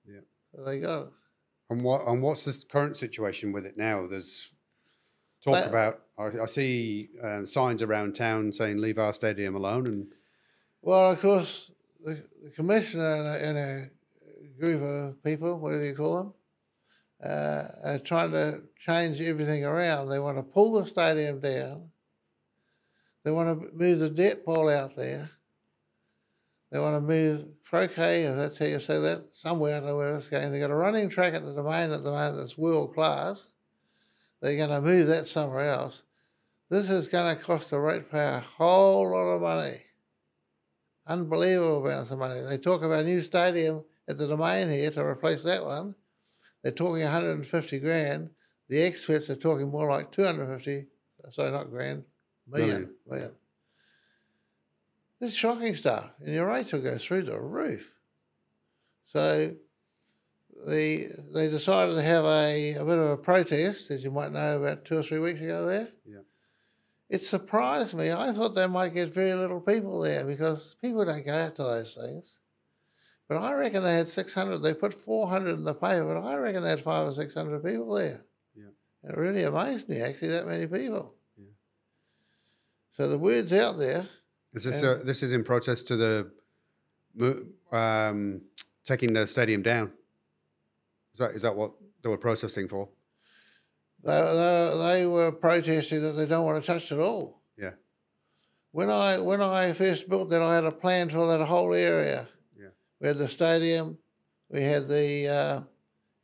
Yeah. 0.06 0.22
So 0.53 0.64
they 0.64 0.80
got 0.80 1.03
it. 1.03 1.10
And 1.74 1.82
what 1.82 2.08
and 2.08 2.22
what's 2.22 2.45
the 2.45 2.64
current 2.68 2.95
situation 2.98 3.52
with 3.52 3.66
it 3.66 3.78
now? 3.78 4.06
There's 4.06 4.52
talk 5.44 5.54
Well- 5.54 5.70
about. 5.70 6.00
I, 6.16 6.44
I 6.44 6.45
see 6.45 7.10
um, 7.24 7.48
signs 7.48 7.82
around 7.82 8.14
town 8.14 8.52
saying 8.52 8.78
"Leave 8.78 9.00
our 9.00 9.14
stadium 9.14 9.56
alone," 9.56 9.88
and 9.88 10.14
Well, 10.84 11.10
of 11.12 11.20
course, 11.20 11.72
the, 12.06 12.24
the 12.44 12.52
commissioner 12.52 13.16
and 13.16 13.28
a, 13.28 13.48
and 13.50 13.58
a 13.58 13.90
group 14.60 14.82
of 14.84 15.24
people, 15.24 15.58
whatever 15.58 15.84
you 15.84 15.95
call 15.95 16.18
them, 16.18 16.34
uh, 17.28 17.64
are 17.84 18.00
trying 18.00 18.32
to 18.34 18.62
change 18.78 19.20
everything 19.20 19.66
around. 19.66 20.10
They 20.10 20.20
want 20.20 20.38
to 20.38 20.44
pull 20.44 20.74
the 20.74 20.86
stadium 20.86 21.40
down. 21.40 21.90
They 23.24 23.32
want 23.32 23.60
to 23.60 23.76
move 23.76 23.98
the 23.98 24.12
debt 24.12 24.45
pole 24.45 24.70
out 24.70 24.95
there. 24.95 25.32
They 26.74 26.80
want 26.80 26.98
to 26.98 27.02
move 27.02 27.45
croquet, 27.64 28.24
if 28.24 28.36
that's 28.36 28.58
how 28.58 28.66
you 28.66 28.80
say 28.80 29.00
that, 29.00 29.28
somewhere. 29.32 29.78
I 29.78 29.80
don't 29.80 29.88
know 29.88 29.98
where 29.98 30.18
it's 30.18 30.28
going. 30.28 30.52
They've 30.52 30.60
got 30.60 30.72
a 30.72 30.76
running 30.76 31.08
track 31.08 31.34
at 31.34 31.45
the 31.45 31.54
domain 31.54 31.91
at 31.91 32.04
the 32.04 32.12
moment 32.12 32.36
that's 32.36 32.58
world 32.58 32.94
class. 32.94 33.50
They're 34.41 34.58
going 34.58 34.70
to 34.70 34.82
move 34.82 35.08
that 35.08 35.28
somewhere 35.28 35.70
else. 35.70 36.04
This 36.70 36.90
is 36.90 37.08
going 37.08 37.34
to 37.34 37.41
cost 37.41 37.70
the 37.70 37.80
ratepayer 37.80 38.38
a 38.38 38.40
whole 38.40 39.12
lot 39.12 39.30
of 39.30 39.41
money 39.41 39.84
unbelievable 41.08 41.86
amounts 41.86 42.12
of 42.12 42.20
money. 42.20 42.41
They 42.41 42.58
talk 42.58 42.82
about 42.82 43.02
a 43.02 43.04
new 43.04 43.22
stadium 43.22 43.84
at 44.08 44.18
the 44.18 44.28
domain 44.28 44.70
here 44.70 44.91
to 44.91 45.04
replace 45.04 45.44
that 45.44 45.66
one. 45.66 45.95
They're 46.62 46.72
talking 46.72 47.04
150 47.04 47.80
grand. 47.80 48.30
The 48.70 48.82
experts 48.84 49.30
are 49.30 49.36
talking 49.36 49.70
more 49.70 49.90
like 49.90 50.12
250. 50.12 50.88
Sorry, 51.30 51.52
not 51.52 51.70
grand, 51.70 52.04
million. 52.48 52.70
Million, 52.70 52.94
million. 53.08 53.32
Is 55.24 55.34
shocking 55.34 55.74
stuff, 55.74 56.10
and 56.20 56.36
your 56.36 56.48
rates 56.48 56.74
will 56.74 56.82
go 56.82 56.98
through 56.98 57.24
the 57.24 57.40
roof. 57.40 57.95
So 59.06 59.56
the 60.68 61.06
they 61.34 61.50
decided 61.50 61.95
to 61.95 62.02
have 62.02 62.26
a, 62.26 62.74
a 62.74 62.84
bit 62.84 62.98
of 62.98 63.10
a 63.10 63.16
protest, 63.16 63.90
as 63.90 64.04
you 64.04 64.12
might 64.12 64.34
know, 64.34 64.58
about 64.58 64.84
two 64.84 64.98
or 64.98 65.04
three 65.04 65.20
weeks 65.20 65.40
ago 65.40 65.66
there. 65.66 65.88
Yeah. 66.06 66.24
It 67.10 67.22
surprised 67.22 67.95
me. 67.95 68.12
I 68.12 68.34
thought 68.34 68.54
they 68.54 68.68
might 68.68 68.94
get 68.94 69.14
very 69.14 69.34
little 69.34 69.62
people 69.62 70.02
there 70.02 70.26
because 70.26 70.76
people 70.82 71.06
don't 71.06 71.26
go 71.26 71.34
out 71.34 71.56
to 71.56 71.64
those 71.64 71.95
things. 71.95 72.40
But 73.30 73.38
I 73.38 73.54
reckon 73.54 73.82
they 73.82 73.95
had 73.95 74.10
600. 74.10 74.58
They 74.58 74.74
put 74.74 74.94
400 74.94 75.54
in 75.54 75.64
the 75.64 75.74
paper, 75.74 76.04
but 76.04 76.18
I 76.18 76.36
reckon 76.36 76.64
they 76.64 76.70
had 76.70 76.82
five 76.82 77.08
or 77.08 77.14
600 77.14 77.64
people 77.64 77.94
there. 77.94 78.26
Yeah. 78.54 79.10
It 79.10 79.16
really 79.16 79.44
amazed 79.44 79.88
me, 79.88 80.02
actually, 80.02 80.30
that 80.30 80.48
many 80.48 80.68
people. 80.68 81.16
Yeah. 81.38 81.45
So 82.91 83.08
the 83.08 83.18
word's 83.18 83.54
out 83.54 83.78
there. 83.78 84.06
Is 84.53 84.63
this 84.63 84.81
And- 84.81 85.01
uh, 85.01 85.03
this 85.03 85.23
is 85.23 85.34
in 85.34 85.43
protest 85.43 85.88
to 85.88 85.95
the 85.97 86.31
um, 87.71 88.41
taking 88.85 89.13
the 89.13 89.27
stadium 89.27 89.61
down? 89.61 89.91
Is 91.13 91.19
that 91.19 91.31
is 91.31 91.41
that 91.43 91.55
what 91.55 91.71
they 92.01 92.09
were 92.09 92.17
protesting 92.17 92.67
for? 92.67 92.89
They, 94.03 94.11
they, 94.21 94.73
they 94.99 95.05
were 95.05 95.31
protesting 95.31 96.01
that 96.01 96.13
they 96.13 96.25
don't 96.25 96.45
want 96.45 96.61
to 96.61 96.67
touch 96.67 96.91
it 96.91 96.95
at 96.95 96.99
all. 96.99 97.41
Yeah. 97.57 97.71
When 98.71 98.89
I 98.89 99.19
when 99.19 99.41
I 99.41 99.71
first 99.73 100.09
built 100.09 100.30
that, 100.30 100.41
I 100.41 100.55
had 100.55 100.65
a 100.65 100.71
plan 100.71 101.09
for 101.09 101.25
that 101.27 101.45
whole 101.45 101.73
area. 101.73 102.27
Yeah. 102.59 102.69
We 102.99 103.07
had 103.07 103.17
the 103.17 103.27
stadium, 103.30 103.97
we 104.49 104.61
had 104.63 104.88
the 104.89 105.27
uh, 105.30 105.61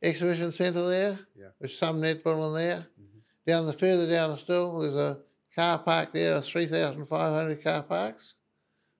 exhibition 0.02 0.52
centre 0.52 0.86
there, 0.88 1.20
Yeah. 1.36 1.48
with 1.60 1.70
some 1.70 2.02
netball 2.02 2.48
in 2.48 2.54
there. 2.54 2.86
Mhm. 3.00 3.20
Down 3.46 3.66
the 3.66 3.72
further 3.72 4.10
down 4.10 4.30
the 4.30 4.36
still, 4.38 4.80
there's 4.80 4.94
a 4.94 5.18
car 5.54 5.78
park 5.78 6.12
there, 6.12 6.34
of 6.34 6.44
3,500 6.44 7.62
car 7.62 7.82
parks. 7.82 8.34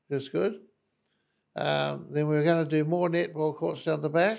That's 0.08 0.28
good. 0.28 0.60
Um, 1.56 2.06
then 2.10 2.26
we're 2.26 2.44
going 2.44 2.64
to 2.64 2.70
do 2.70 2.84
more 2.84 3.08
netball 3.08 3.54
courts 3.54 3.84
down 3.84 4.02
the 4.02 4.10
back. 4.10 4.38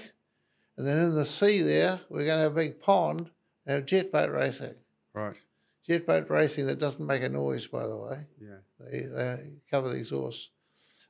And 0.77 0.87
then 0.87 0.97
in 0.99 1.15
the 1.15 1.25
sea 1.25 1.61
there, 1.61 1.99
we're 2.09 2.25
going 2.25 2.37
to 2.37 2.43
have 2.43 2.53
a 2.53 2.55
big 2.55 2.79
pond 2.79 3.29
and 3.65 3.75
have 3.75 3.85
jet 3.85 4.11
boat 4.11 4.31
racing. 4.31 4.75
Right. 5.13 5.39
Jet 5.85 6.05
boat 6.05 6.29
racing 6.29 6.67
that 6.67 6.79
doesn't 6.79 7.05
make 7.05 7.23
a 7.23 7.29
noise, 7.29 7.67
by 7.67 7.85
the 7.85 7.97
way. 7.97 8.25
Yeah. 8.39 8.57
They, 8.79 9.01
they 9.01 9.51
cover 9.69 9.89
the 9.89 9.97
exhaust. 9.97 10.51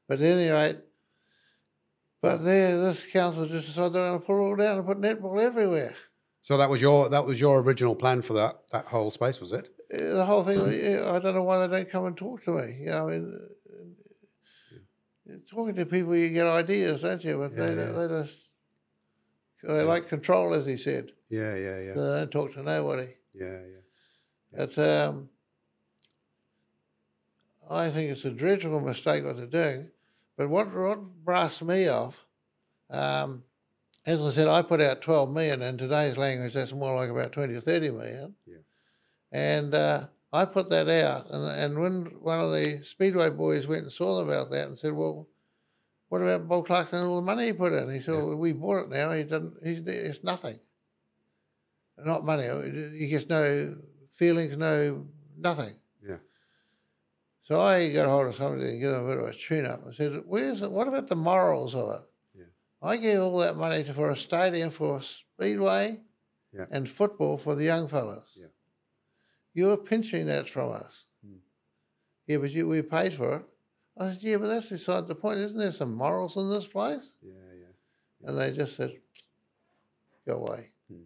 But 0.07 0.19
at 0.19 0.26
any 0.26 0.49
rate, 0.49 0.78
but 2.22 2.44
there, 2.44 2.78
this 2.78 3.06
council 3.06 3.45
just 3.45 3.68
decided 3.68 3.94
they're 3.94 4.10
going 4.10 4.19
to 4.19 4.26
pull 4.26 4.38
it 4.38 4.41
all 4.41 4.56
down 4.56 4.78
and 4.78 4.86
put 4.86 5.02
netball 5.02 5.41
everywhere. 5.41 5.95
So 6.41 6.57
that 6.57 6.69
was 6.69 6.82
your 6.82 7.07
that 7.10 7.26
was 7.26 7.40
your 7.40 7.61
original 7.61 7.95
plan 7.95 8.22
for 8.23 8.34
that 8.34 8.68
that 8.72 8.86
whole 8.86 9.11
space, 9.11 9.40
was 9.40 9.52
it? 9.52 9.69
Uh, 9.93 10.13
The 10.15 10.26
whole 10.26 10.43
thing, 10.43 10.59
I 10.59 11.19
don't 11.19 11.35
know 11.35 11.43
why 11.43 11.65
they 11.65 11.76
don't 11.77 11.89
come 11.89 12.05
and 12.05 12.18
talk 12.18 12.43
to 12.43 12.51
me. 12.51 12.77
You 12.81 12.85
know, 12.88 13.07
I 13.09 13.11
mean, 13.11 13.39
uh, 15.30 15.34
talking 15.49 15.76
to 15.76 15.85
people, 15.85 16.15
you 16.15 16.30
get 16.30 16.45
ideas, 16.47 17.01
don't 17.01 17.23
you? 17.23 17.38
But 17.38 17.55
they, 17.55 17.73
Yeah, 17.76 17.85
yeah. 17.85 17.91
they 17.91 18.07
just, 18.23 18.38
they 19.63 19.84
like 19.84 20.07
control, 20.07 20.53
as 20.53 20.65
he 20.65 20.77
said. 20.77 21.11
Yeah, 21.30 21.55
yeah, 21.55 21.80
yeah, 21.80 21.93
So 21.93 22.11
they 22.11 22.19
don't 22.19 22.31
talk 22.31 22.53
to 22.53 22.63
nobody. 22.63 23.07
yeah, 23.34 23.59
yeah. 23.61 23.77
But 24.53 24.77
um, 24.77 25.30
I 27.69 27.89
think 27.89 28.11
it's 28.11 28.26
a 28.26 28.31
dreadful 28.31 28.81
mistake 28.81 29.23
what 29.23 29.38
they're 29.38 29.45
doing. 29.45 29.91
But 30.35 30.49
what, 30.49 30.73
what 30.73 30.99
brassed 31.23 31.63
me 31.63 31.88
off, 31.88 32.26
um, 32.89 33.43
as 34.05 34.22
I 34.22 34.31
said, 34.31 34.47
I 34.47 34.61
put 34.63 34.81
out 34.81 35.01
12 35.01 35.31
million. 35.31 35.61
In 35.61 35.77
today's 35.77 36.18
language, 36.18 36.53
that's 36.53 36.73
more 36.73 36.95
like 36.95 37.09
about 37.09 37.31
20 37.31 37.53
or 37.53 37.61
30 37.61 37.91
million. 37.91 38.35
Yeah. 38.45 38.57
And 39.31 39.73
uh, 39.73 40.07
I 40.33 40.45
put 40.45 40.69
that 40.69 40.89
out. 40.89 41.29
And, 41.29 41.45
and 41.47 41.79
when 41.79 42.05
one 42.21 42.39
of 42.39 42.51
the 42.51 42.81
Speedway 42.83 43.29
boys 43.29 43.67
went 43.67 43.83
and 43.83 43.91
saw 43.91 44.19
about 44.21 44.51
that 44.51 44.67
and 44.67 44.77
said, 44.77 44.93
well, 44.93 45.27
what 46.09 46.21
about 46.21 46.47
Bob 46.47 46.65
Clarkson 46.65 46.99
and 46.99 47.07
all 47.07 47.15
the 47.17 47.21
money 47.21 47.45
he 47.47 47.53
put 47.53 47.71
in? 47.73 47.89
He 47.89 48.01
said, 48.01 48.15
well, 48.15 48.35
we 48.35 48.51
bought 48.51 48.83
it 48.83 48.89
now. 48.89 49.11
He 49.11 49.23
doesn't, 49.23 49.53
he's, 49.63 49.79
it's 49.79 50.23
nothing. 50.23 50.59
Not 51.97 52.25
money. 52.25 52.47
He 52.97 53.07
gets 53.07 53.29
no 53.29 53.77
feelings, 54.11 54.57
no 54.57 55.07
nothing. 55.37 55.75
Yeah. 56.05 56.17
So 57.43 57.61
I 57.61 57.91
got 57.93 58.07
hold 58.07 58.27
of 58.27 58.35
somebody 58.35 58.69
and 58.69 58.81
give 58.81 58.91
them 58.91 59.05
a 59.05 59.07
bit 59.07 59.23
of 59.23 59.29
a 59.29 59.33
tune 59.33 59.65
up. 59.65 59.83
I 59.87 59.91
said, 59.93 60.23
Where's 60.25 60.61
it? 60.61 60.71
What 60.71 60.87
about 60.87 61.07
the 61.07 61.15
morals 61.15 61.75
of 61.75 61.89
it? 61.95 62.01
Yeah. 62.39 62.43
I 62.81 62.97
gave 62.97 63.19
all 63.19 63.37
that 63.39 63.55
money 63.55 63.83
to, 63.83 63.93
for 63.93 64.09
a 64.09 64.15
stadium 64.15 64.69
for 64.69 65.01
Speedway 65.01 65.99
Yeah. 66.51 66.65
and 66.71 66.89
football 66.89 67.37
for 67.37 67.55
the 67.55 67.65
young 67.65 67.87
fellas. 67.87 68.31
Yeah. 68.35 68.47
You 69.53 69.68
were 69.68 69.78
pinching 69.78 70.28
that 70.28 70.49
from 70.49 70.72
us. 70.72 71.06
Hmm. 71.26 71.38
Yeah, 72.28 72.38
but 72.38 72.52
you, 72.52 72.68
we 72.68 72.82
paid 72.82 73.14
for 73.14 73.38
it. 73.38 73.45
I 73.98 74.10
said, 74.10 74.23
Yeah, 74.23 74.38
but 74.38 74.48
that's 74.48 74.69
beside 74.69 75.07
the 75.07 75.15
point. 75.15 75.40
Isn't 75.40 75.57
there 75.57 75.72
some 75.72 75.94
morals 75.94 76.38
in 76.38 76.49
this 76.49 76.68
place? 76.68 77.14
Yeah, 77.22 77.34
yeah. 77.60 78.30
And 78.30 78.38
they 78.38 78.52
just 78.52 78.78
said, 78.78 78.94
Go 80.26 80.36
away. 80.36 80.69
Hmm. 80.90 81.03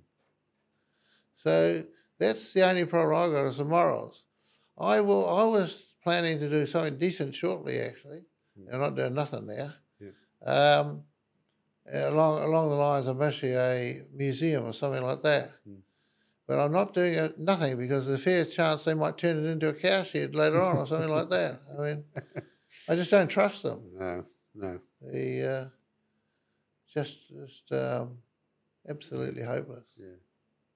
So 1.37 1.83
that's 2.19 2.53
the 2.53 2.67
only 2.67 2.85
problem 2.85 3.15
I've 3.17 3.31
got 3.31 3.49
is 3.49 3.57
the 3.57 3.65
morals. 3.65 4.25
I 4.77 5.01
will. 5.01 5.27
I 5.27 5.43
was 5.45 5.95
planning 6.03 6.39
to 6.39 6.49
do 6.49 6.65
something 6.65 6.97
decent 6.97 7.33
shortly, 7.33 7.79
actually. 7.79 8.23
Hmm. 8.57 8.73
I'm 8.73 8.79
not 8.79 8.95
doing 8.95 9.13
nothing 9.13 9.47
now. 9.47 9.73
Yeah. 9.99 10.09
Um, 10.45 11.03
along 11.91 12.43
along 12.43 12.69
the 12.69 12.75
lines 12.75 13.07
of 13.07 13.21
actually 13.21 13.55
a 13.55 14.01
museum 14.13 14.65
or 14.65 14.73
something 14.73 15.03
like 15.03 15.21
that. 15.21 15.51
Hmm. 15.67 15.75
But 16.47 16.59
I'm 16.59 16.71
not 16.71 16.93
doing 16.93 17.15
it, 17.15 17.39
nothing 17.39 17.77
because 17.77 18.05
the 18.05 18.17
fair 18.17 18.45
chance 18.45 18.83
they 18.83 18.93
might 18.93 19.17
turn 19.17 19.43
it 19.43 19.49
into 19.49 19.69
a 19.69 19.73
cow 19.73 20.03
shed 20.03 20.35
later 20.35 20.61
on 20.61 20.77
or 20.77 20.85
something 20.85 21.09
like 21.09 21.29
that. 21.29 21.61
I 21.75 21.81
mean, 21.81 22.03
I 22.87 22.95
just 22.95 23.11
don't 23.11 23.27
trust 23.29 23.63
them. 23.63 23.81
No, 23.93 24.25
no. 24.53 24.79
The 25.01 25.51
uh, 25.51 25.65
just 26.93 27.17
just 27.29 27.71
um, 27.71 28.19
absolutely 28.87 29.43
hopeless. 29.43 29.85
Yeah. 29.97 30.15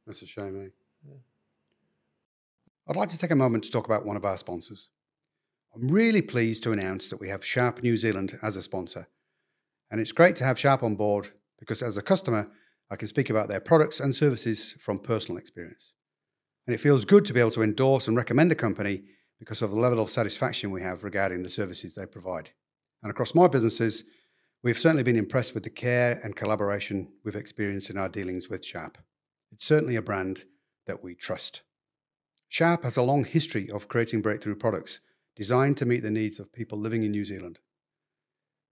That's 0.05 0.21
a 0.21 0.25
shame, 0.25 0.59
eh? 0.65 0.69
I'd 2.89 2.95
like 2.95 3.09
to 3.09 3.17
take 3.19 3.29
a 3.29 3.35
moment 3.35 3.63
to 3.65 3.71
talk 3.71 3.85
about 3.85 4.03
one 4.03 4.17
of 4.17 4.25
our 4.25 4.37
sponsors. 4.37 4.89
I'm 5.75 5.87
really 5.89 6.23
pleased 6.23 6.63
to 6.63 6.71
announce 6.71 7.09
that 7.09 7.19
we 7.19 7.29
have 7.29 7.45
Sharp 7.45 7.83
New 7.83 7.95
Zealand 7.95 8.39
as 8.41 8.55
a 8.55 8.63
sponsor. 8.63 9.07
And 9.91 10.01
it's 10.01 10.11
great 10.11 10.35
to 10.37 10.43
have 10.43 10.57
Sharp 10.57 10.81
on 10.81 10.95
board 10.95 11.29
because 11.59 11.83
as 11.83 11.97
a 11.97 12.01
customer, 12.01 12.49
I 12.91 12.95
can 12.95 13.07
speak 13.07 13.29
about 13.29 13.49
their 13.49 13.59
products 13.59 13.99
and 13.99 14.15
services 14.15 14.75
from 14.79 14.99
personal 14.99 15.37
experience. 15.37 15.93
And 16.65 16.73
it 16.73 16.79
feels 16.79 17.05
good 17.05 17.25
to 17.25 17.33
be 17.33 17.39
able 17.39 17.51
to 17.51 17.63
endorse 17.63 18.07
and 18.07 18.17
recommend 18.17 18.51
a 18.51 18.55
company 18.55 19.03
because 19.39 19.61
of 19.61 19.71
the 19.71 19.79
level 19.79 19.99
of 19.99 20.09
satisfaction 20.09 20.71
we 20.71 20.81
have 20.81 21.03
regarding 21.03 21.43
the 21.43 21.49
services 21.49 21.95
they 21.95 22.05
provide. 22.05 22.51
And 23.01 23.09
across 23.09 23.33
my 23.33 23.47
businesses, 23.47 24.03
we've 24.63 24.77
certainly 24.77 25.03
been 25.03 25.15
impressed 25.15 25.53
with 25.53 25.63
the 25.63 25.69
care 25.69 26.19
and 26.23 26.35
collaboration 26.35 27.11
we've 27.23 27.35
experienced 27.35 27.89
in 27.89 27.97
our 27.97 28.09
dealings 28.09 28.49
with 28.49 28.65
Sharp. 28.65 28.97
It's 29.51 29.65
certainly 29.65 29.95
a 29.95 30.01
brand 30.01 30.45
that 30.85 31.03
we 31.03 31.15
trust. 31.15 31.61
Sharp 32.49 32.83
has 32.83 32.97
a 32.97 33.03
long 33.03 33.23
history 33.23 33.69
of 33.69 33.87
creating 33.87 34.21
breakthrough 34.21 34.55
products 34.55 34.99
designed 35.35 35.77
to 35.77 35.85
meet 35.85 36.01
the 36.01 36.11
needs 36.11 36.39
of 36.39 36.51
people 36.51 36.77
living 36.77 37.03
in 37.03 37.11
New 37.11 37.23
Zealand. 37.23 37.59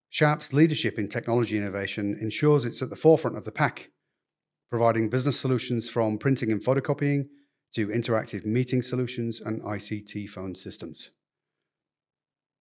Sharp's 0.10 0.52
leadership 0.52 0.98
in 0.98 1.08
technology 1.08 1.58
innovation 1.58 2.18
ensures 2.20 2.66
it's 2.66 2.82
at 2.82 2.90
the 2.90 2.96
forefront 2.96 3.38
of 3.38 3.46
the 3.46 3.52
pack, 3.52 3.92
providing 4.70 5.10
business 5.10 5.40
solutions 5.40 5.90
from 5.90 6.18
printing 6.18 6.52
and 6.52 6.64
photocopying 6.64 7.28
to 7.74 7.88
interactive 7.88 8.46
meeting 8.46 8.82
solutions 8.82 9.40
and 9.40 9.62
ICT 9.62 10.30
phone 10.30 10.56
systems. 10.56 11.12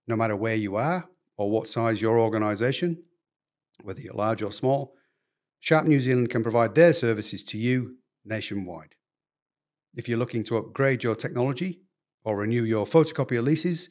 No 0.06 0.16
matter 0.16 0.36
where 0.36 0.54
you 0.54 0.76
are 0.76 1.08
or 1.36 1.50
what 1.50 1.66
size 1.66 2.00
your 2.00 2.18
organization, 2.18 3.02
whether 3.82 4.00
you're 4.00 4.14
large 4.14 4.42
or 4.42 4.52
small, 4.52 4.94
Sharp 5.60 5.86
New 5.86 6.00
Zealand 6.00 6.30
can 6.30 6.42
provide 6.42 6.74
their 6.74 6.92
services 6.92 7.42
to 7.44 7.58
you 7.58 7.96
nationwide. 8.24 8.94
If 9.94 10.08
you're 10.08 10.18
looking 10.18 10.44
to 10.44 10.58
upgrade 10.58 11.02
your 11.02 11.16
technology 11.16 11.80
or 12.24 12.36
renew 12.36 12.62
your 12.62 12.84
photocopier 12.84 13.42
leases, 13.42 13.88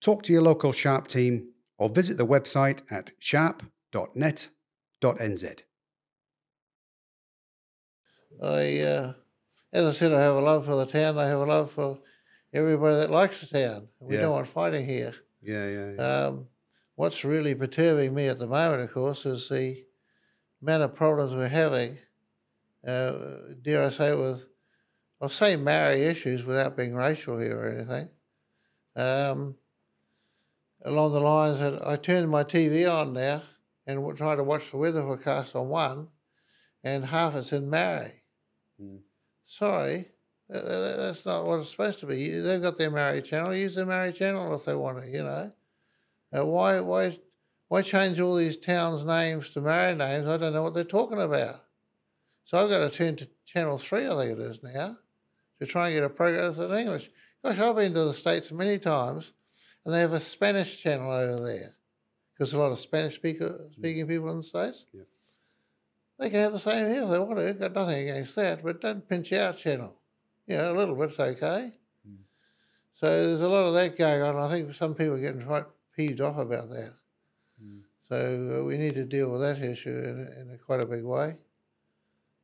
talk 0.00 0.22
to 0.22 0.32
your 0.32 0.42
local 0.42 0.72
Sharp 0.72 1.06
team 1.06 1.50
or 1.78 1.88
visit 1.88 2.16
the 2.16 2.26
website 2.26 2.80
at 2.90 3.12
sharp.net.nz. 3.18 4.50
I, 8.42 8.80
uh, 8.80 9.12
as 9.72 9.86
I 9.86 9.92
said, 9.92 10.12
I 10.12 10.20
have 10.20 10.36
a 10.36 10.40
love 10.40 10.66
for 10.66 10.74
the 10.76 10.86
town. 10.86 11.18
I 11.18 11.26
have 11.26 11.40
a 11.40 11.44
love 11.46 11.70
for 11.72 11.98
everybody 12.52 12.96
that 12.96 13.10
likes 13.10 13.40
the 13.40 13.46
town. 13.46 13.88
We 14.00 14.14
Yeah. 14.16 14.22
don't 14.22 14.32
want 14.32 14.46
fighting 14.48 14.86
here. 14.86 15.14
Yeah, 15.42 15.68
yeah, 15.68 15.90
yeah. 15.92 16.26
Um, 16.26 16.48
what's 16.94 17.24
really 17.24 17.54
perturbing 17.54 18.14
me 18.14 18.26
at 18.28 18.38
the 18.38 18.46
moment, 18.46 18.82
of 18.82 18.92
course, 18.92 19.26
is 19.26 19.48
the 19.48 19.84
amount 20.62 20.82
of 20.82 20.94
problems 20.94 21.34
we're 21.34 21.48
having. 21.48 21.98
Uh, 22.86 23.54
dare 23.62 23.82
I 23.84 23.90
say, 23.90 24.14
with 24.14 24.46
I'll 25.20 25.28
say 25.28 25.56
Maori 25.56 26.02
issues 26.02 26.44
without 26.44 26.76
being 26.76 26.94
racial 26.94 27.38
here 27.38 27.58
or 27.58 27.68
anything. 27.68 28.10
Um, 28.94 29.56
along 30.82 31.12
the 31.12 31.20
lines 31.20 31.58
that 31.58 31.86
I 31.86 31.96
turn 31.96 32.28
my 32.28 32.44
TV 32.44 32.86
on 32.90 33.12
now 33.12 33.42
and 33.86 34.16
try 34.16 34.36
to 34.36 34.44
watch 34.44 34.70
the 34.70 34.76
weather 34.76 35.02
forecast 35.02 35.56
on 35.56 35.68
one, 35.68 36.08
and 36.84 37.06
half 37.06 37.34
it's 37.34 37.52
in 37.52 37.68
Maori. 37.70 38.22
Mm. 38.80 39.00
Sorry, 39.44 40.06
tha- 40.48 40.60
tha- 40.60 40.94
that's 40.98 41.24
not 41.24 41.46
what 41.46 41.60
it's 41.60 41.70
supposed 41.70 42.00
to 42.00 42.06
be. 42.06 42.30
They've 42.30 42.62
got 42.62 42.76
their 42.76 42.90
Maori 42.90 43.22
channel. 43.22 43.54
Use 43.54 43.74
their 43.74 43.86
Maori 43.86 44.12
channel 44.12 44.54
if 44.54 44.64
they 44.64 44.74
want 44.74 45.02
to. 45.02 45.08
You 45.08 45.22
know, 45.22 45.52
uh, 46.36 46.44
why 46.44 46.80
why 46.80 47.18
why 47.68 47.82
change 47.82 48.20
all 48.20 48.36
these 48.36 48.56
towns' 48.56 49.04
names 49.04 49.50
to 49.50 49.60
Maori 49.60 49.94
names? 49.94 50.26
I 50.26 50.36
don't 50.36 50.52
know 50.52 50.62
what 50.62 50.74
they're 50.74 50.84
talking 50.84 51.20
about. 51.20 51.64
So 52.44 52.58
I've 52.58 52.70
got 52.70 52.78
to 52.78 52.96
turn 52.96 53.16
to 53.16 53.28
Channel 53.44 53.78
Three, 53.78 54.06
I 54.06 54.14
think 54.16 54.38
it 54.38 54.40
is 54.40 54.62
now, 54.62 54.98
to 55.58 55.66
try 55.66 55.88
and 55.88 55.96
get 55.96 56.04
a 56.04 56.10
program 56.10 56.54
in 56.60 56.78
English. 56.78 57.10
Gosh, 57.42 57.58
I've 57.58 57.76
been 57.76 57.94
to 57.94 58.04
the 58.04 58.14
States 58.14 58.52
many 58.52 58.78
times, 58.78 59.32
and 59.84 59.94
they 59.94 60.00
have 60.00 60.12
a 60.12 60.20
Spanish 60.20 60.82
channel 60.82 61.10
over 61.10 61.44
there 61.44 61.74
because 62.32 62.52
a 62.52 62.58
lot 62.58 62.72
of 62.72 62.80
Spanish 62.80 63.16
speaking 63.16 64.06
people 64.06 64.30
in 64.30 64.38
the 64.38 64.42
States. 64.42 64.86
Yeah. 64.92 65.02
They 66.18 66.30
can 66.30 66.40
have 66.40 66.52
the 66.52 66.58
same 66.58 66.90
here 66.90 67.02
if 67.02 67.10
they 67.10 67.18
want 67.18 67.38
to. 67.38 67.52
Got 67.52 67.74
nothing 67.74 68.08
against 68.08 68.34
that, 68.36 68.62
but 68.62 68.80
don't 68.80 69.06
pinch 69.06 69.32
our 69.32 69.52
channel. 69.52 69.96
You 70.46 70.56
know, 70.56 70.72
a 70.72 70.76
little 70.78 70.96
bit's 70.96 71.18
okay. 71.20 71.72
Mm. 72.08 72.16
So 72.92 73.06
there's 73.06 73.42
a 73.42 73.48
lot 73.48 73.66
of 73.66 73.74
that 73.74 73.98
going 73.98 74.22
on. 74.22 74.36
I 74.36 74.48
think 74.48 74.72
some 74.74 74.94
people 74.94 75.14
are 75.14 75.20
getting 75.20 75.42
quite 75.42 75.66
peeved 75.94 76.20
off 76.20 76.38
about 76.38 76.70
that. 76.70 76.94
Mm. 77.62 77.80
So 78.08 78.60
uh, 78.60 78.64
we 78.64 78.78
need 78.78 78.94
to 78.94 79.04
deal 79.04 79.30
with 79.30 79.40
that 79.42 79.58
issue 79.62 79.90
in, 79.90 80.28
in 80.40 80.54
a 80.54 80.58
quite 80.58 80.80
a 80.80 80.86
big 80.86 81.04
way. 81.04 81.36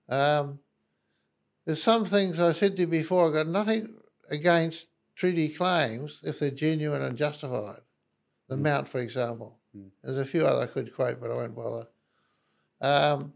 Um, 0.09 0.59
there's 1.65 1.83
some 1.83 2.05
things 2.05 2.39
I 2.41 2.53
said 2.53 2.77
to 2.77 2.83
you 2.83 2.89
before. 2.89 3.29
I've 3.29 3.35
got 3.35 3.47
nothing 3.47 3.95
against 4.29 4.89
treaty 5.15 5.49
claims 5.49 6.21
if 6.25 6.41
they're 6.41 6.51
genuine 6.51 7.03
and 7.03 7.17
justified. 7.17 7.81
The 8.49 8.57
Mm. 8.57 8.63
Mount, 8.63 8.89
for 8.89 8.99
example. 9.01 9.59
Mm. 9.75 9.91
There's 10.03 10.19
a 10.19 10.25
few 10.27 10.47
other 10.47 10.65
I 10.65 10.67
could 10.67 10.95
quote, 10.95 11.21
but 11.21 11.31
I 11.31 11.35
won't 11.35 11.55
bother. 11.55 11.87
Um, 12.81 13.33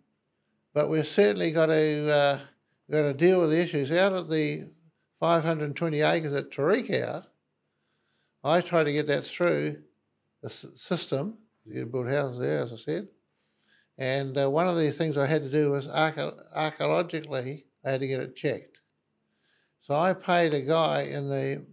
but 0.76 0.90
we've 0.90 1.06
certainly 1.06 1.52
got 1.52 1.66
to 1.66 2.12
uh, 2.12 2.38
got 2.90 3.00
to 3.00 3.14
deal 3.14 3.40
with 3.40 3.48
the 3.48 3.58
issues. 3.58 3.90
Out 3.90 4.12
of 4.12 4.28
the 4.28 4.66
520 5.20 6.02
acres 6.02 6.34
at 6.34 6.50
Tauriko, 6.50 7.24
I 8.44 8.60
tried 8.60 8.84
to 8.84 8.92
get 8.92 9.06
that 9.06 9.24
through 9.24 9.78
the 10.42 10.50
system. 10.50 11.38
You 11.64 11.86
build 11.86 12.10
houses 12.10 12.40
there, 12.40 12.62
as 12.62 12.74
I 12.74 12.76
said. 12.76 13.08
And 13.96 14.36
uh, 14.36 14.50
one 14.50 14.68
of 14.68 14.76
the 14.76 14.90
things 14.90 15.16
I 15.16 15.26
had 15.26 15.44
to 15.44 15.48
do 15.48 15.70
was 15.70 15.88
archae- 15.88 16.38
archaeologically, 16.54 17.64
I 17.82 17.92
had 17.92 18.00
to 18.00 18.06
get 18.06 18.20
it 18.20 18.36
checked. 18.36 18.76
So 19.80 19.94
I 19.94 20.12
paid 20.12 20.52
a 20.52 20.60
guy 20.60 21.04
in 21.04 21.30
the 21.30 21.64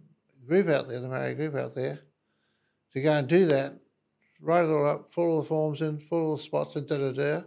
group 0.48 0.70
out 0.70 0.88
there, 0.88 1.00
the 1.00 1.08
Murray 1.08 1.34
group 1.34 1.56
out 1.56 1.74
there, 1.74 2.00
to 2.94 3.02
go 3.02 3.12
and 3.12 3.28
do 3.28 3.44
that, 3.48 3.74
write 4.40 4.64
it 4.64 4.70
all 4.70 4.86
up, 4.86 5.12
fill 5.12 5.24
all 5.24 5.42
the 5.42 5.48
forms 5.48 5.82
in, 5.82 5.98
fill 5.98 6.18
all 6.20 6.36
the 6.38 6.42
spots 6.42 6.74
in, 6.74 6.86
da 6.86 6.96
da 6.96 7.12
da, 7.12 7.42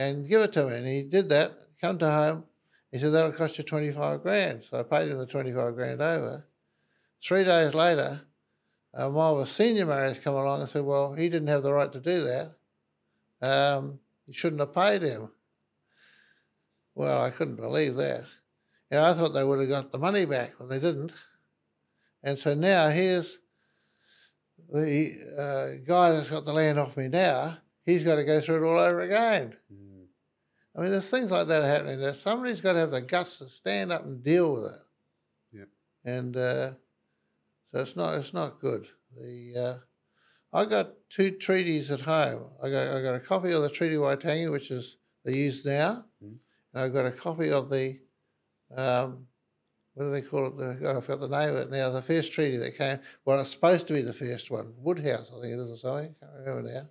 and 0.00 0.26
give 0.26 0.40
it 0.40 0.52
to 0.54 0.64
me. 0.64 0.74
And 0.74 0.86
he 0.86 1.02
did 1.02 1.28
that, 1.28 1.52
come 1.78 1.98
to 1.98 2.10
home. 2.10 2.44
He 2.90 2.98
said, 2.98 3.12
that'll 3.12 3.32
cost 3.32 3.58
you 3.58 3.64
25 3.64 4.22
grand. 4.22 4.62
So 4.62 4.80
I 4.80 4.82
paid 4.82 5.10
him 5.10 5.18
the 5.18 5.26
25 5.26 5.74
grand 5.74 6.00
over. 6.00 6.46
Three 7.22 7.44
days 7.44 7.74
later, 7.74 8.22
one 8.92 9.34
of 9.34 9.38
the 9.38 9.46
senior 9.46 9.84
Maoris 9.84 10.18
come 10.18 10.34
along 10.34 10.62
and 10.62 10.70
said, 10.70 10.84
well, 10.84 11.12
he 11.12 11.28
didn't 11.28 11.48
have 11.48 11.62
the 11.62 11.74
right 11.74 11.92
to 11.92 12.00
do 12.00 12.24
that. 12.24 12.56
Um, 13.42 14.00
you 14.26 14.32
shouldn't 14.32 14.60
have 14.60 14.74
paid 14.74 15.02
him. 15.02 15.30
Well, 16.94 17.22
I 17.22 17.28
couldn't 17.28 17.56
believe 17.56 17.94
that. 17.96 18.24
You 18.90 18.96
know, 18.96 19.04
I 19.04 19.12
thought 19.12 19.34
they 19.34 19.44
would 19.44 19.60
have 19.60 19.68
got 19.68 19.92
the 19.92 19.98
money 19.98 20.24
back, 20.24 20.54
but 20.58 20.70
they 20.70 20.80
didn't. 20.80 21.12
And 22.22 22.38
so 22.38 22.54
now 22.54 22.88
here's 22.88 23.38
the 24.70 25.12
uh, 25.38 25.84
guy 25.86 26.12
that's 26.12 26.30
got 26.30 26.46
the 26.46 26.54
land 26.54 26.78
off 26.78 26.96
me 26.96 27.08
now. 27.08 27.58
He's 27.84 28.02
got 28.02 28.16
to 28.16 28.24
go 28.24 28.40
through 28.40 28.64
it 28.64 28.68
all 28.68 28.78
over 28.78 29.00
again. 29.02 29.56
Mm. 29.72 29.89
I 30.80 30.84
mean, 30.84 30.92
there's 30.92 31.10
things 31.10 31.30
like 31.30 31.46
that 31.48 31.62
happening. 31.62 32.00
That 32.00 32.16
somebody's 32.16 32.62
got 32.62 32.72
to 32.72 32.78
have 32.78 32.90
the 32.90 33.02
guts 33.02 33.38
to 33.40 33.50
stand 33.50 33.92
up 33.92 34.02
and 34.06 34.24
deal 34.24 34.54
with 34.54 34.64
it. 34.64 34.78
Yep. 35.52 35.68
And 36.06 36.36
uh, 36.38 36.70
so 37.70 37.80
it's 37.80 37.96
not 37.96 38.14
it's 38.14 38.32
not 38.32 38.60
good. 38.60 38.88
The 39.14 39.82
uh, 40.54 40.56
I 40.56 40.64
got 40.64 40.92
two 41.10 41.32
treaties 41.32 41.90
at 41.90 42.00
home. 42.00 42.44
I 42.62 42.70
got 42.70 42.96
I 42.96 43.02
got 43.02 43.14
a 43.14 43.20
copy 43.20 43.50
of 43.50 43.60
the 43.60 43.68
Treaty 43.68 43.96
Waitangi, 43.96 44.50
which 44.50 44.70
is 44.70 44.96
they 45.22 45.34
use 45.34 45.66
now, 45.66 46.06
Mm. 46.24 46.36
and 46.72 46.82
I've 46.82 46.94
got 46.94 47.04
a 47.04 47.10
copy 47.10 47.50
of 47.50 47.68
the 47.68 48.00
um, 48.74 49.26
what 49.92 50.04
do 50.04 50.10
they 50.12 50.22
call 50.22 50.46
it? 50.46 50.82
God, 50.82 50.96
I 50.96 51.00
forgot 51.02 51.20
the 51.20 51.28
name 51.28 51.50
of 51.50 51.56
it 51.56 51.70
now. 51.70 51.90
The 51.90 52.00
first 52.00 52.32
treaty 52.32 52.56
that 52.56 52.78
came. 52.78 53.00
Well, 53.26 53.38
it's 53.40 53.50
supposed 53.50 53.86
to 53.88 53.92
be 53.92 54.00
the 54.00 54.14
first 54.14 54.50
one. 54.50 54.72
Woodhouse, 54.78 55.30
I 55.30 55.42
think 55.42 55.52
it 55.52 55.58
is, 55.60 55.70
or 55.70 55.76
something. 55.76 56.14
I 56.22 56.26
can't 56.26 56.56
remember 56.56 56.88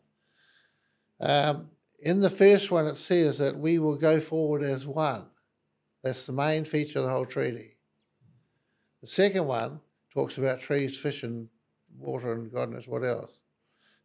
now. 1.19 1.49
Um, 1.49 1.69
in 2.01 2.21
the 2.21 2.29
first 2.29 2.71
one, 2.71 2.87
it 2.87 2.95
says 2.95 3.37
that 3.39 3.57
we 3.57 3.79
will 3.79 3.95
go 3.95 4.19
forward 4.19 4.63
as 4.63 4.87
one. 4.87 5.25
That's 6.03 6.25
the 6.25 6.33
main 6.33 6.63
feature 6.63 6.99
of 6.99 7.05
the 7.05 7.11
whole 7.11 7.25
treaty. 7.25 7.75
The 9.01 9.07
second 9.07 9.45
one 9.45 9.81
talks 10.13 10.37
about 10.37 10.61
trees, 10.61 10.97
fish, 10.97 11.23
and 11.23 11.49
water, 11.97 12.33
and 12.33 12.51
God 12.51 12.71
knows 12.71 12.87
what 12.87 13.03
else. 13.03 13.39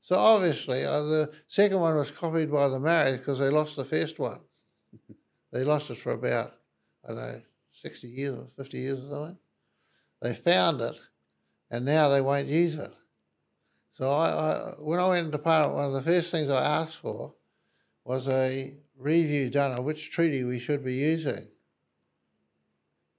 So 0.02 0.16
obviously, 0.16 0.84
uh, 0.84 1.02
the 1.02 1.32
second 1.46 1.80
one 1.80 1.96
was 1.96 2.10
copied 2.10 2.50
by 2.50 2.68
the 2.68 2.78
Maoris 2.78 3.18
because 3.18 3.38
they 3.38 3.48
lost 3.48 3.76
the 3.76 3.84
first 3.84 4.18
one. 4.18 4.40
they 5.52 5.64
lost 5.64 5.90
it 5.90 5.96
for 5.96 6.12
about, 6.12 6.54
I 7.04 7.08
don't 7.08 7.16
know, 7.16 7.42
60 7.70 8.08
years 8.08 8.38
or 8.38 8.46
50 8.46 8.78
years 8.78 8.98
or 9.04 9.08
something. 9.08 9.38
They 10.20 10.34
found 10.34 10.80
it, 10.80 11.00
and 11.70 11.84
now 11.84 12.08
they 12.08 12.20
won't 12.20 12.48
use 12.48 12.76
it. 12.76 12.92
So 13.92 14.10
I, 14.10 14.28
I, 14.30 14.72
when 14.80 14.98
I 14.98 15.08
went 15.08 15.26
into 15.26 15.38
Parliament, 15.38 15.76
one 15.76 15.84
of 15.86 15.92
the 15.92 16.02
first 16.02 16.30
things 16.30 16.50
I 16.50 16.82
asked 16.82 16.98
for 16.98 17.34
was 18.04 18.28
a 18.28 18.74
review 18.96 19.50
done 19.50 19.72
on 19.72 19.84
which 19.84 20.10
treaty 20.10 20.44
we 20.44 20.58
should 20.58 20.84
be 20.84 20.94
using. 20.94 21.48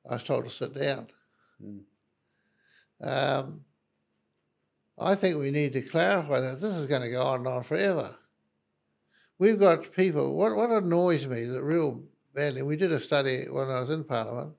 I 0.09 0.13
was 0.13 0.23
told 0.23 0.45
to 0.45 0.49
sit 0.49 0.73
down. 0.73 1.07
Mm. 1.63 1.81
Um, 3.01 3.61
I 4.97 5.15
think 5.15 5.37
we 5.37 5.51
need 5.51 5.73
to 5.73 5.81
clarify 5.81 6.39
that 6.39 6.61
this 6.61 6.75
is 6.75 6.85
going 6.85 7.01
to 7.01 7.09
go 7.09 7.21
on 7.21 7.39
and 7.39 7.47
on 7.47 7.63
forever. 7.63 8.15
We've 9.37 9.59
got 9.59 9.91
people, 9.91 10.35
what, 10.35 10.55
what 10.55 10.69
annoys 10.69 11.27
me 11.27 11.43
that 11.45 11.63
real 11.63 12.03
badly, 12.33 12.61
we 12.61 12.77
did 12.77 12.91
a 12.91 12.99
study 12.99 13.45
when 13.49 13.69
I 13.69 13.81
was 13.81 13.89
in 13.89 14.05
Parliament. 14.05 14.53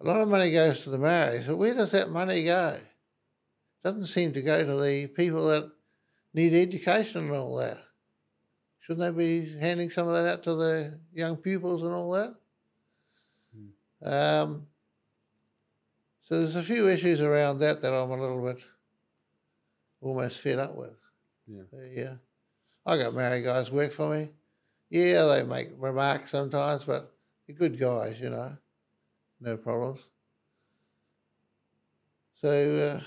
A 0.00 0.04
lot 0.04 0.20
of 0.20 0.28
money 0.28 0.50
goes 0.50 0.80
to 0.80 0.90
the 0.90 0.98
Maoris, 0.98 1.46
but 1.46 1.58
where 1.58 1.74
does 1.74 1.92
that 1.92 2.10
money 2.10 2.44
go? 2.44 2.74
It 2.74 3.84
doesn't 3.84 4.06
seem 4.06 4.32
to 4.32 4.42
go 4.42 4.64
to 4.64 4.82
the 4.82 5.06
people 5.06 5.46
that 5.46 5.70
need 6.34 6.54
education 6.54 7.26
and 7.26 7.32
all 7.32 7.56
that. 7.58 7.78
Shouldn't 8.82 9.16
they 9.16 9.42
be 9.42 9.58
handing 9.58 9.90
some 9.90 10.08
of 10.08 10.14
that 10.14 10.26
out 10.30 10.42
to 10.42 10.54
the 10.54 10.98
young 11.14 11.36
pupils 11.36 11.82
and 11.82 11.92
all 11.92 12.10
that? 12.12 12.34
Um, 14.04 14.66
so 16.22 16.40
there's 16.40 16.56
a 16.56 16.62
few 16.62 16.88
issues 16.88 17.20
around 17.20 17.60
that 17.60 17.80
that 17.80 17.92
I'm 17.92 18.10
a 18.10 18.20
little 18.20 18.42
bit 18.42 18.64
almost 20.00 20.40
fed 20.40 20.58
up 20.58 20.74
with. 20.74 20.96
Yeah. 21.46 21.62
Yeah, 21.92 22.14
I 22.84 22.96
got 22.98 23.14
Maori 23.14 23.42
guys 23.42 23.70
work 23.70 23.92
for 23.92 24.10
me. 24.10 24.30
Yeah, 24.90 25.24
they 25.26 25.44
make 25.44 25.70
remarks 25.78 26.32
sometimes, 26.32 26.84
but 26.84 27.12
they're 27.46 27.54
good 27.56 27.78
guys, 27.78 28.18
you 28.20 28.30
know. 28.30 28.56
No 29.40 29.56
problems. 29.56 30.06
So 32.34 32.48
uh, 32.98 33.00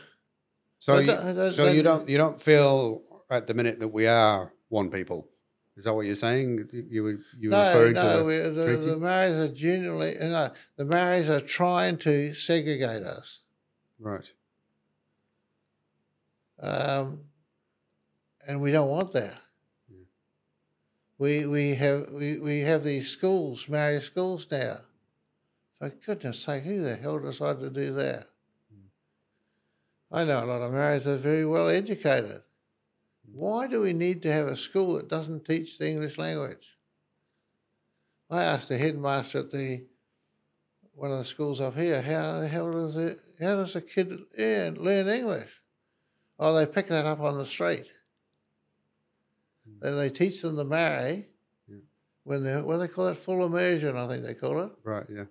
So, 0.80 1.00
you, 1.00 1.52
so 1.52 1.72
you 1.72 1.84
don't 1.84 2.08
you 2.08 2.18
don't 2.18 2.42
feel 2.42 3.02
at 3.30 3.48
the 3.48 3.54
minute 3.54 3.80
that 3.80 3.90
we 3.90 4.08
are 4.08 4.54
one 4.70 4.90
people. 4.90 5.28
Is 5.78 5.84
that 5.84 5.94
what 5.94 6.06
you're 6.06 6.16
saying? 6.16 6.70
You 6.90 7.04
were 7.04 7.20
you 7.38 7.50
were 7.50 7.56
no, 7.56 7.68
referring 7.68 7.94
no, 7.94 8.02
to 8.02 8.18
the, 8.18 8.26
we, 8.26 8.38
the, 8.38 8.78
the 8.78 8.98
Maoris 8.98 9.50
are 9.50 9.54
genuinely 9.54 10.16
no, 10.20 10.52
the 10.78 10.86
Maoris 10.86 11.30
are 11.30 11.42
trying 11.42 11.98
to 12.00 12.34
segregate 12.34 13.04
us. 13.04 13.40
right? 14.00 14.32
um, 16.62 17.20
and 18.48 18.62
we 18.62 18.72
don't 18.72 18.90
want 18.90 19.12
that. 19.14 19.42
We 21.18 21.46
we 21.46 21.76
have 21.76 22.10
we, 22.12 22.38
we 22.38 22.60
have 22.62 22.84
these 22.84 23.10
schools, 23.10 23.70
Maori 23.70 24.02
schools 24.02 24.48
now. 24.52 24.78
For 25.80 25.90
goodness 25.90 26.40
sake, 26.40 26.64
who 26.64 26.82
the 26.82 26.96
hell 26.96 27.20
decided 27.20 27.60
to 27.62 27.70
do 27.70 27.94
that? 27.94 28.30
I 30.12 30.24
know 30.24 30.44
a 30.44 30.46
lot 30.46 30.62
of 30.62 30.72
Maoris 30.72 31.06
are 31.06 31.18
very 31.18 31.46
well 31.46 31.68
educated. 31.70 32.42
Why 33.34 33.68
do 33.68 33.82
we 33.82 33.94
need 33.94 34.22
to 34.24 34.32
have 34.32 34.48
a 34.48 34.56
school 34.56 34.94
that 34.96 35.10
doesn't 35.10 35.46
teach 35.46 35.78
the 35.78 35.90
English 35.90 36.18
language? 36.18 36.78
I 38.30 38.44
asked 38.44 38.70
the 38.70 38.78
headmaster 38.78 39.40
at 39.40 39.52
the 39.52 39.86
one 40.94 41.12
of 41.12 41.18
the 41.18 41.26
schools 41.26 41.60
up 41.60 41.76
here, 41.76 42.02
how 42.02 42.40
the 42.40 42.48
hell 42.48 42.72
does 42.72 42.96
it 42.96 43.20
how 43.40 43.58
does 43.58 43.76
a 43.76 43.82
kid 43.82 44.18
learn, 44.38 44.76
learn 44.76 45.08
English? 45.10 45.62
Oh, 46.40 46.54
they 46.56 46.66
pick 46.66 46.88
that 46.88 47.06
up 47.06 47.20
on 47.20 47.38
the 47.38 47.46
street. 47.46 47.86
They, 49.82 49.92
they 49.92 50.10
teach 50.10 50.42
them 50.42 50.56
the 50.56 50.64
Maori 50.64 51.28
Yeah. 51.68 51.78
when 52.24 52.44
they 52.44 52.62
what 52.62 52.78
they 52.78 52.88
call 52.88 53.08
it 53.08 53.18
full 53.18 53.46
immersion, 53.46 53.98
I 53.98 54.08
think 54.08 54.24
they 54.24 54.34
call 54.34 54.60
it. 54.62 54.72
Right. 54.84 55.06
Yeah. 55.10 55.26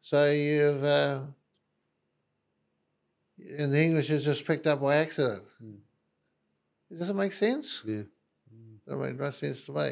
So 0.00 0.30
you've 0.30 0.84
uh, 0.84 1.22
and 3.58 3.72
the 3.72 3.82
English 3.82 4.10
is 4.10 4.24
just 4.24 4.46
picked 4.46 4.66
up 4.66 4.80
by 4.80 4.96
accident. 4.96 5.42
Mm. 5.62 5.78
Does 6.98 7.10
it 7.10 7.16
make 7.16 7.32
sense? 7.32 7.82
Yeah. 7.84 8.02
Doesn't 8.86 9.00
make 9.02 9.18
no 9.18 9.30
sense 9.30 9.64
to 9.64 9.72
me. 9.72 9.90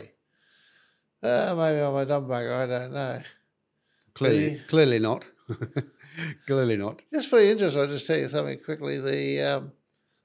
Uh, 1.22 1.54
maybe 1.56 1.80
I'm 1.80 1.94
a 1.96 2.06
dumb 2.06 2.28
bugger. 2.28 2.52
I 2.52 2.66
don't 2.66 2.92
know. 2.92 3.22
Clearly, 4.14 4.48
The- 4.56 4.60
clearly 4.68 4.98
not. 4.98 5.24
clearly 6.46 6.76
not. 6.76 7.02
Just 7.12 7.28
for 7.28 7.40
your 7.40 7.52
interest, 7.52 7.76
I'll 7.76 7.86
just 7.86 8.06
tell 8.06 8.18
you 8.18 8.28
something 8.28 8.58
quickly. 8.64 8.98
The 8.98 9.40
um, 9.40 9.72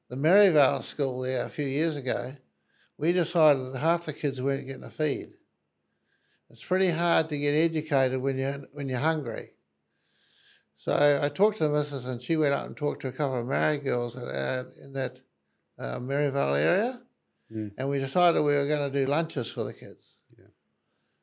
the 0.10 0.15
Merivale 0.18 0.81
school 0.81 1.22
there 1.22 1.45
a 1.45 1.49
few 1.49 1.65
years 1.65 1.95
ago, 1.95 2.35
we 2.97 3.11
decided 3.14 3.73
that 3.73 3.80
half 3.80 4.06
the 4.06 4.14
kids 4.14 4.41
weren't 4.41 4.68
getting 4.68 4.84
a 4.84 4.89
feed. 4.89 5.34
It's 6.49 6.64
pretty 6.65 6.89
hard 6.89 7.30
to 7.30 7.38
get 7.38 7.51
educated 7.53 8.22
when 8.22 8.38
you're 8.38 8.65
when 8.73 8.89
you're 8.89 8.99
hungry. 8.99 9.51
So 10.76 11.19
I 11.22 11.27
talked 11.30 11.57
to 11.57 11.68
the 11.68 11.73
missus, 11.73 12.06
and 12.06 12.22
she 12.22 12.38
went 12.38 12.53
out 12.53 12.65
and 12.65 12.77
talked 12.77 13.01
to 13.01 13.10
a 13.10 13.11
couple 13.11 13.39
of 13.39 13.45
Maori 13.47 13.77
girls 13.80 14.15
at, 14.15 14.27
uh, 14.27 14.64
in 14.81 14.93
that 14.93 15.19
uh, 15.80 15.99
Merivale 15.99 16.56
area, 16.56 17.01
Mm. 17.51 17.72
and 17.80 17.89
we 17.89 17.97
decided 17.97 18.41
we 18.41 18.53
were 18.53 18.68
going 18.68 18.91
to 18.91 18.99
do 18.99 19.07
lunches 19.10 19.51
for 19.51 19.64
the 19.64 19.73
kids. 19.73 20.18
Yeah. 20.38 20.51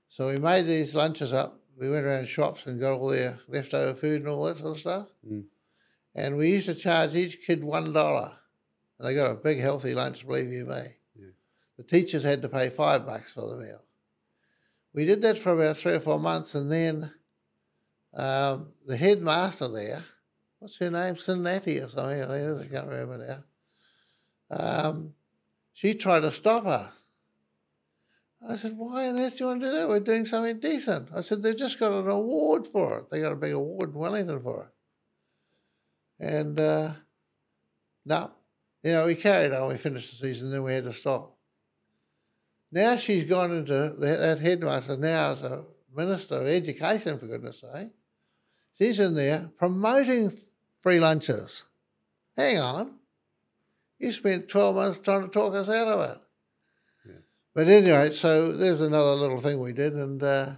So 0.09 0.27
we 0.27 0.39
made 0.41 0.63
these 0.63 0.93
lunches 0.93 1.33
up. 1.33 1.61
We 1.79 1.89
went 1.89 2.05
around 2.05 2.27
shops 2.27 2.67
and 2.67 2.81
got 2.81 2.99
all 2.99 3.11
their 3.11 3.39
leftover 3.47 3.95
food 3.95 4.23
and 4.23 4.29
all 4.29 4.43
that 4.47 4.59
sort 4.59 4.73
of 4.73 4.81
stuff. 4.81 5.09
Mm. 5.25 5.45
And 6.17 6.37
we 6.37 6.49
used 6.51 6.67
to 6.67 6.75
charge 6.75 7.15
each 7.15 7.47
kid 7.47 7.63
one 7.63 7.93
dollar. 7.93 8.33
And 8.99 9.07
they 9.07 9.15
got 9.15 9.31
a 9.31 9.35
big 9.37 9.61
healthy 9.61 9.95
lunch, 9.95 10.27
believe 10.27 10.51
you 10.51 10.65
me. 10.65 10.83
Yeah. 11.15 11.27
The 11.77 11.85
teachers 11.85 12.25
had 12.25 12.43
to 12.43 12.49
pay 12.49 12.71
five 12.71 13.07
bucks 13.07 13.35
for 13.35 13.49
the 13.49 13.63
meal. 13.63 13.83
We 14.93 15.05
did 15.05 15.23
that 15.23 15.39
for 15.39 15.53
about 15.53 15.77
three 15.77 15.93
or 15.93 16.01
four 16.01 16.19
months, 16.19 16.57
and 16.57 16.73
then 16.73 17.13
um, 18.15 18.73
the 18.85 18.97
headmaster 18.97 19.69
there, 19.69 20.03
what's 20.59 20.79
her 20.79 20.91
name, 20.91 21.15
Cincinnati 21.15 21.79
or 21.79 21.89
something, 21.89 22.23
I 22.23 22.27
think 22.27 22.43
it 22.43 22.49
is, 22.49 22.61
I 22.63 22.67
can't 22.67 22.89
remember 22.89 23.19
now. 23.19 23.45
Um, 24.51 25.15
she 25.73 25.95
tried 25.95 26.21
to 26.21 26.33
stop 26.33 26.67
us. 26.67 26.93
I 28.49 28.57
said, 28.57 28.75
why 28.77 29.09
on 29.09 29.19
earth 29.19 29.39
do 29.39 29.45
you 29.45 29.49
want 29.49 29.61
to 29.61 29.67
do 29.67 29.73
that? 29.73 29.89
We're 29.89 30.01
doing 30.01 30.27
something 30.27 30.61
decent. 30.61 31.09
I 31.15 31.21
said, 31.21 31.43
they've 31.43 31.57
just 31.57 31.81
got 31.81 31.93
an 31.93 32.09
award 32.09 32.67
for 32.67 32.99
it. 32.99 33.11
They 33.11 33.21
got 33.21 33.33
a 33.33 33.37
big 33.37 33.53
award 33.53 33.91
in 33.91 33.99
Wellington 33.99 34.41
for 34.41 34.71
it. 36.21 36.25
And 36.25 36.59
uh, 36.61 36.93
no, 38.05 38.31
you 38.83 38.93
know, 38.93 39.07
we 39.07 39.17
carried 39.17 39.53
on. 39.53 39.69
We 39.69 39.77
finished 39.77 40.11
the 40.11 40.27
season, 40.27 40.51
then 40.51 40.63
we 40.63 40.75
had 40.75 40.85
to 40.85 40.93
stop. 40.93 41.37
Now 42.71 42.97
she's 42.97 43.25
gone 43.25 43.53
into 43.53 43.95
the, 43.99 44.17
that 44.19 44.41
headmaster 44.41 44.97
now 44.97 45.33
as 45.33 45.43
a 45.43 45.65
minister 45.95 46.37
of 46.37 46.47
education, 46.47 47.19
for 47.19 47.27
goodness 47.27 47.61
sake. 47.61 47.91
She's 48.79 49.01
in 49.01 49.15
there 49.15 49.51
promoting 49.59 50.33
free 50.81 51.01
lunches. 51.01 51.65
Hang 52.37 52.59
on. 52.59 52.95
You 53.99 54.13
spent 54.13 54.49
12 54.49 54.77
months 54.77 54.99
trying 54.99 55.23
to 55.23 55.29
talk 55.29 55.55
us 55.55 55.69
out 55.69 55.89
of 55.89 56.11
it. 56.11 56.21
But 57.57 57.69
anyway, 57.69 58.11
so 58.11 58.53
there's 58.53 58.83
another 58.83 59.13
little 59.13 59.41
thing 59.41 59.59
we 59.59 59.73
did 59.73 59.95
and 59.95 60.23
uh, 60.23 60.57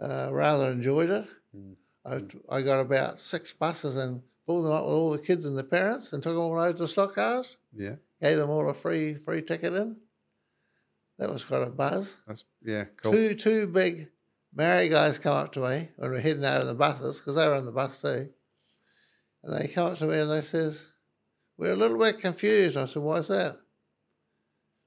uh, 0.00 0.28
rather 0.30 0.70
enjoyed 0.70 1.10
it. 1.10 1.26
Mm. 1.56 1.74
I, 2.06 2.58
I 2.58 2.62
got 2.62 2.78
about 2.78 3.18
six 3.18 3.52
buses 3.52 3.96
and 3.96 4.22
filled 4.46 4.66
them 4.66 4.72
up 4.72 4.84
with 4.84 4.92
all 4.92 5.10
the 5.10 5.18
kids 5.18 5.44
and 5.44 5.58
the 5.58 5.64
parents 5.64 6.12
and 6.12 6.22
took 6.22 6.34
them 6.34 6.42
all 6.42 6.60
over 6.60 6.72
to 6.72 6.86
stock 6.86 7.16
cars. 7.16 7.56
Yeah. 7.76 7.96
Gave 8.22 8.36
them 8.36 8.50
all 8.50 8.70
a 8.70 8.74
free 8.74 9.14
free 9.14 9.42
ticket 9.42 9.74
in. 9.74 9.96
That 11.18 11.28
was 11.28 11.42
quite 11.42 11.62
a 11.62 11.70
buzz. 11.70 12.18
That's 12.24 12.44
yeah, 12.64 12.84
cool. 13.02 13.12
Two 13.12 13.34
two 13.34 13.66
big 13.66 14.10
Maori 14.54 14.88
guys 14.88 15.18
come 15.18 15.34
up 15.34 15.52
to 15.54 15.60
me 15.60 15.88
when 15.96 16.12
we're 16.12 16.20
heading 16.20 16.44
out 16.44 16.60
of 16.60 16.68
the 16.68 16.74
buses 16.74 17.18
because 17.18 17.34
they 17.34 17.48
were 17.48 17.54
on 17.54 17.66
the 17.66 17.72
bus 17.72 18.00
too, 18.00 18.28
and 19.42 19.58
they 19.58 19.66
come 19.66 19.90
up 19.90 19.98
to 19.98 20.06
me 20.06 20.20
and 20.20 20.30
they 20.30 20.40
says, 20.40 20.86
"We're 21.60 21.74
a 21.74 21.76
little 21.76 21.98
bit 21.98 22.20
confused." 22.20 22.78
I 22.78 22.86
said, 22.86 23.02
"Why's 23.02 23.28
that?" 23.28 23.60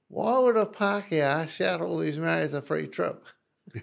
Why 0.08 0.40
would 0.40 0.58
a 0.58 0.66
Pākehā 0.66 1.48
shout 1.48 1.82
all 1.82 2.00
these 2.00 2.18
Maoris 2.18 2.54
a 2.54 2.62
free 2.62 2.88
trip? 2.88 3.26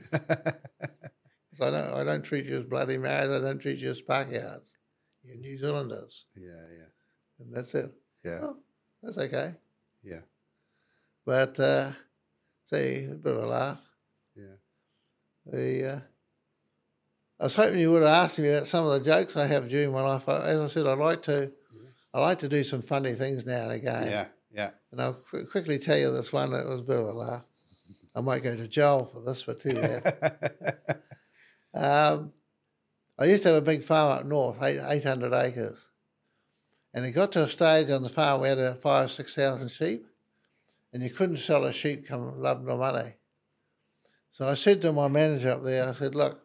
so 1.52 1.66
I 1.66 1.70
don't, 1.70 1.94
I 1.94 2.04
don't 2.04 2.22
treat 2.22 2.46
you 2.46 2.58
as 2.58 2.64
bloody 2.64 2.98
Maoris. 2.98 3.30
I 3.30 3.40
don't 3.40 3.60
treat 3.60 3.78
you 3.78 3.90
as 3.90 4.02
Pākehās. 4.02 4.74
You're 5.22 5.36
New 5.36 5.56
Zealanders. 5.56 6.26
Yeah, 6.36 6.50
yeah. 6.50 6.88
And 7.38 7.54
that's 7.54 7.74
it. 7.74 7.92
Yeah. 8.24 8.40
Oh, 8.42 8.56
that's 9.02 9.18
okay. 9.18 9.54
Yeah. 10.02 10.20
But, 11.24 11.58
uh, 11.58 11.92
see, 12.64 13.06
a 13.10 13.14
bit 13.14 13.36
of 13.36 13.44
a 13.44 13.46
laugh. 13.46 13.88
Yeah. 14.36 14.56
The, 15.46 15.92
uh, 15.92 16.00
I 17.40 17.44
was 17.44 17.54
hoping 17.54 17.80
you 17.80 17.90
would 17.90 18.02
have 18.02 18.24
asked 18.24 18.38
me 18.38 18.50
about 18.50 18.68
some 18.68 18.86
of 18.86 18.92
the 18.92 19.10
jokes 19.10 19.36
I 19.36 19.46
have 19.46 19.68
during 19.68 19.92
my 19.92 20.02
life. 20.02 20.28
As 20.28 20.60
I 20.60 20.66
said, 20.66 20.86
I'd 20.86 20.98
like 20.98 21.22
to. 21.22 21.52
I 22.12 22.20
like 22.20 22.40
to 22.40 22.48
do 22.48 22.64
some 22.64 22.82
funny 22.82 23.12
things 23.12 23.46
now 23.46 23.64
and 23.64 23.72
again. 23.72 24.06
Yeah, 24.06 24.26
yeah. 24.50 24.70
And 24.90 25.00
I'll 25.00 25.14
qu- 25.14 25.46
quickly 25.46 25.78
tell 25.78 25.96
you 25.96 26.12
this 26.12 26.32
one. 26.32 26.52
It 26.52 26.66
was 26.66 26.80
a 26.80 26.84
bit 26.84 26.96
of 26.96 27.06
a 27.06 27.12
laugh. 27.12 27.42
I 28.14 28.20
might 28.20 28.42
go 28.42 28.56
to 28.56 28.66
jail 28.66 29.04
for 29.04 29.20
this, 29.20 29.44
but 29.44 29.60
too 29.60 29.74
bad. 29.74 31.00
um, 31.74 32.32
I 33.18 33.26
used 33.26 33.42
to 33.44 33.50
have 33.50 33.58
a 33.58 33.64
big 33.64 33.84
farm 33.84 34.18
up 34.18 34.24
north, 34.24 34.62
eight, 34.62 34.80
800 34.82 35.32
acres. 35.32 35.88
And 36.92 37.04
it 37.04 37.12
got 37.12 37.32
to 37.32 37.44
a 37.44 37.48
stage 37.48 37.88
on 37.90 38.02
the 38.02 38.08
farm 38.08 38.40
we 38.40 38.48
had 38.48 38.58
about 38.58 38.78
five, 38.78 39.10
6,000 39.12 39.68
sheep, 39.68 40.06
and 40.92 41.02
you 41.02 41.10
couldn't 41.10 41.36
sell 41.36 41.64
a 41.64 41.72
sheep 41.72 42.08
come 42.08 42.40
love 42.40 42.64
no 42.64 42.76
money. 42.76 43.14
So 44.32 44.48
I 44.48 44.54
said 44.54 44.82
to 44.82 44.92
my 44.92 45.06
manager 45.06 45.52
up 45.52 45.62
there, 45.62 45.88
I 45.88 45.92
said, 45.92 46.14
look, 46.14 46.40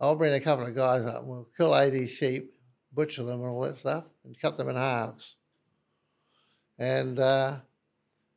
I'll 0.00 0.16
bring 0.16 0.34
a 0.34 0.40
couple 0.40 0.66
of 0.66 0.74
guys 0.74 1.04
up 1.04 1.24
we'll 1.24 1.48
kill 1.56 1.76
80 1.76 2.06
sheep, 2.08 2.52
butcher 2.96 3.22
them 3.22 3.40
and 3.40 3.50
all 3.50 3.60
that 3.60 3.78
stuff, 3.78 4.08
and 4.24 4.40
cut 4.40 4.56
them 4.56 4.68
in 4.68 4.74
halves. 4.74 5.36
And 6.78 7.20
uh, 7.20 7.58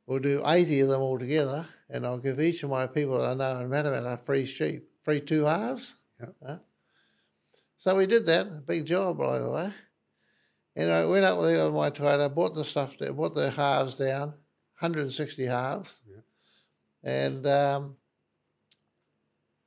we'll 0.06 0.20
do 0.20 0.44
80 0.46 0.82
of 0.82 0.90
them 0.90 1.02
all 1.02 1.18
together, 1.18 1.66
and 1.90 2.06
I'll 2.06 2.20
give 2.20 2.40
each 2.40 2.62
of 2.62 2.70
my 2.70 2.86
people 2.86 3.18
that 3.18 3.32
I 3.32 3.34
know 3.34 3.60
in 3.62 3.70
Matamata 3.70 4.14
a 4.14 4.18
free 4.18 4.46
sheep, 4.46 4.90
free 5.04 5.22
two 5.22 5.46
halves. 5.46 5.96
Yep. 6.20 6.36
Uh, 6.46 6.58
so 7.78 7.96
we 7.96 8.06
did 8.06 8.26
that, 8.28 8.68
big 8.68 8.86
job, 8.86 9.18
by 9.18 9.40
the 9.40 9.50
way. 9.50 9.74
And 10.76 10.92
I 10.92 11.06
went 11.06 11.26
up 11.26 11.40
with 11.40 11.50
the 11.50 11.62
other 11.62 11.72
my 11.72 11.90
trader, 11.90 12.30
bought 12.30 12.54
the 12.54 12.66
stuff, 12.66 12.98
bought 13.00 13.36
the 13.36 13.52
halves 13.52 13.96
down, 13.96 14.30
160 14.80 15.46
halves, 15.46 16.02
Yep. 16.08 16.24
and 17.04 17.48
um, 17.48 17.96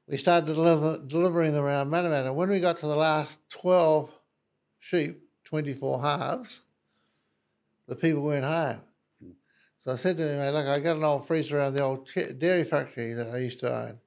we 0.06 0.16
started 0.16 0.46
deliver, 0.46 0.98
delivering 1.06 1.52
them 1.52 1.64
around 1.64 1.90
Matamata. 1.90 2.34
When 2.34 2.50
we 2.50 2.60
got 2.60 2.78
to 2.78 2.86
the 2.86 2.96
last 2.96 3.38
12 3.50 4.12
sheep, 4.82 5.22
24 5.44 6.02
halves, 6.02 6.62
the 7.86 7.94
people 7.94 8.22
weren't 8.22 8.44
home. 8.44 8.80
So 9.78 9.92
I 9.92 9.96
said 9.96 10.16
to 10.16 10.28
him, 10.28 10.54
look, 10.54 10.66
I 10.66 10.80
got 10.80 10.96
an 10.96 11.04
old 11.04 11.26
freezer 11.26 11.58
around 11.58 11.74
the 11.74 11.82
old 11.82 12.08
dairy 12.38 12.64
factory 12.64 13.14
that 13.14 13.28
I 13.28 13.38
used 13.38 13.60
to 13.60 13.74
own. 13.74 13.98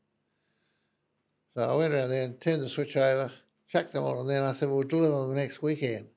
So 1.53 1.69
I 1.69 1.75
went 1.75 1.93
around 1.93 2.09
there 2.09 2.25
and 2.25 2.39
turned 2.39 2.61
the 2.61 2.69
switch 2.69 2.97
over, 2.97 3.31
chucked 3.69 3.93
them 3.93 4.03
all, 4.03 4.19
and 4.19 4.29
then 4.29 4.43
I 4.43 4.51
said, 4.51 4.69
we'll 4.69 4.83
deliver 4.83 5.21
them 5.21 5.35
next 5.35 5.61
weekend. 5.61 6.07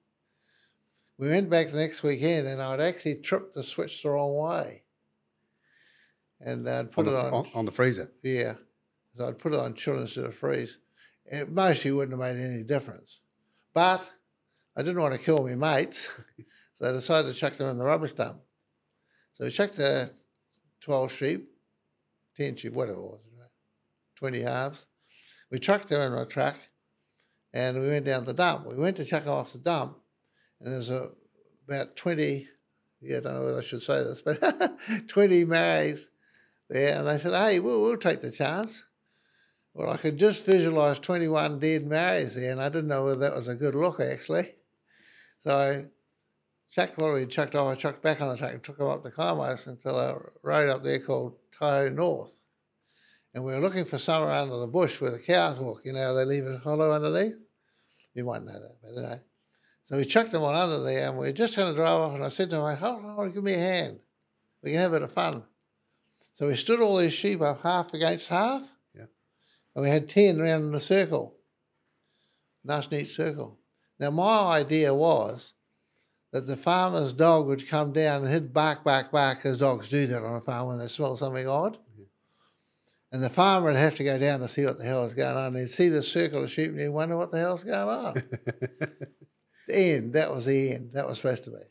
We 1.19 1.29
went 1.29 1.51
back 1.51 1.71
the 1.71 1.79
next 1.79 2.03
weekend, 2.03 2.49
and 2.49 2.61
I'd 2.61 2.81
actually 2.81 3.17
tripped 3.17 3.55
the 3.55 3.63
switch 3.63 4.03
the 4.03 4.11
wrong 4.11 4.37
way. 4.37 4.83
And 6.41 6.69
I'd 6.69 6.91
put 6.91 7.07
on 7.07 7.15
it 7.15 7.17
on, 7.17 7.33
on, 7.33 7.47
on 7.55 7.65
the 7.65 7.73
freezer. 7.73 8.11
Yeah. 8.23 8.55
So 9.15 9.29
I'd 9.29 9.39
put 9.39 9.55
it 9.55 9.61
on 9.61 9.75
chill 9.75 10.01
instead 10.01 10.25
of 10.25 10.35
freeze. 10.35 10.79
It 11.27 11.51
mostly 11.51 11.93
wouldn't 11.93 12.21
have 12.21 12.37
made 12.37 12.43
any 12.43 12.63
difference. 12.63 13.21
But 13.75 14.09
I 14.79 14.83
didn't 14.83 15.01
want 15.01 15.13
to 15.13 15.21
kill 15.21 15.43
my 15.43 15.57
mates, 15.57 16.15
so 16.73 16.89
I 16.89 16.93
decided 16.93 17.35
to 17.35 17.39
chuck 17.39 17.55
them 17.55 17.69
in 17.69 17.79
the 17.79 17.85
rubbish 17.85 18.13
dump. 18.13 18.39
So 19.33 19.45
we 19.45 19.51
chucked 19.51 19.77
the 19.77 20.13
12 20.83 21.11
sheep, 21.11 21.49
10 22.37 22.55
sheep, 22.55 22.75
whatever 22.75 22.99
it 22.99 23.03
was, 23.03 23.21
20 24.19 24.41
halves. 24.43 24.87
We 25.51 25.59
chucked 25.59 25.89
them 25.89 26.01
in 26.01 26.17
my 26.17 26.25
truck 26.27 26.55
and 27.53 27.81
we 27.81 27.89
went 27.89 28.07
down 28.07 28.25
the 28.25 28.33
dump. 28.33 28.67
We 28.67 28.77
went 28.77 28.97
to 28.99 29.05
chuck 29.05 29.25
them 29.25 29.33
off 29.33 29.53
the 29.53 29.59
dump 29.59 29.99
and 30.61 30.73
there's 30.73 30.91
a, 30.91 31.11
about 31.67 31.97
20, 31.97 32.47
yeah, 33.01 33.17
I 33.17 33.21
don't 33.21 33.35
know 33.35 33.45
whether 33.47 33.59
I 33.59 33.63
should 33.63 33.83
say 33.83 34.05
this, 34.05 34.23
but 34.23 34.41
20 35.09 35.45
Maoris 35.45 36.07
there. 36.71 36.99
And 36.99 37.09
they 37.09 37.19
said, 37.19 37.33
hey, 37.33 37.59
we'll, 37.59 37.83
we'll 37.83 37.97
take 37.97 38.21
the 38.21 38.31
chance. 38.31 38.85
Well, 39.75 39.91
I 39.91 39.97
could 39.97 40.19
just 40.19 40.47
visualise 40.47 41.01
21 41.01 41.59
dead 41.59 41.85
Maoris 41.85 42.37
there, 42.37 42.53
and 42.53 42.61
I 42.61 42.69
didn't 42.69 42.89
know 42.89 43.07
whether 43.07 43.21
that 43.21 43.35
was 43.35 43.49
a 43.49 43.57
good 43.57 43.75
look, 43.75 43.99
actually. 43.99 44.51
So 45.39 45.57
I 45.57 45.85
chucked 46.71 46.99
what 46.99 47.15
we 47.15 47.27
chucked 47.27 47.55
off, 47.55 47.73
I 47.73 47.75
chucked 47.75 48.03
back 48.03 48.21
on 48.21 48.29
the 48.29 48.37
truck 48.37 48.53
and 48.53 48.63
took 48.63 48.79
them 48.79 48.89
up 48.89 49.03
the 49.03 49.11
Kaimais 49.11 49.67
until 49.67 49.99
a 49.99 50.21
road 50.43 50.69
up 50.69 50.83
there 50.83 51.01
called 51.01 51.37
Taihu 51.59 51.95
North. 51.95 52.39
And 53.35 53.45
we 53.45 53.53
were 53.53 53.61
looking 53.61 53.85
for 53.85 53.99
somewhere 53.99 54.33
under 54.33 54.57
the 54.57 54.67
bush 54.67 55.01
where 55.01 55.11
the 55.11 55.19
cows 55.19 55.61
walk. 55.61 55.83
You 55.85 55.93
know, 55.93 56.15
they 56.15 56.25
leave 56.25 56.45
it 56.45 56.61
hollow 56.63 56.93
underneath. 56.93 57.37
You 58.15 58.25
might 58.25 58.43
know 58.43 58.53
that, 58.53 58.77
but 58.83 58.99
anyway. 58.99 59.21
So 59.85 59.97
we 59.97 60.05
chucked 60.05 60.33
them 60.33 60.43
on 60.43 60.55
under 60.55 60.83
there, 60.83 61.09
and 61.09 61.17
we 61.17 61.27
were 61.27 61.33
just 61.33 61.57
going 61.57 61.73
to 61.73 61.77
drive 61.77 62.01
off. 62.01 62.15
And 62.15 62.25
I 62.25 62.29
said 62.29 62.51
to 62.51 62.57
him, 62.57 62.77
hold 62.77 63.05
on, 63.05 63.33
give 63.33 63.45
me 63.45 63.55
a 63.55 63.59
hand. 63.59 64.01
We 64.63 64.73
can 64.73 64.81
have 64.81 64.93
a 64.93 64.97
bit 64.97 65.03
of 65.03 65.13
fun. 65.13 65.45
So 66.35 66.47
we 66.47 66.57
stood 66.57 66.81
all 66.81 66.97
these 66.97 67.15
sheep 67.15 67.41
up 67.41 67.63
half 67.63 67.95
against 67.95 68.29
half. 68.29 68.63
Yeah. 68.95 69.07
And 69.75 69.83
we 69.83 69.89
had 69.89 70.09
10 70.09 70.41
around 70.41 70.69
in 70.69 70.75
a 70.75 70.81
circle. 70.81 71.37
Nice, 72.65 72.91
neat 72.91 73.09
circle. 73.09 73.58
Now, 73.99 74.11
my 74.11 74.59
idea 74.59 74.95
was 74.95 75.55
that 76.33 76.47
the 76.47 76.57
farmer's 76.57 77.13
dog 77.13 77.47
would 77.47 77.69
come 77.69 77.93
down 77.93 78.25
and 78.25 78.33
he'd 78.33 78.53
bark, 78.53 78.85
bark, 78.85 79.11
bark, 79.11 79.45
as 79.45 79.59
dogs 79.59 79.89
do 79.89 80.07
that 80.07 80.23
on 80.23 80.37
a 80.37 80.41
farm 80.41 80.69
when 80.69 80.79
they 80.79 80.89
smell 80.89 81.17
something 81.17 81.49
odd. 81.49 81.79
And 83.11 83.23
the 83.23 83.31
farmer 83.31 83.69
would 83.69 83.77
have 83.77 83.95
to 83.97 84.05
go 84.05 84.19
down 84.19 84.41
to 84.41 84.49
see 84.49 84.67
what 84.67 84.79
the 84.79 84.85
hell 84.85 85.05
is 85.05 85.15
going 85.15 85.37
on. 85.37 85.55
He'd 85.55 85.71
see 85.71 85.89
the 85.89 86.03
circle 86.03 86.45
of 86.45 86.51
sheep 86.51 86.71
and 86.71 86.81
he'd 86.81 86.89
wonder 86.89 87.17
what 87.17 87.31
the 87.31 87.39
hell's 87.39 87.65
going 87.65 87.89
on. 87.89 88.15
the 89.67 89.75
end. 89.75 90.13
That 90.13 90.33
was 90.33 90.45
the 90.45 90.73
end. 90.73 90.93
That 90.93 91.09
was 91.09 91.17
supposed 91.17 91.45
to 91.45 91.51
be. 91.51 91.63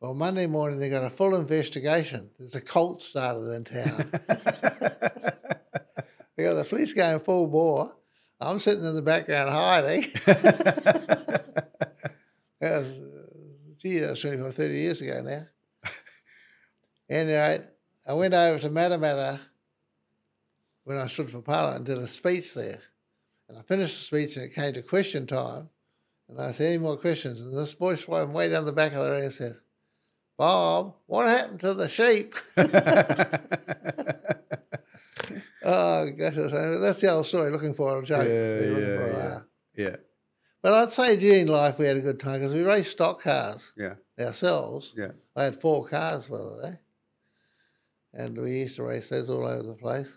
Well, 0.00 0.14
Monday 0.14 0.46
morning 0.46 0.78
they 0.78 0.90
got 0.90 1.04
a 1.04 1.10
full 1.10 1.34
investigation. 1.34 2.28
There's 2.38 2.54
a 2.54 2.60
cult 2.60 3.00
started 3.00 3.50
in 3.52 3.64
town. 3.64 3.96
they 6.36 6.44
got 6.44 6.54
the 6.54 6.66
police 6.68 6.92
going 6.92 7.20
full 7.20 7.46
bore. 7.46 7.96
I'm 8.40 8.58
sitting 8.58 8.84
in 8.84 8.94
the 8.94 9.02
background 9.02 9.50
hiding. 9.50 10.02
that 10.26 11.64
was, 12.60 12.98
uh, 12.98 13.26
gee, 13.78 13.98
that 13.98 14.10
was 14.10 14.20
25, 14.20 14.54
30 14.54 14.74
years 14.74 15.00
ago 15.00 15.22
now. 15.22 15.46
anyway, 17.08 17.62
I 18.06 18.14
went 18.14 18.34
over 18.34 18.58
to 18.58 18.70
Matamata 18.70 19.38
when 20.84 20.98
I 20.98 21.06
stood 21.06 21.30
for 21.30 21.40
Parliament 21.40 21.88
and 21.88 21.96
did 21.96 22.04
a 22.04 22.08
speech 22.08 22.54
there. 22.54 22.82
And 23.48 23.58
I 23.58 23.62
finished 23.62 23.98
the 23.98 24.04
speech 24.04 24.36
and 24.36 24.46
it 24.46 24.54
came 24.54 24.72
to 24.74 24.82
question 24.82 25.26
time. 25.26 25.70
And 26.28 26.40
I 26.40 26.52
said, 26.52 26.68
any 26.68 26.78
more 26.78 26.96
questions? 26.96 27.40
And 27.40 27.56
this 27.56 27.74
voice 27.74 28.02
from 28.02 28.32
way 28.32 28.48
down 28.48 28.64
the 28.64 28.72
back 28.72 28.92
of 28.92 29.04
the 29.04 29.10
room 29.10 29.30
said, 29.30 29.56
Bob, 30.36 30.94
what 31.06 31.28
happened 31.28 31.60
to 31.60 31.74
the 31.74 31.88
sheep? 31.88 32.34
oh, 35.64 36.10
gosh, 36.10 36.34
that's 36.34 37.00
the 37.00 37.10
old 37.10 37.26
story, 37.26 37.50
looking 37.50 37.74
for 37.74 37.98
a 37.98 38.02
joke. 38.04 38.26
Yeah, 38.28 38.60
yeah, 38.60 38.96
for 38.98 39.08
yeah. 39.12 39.40
yeah, 39.90 39.96
But 40.62 40.72
I'd 40.74 40.92
say 40.92 41.16
during 41.16 41.46
life 41.48 41.78
we 41.78 41.86
had 41.86 41.96
a 41.96 42.00
good 42.00 42.20
time 42.20 42.40
because 42.40 42.54
we 42.54 42.62
raced 42.62 42.92
stock 42.92 43.22
cars 43.22 43.72
yeah, 43.76 43.94
ourselves. 44.18 44.94
yeah. 44.96 45.12
I 45.36 45.44
had 45.44 45.56
four 45.60 45.86
cars, 45.86 46.28
by 46.28 46.38
the 46.38 46.60
way. 46.62 46.78
and 48.12 48.36
we 48.38 48.60
used 48.60 48.76
to 48.76 48.84
race 48.84 49.08
those 49.08 49.28
all 49.28 49.44
over 49.44 49.62
the 49.62 49.74
place. 49.74 50.12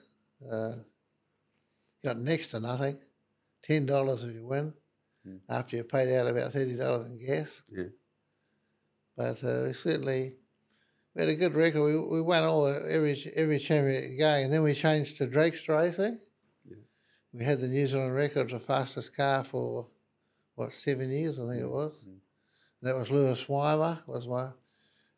Uh, 0.52 0.74
got 2.04 2.18
next 2.20 2.50
to 2.50 2.60
nothing, 2.60 3.00
ten 3.64 3.86
dollars 3.86 4.24
if 4.24 4.34
you 4.36 4.46
win, 4.46 4.74
Mm. 5.28 5.40
after 5.50 5.76
you 5.76 5.84
paid 5.84 6.16
out 6.16 6.28
about 6.28 6.54
thirty 6.54 6.76
dollars 6.78 7.08
in 7.08 7.18
gas. 7.20 7.62
Yeah. 7.70 7.86
But 9.18 9.44
uh, 9.44 9.64
we 9.66 9.74
certainly 9.74 10.36
we 11.18 11.24
had 11.24 11.30
a 11.30 11.36
good 11.36 11.56
record. 11.56 11.82
We, 11.82 11.98
we 11.98 12.22
won 12.22 12.44
all 12.44 12.66
the, 12.66 12.88
every 12.92 13.20
every 13.36 13.58
championship 13.58 14.20
going, 14.20 14.46
and 14.46 14.54
then 14.54 14.62
we 14.62 14.76
changed 14.76 15.18
to 15.18 15.28
dragster 15.28 15.76
racing. 15.76 16.20
Yeah. 16.64 16.76
We 17.34 17.44
had 17.44 17.60
the 17.60 17.68
New 17.68 17.88
Zealand 17.88 18.14
record 18.14 18.52
for 18.52 18.60
fastest 18.60 19.18
car 19.18 19.44
for 19.44 19.88
what 20.54 20.74
seven 20.74 21.12
years, 21.12 21.40
I 21.40 21.48
think 21.48 21.64
it 21.64 21.70
was. 21.70 21.94
Mm. 22.08 22.18
That 22.84 22.96
was 22.96 23.10
Lewis 23.10 23.50
Weimer 23.50 24.00
was 24.06 24.28
my 24.28 24.52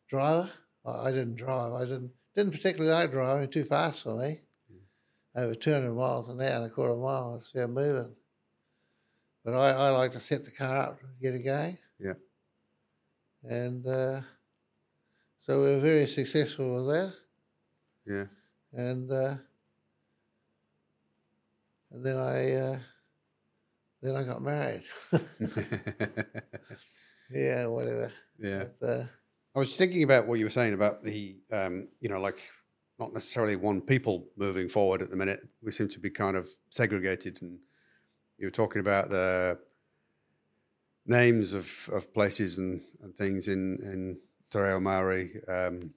driver. 0.08 0.48
I, 0.86 1.08
I 1.08 1.12
didn't 1.12 1.34
drive. 1.34 1.74
I 1.74 1.80
didn't 1.80 2.12
didn't 2.34 2.52
particularly 2.52 2.90
like 2.90 3.10
driving. 3.10 3.50
Too 3.50 3.64
fast 3.64 4.04
for 4.04 4.16
me. 4.16 4.40
Over 5.36 5.54
200 5.54 5.92
miles 5.92 6.28
an 6.30 6.40
hour 6.40 6.48
and 6.48 6.64
a 6.64 6.70
quarter 6.70 6.96
mile. 6.96 7.36
It's 7.36 7.50
fair 7.50 7.68
moving. 7.68 8.16
But 9.44 9.52
I, 9.52 9.70
I 9.70 9.90
like 9.90 10.12
to 10.12 10.20
set 10.20 10.44
the 10.44 10.50
car 10.50 10.76
up, 10.76 11.00
get 11.20 11.34
it 11.34 11.44
going. 11.44 11.78
Yeah. 11.98 12.14
And 13.44 13.86
uh, 13.86 14.20
so 15.50 15.58
we 15.58 15.66
were 15.66 15.80
very 15.80 16.06
successful 16.06 16.74
with 16.74 16.86
that. 16.86 17.12
Yeah. 18.06 18.26
And 18.72 19.10
uh, 19.10 19.34
and 21.90 22.06
then 22.06 22.16
I 22.16 22.52
uh, 22.52 22.78
then 24.00 24.14
I 24.14 24.22
got 24.22 24.42
married. 24.42 24.84
yeah, 27.32 27.66
whatever. 27.66 28.12
yeah. 28.38 28.66
But, 28.80 28.86
uh, 28.86 29.04
I 29.56 29.58
was 29.58 29.76
thinking 29.76 30.04
about 30.04 30.28
what 30.28 30.38
you 30.38 30.44
were 30.44 30.52
saying 30.52 30.72
about 30.72 31.02
the, 31.02 31.40
um, 31.50 31.88
you 31.98 32.08
know, 32.08 32.20
like 32.20 32.38
not 33.00 33.12
necessarily 33.12 33.56
one 33.56 33.80
people 33.80 34.28
moving 34.36 34.68
forward 34.68 35.02
at 35.02 35.10
the 35.10 35.16
minute. 35.16 35.40
We 35.64 35.72
seem 35.72 35.88
to 35.88 35.98
be 35.98 36.10
kind 36.10 36.36
of 36.36 36.48
segregated, 36.68 37.42
and 37.42 37.58
you 38.38 38.46
were 38.46 38.52
talking 38.52 38.78
about 38.78 39.10
the 39.10 39.58
names 41.06 41.54
of, 41.54 41.90
of 41.92 42.14
places 42.14 42.58
and, 42.58 42.82
and 43.02 43.16
things 43.16 43.48
in 43.48 43.80
in 43.82 44.20
Te 44.50 44.58
Reo 44.58 44.80
Maori. 44.80 45.32
Um, 45.48 45.92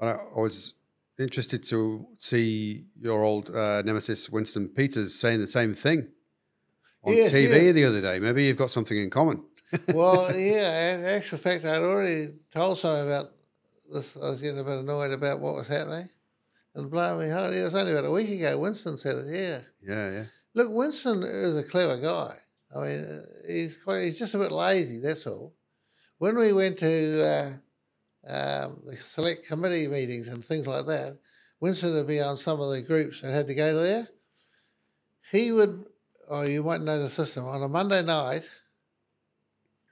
I, 0.00 0.06
I 0.06 0.40
was 0.40 0.74
interested 1.18 1.64
to 1.64 2.06
see 2.18 2.86
your 2.98 3.22
old 3.22 3.50
uh, 3.50 3.82
nemesis 3.82 4.28
Winston 4.30 4.68
Peters 4.68 5.14
saying 5.14 5.40
the 5.40 5.46
same 5.46 5.74
thing 5.74 6.08
on 7.02 7.14
Yes, 7.14 7.32
TV 7.32 7.66
yeah. 7.66 7.72
the 7.72 7.84
other 7.84 8.00
day. 8.00 8.18
Maybe 8.18 8.44
you've 8.44 8.56
got 8.56 8.70
something 8.70 8.96
in 8.96 9.10
common. 9.10 9.44
well, 9.88 10.36
yeah, 10.36 10.94
in 10.94 11.04
actual 11.04 11.38
fact, 11.38 11.64
I'd 11.64 11.82
already 11.82 12.34
told 12.50 12.78
someone 12.78 13.06
about 13.06 13.32
this. 13.92 14.16
I 14.16 14.30
was 14.30 14.40
getting 14.40 14.60
a 14.60 14.64
bit 14.64 14.78
annoyed 14.78 15.12
about 15.12 15.40
what 15.40 15.54
was 15.54 15.68
happening. 15.68 16.08
And 16.74 16.90
blow 16.90 17.18
me 17.18 17.28
heart, 17.28 17.54
it 17.54 17.62
was 17.62 17.74
only 17.74 17.92
about 17.92 18.04
a 18.04 18.10
week 18.10 18.30
ago. 18.30 18.58
Winston 18.58 18.98
said 18.98 19.16
it, 19.16 19.26
yeah. 19.28 19.60
Yeah, 19.80 20.10
yeah, 20.10 20.24
Look, 20.54 20.72
Winston 20.72 21.22
is 21.22 21.56
a 21.56 21.62
clever 21.62 21.98
guy. 21.98 22.34
I 22.74 22.80
mean, 22.80 23.04
uh, 23.04 23.20
he's 23.46 23.76
quite, 23.76 24.04
he's 24.04 24.18
just 24.18 24.34
a 24.34 24.38
bit 24.38 24.50
lazy, 24.50 24.98
that's 24.98 25.26
all. 25.26 25.54
When 26.24 26.38
we 26.38 26.54
went 26.54 26.78
to 26.78 27.22
uh, 27.22 27.50
um, 28.26 28.80
the 28.86 28.96
select 28.96 29.46
committee 29.46 29.86
meetings 29.86 30.26
and 30.26 30.42
things 30.42 30.66
like 30.66 30.86
that, 30.86 31.18
Winston 31.60 31.92
would 31.92 32.06
be 32.06 32.18
on 32.18 32.38
some 32.38 32.62
of 32.62 32.70
the 32.70 32.80
groups 32.80 33.22
and 33.22 33.30
had 33.30 33.46
to 33.48 33.54
go 33.54 33.78
there. 33.78 34.08
He 35.30 35.52
would, 35.52 35.84
oh, 36.30 36.40
you 36.40 36.62
might 36.62 36.80
know 36.80 36.98
the 36.98 37.10
system. 37.10 37.44
On 37.44 37.62
a 37.62 37.68
Monday 37.68 38.02
night, 38.02 38.42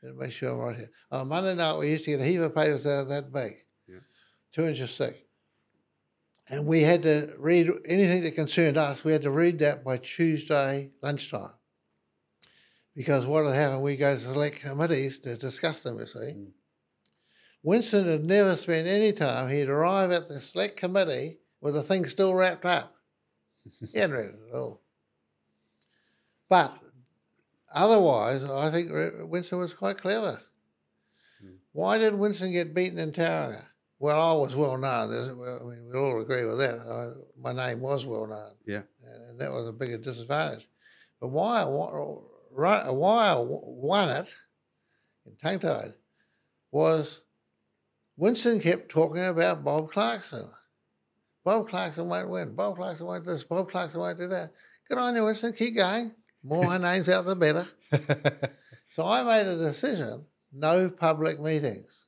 let 0.02 0.14
me 0.14 0.20
make 0.20 0.32
sure 0.32 0.52
I'm 0.52 0.59
right 0.60 0.76
here. 0.76 0.90
On 1.10 1.20
a 1.20 1.24
Monday 1.26 1.54
night, 1.54 1.76
we 1.76 1.90
used 1.90 2.06
to 2.06 2.12
get 2.12 2.20
a 2.22 2.24
heap 2.24 2.40
of 2.40 2.54
papers 2.54 2.84
that 2.84 3.10
that 3.10 3.30
big, 3.30 3.66
Yeah. 3.86 3.96
two 4.52 4.64
inches 4.64 4.96
thick. 4.96 5.26
And 6.48 6.64
we 6.64 6.82
had 6.82 7.02
to 7.02 7.34
read 7.36 7.70
anything 7.84 8.22
that 8.22 8.34
concerned 8.34 8.78
us, 8.78 9.04
we 9.04 9.12
had 9.12 9.20
to 9.20 9.30
read 9.30 9.59
that 9.59 9.84
by 9.84 9.98
Tuesday 9.98 10.92
lunchtime. 11.02 11.52
Because 12.94 13.27
what 13.27 13.44
had 13.47 13.55
happened, 13.55 13.82
we 13.82 13.97
go 13.97 14.14
to 14.14 14.20
select 14.20 14.60
committees 14.60 15.19
to 15.20 15.36
discuss 15.36 15.82
them, 15.82 15.98
you 15.98 16.06
see. 16.06 16.19
Mm. 16.19 16.47
Winston 17.62 18.06
had 18.06 18.24
never 18.24 18.56
spent 18.56 18.86
any 18.89 19.12
time, 19.12 19.48
he'd 19.48 19.69
arrive 19.69 20.10
at 20.10 20.28
the 20.28 20.40
select 20.40 20.77
committee 20.77 21.39
with 21.60 21.74
the 21.74 21.82
thing 21.82 22.05
still 22.06 22.35
wrapped 22.35 22.64
up. 22.66 22.94
he 23.93 23.98
hadn't 23.98 24.16
read 24.16 24.27
it 24.31 24.40
at 24.48 24.55
all. 24.55 24.81
But 26.48 26.77
otherwise, 27.73 28.43
I 28.44 28.70
think 28.70 28.90
Winston 29.31 29.59
was 29.59 29.73
quite 29.73 29.97
clever. 29.98 30.40
Mm. 31.43 31.55
Why 31.73 31.98
did 31.98 32.14
Winston 32.14 32.52
get 32.52 32.74
beaten 32.74 32.98
in 32.98 33.12
Tauranga? 33.12 33.62
Well, 33.98 34.20
I 34.20 34.35
was 34.35 34.56
well 34.56 34.77
known. 34.77 35.10
There's- 35.10 35.28
I 35.28 35.64
mean, 35.64 35.86
we 35.86 35.97
all 35.97 36.20
agree 36.20 36.44
with 36.44 36.59
that. 36.59 36.81
I, 36.81 37.12
my 37.40 37.52
name 37.52 37.81
was 37.81 38.05
well 38.05 38.27
known, 38.27 38.55
yeah. 38.66 38.82
and 39.05 39.39
that 39.39 39.52
was 39.52 39.69
a 39.69 39.73
bigger 39.73 39.97
disadvantage. 39.97 40.69
But 41.20 41.28
why, 41.28 41.62
why, 41.62 42.16
why 42.54 43.28
I 43.28 43.34
won 43.36 44.08
it 44.10 44.34
in 45.26 45.36
tongue 45.36 45.58
tied 45.58 45.94
was 46.70 47.20
Winston 48.16 48.60
kept 48.60 48.90
talking 48.90 49.24
about 49.24 49.64
Bob 49.64 49.90
Clarkson. 49.90 50.48
Bob 51.44 51.68
Clarkson 51.68 52.08
won't 52.08 52.30
win. 52.30 52.54
Bob 52.54 52.76
Clarkson 52.76 53.06
won't 53.06 53.24
do 53.24 53.32
this. 53.32 53.44
Bob 53.44 53.70
Clarkson 53.70 54.00
won't 54.00 54.18
do 54.18 54.28
that. 54.28 54.52
Good 54.88 54.98
on 54.98 55.16
you, 55.16 55.24
Winston. 55.24 55.52
Keep 55.52 55.76
going. 55.76 56.12
More 56.42 56.64
my 56.66 56.78
names 56.78 57.08
out, 57.08 57.24
the 57.24 57.36
better. 57.36 57.66
So 58.92 59.06
I 59.06 59.22
made 59.22 59.50
a 59.50 59.56
decision: 59.56 60.26
no 60.52 60.90
public 60.90 61.40
meetings. 61.40 62.04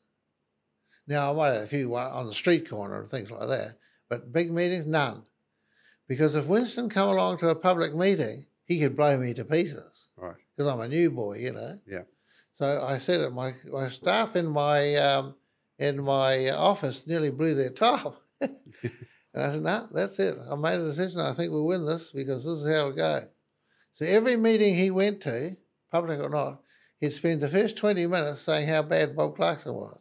Now 1.06 1.30
I 1.30 1.34
might 1.34 1.54
have 1.54 1.62
a 1.62 1.66
few 1.66 1.96
on 1.96 2.26
the 2.26 2.34
street 2.34 2.68
corner 2.68 3.00
and 3.00 3.08
things 3.08 3.30
like 3.30 3.48
that, 3.48 3.78
but 4.10 4.34
big 4.34 4.52
meetings, 4.52 4.84
none. 4.84 5.22
Because 6.06 6.34
if 6.34 6.46
Winston 6.46 6.90
come 6.90 7.08
along 7.08 7.38
to 7.38 7.48
a 7.48 7.54
public 7.54 7.94
meeting, 7.94 8.44
he 8.65 8.81
could 8.81 8.97
blow 8.97 9.19
me 9.19 9.35
to 9.35 9.45
pieces 9.45 10.09
right. 10.16 10.35
because 10.57 10.73
I'm 10.73 10.81
a 10.81 10.89
new 10.89 11.11
boy, 11.11 11.39
you 11.39 11.53
know. 11.53 11.77
Yeah. 11.86 12.03
So 12.55 12.85
I 12.86 12.99
said 12.99 13.20
it. 13.20 13.31
My 13.32 13.53
my 13.70 13.89
staff 13.89 14.36
in 14.36 14.47
my 14.47 14.95
um, 14.97 15.35
in 15.78 16.03
my 16.03 16.51
office 16.51 17.07
nearly 17.07 17.31
blew 17.31 17.55
their 17.55 17.70
top. 17.70 18.23
and 18.41 18.53
I 19.35 19.51
said, 19.53 19.62
"No, 19.62 19.89
that's 19.93 20.19
it. 20.19 20.36
I 20.51 20.55
made 20.55 20.81
a 20.81 20.85
decision. 20.85 21.20
I 21.20 21.32
think 21.32 21.51
we'll 21.53 21.66
win 21.66 21.85
this 21.86 22.12
because 22.12 22.45
this 22.45 22.61
is 22.61 22.69
how 22.69 22.89
it'll 22.89 22.93
go." 22.93 23.28
So 23.95 24.05
every 24.07 24.36
meeting 24.36 24.74
he 24.77 24.91
went 24.91 25.20
to, 25.23 25.57
public 25.91 26.20
or 26.20 26.28
not, 26.31 26.61
he'd 27.01 27.11
spend 27.11 27.41
the 27.41 27.49
first 27.49 27.77
twenty 27.77 28.07
minutes 28.07 28.43
saying 28.43 28.69
how 28.69 28.82
bad 28.82 29.16
Bob 29.16 29.36
Clarkson 29.36 29.74
was. 29.74 29.99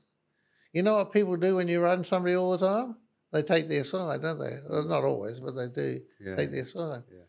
You 0.71 0.83
know 0.83 0.97
what 0.97 1.11
people 1.11 1.35
do 1.37 1.55
when 1.55 1.67
you 1.67 1.81
run 1.81 2.03
somebody 2.03 2.35
all 2.35 2.55
the 2.57 2.67
time? 2.67 2.95
They 3.31 3.41
take 3.41 3.67
their 3.67 3.83
side, 3.83 4.21
don't 4.21 4.39
they? 4.39 4.57
Well, 4.69 4.83
not 4.87 5.03
always, 5.03 5.39
but 5.39 5.55
they 5.55 5.69
do 5.69 6.01
Yeah. 6.19 6.35
take 6.35 6.51
their 6.51 6.65
side. 6.65 7.03
Yeah. 7.11 7.22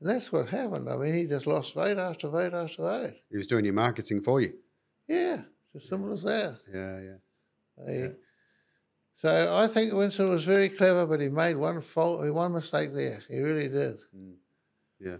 And 0.00 0.08
that's 0.08 0.32
what 0.32 0.48
happened. 0.48 0.88
I 0.88 0.96
mean, 0.96 1.12
he 1.14 1.26
just 1.26 1.46
lost 1.46 1.74
vote 1.74 1.98
after 1.98 2.28
vote 2.28 2.54
after 2.54 2.82
vote. 2.82 3.14
He 3.30 3.36
was 3.36 3.46
doing 3.46 3.64
your 3.66 3.74
marketing 3.74 4.22
for 4.22 4.40
you. 4.40 4.54
Yeah, 5.06 5.42
it's 5.74 5.84
as 5.84 5.90
simple 5.90 6.12
as 6.12 6.22
that. 6.22 6.58
Yeah, 6.72 7.00
yeah. 7.00 7.92
He- 7.92 8.00
Yeah. 8.00 8.08
So 9.16 9.54
I 9.54 9.66
think 9.66 9.92
Winston 9.92 10.30
was 10.30 10.44
very 10.44 10.70
clever, 10.70 11.06
but 11.06 11.20
he 11.20 11.28
made 11.28 11.56
one 11.56 11.82
fault, 11.82 12.26
one 12.32 12.52
mistake 12.54 12.94
there. 12.94 13.20
He 13.28 13.38
really 13.40 13.68
did. 13.68 13.98
Yeah. 14.98 15.18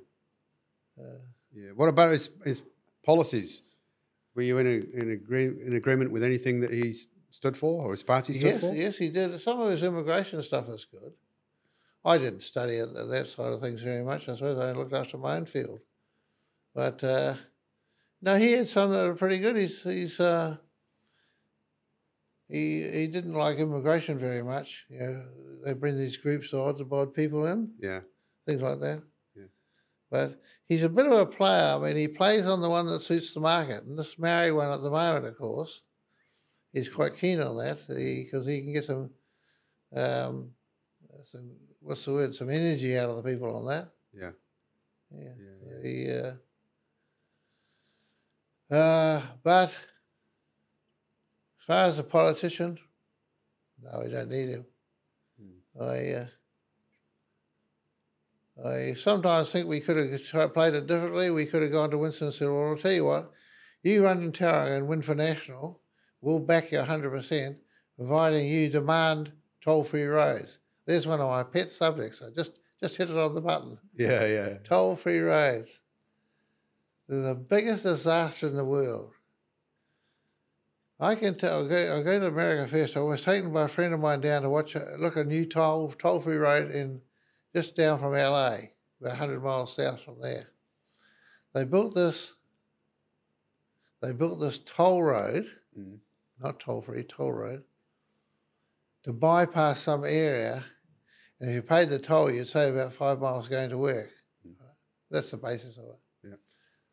Uh, 0.98 1.18
Yeah. 1.52 1.72
What 1.74 1.88
about 1.90 2.12
his 2.12 2.30
his 2.44 2.62
policies? 3.04 3.62
Were 4.34 4.42
you 4.42 4.56
in 4.58 4.66
a, 4.66 4.76
in 5.00 5.10
agree, 5.10 5.46
in 5.66 5.74
agreement 5.74 6.12
with 6.12 6.22
anything 6.22 6.60
that 6.60 6.70
he 6.72 6.94
stood 7.30 7.56
for 7.56 7.84
or 7.84 7.90
his 7.90 8.02
party 8.02 8.32
stood 8.32 8.46
yes, 8.46 8.60
for? 8.60 8.72
yes, 8.74 8.96
he 8.96 9.08
did. 9.10 9.38
Some 9.40 9.60
of 9.60 9.70
his 9.70 9.82
immigration 9.82 10.42
stuff 10.42 10.68
is 10.70 10.84
good. 10.86 11.12
I 12.04 12.18
didn't 12.18 12.40
study 12.40 12.78
that 12.78 13.26
side 13.26 13.52
of 13.52 13.60
things 13.60 13.82
very 13.82 14.02
much. 14.02 14.28
I 14.28 14.34
suppose 14.34 14.58
I 14.58 14.72
looked 14.72 14.94
after 14.94 15.18
my 15.18 15.36
own 15.36 15.44
field. 15.44 15.80
But 16.74 17.04
uh, 17.04 17.34
no, 18.22 18.36
he 18.36 18.52
had 18.52 18.68
some 18.68 18.90
that 18.90 19.06
were 19.06 19.14
pretty 19.14 19.38
good. 19.38 19.56
He's 19.56 19.82
he's 19.82 20.18
uh, 20.20 20.56
he 22.48 22.82
he 22.82 23.06
didn't 23.06 23.34
like 23.34 23.58
immigration 23.58 24.18
very 24.18 24.42
much. 24.42 24.86
You 24.88 24.98
know, 24.98 25.24
they 25.64 25.74
bring 25.74 25.96
these 25.96 26.16
groups 26.16 26.52
of 26.52 26.60
odds 26.60 26.80
about 26.80 27.14
people 27.14 27.46
in. 27.46 27.72
Yeah. 27.78 28.00
things 28.46 28.62
like 28.62 28.80
that. 28.80 29.02
Yeah. 29.36 29.44
But 30.10 30.40
he's 30.66 30.82
a 30.82 30.88
bit 30.88 31.06
of 31.06 31.12
a 31.12 31.26
player. 31.26 31.76
I 31.76 31.78
mean, 31.78 31.96
he 31.96 32.08
plays 32.08 32.46
on 32.46 32.60
the 32.60 32.70
one 32.70 32.86
that 32.86 33.02
suits 33.02 33.34
the 33.34 33.40
market. 33.40 33.84
And 33.84 33.98
this 33.98 34.18
Maori 34.18 34.52
one 34.52 34.72
at 34.72 34.82
the 34.82 34.90
moment, 34.90 35.26
of 35.26 35.36
course, 35.36 35.82
he's 36.72 36.88
quite 36.88 37.16
keen 37.16 37.40
on 37.40 37.56
that 37.58 37.86
because 37.86 38.46
he, 38.46 38.62
can 38.62 38.72
get 38.72 38.84
some, 38.84 39.10
um, 39.94 40.50
some, 41.24 41.50
what's 41.80 42.04
the 42.04 42.12
word, 42.12 42.34
some 42.34 42.50
energy 42.50 42.96
out 42.98 43.10
of 43.10 43.16
the 43.16 43.22
people 43.22 43.54
on 43.56 43.66
that. 43.66 43.88
Yeah. 44.12 44.30
Yeah. 45.10 45.32
Yeah, 45.38 45.82
He, 45.82 46.10
uh, 46.10 46.32
uh, 48.74 49.22
but 49.42 49.70
as 51.58 51.66
far 51.66 51.84
as 51.84 51.98
a 51.98 52.04
politician, 52.04 52.78
no, 53.82 54.02
we 54.04 54.10
don't 54.10 54.30
need 54.30 54.50
him. 54.50 54.66
I, 55.80 56.12
uh, 56.12 56.26
I 58.64 58.94
sometimes 58.94 59.50
think 59.50 59.66
we 59.66 59.80
could 59.80 59.96
have 60.32 60.54
played 60.54 60.74
it 60.74 60.86
differently. 60.86 61.30
We 61.30 61.46
could 61.46 61.62
have 61.62 61.72
gone 61.72 61.90
to 61.90 61.98
Winston 61.98 62.26
and 62.26 62.34
said, 62.34 62.48
"Well, 62.48 62.70
I'll 62.70 62.76
tell 62.76 62.92
you 62.92 63.06
what, 63.06 63.32
you 63.82 64.04
run 64.04 64.22
in 64.22 64.32
Tauranga 64.32 64.76
and 64.76 64.88
win 64.88 65.02
for 65.02 65.14
national. 65.14 65.80
We'll 66.20 66.40
back 66.40 66.70
you 66.70 66.82
hundred 66.82 67.10
percent, 67.10 67.58
providing 67.96 68.46
you 68.46 68.68
demand 68.68 69.32
toll-free 69.62 70.04
roads. 70.04 70.58
There's 70.90 71.06
one 71.06 71.20
of 71.20 71.30
my 71.30 71.44
pet 71.44 71.70
subjects. 71.70 72.20
I 72.20 72.30
just 72.34 72.58
just 72.82 72.96
hit 72.96 73.10
it 73.10 73.16
on 73.16 73.36
the 73.36 73.40
button. 73.40 73.78
Yeah, 73.94 74.26
yeah. 74.26 74.56
Toll-free 74.64 75.20
roads. 75.20 75.82
They're 77.06 77.22
the 77.22 77.34
biggest 77.36 77.84
disaster 77.84 78.48
in 78.48 78.56
the 78.56 78.64
world. 78.64 79.12
I 80.98 81.14
can 81.14 81.36
tell. 81.36 81.64
I 81.64 81.68
go, 81.68 81.98
I 82.00 82.02
go 82.02 82.18
to 82.18 82.26
America 82.26 82.68
first. 82.68 82.96
I 82.96 83.00
was 83.02 83.22
taken 83.22 83.52
by 83.52 83.66
a 83.66 83.68
friend 83.68 83.94
of 83.94 84.00
mine 84.00 84.20
down 84.20 84.42
to 84.42 84.50
watch 84.50 84.74
a, 84.74 84.96
look 84.98 85.16
at 85.16 85.26
a 85.26 85.28
new 85.28 85.46
toll 85.46 85.90
toll-free 85.90 86.36
road 86.36 86.72
in 86.72 87.02
just 87.54 87.76
down 87.76 88.00
from 88.00 88.12
LA, 88.14 88.54
about 89.00 89.10
100 89.10 89.44
miles 89.44 89.76
south 89.76 90.02
from 90.02 90.20
there. 90.20 90.48
They 91.54 91.64
built 91.64 91.94
this. 91.94 92.34
They 94.02 94.12
built 94.12 94.40
this 94.40 94.58
toll 94.58 95.04
road, 95.04 95.46
Mm. 95.78 95.98
not 96.42 96.58
toll-free, 96.58 97.04
toll 97.04 97.30
road, 97.30 97.62
to 99.04 99.12
bypass 99.12 99.82
some 99.82 100.02
area. 100.04 100.64
And 101.40 101.48
if 101.48 101.54
you 101.56 101.62
paid 101.62 101.88
the 101.88 101.98
toll, 101.98 102.30
you'd 102.30 102.48
save 102.48 102.74
about 102.74 102.92
five 102.92 103.18
miles 103.18 103.48
going 103.48 103.70
to 103.70 103.78
work. 103.78 104.10
That's 105.10 105.30
the 105.30 105.38
basis 105.38 105.76
of 105.78 105.84
it. 105.84 105.98
Yeah. 106.22 106.34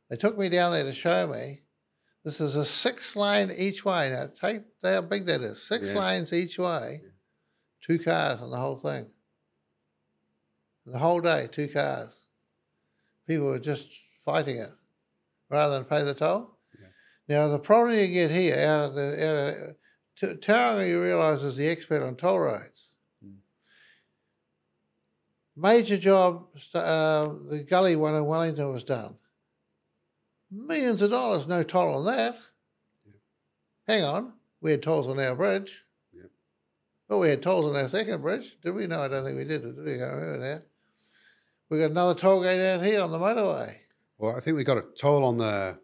They 0.09 0.15
took 0.15 0.37
me 0.37 0.49
down 0.49 0.71
there 0.71 0.83
to 0.85 0.93
show 0.93 1.27
me. 1.27 1.61
This 2.23 2.41
is 2.41 2.55
a 2.55 2.65
six 2.65 3.15
lane 3.15 3.51
each 3.55 3.85
way. 3.85 4.09
Now, 4.09 4.27
take 4.27 4.63
how 4.83 5.01
big 5.01 5.25
that 5.27 5.41
is. 5.41 5.61
Six 5.61 5.87
Yeah. 5.87 5.99
lanes 5.99 6.33
each 6.33 6.57
way, 6.57 7.01
two 7.81 7.99
cars 7.99 8.41
on 8.41 8.49
the 8.49 8.57
whole 8.57 8.77
thing. 8.77 9.11
The 10.85 10.97
whole 10.99 11.21
day, 11.21 11.47
two 11.51 11.67
cars. 11.67 12.13
People 13.27 13.47
were 13.47 13.59
just 13.59 13.89
fighting 14.23 14.57
it 14.57 14.71
rather 15.49 15.75
than 15.75 15.85
pay 15.85 16.03
the 16.03 16.13
toll. 16.13 16.57
Yeah. 16.79 16.87
Now, 17.27 17.47
the 17.49 17.59
problem 17.59 17.97
you 17.97 18.07
get 18.07 18.31
here 18.31 18.55
out 18.57 18.89
of 18.89 18.95
the 18.95 19.27
out 19.27 19.69
of, 19.69 19.75
T- 20.15 20.39
Tauranga, 20.47 20.87
you 20.89 21.01
realise, 21.03 21.43
is 21.43 21.57
the 21.57 21.67
expert 21.67 22.01
on 22.01 22.15
toll 22.15 22.39
roads. 22.39 22.86
Major 25.59 25.97
job, 25.97 26.45
uh, 26.75 27.29
the 27.49 27.65
gully 27.67 27.95
one 27.95 28.13
in 28.13 28.25
Wellington 28.25 28.71
was 28.71 28.83
done. 28.83 29.15
Millions 30.51 31.01
of 31.01 31.09
dollars, 31.09 31.47
no 31.47 31.63
toll 31.63 31.95
on 31.95 32.05
that. 32.05 32.37
Hang 33.87 34.03
on, 34.03 34.33
we 34.61 34.69
had 34.69 34.83
tolls 34.83 35.07
on 35.07 35.19
our 35.19 35.33
bridge. 35.33 35.83
Yep. 36.13 36.29
Well, 37.09 37.19
we 37.19 37.29
had 37.29 37.41
tolls 37.41 37.65
on 37.65 37.75
our 37.75 37.89
second 37.89 38.21
bridge. 38.21 38.55
Did 38.61 38.75
we? 38.75 38.85
No, 38.85 39.01
I 39.01 39.07
don't 39.07 39.25
think 39.25 39.35
we 39.35 39.45
did. 39.45 39.63
Did 39.63 39.83
we? 39.83 39.95
I 39.95 39.97
can't 39.97 40.13
remember 40.13 40.45
now. 40.45 40.59
We 41.69 41.79
got 41.79 41.91
another 41.91 42.13
toll 42.13 42.43
gate 42.43 42.73
out 42.73 42.83
here 42.83 43.01
on 43.01 43.11
the 43.11 43.17
motorway. 43.17 43.73
Well, 44.19 44.35
I 44.35 44.39
think 44.39 44.57
we 44.57 44.63
got 44.63 44.77
a 44.77 44.85
toll 44.95 45.25
on 45.25 45.37
the 45.37 45.79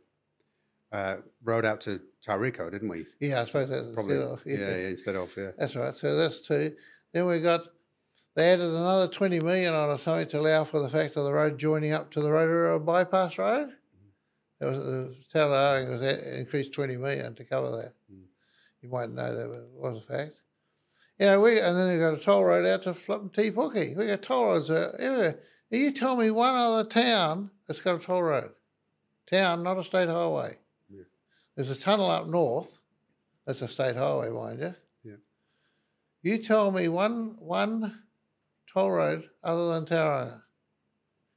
uh, 0.92 1.18
road 1.44 1.66
out 1.66 1.82
to 1.82 2.00
Tauriko, 2.26 2.70
didn't 2.70 2.90
we? 2.90 3.08
Yeah, 3.20 3.42
I 3.42 3.46
suppose 3.46 3.70
that's 3.70 3.92
Probably. 3.92 4.16
instead 4.16 4.32
of 4.32 4.44
yeah. 4.46 4.58
yeah, 4.58 4.88
instead 4.90 5.16
of 5.16 5.34
yeah. 5.36 5.52
That's 5.58 5.76
right. 5.76 5.96
So 5.96 6.16
that's 6.16 6.42
two. 6.42 6.76
Then 7.12 7.26
we 7.26 7.42
got 7.42 7.62
they 8.36 8.52
added 8.52 8.66
another 8.66 9.08
twenty 9.08 9.40
million 9.40 9.74
on 9.74 9.90
or 9.90 9.98
something 9.98 10.28
to 10.30 10.40
allow 10.40 10.64
for 10.64 10.80
the 10.80 10.90
fact 10.90 11.16
of 11.18 11.26
the 11.26 11.34
road 11.34 11.60
joining 11.60 11.92
up 11.92 12.12
to 12.12 12.22
the 12.22 12.32
Rotorua 12.32 12.80
bypass 12.80 13.38
road. 13.38 13.70
It 14.60 14.66
was 14.66 14.78
the 14.78 15.16
town 15.32 15.48
of 15.48 15.54
Owing 15.54 15.90
was 15.90 16.02
increased 16.38 16.74
twenty 16.74 16.98
million 16.98 17.36
to 17.36 17.44
cover 17.44 17.70
that. 17.72 17.94
Mm. 18.12 18.24
You 18.82 18.90
might 18.90 19.12
know 19.12 19.36
that, 19.36 19.48
but 19.48 19.58
it 19.58 19.94
was 19.94 20.04
a 20.04 20.08
fact. 20.08 20.34
You 21.20 21.26
know, 21.28 21.42
we 21.42 21.60
and 21.60 21.78
then 21.78 21.88
they 21.88 22.00
got 22.00 22.14
a 22.14 22.18
toll 22.18 22.44
road 22.44 22.66
out 22.66 22.84
to 22.84 22.94
flipping 22.94 23.30
Te 23.30 23.52
Puke. 23.52 23.96
We 23.96 24.08
got 24.08 24.22
toll 24.22 24.46
roads 24.46 24.70
uh, 24.70 24.96
everywhere. 25.00 25.40
Now 25.70 25.78
you 25.78 25.92
tell 25.92 26.16
me 26.16 26.32
one 26.32 26.56
other 26.56 26.84
town 26.84 27.52
that's 27.68 27.82
got 27.82 28.02
a 28.02 28.04
toll 28.04 28.24
road. 28.24 28.52
Town, 29.30 29.64
not 29.64 29.78
a 29.78 29.84
state 29.84 30.10
highway. 30.10 30.58
Yeah. 30.90 31.04
There's 31.56 31.70
a 31.70 31.80
tunnel 31.80 32.10
up 32.10 32.28
north. 32.28 32.80
That's 33.46 33.62
a 33.62 33.68
state 33.68 33.96
highway, 33.96 34.30
mind 34.30 34.60
you. 34.60 34.76
Yeah. 35.04 35.16
You 36.22 36.38
tell 36.40 36.72
me 36.72 36.88
one 36.88 37.36
one 37.40 38.03
toll 38.74 38.92
road 38.92 39.30
other 39.44 39.70
than 39.74 39.86
Tauranga. 39.86 40.42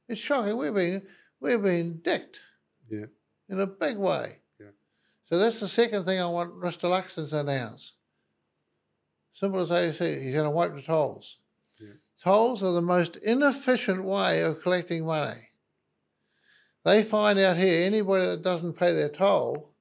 It's 0.07 0.19
shocking. 0.21 0.57
We're 0.57 0.71
being 0.71 1.01
we're 1.39 1.59
being 1.59 1.97
dicked 1.97 2.39
Yeah. 2.89 3.05
in 3.49 3.59
a 3.59 3.67
big 3.67 3.97
way. 3.97 4.39
Yeah. 4.59 4.67
So 5.25 5.37
that's 5.37 5.59
the 5.59 5.67
second 5.67 6.05
thing 6.05 6.19
I 6.19 6.25
want 6.27 6.55
Mr. 6.55 6.89
Luxon 6.89 7.29
to 7.29 7.39
announce. 7.39 7.93
Simple 9.31 9.59
as 9.59 9.69
ABC, 9.69 10.21
he's 10.23 10.33
going 10.33 10.45
to 10.45 10.49
wipe 10.49 10.73
the 10.73 10.81
tolls. 10.81 11.37
Yeah. 11.79 11.89
Tolls 12.23 12.63
are 12.63 12.71
the 12.71 12.81
most 12.81 13.17
inefficient 13.17 14.03
way 14.03 14.41
of 14.41 14.61
collecting 14.63 15.05
money. 15.05 15.49
They 16.83 17.03
find 17.03 17.37
out 17.37 17.57
here 17.57 17.85
anybody 17.85 18.25
that 18.25 18.41
doesn't 18.41 18.73
pay 18.79 18.93
their 18.93 19.09
toll, 19.09 19.73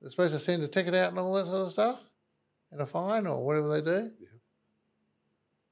they're 0.00 0.10
supposed 0.10 0.34
to 0.34 0.38
send 0.38 0.62
a 0.62 0.68
ticket 0.68 0.94
out 0.94 1.10
and 1.10 1.18
all 1.18 1.34
that 1.34 1.46
sort 1.46 1.66
of 1.66 1.72
stuff, 1.72 2.08
and 2.70 2.80
a 2.80 2.86
fine 2.86 3.26
or 3.26 3.44
whatever 3.44 3.68
they 3.68 3.80
do. 3.80 4.12
Yeah. 4.20 4.28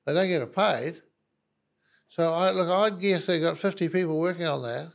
They 0.07 0.15
don't 0.15 0.27
get 0.29 0.43
it 0.43 0.53
paid. 0.53 1.03
So 2.09 2.33
I 2.33 2.51
look, 2.51 2.69
I'd 2.69 3.01
guess 3.01 3.27
they 3.27 3.39
got 3.39 3.59
fifty 3.59 3.89
people 3.89 4.19
working 4.19 4.47
on 4.47 4.63
that. 4.63 4.93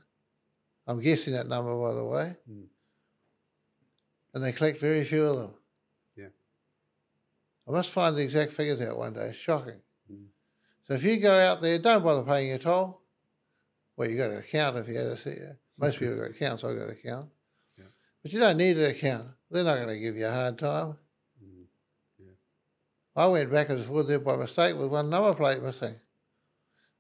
I'm 0.85 0.99
guessing 0.99 1.33
that 1.33 1.47
number, 1.47 1.73
by 1.75 1.93
the 1.93 2.03
way. 2.03 2.35
Mm. 2.49 2.65
And 4.33 4.43
they 4.43 4.51
collect 4.51 4.79
very 4.79 5.03
few 5.03 5.25
of 5.25 5.37
them. 5.37 5.53
Yeah. 6.17 6.27
I 7.67 7.71
must 7.71 7.91
find 7.91 8.17
the 8.17 8.23
exact 8.23 8.51
figures 8.51 8.81
out 8.81 8.97
one 8.97 9.13
day. 9.13 9.27
It's 9.27 9.37
shocking. 9.37 9.79
Mm. 10.11 10.25
So 10.83 10.95
if 10.95 11.03
you 11.03 11.19
go 11.19 11.33
out 11.33 11.61
there, 11.61 11.79
don't 11.79 12.03
bother 12.03 12.23
paying 12.23 12.49
your 12.49 12.57
toll. 12.57 13.01
Well, 13.95 14.09
you 14.09 14.17
got 14.17 14.31
an 14.31 14.37
account 14.37 14.77
if 14.77 14.87
you 14.87 14.97
had 14.97 15.05
a 15.05 15.17
see. 15.17 15.37
Most 15.77 15.99
people 15.99 16.15
got 16.15 16.31
accounts. 16.31 16.63
I've 16.63 16.75
got 16.75 16.87
an 16.87 16.91
account. 16.91 17.29
Yeah. 17.77 17.85
But 18.21 18.33
you 18.33 18.39
don't 18.39 18.57
need 18.57 18.77
an 18.77 18.89
account. 18.89 19.27
They're 19.51 19.63
not 19.63 19.75
going 19.75 19.87
to 19.87 19.99
give 19.99 20.15
you 20.15 20.25
a 20.25 20.31
hard 20.31 20.57
time. 20.57 20.97
Mm. 21.41 21.65
Yeah. 22.19 22.31
I 23.15 23.27
went 23.27 23.51
back 23.51 23.69
and 23.69 23.79
forth 23.81 24.07
there 24.07 24.19
by 24.19 24.35
mistake 24.35 24.75
with 24.75 24.89
one 24.89 25.11
number 25.11 25.33
plate 25.35 25.61
missing. 25.61 25.95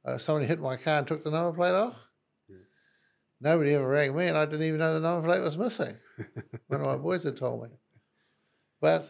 Uh, 0.05 0.17
somebody 0.17 0.47
hit 0.47 0.59
my 0.59 0.75
car 0.75 0.99
and 0.99 1.07
took 1.07 1.23
the 1.23 1.31
number 1.31 1.55
plate 1.55 1.71
off. 1.71 1.95
Yeah. 2.49 2.57
Nobody 3.39 3.73
ever 3.73 3.87
rang 3.87 4.15
me, 4.15 4.27
and 4.27 4.37
I 4.37 4.45
didn't 4.45 4.67
even 4.67 4.79
know 4.79 4.93
the 4.93 4.99
number 4.99 5.27
plate 5.27 5.41
was 5.41 5.57
missing. 5.57 5.97
One 6.67 6.81
of 6.81 6.87
my 6.87 6.97
boys 6.97 7.23
had 7.23 7.37
told 7.37 7.63
me. 7.63 7.69
But 8.81 9.09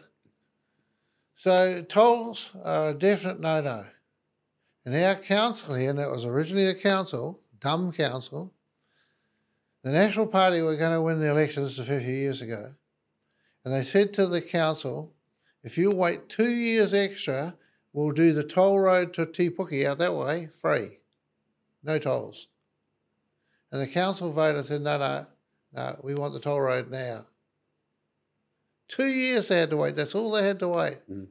so 1.34 1.82
tolls 1.82 2.50
are 2.62 2.90
a 2.90 2.94
definite 2.94 3.40
no-no. 3.40 3.86
And 4.84 4.94
our 4.94 5.16
council 5.16 5.74
here, 5.74 5.90
and 5.90 5.98
it 5.98 6.10
was 6.10 6.24
originally 6.24 6.66
a 6.66 6.74
council, 6.74 7.40
dumb 7.58 7.90
council, 7.90 8.52
the 9.82 9.90
National 9.90 10.26
Party 10.26 10.62
were 10.62 10.76
going 10.76 10.92
to 10.92 11.02
win 11.02 11.20
the 11.20 11.30
elections 11.30 11.76
this 11.76 11.78
is 11.80 11.88
50 11.88 12.10
years 12.10 12.40
ago, 12.40 12.74
and 13.64 13.74
they 13.74 13.82
said 13.82 14.12
to 14.14 14.26
the 14.26 14.40
council, 14.40 15.12
if 15.62 15.76
you 15.78 15.90
wait 15.90 16.28
two 16.28 16.50
years 16.50 16.92
extra, 16.92 17.56
we'll 17.94 18.12
do 18.12 18.34
the 18.34 18.44
toll 18.44 18.78
road 18.78 19.14
to 19.14 19.24
Te 19.24 19.48
Puke 19.48 19.86
out 19.86 19.96
that 19.98 20.14
way 20.14 20.48
free. 20.48 20.98
No 21.82 21.98
tolls. 21.98 22.48
And 23.72 23.80
the 23.80 23.86
council 23.86 24.30
voted 24.30 24.66
said, 24.66 24.82
no, 24.82 24.98
no, 24.98 25.26
no, 25.72 26.00
we 26.02 26.14
want 26.14 26.34
the 26.34 26.40
toll 26.40 26.60
road 26.60 26.90
now. 26.90 27.26
Two 28.88 29.06
years 29.06 29.48
they 29.48 29.60
had 29.60 29.70
to 29.70 29.76
wait. 29.78 29.96
That's 29.96 30.14
all 30.14 30.30
they 30.30 30.46
had 30.46 30.58
to 30.58 30.68
wait. 30.68 30.98
Mm. 31.10 31.28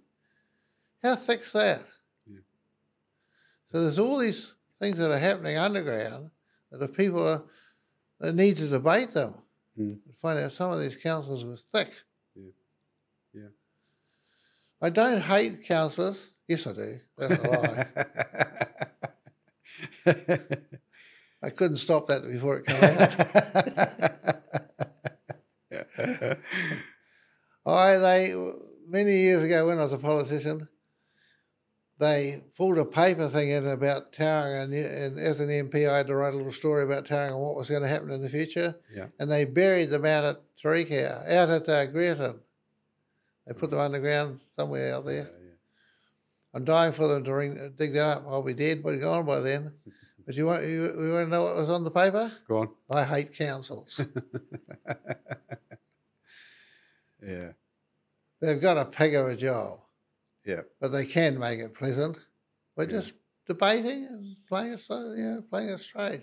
How 1.03 1.15
thick's 1.15 1.51
that? 1.53 1.81
Yeah. 2.25 2.39
So 3.71 3.83
there's 3.83 3.99
all 3.99 4.17
these 4.17 4.55
things 4.79 4.97
that 4.97 5.11
are 5.11 5.19
happening 5.19 5.57
underground 5.57 6.31
that 6.71 6.81
if 6.81 6.93
people 6.97 7.27
are, 7.27 7.43
that 8.19 8.33
need 8.33 8.57
to 8.57 8.67
debate 8.67 9.09
them, 9.09 9.35
Mm. 9.79 9.97
find 10.15 10.37
out 10.37 10.51
some 10.51 10.71
of 10.71 10.79
these 10.79 10.95
councils 10.95 11.43
were 11.43 11.57
thick. 11.57 12.03
Yeah. 12.35 12.51
Yeah. 13.33 13.47
I 14.79 14.91
don't 14.91 15.21
hate 15.21 15.65
councillors. 15.65 16.27
Yes, 16.53 16.67
I 16.67 16.73
do. 16.73 16.99
That's 17.17 17.35
a 17.35 17.49
lie. 17.49 17.85
I 21.41 21.49
couldn't 21.49 21.77
stop 21.77 22.05
that 22.07 22.21
before 22.31 22.57
it 22.57 22.67
came 22.67 22.83
out. 26.21 26.37
I 27.65 27.97
they 27.97 28.35
many 28.87 29.17
years 29.17 29.43
ago 29.43 29.65
when 29.65 29.79
I 29.79 29.81
was 29.81 29.93
a 29.93 29.97
politician, 29.97 30.67
they 31.97 32.43
pulled 32.55 32.77
a 32.77 32.85
paper 32.85 33.29
thing 33.29 33.49
in 33.49 33.65
about 33.65 34.13
Tauranga, 34.13 34.65
and, 34.65 34.73
and 34.75 35.17
as 35.17 35.39
an 35.39 35.49
MP, 35.49 35.89
I 35.89 35.97
had 35.97 36.07
to 36.07 36.15
write 36.15 36.35
a 36.35 36.37
little 36.37 36.51
story 36.51 36.83
about 36.83 37.05
Tauranga 37.05 37.31
and 37.31 37.39
what 37.39 37.55
was 37.55 37.67
going 37.67 37.81
to 37.81 37.89
happen 37.89 38.11
in 38.11 38.21
the 38.21 38.29
future. 38.29 38.75
Yeah. 38.95 39.07
And 39.19 39.31
they 39.31 39.45
buried 39.45 39.89
them 39.89 40.05
out 40.05 40.23
at 40.23 40.37
Tarika, 40.63 41.27
out 41.27 41.49
at 41.49 41.67
uh, 41.67 41.87
Greerton. 41.87 42.41
They 43.47 43.53
put 43.53 43.71
them 43.71 43.79
underground 43.79 44.41
somewhere 44.55 44.93
out 44.93 45.05
there. 45.07 45.31
I'm 46.53 46.65
dying 46.65 46.91
for 46.93 47.07
them 47.07 47.23
to 47.23 47.33
ring, 47.33 47.73
dig 47.77 47.93
that 47.93 48.17
up. 48.17 48.25
I'll 48.27 48.43
be 48.43 48.53
dead, 48.53 48.83
but 48.83 48.99
gone 48.99 49.25
by 49.25 49.39
then. 49.39 49.73
But 50.25 50.35
you 50.35 50.45
want 50.45 50.63
you, 50.63 50.83
you 50.85 51.13
want 51.13 51.25
to 51.25 51.29
know 51.29 51.43
what 51.43 51.55
was 51.57 51.69
on 51.69 51.83
the 51.83 51.91
paper? 51.91 52.31
Go 52.47 52.55
on. 52.59 52.69
I 52.89 53.03
hate 53.03 53.37
councils. 53.37 53.99
Yeah. 57.21 57.51
They've 58.41 58.61
got 58.61 58.77
a 58.77 58.85
pig 58.85 59.15
of 59.15 59.27
a 59.27 59.35
job. 59.35 59.79
Yeah. 60.45 60.61
but 60.81 60.89
they 60.89 61.05
can 61.05 61.39
make 61.39 61.59
it 61.59 61.73
pleasant 61.73 62.17
by 62.75 62.83
Yeah. 62.83 62.89
just 62.89 63.13
debating 63.47 64.05
and 64.07 64.35
playing 64.47 64.73
it 64.73 64.79
so 64.81 65.13
you 65.13 65.23
know, 65.23 65.41
playing 65.49 65.69
it 65.69 65.79
straight. 65.79 66.21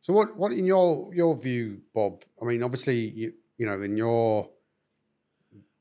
So 0.00 0.12
what 0.12 0.36
what 0.36 0.52
in 0.52 0.66
your 0.66 1.14
your 1.14 1.34
view, 1.34 1.80
Bob? 1.94 2.22
I 2.40 2.44
mean, 2.44 2.62
obviously 2.62 2.96
you 3.20 3.32
you 3.56 3.64
know 3.66 3.80
in 3.80 3.96
your 3.96 4.50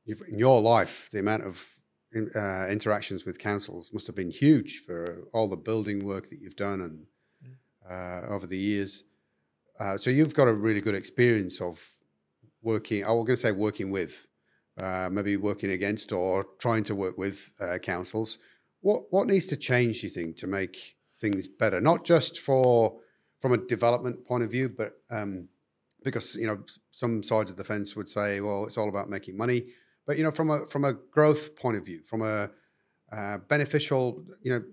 in 0.05 0.39
your 0.39 0.61
life 0.61 1.09
the 1.11 1.19
amount 1.19 1.43
of 1.43 1.75
in, 2.13 2.29
uh, 2.35 2.67
interactions 2.69 3.25
with 3.25 3.39
councils 3.39 3.91
must 3.93 4.07
have 4.07 4.15
been 4.15 4.31
huge 4.31 4.79
for 4.85 5.27
all 5.33 5.47
the 5.47 5.57
building 5.57 6.05
work 6.05 6.29
that 6.29 6.39
you've 6.39 6.55
done 6.55 6.81
and 6.81 7.05
uh, 7.89 8.21
over 8.29 8.47
the 8.47 8.57
years. 8.57 9.03
Uh, 9.79 9.97
so 9.97 10.09
you've 10.09 10.33
got 10.33 10.47
a 10.47 10.53
really 10.53 10.81
good 10.81 10.95
experience 10.95 11.59
of 11.59 11.85
working. 12.61 13.03
I 13.03 13.11
was 13.11 13.25
going 13.25 13.35
to 13.35 13.37
say 13.37 13.51
working 13.51 13.91
with, 13.91 14.27
uh, 14.77 15.09
maybe 15.11 15.37
working 15.37 15.71
against 15.71 16.11
or 16.11 16.45
trying 16.59 16.83
to 16.85 16.95
work 16.95 17.17
with 17.17 17.51
uh, 17.59 17.77
councils. 17.79 18.37
What 18.81 19.03
what 19.11 19.27
needs 19.27 19.47
to 19.47 19.57
change? 19.57 20.01
Do 20.01 20.07
you 20.07 20.11
think 20.11 20.37
to 20.37 20.47
make 20.47 20.95
things 21.19 21.47
better? 21.47 21.79
Not 21.79 22.05
just 22.05 22.39
for 22.39 22.99
from 23.39 23.53
a 23.53 23.57
development 23.57 24.25
point 24.25 24.43
of 24.43 24.51
view, 24.51 24.69
but 24.69 24.93
um, 25.09 25.47
because 26.03 26.35
you 26.35 26.47
know 26.47 26.59
some 26.91 27.23
sides 27.23 27.49
of 27.49 27.57
the 27.57 27.63
fence 27.63 27.95
would 27.95 28.09
say, 28.09 28.41
well, 28.41 28.65
it's 28.65 28.77
all 28.77 28.89
about 28.89 29.09
making 29.09 29.37
money. 29.37 29.67
But 30.05 30.17
you 30.17 30.23
know, 30.23 30.31
from 30.31 30.49
a 30.49 30.67
from 30.67 30.83
a 30.83 30.93
growth 30.93 31.55
point 31.55 31.77
of 31.77 31.85
view, 31.85 32.01
from 32.03 32.21
a 32.21 32.51
uh, 33.11 33.37
beneficial, 33.37 34.23
you 34.41 34.51
know, 34.51 34.63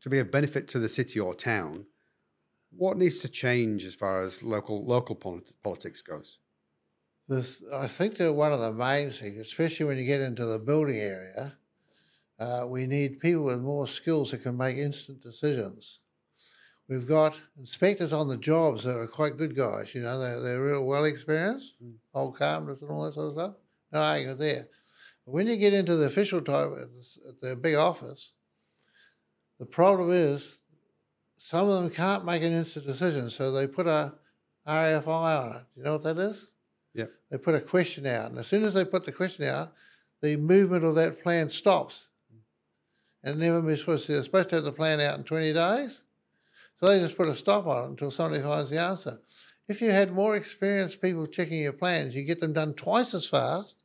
to 0.00 0.10
be 0.10 0.18
of 0.18 0.30
benefit 0.30 0.68
to 0.68 0.78
the 0.78 0.88
city 0.88 1.20
or 1.20 1.34
town, 1.34 1.86
what 2.76 2.96
needs 2.96 3.20
to 3.20 3.28
change 3.28 3.84
as 3.84 3.94
far 3.94 4.22
as 4.22 4.42
local 4.42 4.84
local 4.84 5.14
polit- 5.14 5.52
politics 5.62 6.02
goes? 6.02 6.38
This, 7.28 7.62
I 7.72 7.86
think 7.86 8.16
that 8.16 8.34
one 8.34 8.52
of 8.52 8.60
the 8.60 8.72
main 8.72 9.10
things, 9.10 9.38
especially 9.38 9.86
when 9.86 9.96
you 9.96 10.04
get 10.04 10.20
into 10.20 10.44
the 10.44 10.58
building 10.58 10.98
area, 10.98 11.56
uh, 12.38 12.66
we 12.68 12.86
need 12.86 13.20
people 13.20 13.44
with 13.44 13.60
more 13.60 13.88
skills 13.88 14.32
that 14.32 14.42
can 14.42 14.56
make 14.56 14.76
instant 14.76 15.22
decisions. 15.22 16.00
We've 16.86 17.06
got 17.06 17.40
inspectors 17.58 18.12
on 18.12 18.28
the 18.28 18.36
jobs 18.36 18.84
that 18.84 18.98
are 18.98 19.06
quite 19.06 19.38
good 19.38 19.56
guys. 19.56 19.94
You 19.94 20.02
know, 20.02 20.18
they're, 20.18 20.40
they're 20.40 20.62
real 20.62 20.84
well 20.84 21.04
experienced, 21.04 21.76
old 22.12 22.36
carpenters 22.36 22.82
and 22.82 22.90
all 22.90 23.04
that 23.04 23.14
sort 23.14 23.28
of 23.28 23.34
stuff. 23.34 23.54
No 23.94 24.00
argument 24.00 24.40
there. 24.40 24.68
But 25.24 25.32
when 25.32 25.46
you 25.46 25.56
get 25.56 25.72
into 25.72 25.94
the 25.94 26.06
official 26.06 26.42
type 26.42 26.72
at 26.72 26.88
the- 26.92 27.28
at 27.28 27.40
the 27.40 27.56
big 27.56 27.76
office, 27.76 28.32
the 29.58 29.66
problem 29.66 30.10
is 30.10 30.62
some 31.38 31.68
of 31.68 31.80
them 31.80 31.90
can't 31.90 32.24
make 32.24 32.42
an 32.42 32.52
instant 32.52 32.86
decision, 32.86 33.30
so 33.30 33.52
they 33.52 33.68
put 33.68 33.86
a 33.86 34.14
RFI 34.66 35.36
on 35.36 35.56
it. 35.56 35.66
You 35.76 35.84
know 35.84 35.92
what 35.92 36.02
that 36.02 36.18
is? 36.18 36.46
Yeah. 36.92 37.06
They 37.30 37.38
put 37.38 37.54
a 37.54 37.60
question 37.60 38.04
out, 38.06 38.30
and 38.30 38.38
as 38.40 38.48
soon 38.48 38.64
as 38.64 38.74
they 38.74 38.84
put 38.84 39.04
the 39.04 39.12
question 39.12 39.44
out, 39.44 39.72
the 40.22 40.36
movement 40.36 40.84
of 40.84 40.96
that 40.96 41.22
plan 41.22 41.48
stops. 41.48 42.06
And 43.22 43.38
never 43.38 43.62
be 43.62 43.76
supposed 43.76 44.06
to. 44.06 44.12
They're 44.12 44.24
supposed 44.24 44.50
to 44.50 44.56
have 44.56 44.64
the 44.64 44.72
plan 44.72 45.00
out 45.00 45.18
in 45.18 45.24
20 45.24 45.52
days, 45.52 46.02
so 46.80 46.88
they 46.88 46.98
just 46.98 47.16
put 47.16 47.28
a 47.28 47.36
stop 47.36 47.66
on 47.66 47.84
it 47.84 47.90
until 47.90 48.10
somebody 48.10 48.42
finds 48.42 48.70
the 48.70 48.80
answer. 48.80 49.22
If 49.66 49.80
you 49.80 49.92
had 49.92 50.12
more 50.12 50.36
experienced 50.36 51.00
people 51.00 51.26
checking 51.26 51.62
your 51.62 51.72
plans, 51.72 52.14
you 52.14 52.24
get 52.24 52.40
them 52.40 52.52
done 52.52 52.74
twice 52.74 53.14
as 53.14 53.26
fast, 53.26 53.76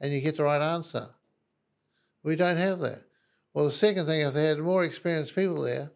and 0.00 0.12
you 0.12 0.20
get 0.20 0.36
the 0.36 0.44
right 0.44 0.60
answer. 0.62 1.08
We 2.22 2.36
don't 2.36 2.56
have 2.56 2.80
that. 2.80 3.02
Well, 3.52 3.66
the 3.66 3.72
second 3.72 4.06
thing, 4.06 4.20
if 4.20 4.34
they 4.34 4.44
had 4.44 4.58
more 4.58 4.82
experienced 4.82 5.34
people 5.34 5.62
there, 5.62 5.92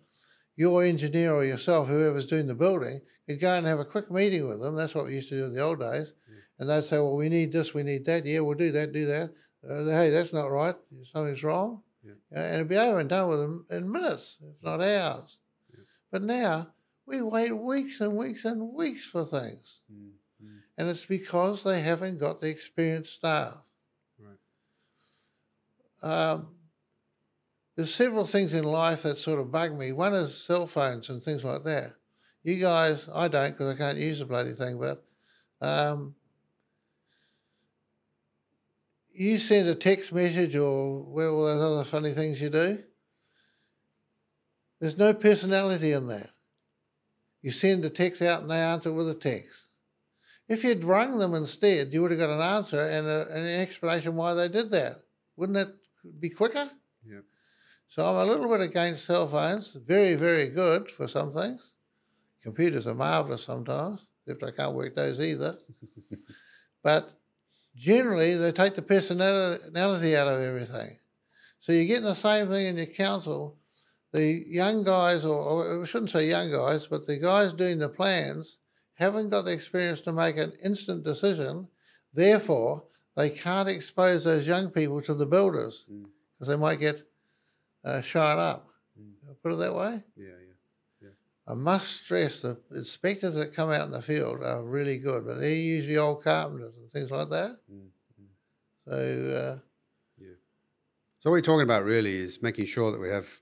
your 0.56 0.82
engineer 0.82 1.34
or 1.34 1.44
yourself, 1.44 1.88
whoever's 1.88 2.26
doing 2.26 2.46
the 2.46 2.54
building, 2.54 3.00
could 3.26 3.40
go 3.40 3.54
and 3.54 3.66
have 3.66 3.78
a 3.78 3.84
quick 3.84 4.10
meeting 4.10 4.48
with 4.48 4.60
them. 4.60 4.74
That's 4.74 4.94
what 4.94 5.06
we 5.06 5.14
used 5.14 5.28
to 5.30 5.38
do 5.38 5.44
in 5.44 5.54
the 5.54 5.62
old 5.62 5.80
days. 5.80 6.12
And 6.58 6.68
they'd 6.68 6.84
say, 6.84 6.96
well, 6.96 7.16
we 7.16 7.28
need 7.28 7.52
this, 7.52 7.72
we 7.72 7.84
need 7.84 8.04
that. 8.06 8.26
Yeah, 8.26 8.40
we'll 8.40 8.56
do 8.56 8.72
that, 8.72 8.92
do 8.92 9.06
that. 9.06 9.30
Uh, 9.68 9.84
hey, 9.84 10.10
that's 10.10 10.32
not 10.32 10.46
right. 10.46 10.74
Something's 11.12 11.44
wrong. 11.44 11.82
Yeah. 12.04 12.12
Uh, 12.34 12.40
and 12.40 12.54
it'd 12.56 12.68
be 12.68 12.76
over 12.76 12.98
and 12.98 13.08
done 13.08 13.28
with 13.28 13.40
them 13.40 13.66
in 13.70 13.90
minutes, 13.90 14.38
if 14.42 14.62
not 14.62 14.80
hours. 14.80 15.38
But 16.10 16.22
now 16.22 16.68
we 17.06 17.22
wait 17.22 17.52
weeks 17.52 18.00
and 18.00 18.16
weeks 18.16 18.44
and 18.44 18.74
weeks 18.74 19.06
for 19.06 19.24
things. 19.24 19.80
And 20.76 20.88
it's 20.88 21.06
because 21.06 21.64
they 21.64 21.80
haven't 21.80 22.18
got 22.18 22.40
the 22.40 22.48
experienced 22.48 23.14
staff. 23.14 23.54
Um, 26.02 26.48
there's 27.76 27.94
several 27.94 28.24
things 28.24 28.52
in 28.54 28.64
life 28.64 29.02
that 29.02 29.18
sort 29.18 29.38
of 29.38 29.52
bug 29.52 29.78
me. 29.78 29.92
One 29.92 30.14
is 30.14 30.36
cell 30.36 30.66
phones 30.66 31.08
and 31.08 31.22
things 31.22 31.44
like 31.44 31.64
that. 31.64 31.94
You 32.42 32.56
guys, 32.56 33.08
I 33.14 33.28
don't 33.28 33.52
because 33.52 33.74
I 33.74 33.76
can't 33.76 33.98
use 33.98 34.18
the 34.18 34.24
bloody 34.24 34.52
thing, 34.52 34.78
but 34.78 35.04
um, 35.60 36.14
you 39.12 39.38
send 39.38 39.68
a 39.68 39.74
text 39.74 40.12
message 40.12 40.56
or 40.56 41.02
well, 41.02 41.34
all 41.34 41.44
those 41.44 41.62
other 41.62 41.84
funny 41.84 42.12
things 42.12 42.40
you 42.40 42.50
do. 42.50 42.82
There's 44.80 44.98
no 44.98 45.14
personality 45.14 45.92
in 45.92 46.06
that. 46.06 46.30
You 47.42 47.50
send 47.50 47.84
a 47.84 47.90
text 47.90 48.22
out 48.22 48.42
and 48.42 48.50
they 48.50 48.60
answer 48.60 48.92
with 48.92 49.08
a 49.08 49.14
text. 49.14 49.66
If 50.48 50.64
you'd 50.64 50.84
rung 50.84 51.18
them 51.18 51.34
instead, 51.34 51.92
you 51.92 52.02
would 52.02 52.10
have 52.10 52.20
got 52.20 52.30
an 52.30 52.40
answer 52.40 52.80
and, 52.80 53.06
a, 53.06 53.26
and 53.28 53.46
an 53.46 53.60
explanation 53.60 54.16
why 54.16 54.34
they 54.34 54.48
did 54.48 54.70
that. 54.70 55.02
Wouldn't 55.36 55.54
that 55.54 55.76
be 56.18 56.30
quicker? 56.30 56.70
Yeah. 57.04 57.20
So 57.86 58.04
I'm 58.04 58.16
a 58.16 58.30
little 58.30 58.48
bit 58.48 58.60
against 58.60 59.06
cell 59.06 59.26
phones. 59.26 59.72
Very, 59.72 60.14
very 60.14 60.48
good 60.48 60.90
for 60.90 61.08
some 61.08 61.30
things. 61.30 61.72
Computers 62.42 62.86
are 62.86 62.94
marvelous 62.94 63.44
sometimes, 63.44 64.00
except 64.26 64.42
I 64.44 64.50
can't 64.50 64.74
work 64.74 64.94
those 64.94 65.20
either. 65.20 65.56
but 66.82 67.14
generally, 67.74 68.34
they 68.36 68.52
take 68.52 68.74
the 68.74 68.82
personality 68.82 70.16
out 70.16 70.28
of 70.28 70.40
everything. 70.40 70.98
So 71.60 71.72
you're 71.72 71.86
getting 71.86 72.04
the 72.04 72.14
same 72.14 72.48
thing 72.48 72.66
in 72.66 72.76
your 72.76 72.86
council. 72.86 73.58
The 74.12 74.44
young 74.46 74.84
guys, 74.84 75.24
or, 75.24 75.38
or 75.38 75.82
I 75.82 75.84
shouldn't 75.86 76.10
say 76.10 76.28
young 76.28 76.50
guys, 76.50 76.86
but 76.86 77.06
the 77.06 77.18
guys 77.18 77.52
doing 77.52 77.78
the 77.78 77.88
plans 77.88 78.58
haven't 78.94 79.30
got 79.30 79.42
the 79.42 79.52
experience 79.52 80.00
to 80.02 80.12
make 80.12 80.36
an 80.36 80.52
instant 80.64 81.04
decision. 81.04 81.68
Therefore, 82.12 82.84
they 83.18 83.30
can't 83.30 83.68
expose 83.68 84.22
those 84.22 84.46
young 84.46 84.70
people 84.70 85.02
to 85.02 85.12
the 85.12 85.26
builders 85.26 85.84
because 86.34 86.46
they 86.48 86.56
might 86.56 86.78
get 86.78 87.02
uh, 87.84 88.00
shot 88.00 88.38
up. 88.38 88.68
Put 89.42 89.52
it 89.52 89.56
that 89.56 89.74
way. 89.74 90.04
Yeah, 90.16 90.26
yeah. 90.28 90.54
yeah. 91.02 91.08
I 91.46 91.54
must 91.54 91.88
stress 92.04 92.40
the 92.40 92.58
inspectors 92.70 93.34
that 93.34 93.52
come 93.54 93.70
out 93.70 93.86
in 93.86 93.90
the 93.92 94.02
field 94.02 94.42
are 94.42 94.62
really 94.62 94.98
good, 94.98 95.26
but 95.26 95.34
they're 95.40 95.52
usually 95.52 95.98
old 95.98 96.22
carpenters 96.22 96.76
and 96.76 96.88
things 96.90 97.10
like 97.10 97.28
that. 97.30 97.58
So 98.86 98.92
uh, 98.92 100.24
So 101.20 101.30
what 101.30 101.36
you're 101.36 101.42
talking 101.42 101.64
about 101.64 101.84
really 101.84 102.16
is 102.16 102.40
making 102.40 102.66
sure 102.66 102.92
that 102.92 103.00
we 103.00 103.08
have 103.08 103.40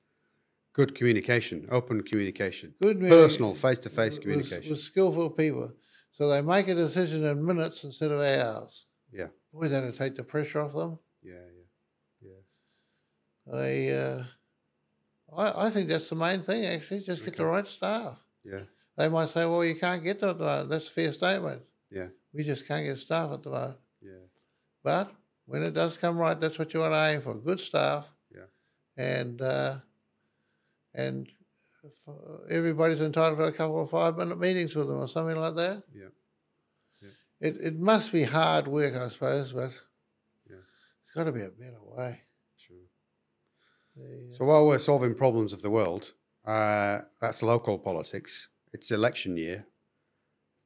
good 0.72 0.94
communication, 0.94 1.68
open 1.70 2.02
communication, 2.02 2.74
good 2.80 2.98
personal, 3.00 3.54
face-to-face 3.54 4.14
with- 4.14 4.22
communication. 4.22 4.70
with 4.70 4.80
skillful 4.80 5.30
people, 5.30 5.72
so 6.12 6.28
they 6.28 6.40
make 6.40 6.68
a 6.68 6.74
decision 6.74 7.24
in 7.24 7.44
minutes 7.44 7.84
instead 7.84 8.10
of 8.10 8.20
hours. 8.20 8.85
Boy, 9.52 9.68
that'll 9.68 9.92
take 9.92 10.14
the 10.16 10.24
pressure 10.24 10.60
off 10.60 10.74
them. 10.74 10.98
yeah, 11.22 11.34
yeah, 12.20 12.30
yeah, 13.48 13.54
I, 13.54 13.88
uh, 13.94 14.24
I, 15.36 15.66
I 15.66 15.70
think 15.70 15.88
that's 15.88 16.08
the 16.08 16.14
main 16.16 16.42
thing. 16.42 16.64
Actually, 16.66 17.00
just 17.00 17.24
get 17.24 17.36
the 17.36 17.46
right 17.46 17.66
staff. 17.66 18.18
yeah, 18.44 18.62
They 18.96 19.08
might 19.08 19.28
say, 19.30 19.44
"Well, 19.46 19.64
you 19.64 19.74
can't 19.76 20.02
get 20.04 20.18
them 20.20 20.30
at 20.30 20.38
the 20.38 20.44
moment." 20.44 20.68
That's 20.70 20.88
a 20.88 20.90
fair 20.90 21.12
statement. 21.12 21.62
yeah, 21.90 22.08
We 22.32 22.44
just 22.44 22.66
can't 22.68 22.84
get 22.84 22.98
staff 22.98 23.30
at 23.32 23.42
the 23.42 23.50
moment. 23.50 23.78
yeah, 24.02 24.24
But 24.82 25.12
when 25.46 25.62
it 25.62 25.72
does 25.74 25.96
come 25.96 26.18
right, 26.18 26.38
that's 26.38 26.58
what 26.58 26.72
you 26.74 26.80
want 26.80 26.92
to 26.94 27.04
aim 27.14 27.20
for: 27.22 27.34
good 27.34 27.60
staff. 27.60 28.12
Yeah. 28.34 28.46
And 28.96 29.40
uh, 29.40 29.76
and 30.94 31.28
everybody's 32.48 33.00
entitled 33.00 33.38
to 33.38 33.44
a 33.44 33.52
couple 33.52 33.80
of 33.82 33.90
five-minute 33.90 34.38
meetings 34.40 34.74
with 34.74 34.88
them 34.88 34.98
or 34.98 35.08
something 35.08 35.36
like 35.36 35.54
that. 35.56 35.82
yeah. 35.94 36.06
It 37.40 37.56
it 37.60 37.78
must 37.78 38.12
be 38.12 38.22
hard 38.24 38.66
work, 38.68 38.94
I 38.94 39.08
suppose, 39.08 39.52
but 39.52 39.72
Yeah. 40.48 40.56
it's 41.04 41.12
got 41.14 41.24
to 41.24 41.32
be 41.32 41.42
a 41.42 41.50
better 41.50 41.80
way. 41.82 42.22
Sure. 42.56 42.76
The, 43.96 44.34
So 44.34 44.44
while 44.44 44.66
we're 44.66 44.78
solving 44.78 45.14
problems 45.14 45.52
of 45.52 45.60
the 45.62 45.70
world, 45.70 46.14
uh, 46.44 47.00
that's 47.20 47.42
local 47.42 47.78
politics. 47.78 48.48
It's 48.72 48.90
election 48.90 49.36
year. 49.36 49.66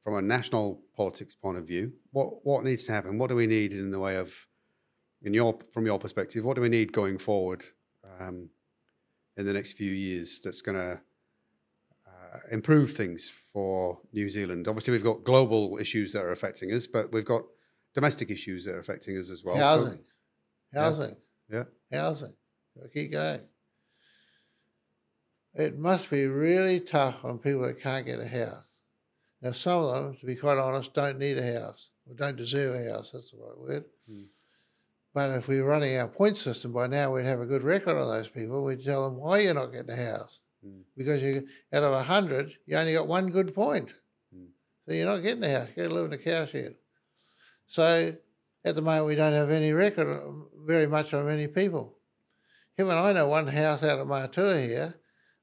From 0.03 0.15
a 0.15 0.21
national 0.21 0.81
politics 0.95 1.35
point 1.35 1.57
of 1.59 1.67
view, 1.67 1.93
what 2.11 2.43
what 2.45 2.63
needs 2.63 2.85
to 2.85 2.91
happen? 2.91 3.17
What 3.19 3.29
do 3.29 3.35
we 3.35 3.45
need 3.47 3.71
in 3.73 3.91
the 3.91 3.99
way 3.99 4.15
of, 4.17 4.47
in 5.21 5.33
your 5.33 5.59
from 5.71 5.85
your 5.85 5.99
perspective, 5.99 6.43
what 6.43 6.55
do 6.55 6.61
we 6.61 6.69
need 6.69 6.91
going 6.91 7.19
forward 7.19 7.63
um, 8.19 8.49
in 9.37 9.45
the 9.45 9.53
next 9.53 9.73
few 9.73 9.91
years 9.91 10.39
that's 10.39 10.61
going 10.61 10.77
to 10.77 10.99
Uh, 12.33 12.37
improve 12.51 12.91
things 12.93 13.29
for 13.29 13.99
New 14.13 14.29
Zealand? 14.29 14.67
Obviously, 14.67 14.91
we've 14.91 15.03
got 15.03 15.23
global 15.23 15.77
issues 15.79 16.13
that 16.13 16.23
are 16.23 16.31
affecting 16.31 16.71
us, 16.71 16.87
but 16.87 17.11
we've 17.11 17.25
got 17.25 17.41
domestic 17.93 18.31
issues 18.31 18.63
that 18.65 18.75
are 18.75 18.79
affecting 18.79 19.17
us 19.17 19.29
as 19.29 19.43
well. 19.43 19.55
So- 19.55 19.61
housing, 19.61 19.99
housing, 20.73 21.15
yeah, 21.49 21.63
housing. 21.91 22.33
Keep 22.93 23.11
going. 23.11 23.41
It 25.53 25.77
must 25.77 26.09
be 26.09 26.25
really 26.25 26.79
tough 26.79 27.25
on 27.25 27.39
people 27.39 27.63
that 27.63 27.81
can't 27.81 28.05
get 28.05 28.19
a 28.19 28.27
house. 28.27 28.63
Now, 29.41 29.51
some 29.51 29.83
of 29.83 29.93
them, 29.93 30.15
to 30.17 30.25
be 30.25 30.35
quite 30.35 30.57
honest, 30.57 30.93
don't 30.93 31.19
need 31.19 31.37
a 31.37 31.59
house 31.59 31.89
or 32.07 32.15
don't 32.15 32.37
deserve 32.37 32.75
a 32.75 32.89
house. 32.91 33.11
That's 33.11 33.31
the 33.31 33.37
right 33.37 33.57
word. 33.57 33.85
Hmm. 34.07 34.23
But 35.13 35.31
if 35.31 35.49
we 35.49 35.61
were 35.61 35.67
running 35.67 35.97
our 35.97 36.07
point 36.07 36.37
system 36.37 36.71
by 36.71 36.87
now, 36.87 37.11
we'd 37.11 37.25
have 37.25 37.41
a 37.41 37.45
good 37.45 37.63
record 37.63 37.97
on 37.97 38.07
those 38.07 38.29
people. 38.29 38.63
We'd 38.63 38.85
tell 38.85 39.03
them 39.03 39.19
why 39.19 39.39
you're 39.39 39.53
not 39.53 39.73
getting 39.73 39.89
a 39.89 39.95
house. 40.11 40.39
Mm. 40.65 40.83
Because 40.95 41.21
you, 41.21 41.47
out 41.73 41.83
of 41.83 41.93
a 41.93 42.03
hundred, 42.03 42.53
you 42.65 42.77
only 42.77 42.93
got 42.93 43.07
one 43.07 43.29
good 43.29 43.53
point. 43.55 43.93
Mm. 44.35 44.47
So 44.85 44.93
you're 44.93 45.05
not 45.05 45.23
getting 45.23 45.43
a 45.43 45.49
house. 45.49 45.69
You 45.69 45.83
got 45.83 45.89
to 45.89 45.95
live 45.95 46.05
in 46.05 46.13
a 46.13 46.17
cow 46.17 46.45
shed. 46.45 46.75
So 47.67 48.15
at 48.63 48.75
the 48.75 48.81
moment, 48.81 49.07
we 49.07 49.15
don't 49.15 49.33
have 49.33 49.49
any 49.49 49.71
record, 49.71 50.07
uh, 50.07 50.31
very 50.65 50.87
much 50.87 51.13
on 51.13 51.25
many 51.25 51.47
people. 51.47 51.97
Him 52.77 52.89
and 52.89 52.99
I 52.99 53.13
know 53.13 53.27
one 53.27 53.47
house 53.47 53.83
out 53.83 53.99
at 53.99 54.07
Matua 54.07 54.59
here 54.59 54.95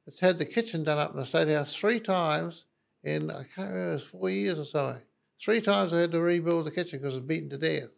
that's 0.05 0.21
had 0.21 0.39
the 0.39 0.45
kitchen 0.45 0.85
done 0.85 0.99
up 0.99 1.11
in 1.11 1.17
the 1.17 1.27
State 1.27 1.49
House 1.49 1.75
three 1.75 2.01
times 2.01 2.65
in, 3.03 3.31
I 3.31 3.45
can't 3.45 3.71
remember, 3.71 3.91
it 3.91 3.95
was 3.95 4.05
four 4.05 4.31
years 4.31 4.59
or 4.59 4.65
something. 4.65 5.03
Three 5.41 5.61
times 5.61 5.93
they 5.93 6.01
had 6.01 6.13
to 6.13 6.21
rebuild 6.21 6.67
the 6.67 6.71
kitchen 6.71 6.99
because 6.99 7.15
it 7.15 7.19
was 7.19 7.27
beaten 7.27 7.51
to 7.51 7.59
death. 7.59 7.95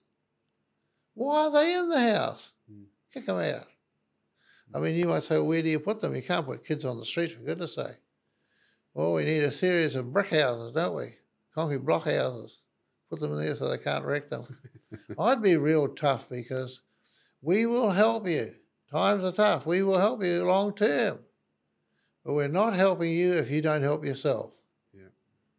Why 1.15 1.47
are 1.47 1.53
they 1.53 1.75
in 1.75 1.89
the 1.89 2.15
house? 2.15 2.53
Mm. 2.71 2.85
Kick 3.13 3.27
them 3.27 3.39
out. 3.39 3.67
I 4.75 4.79
mean, 4.79 4.95
you 4.95 5.07
might 5.07 5.23
say, 5.23 5.39
where 5.39 5.63
do 5.63 5.69
you 5.69 5.81
put 5.81 6.01
them? 6.01 6.15
You 6.15 6.23
can't 6.23 6.47
put 6.47 6.65
kids 6.65 6.85
on 6.85 6.99
the 6.99 7.05
street, 7.05 7.33
for 7.33 7.41
goodness 7.41 7.75
sake. 7.75 7.97
Well, 8.95 9.13
we 9.13 9.25
need 9.25 9.43
a 9.43 9.51
series 9.51 9.95
of 9.95 10.13
brick 10.13 10.31
houses, 10.31 10.73
don't 10.73 10.97
we? 10.97 11.15
Concrete 11.55 11.85
block 11.85 12.05
houses. 12.05 12.61
Put 13.09 13.21
them 13.21 13.33
in 13.33 13.41
there 13.41 13.57
so 13.57 13.69
they 13.69 13.79
can't 13.79 14.05
wreck 14.05 14.29
them. 14.29 14.45
I'd 15.19 15.43
be 15.43 15.57
real 15.57 15.89
tough 15.89 16.29
because 16.29 16.81
we 17.43 17.67
will 17.67 17.91
help 17.91 18.29
you. 18.29 18.55
Times 18.91 19.25
are 19.25 19.33
tough. 19.33 19.67
We 19.67 19.83
will 19.83 19.99
help 19.99 20.23
you 20.23 20.45
long 20.45 20.75
term. 20.75 21.21
But 22.25 22.35
we're 22.35 22.49
not 22.49 22.75
helping 22.75 23.11
you 23.11 23.33
if 23.33 23.51
you 23.51 23.63
don't 23.63 23.83
help 23.83 24.05
yourself. 24.05 24.55
Yeah. 24.93 25.09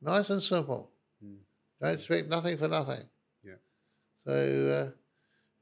Nice 0.02 0.30
and 0.30 0.44
simple. 0.44 0.92
Mm. 1.24 1.38
Don't 1.82 1.94
expect 1.96 2.30
nothing 2.30 2.58
for 2.58 2.68
nothing. 2.68 3.04
Yeah. 3.44 3.56
So 4.26 4.32
uh, 4.34 4.92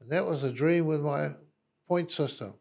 and 0.00 0.10
that 0.10 0.26
was 0.26 0.42
a 0.42 0.52
dream 0.52 0.86
with 0.86 1.02
my 1.02 1.30
point 1.86 2.10
system. 2.10 2.54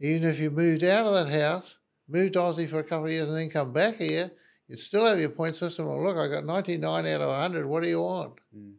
Even 0.00 0.24
if 0.24 0.40
you 0.40 0.50
moved 0.50 0.82
out 0.82 1.06
of 1.06 1.12
that 1.12 1.32
house, 1.32 1.76
moved 2.08 2.32
to 2.32 2.38
Aussie 2.40 2.68
for 2.68 2.80
a 2.80 2.84
couple 2.84 3.06
of 3.06 3.12
years 3.12 3.28
and 3.28 3.36
then 3.36 3.50
come 3.50 3.72
back 3.72 3.96
here, 3.96 4.30
you'd 4.66 4.78
still 4.78 5.06
have 5.06 5.20
your 5.20 5.28
point 5.28 5.56
system. 5.56 5.86
Well, 5.86 6.02
look, 6.02 6.16
I 6.16 6.28
got 6.28 6.44
99 6.44 7.06
out 7.06 7.20
of 7.20 7.28
100. 7.28 7.66
What 7.66 7.82
do 7.82 7.88
you 7.88 8.00
want? 8.00 8.34
Mm. 8.56 8.72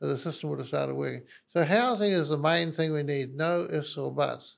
So 0.00 0.06
the 0.06 0.18
system 0.18 0.50
would 0.50 0.60
have 0.60 0.68
started 0.68 0.94
working. 0.94 1.22
So 1.48 1.64
housing 1.64 2.12
is 2.12 2.28
the 2.28 2.38
main 2.38 2.72
thing 2.72 2.92
we 2.92 3.02
need, 3.02 3.34
no 3.34 3.66
ifs 3.70 3.96
or 3.96 4.12
buts. 4.12 4.56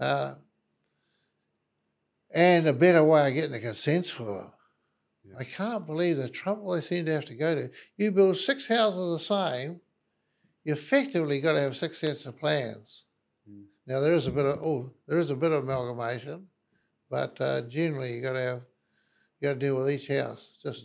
Uh, 0.00 0.34
and 2.30 2.66
a 2.66 2.72
better 2.72 3.04
way 3.04 3.28
of 3.28 3.34
getting 3.34 3.52
the 3.52 3.60
consents 3.60 4.10
for 4.10 4.24
them. 4.24 4.52
Yeah. 5.24 5.34
I 5.38 5.44
can't 5.44 5.86
believe 5.86 6.16
the 6.16 6.30
trouble 6.30 6.72
they 6.72 6.80
seem 6.80 7.04
to 7.04 7.12
have 7.12 7.26
to 7.26 7.34
go 7.34 7.54
to. 7.54 7.70
You 7.96 8.10
build 8.10 8.38
six 8.38 8.66
houses 8.66 9.12
the 9.12 9.20
same, 9.20 9.80
you 10.64 10.72
effectively 10.72 11.40
got 11.40 11.52
to 11.52 11.60
have 11.60 11.76
six 11.76 11.98
sets 11.98 12.24
of 12.24 12.38
plans. 12.38 13.04
Now 13.86 14.00
there 14.00 14.14
is 14.14 14.26
a 14.26 14.30
bit 14.30 14.44
of 14.44 14.58
oh, 14.62 14.92
there 15.06 15.18
is 15.18 15.30
a 15.30 15.36
bit 15.36 15.52
of 15.52 15.64
amalgamation, 15.64 16.46
but 17.10 17.40
uh, 17.40 17.62
generally 17.62 18.14
you 18.14 18.22
got 18.22 18.34
to 18.34 18.40
have 18.40 18.64
you 19.40 19.48
got 19.48 19.54
to 19.54 19.58
deal 19.58 19.76
with 19.76 19.90
each 19.90 20.08
house. 20.08 20.56
Just 20.62 20.84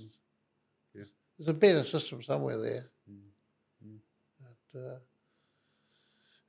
Yeah. 0.96 1.04
there's 1.38 1.50
a 1.50 1.54
better 1.54 1.84
system 1.84 2.22
somewhere 2.22 2.58
there. 2.58 2.90
Mm. 3.10 4.00
But, 4.74 4.80
uh, 4.80 5.00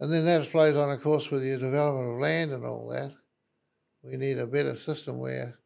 and 0.00 0.12
then 0.12 0.24
that 0.24 0.46
flows 0.46 0.76
on, 0.76 0.90
of 0.90 1.02
course, 1.02 1.30
with 1.30 1.44
your 1.44 1.58
development 1.58 2.14
of 2.14 2.20
land 2.20 2.52
and 2.52 2.64
all 2.64 2.88
that. 2.88 3.12
We 4.02 4.16
need 4.16 4.38
a 4.38 4.46
better 4.46 4.76
system 4.76 5.18
where 5.18 5.58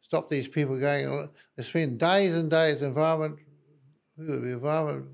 stop 0.00 0.28
these 0.28 0.48
people 0.48 0.80
going. 0.80 1.28
They 1.56 1.62
spend 1.62 2.00
days 2.00 2.34
and 2.34 2.50
days 2.50 2.82
environment, 2.82 3.38
who 4.16 4.26
would 4.26 4.42
be 4.42 4.52
environment, 4.52 5.10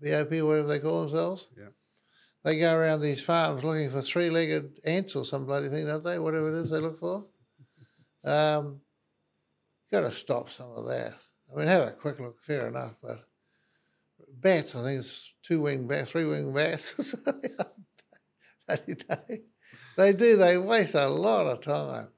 BOP, 0.00 0.30
whatever 0.42 0.68
they 0.68 0.78
call 0.78 1.00
themselves. 1.02 1.48
Yeah. 1.56 1.68
They 2.48 2.58
go 2.58 2.74
around 2.74 3.02
these 3.02 3.22
farms 3.22 3.62
looking 3.62 3.90
for 3.90 4.00
three-legged 4.00 4.80
ants 4.86 5.14
or 5.14 5.22
some 5.22 5.44
bloody 5.44 5.68
thing, 5.68 5.84
don't 5.84 6.02
they? 6.02 6.18
Whatever 6.18 6.48
it 6.48 6.62
is 6.62 6.70
they 6.70 6.78
look 6.78 6.96
for. 6.96 7.26
Um, 8.24 8.80
got 9.92 10.00
to 10.00 10.10
stop 10.10 10.48
some 10.48 10.70
of 10.74 10.86
that. 10.86 11.12
I 11.52 11.58
mean, 11.58 11.68
have 11.68 11.88
a 11.88 11.90
quick 11.90 12.18
look, 12.18 12.42
fair 12.42 12.66
enough, 12.66 12.94
but 13.02 13.22
bats, 14.32 14.74
I 14.74 14.82
think 14.82 15.00
it's 15.00 15.34
two 15.42 15.60
winged 15.60 15.88
bats, 15.88 16.12
three 16.12 16.24
winged 16.24 16.54
bats. 16.54 17.14
They 19.98 20.12
do, 20.14 20.36
they 20.38 20.56
waste 20.56 20.94
a 20.94 21.06
lot 21.06 21.46
of 21.46 21.60
time. 21.60 22.08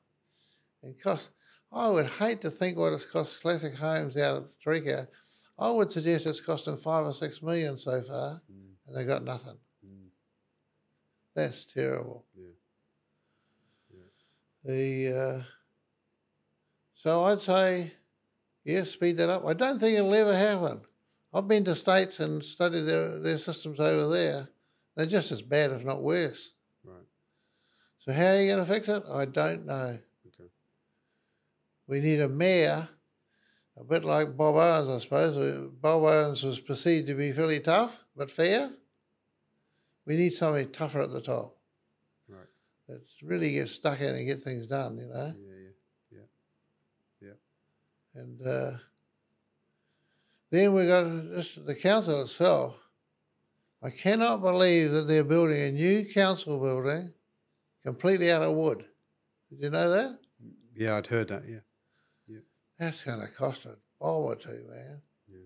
And 0.85 0.94
cost, 1.02 1.31
I 1.73 1.89
would 1.89 2.07
hate 2.07 2.40
to 2.43 2.52
think 2.52 2.78
what 2.78 2.93
it's 2.93 3.05
cost 3.05 3.40
Classic 3.40 3.74
Homes 3.74 4.16
out 4.16 4.36
at 4.44 4.44
Tarika. 4.65 5.09
I 5.59 5.70
would 5.70 5.90
suggest 5.90 6.27
it's 6.27 6.39
cost 6.40 6.66
them 6.66 6.77
five 6.77 7.05
or 7.05 7.12
six 7.12 7.43
million 7.43 7.77
so 7.77 8.01
far, 8.02 8.43
Mm. 8.48 8.74
and 8.86 8.97
they 8.97 9.02
got 9.02 9.24
nothing. 9.24 9.59
That's 11.35 11.65
terrible. 11.65 12.24
Yeah. 12.36 12.47
The 14.62 15.19
uh, 15.19 15.43
so 17.02 17.24
I'd 17.24 17.40
say, 17.40 17.93
yes, 18.62 18.90
speed 18.90 19.16
that 19.16 19.31
up. 19.31 19.47
I 19.47 19.55
don't 19.55 19.78
think 19.78 19.97
it'll 19.97 20.15
ever 20.15 20.36
happen. 20.36 20.82
I've 21.32 21.48
been 21.48 21.65
to 21.65 21.74
states 21.74 22.20
and 22.20 22.44
studied 22.44 22.82
their, 22.82 23.19
their 23.19 23.39
systems 23.39 23.81
over 23.81 24.12
there. 24.12 24.48
They're 24.97 25.07
just 25.07 25.32
as 25.32 25.40
bad, 25.40 25.70
if 25.70 25.82
not 25.82 26.02
worse. 26.02 26.52
Right. 26.85 27.07
So 28.01 28.12
how 28.12 28.27
are 28.27 28.40
you 28.40 28.52
going 28.52 28.65
to 28.65 28.70
fix 28.70 28.86
it? 28.89 29.02
I 29.11 29.24
don't 29.24 29.65
know. 29.65 29.98
Okay. 30.27 30.51
We 31.86 32.01
need 32.01 32.20
a 32.20 32.28
mayor, 32.28 32.90
a 33.78 33.85
bit 33.85 34.05
like 34.05 34.36
Bob 34.36 34.57
Owens, 34.57 34.90
I 34.90 34.98
suppose. 34.98 35.39
Uh, 35.39 35.69
Bob 35.81 36.02
Owens 36.02 36.43
was 36.43 36.61
perceived 36.61 37.07
to 37.07 37.15
be 37.15 37.32
fairly 37.32 37.61
tough 37.61 38.05
but 38.15 38.31
fair. 38.31 38.73
We 40.06 40.16
need 40.16 40.32
somebody 40.32 40.66
tougher 40.66 41.01
at 41.02 41.10
the 41.12 41.20
top 41.20 41.56
Right. 42.28 42.47
that 42.89 43.01
really 43.22 43.52
gets 43.52 43.72
stuck 43.72 44.01
in 44.01 44.14
and 44.14 44.27
get 44.27 44.40
things 44.40 44.66
done, 44.66 44.98
you 44.98 45.06
know. 45.06 45.35
Yeah. 45.39 45.55
Yeah. 46.10 46.18
Yeah. 47.20 47.28
yeah. 48.14 48.20
And 48.20 48.47
uh, 48.47 48.70
then 50.51 50.72
we 50.72 50.86
got 50.86 51.05
just 51.36 51.64
the 51.66 51.74
council 51.74 52.22
itself. 52.22 52.77
I 53.82 53.90
cannot 53.90 54.43
believe 54.43 54.90
that 54.90 55.02
they're 55.02 55.24
building 55.24 55.60
a 55.60 55.72
new 55.72 56.05
council 56.05 56.59
building 56.59 57.12
completely 57.82 58.31
out 58.31 58.43
of 58.43 58.55
wood. 58.55 58.85
Did 59.51 59.62
you 59.62 59.70
know 59.70 59.90
that? 59.90 60.18
Yeah. 60.77 60.97
I'd 60.97 61.06
heard 61.06 61.28
that. 61.28 61.44
Yeah. 61.48 61.60
That's 62.78 63.05
going 63.05 63.20
to 63.20 63.28
cost 63.28 63.66
a 63.66 63.77
bob 64.01 64.24
or 64.24 64.36
two, 64.36 64.64
man. 64.70 65.02
Yeah. 65.31 65.39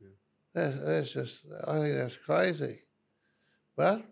Yeah. 0.00 0.08
That's, 0.52 0.80
that's 0.80 1.12
just, 1.12 1.42
I 1.66 1.78
think 1.78 1.94
that's 1.94 2.16
crazy. 2.16 2.80
But, 3.80 4.02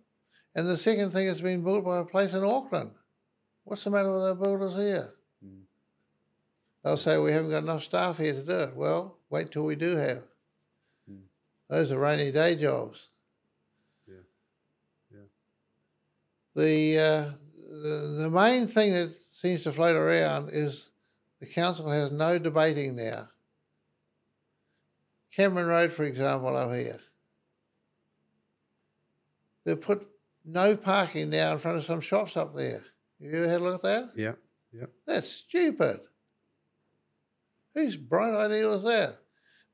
and 0.55 0.66
the 0.66 0.78
second 0.78 1.11
thing, 1.11 1.28
it's 1.28 1.43
been 1.43 1.62
built 1.62 1.85
by 1.85 1.99
a 1.99 2.05
place 2.07 2.32
in 2.32 2.43
Auckland. 2.43 2.93
What's 3.65 3.85
the 3.85 3.90
matter 3.90 4.11
with 4.11 4.24
our 4.24 4.35
builders 4.35 4.73
here? 4.73 5.11
Mm. 5.45 5.65
They'll 6.82 6.97
say 6.97 7.19
we 7.19 7.32
haven't 7.32 7.51
got 7.51 7.65
enough 7.65 7.82
staff 7.82 8.16
here 8.16 8.32
to 8.32 8.43
do 8.43 8.59
it. 8.61 8.74
Well, 8.74 9.19
wait 9.28 9.51
till 9.51 9.65
we 9.65 9.77
do 9.77 9.95
have. 9.97 10.23
Mm. 11.11 11.19
Those 11.69 11.93
are 11.93 11.99
rainy 11.99 12.32
day 12.32 12.57
jobs. 12.57 13.11
Yeah. 14.09 14.24
Yeah. 15.12 15.27
The, 16.55 16.99
uh, 16.99 17.31
the 17.70 18.23
the 18.23 18.31
main 18.31 18.69
thing 18.69 18.95
that 18.95 19.15
seems 19.32 19.65
to 19.65 19.73
float 19.73 19.97
around 19.97 20.49
is 20.51 20.89
the 21.40 21.47
council 21.47 21.90
has 21.90 22.11
no 22.11 22.39
debating 22.39 22.97
now. 22.97 23.28
Cameron 25.36 25.66
Road, 25.66 25.93
for 25.93 26.05
example, 26.05 26.57
up 26.57 26.73
here. 26.73 27.01
They've 29.69 29.78
put 29.78 30.09
no 30.47 30.78
parking 30.78 31.28
now 31.28 31.53
in 31.53 31.59
front 31.59 31.77
of 31.77 31.85
some 31.85 32.01
shops 32.01 32.39
up 32.39 32.57
there. 32.57 32.85
Have 33.20 33.31
you 33.31 33.36
ever 33.36 33.49
had 33.49 33.61
a 33.61 33.65
look 33.65 33.74
at 33.74 33.82
that? 33.82 34.12
Yeah. 34.16 34.32
Yeah. 34.73 34.86
That's 35.07 35.31
stupid. 35.31 36.01
Whose 37.74 37.99
bright 37.99 38.32
idea 38.32 38.66
was 38.66 38.85
that? 38.85 39.19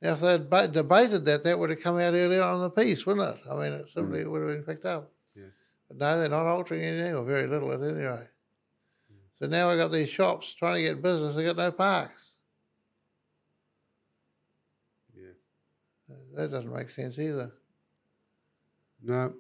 Now, 0.03 0.15
if 0.15 0.21
they'd 0.21 0.51
ba- 0.51 0.67
debated 0.67 1.25
that, 1.27 1.45
that 1.45 1.61
would 1.61 1.71
have 1.71 1.81
come 1.81 1.99
out 1.99 2.13
earlier 2.13 2.43
on 2.43 2.57
in 2.57 2.63
the 2.63 2.71
piece, 2.71 3.07
wouldn't 3.07 3.37
it? 3.37 3.43
I 3.49 3.55
mean, 3.55 3.73
it 3.73 3.89
simply 3.89 4.25
mm. 4.25 4.33
would 4.33 4.43
have 4.43 4.51
been 4.51 4.65
picked 4.65 4.85
up. 4.85 5.13
Yeah. 5.37 5.45
But 5.87 5.99
no, 5.99 6.19
they're 6.19 6.29
not 6.29 6.47
altering 6.47 6.83
anything, 6.83 7.15
or 7.15 7.25
very 7.25 7.47
little 7.47 7.71
at 7.71 7.81
any 7.81 7.93
rate. 7.93 8.27
Mm. 9.13 9.39
So 9.39 9.47
now 9.47 9.69
we've 9.69 9.79
got 9.79 9.93
these 9.93 10.11
shops 10.11 10.53
trying 10.55 10.75
to 10.75 10.83
get 10.83 11.03
business, 11.03 11.37
they've 11.37 11.47
got 11.47 11.57
no 11.57 11.71
parks. 11.71 12.35
Yeah. 15.17 15.35
That 16.35 16.51
doesn't 16.51 16.75
make 16.75 16.91
sense 16.91 17.17
either. 17.17 17.53
No. 19.01 19.35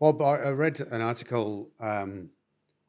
Well, 0.00 0.22
I 0.22 0.50
read 0.50 0.80
an 0.80 1.02
article. 1.02 1.70
Um, 1.78 2.30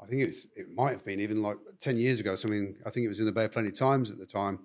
I 0.01 0.05
think 0.05 0.21
it's 0.21 0.47
it 0.55 0.67
might 0.73 0.91
have 0.91 1.03
been 1.03 1.19
even 1.19 1.43
like 1.43 1.57
ten 1.81 1.97
years 1.97 2.21
ago. 2.21 2.35
Something 2.35 2.77
I 2.85 2.89
think 2.89 3.05
it 3.05 3.09
was 3.09 3.19
in 3.19 3.25
the 3.25 3.33
Bay 3.33 3.45
of 3.45 3.51
Plenty 3.51 3.71
Times 3.71 4.11
at 4.11 4.17
the 4.17 4.25
time. 4.25 4.59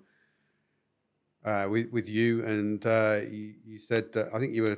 Uh, 1.43 1.67
with 1.69 1.91
with 1.91 2.09
you 2.09 2.43
and 2.45 2.85
uh, 2.85 3.19
you, 3.29 3.53
you 3.65 3.77
said 3.77 4.11
that 4.13 4.33
I 4.33 4.39
think 4.39 4.53
you 4.53 4.63
were 4.63 4.77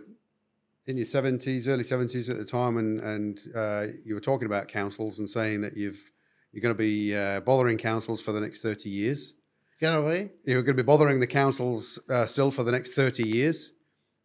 in 0.87 0.97
your 0.97 1.05
seventies, 1.05 1.67
early 1.67 1.83
seventies 1.83 2.29
at 2.29 2.37
the 2.37 2.45
time, 2.45 2.77
and 2.77 2.99
and 2.99 3.39
uh, 3.55 3.85
you 4.03 4.15
were 4.15 4.19
talking 4.19 4.47
about 4.47 4.67
councils 4.67 5.19
and 5.19 5.29
saying 5.29 5.61
that 5.61 5.77
you've 5.77 6.11
you're 6.51 6.61
going 6.61 6.73
to 6.73 6.77
be 6.77 7.15
uh, 7.15 7.39
bothering 7.41 7.77
councils 7.77 8.19
for 8.19 8.31
the 8.31 8.41
next 8.41 8.63
thirty 8.63 8.89
years. 8.89 9.35
Gonna 9.79 10.01
be? 10.01 10.29
You're 10.43 10.61
going 10.63 10.75
to 10.75 10.83
be 10.83 10.85
bothering 10.85 11.19
the 11.21 11.27
councils 11.27 11.99
uh, 12.09 12.25
still 12.25 12.51
for 12.51 12.63
the 12.63 12.71
next 12.71 12.95
30 12.95 13.25
years. 13.25 13.71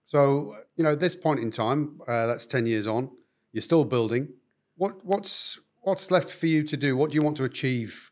So, 0.05 0.51
you 0.75 0.83
know, 0.83 0.91
at 0.91 0.99
this 0.99 1.15
point 1.15 1.39
in 1.39 1.53
time, 1.53 2.01
uh, 2.09 2.27
that's 2.27 2.45
10 2.45 2.67
years 2.67 2.89
on, 2.89 3.09
you're 3.55 3.63
still 3.63 3.85
building. 3.85 4.29
What, 4.77 5.05
what's, 5.07 5.61
what's 5.83 6.11
left 6.11 6.29
for 6.29 6.47
you 6.47 6.65
to 6.65 6.77
do? 6.77 6.97
What 6.97 7.11
do 7.11 7.15
you 7.15 7.23
want 7.23 7.37
to 7.37 7.45
achieve? 7.45 8.11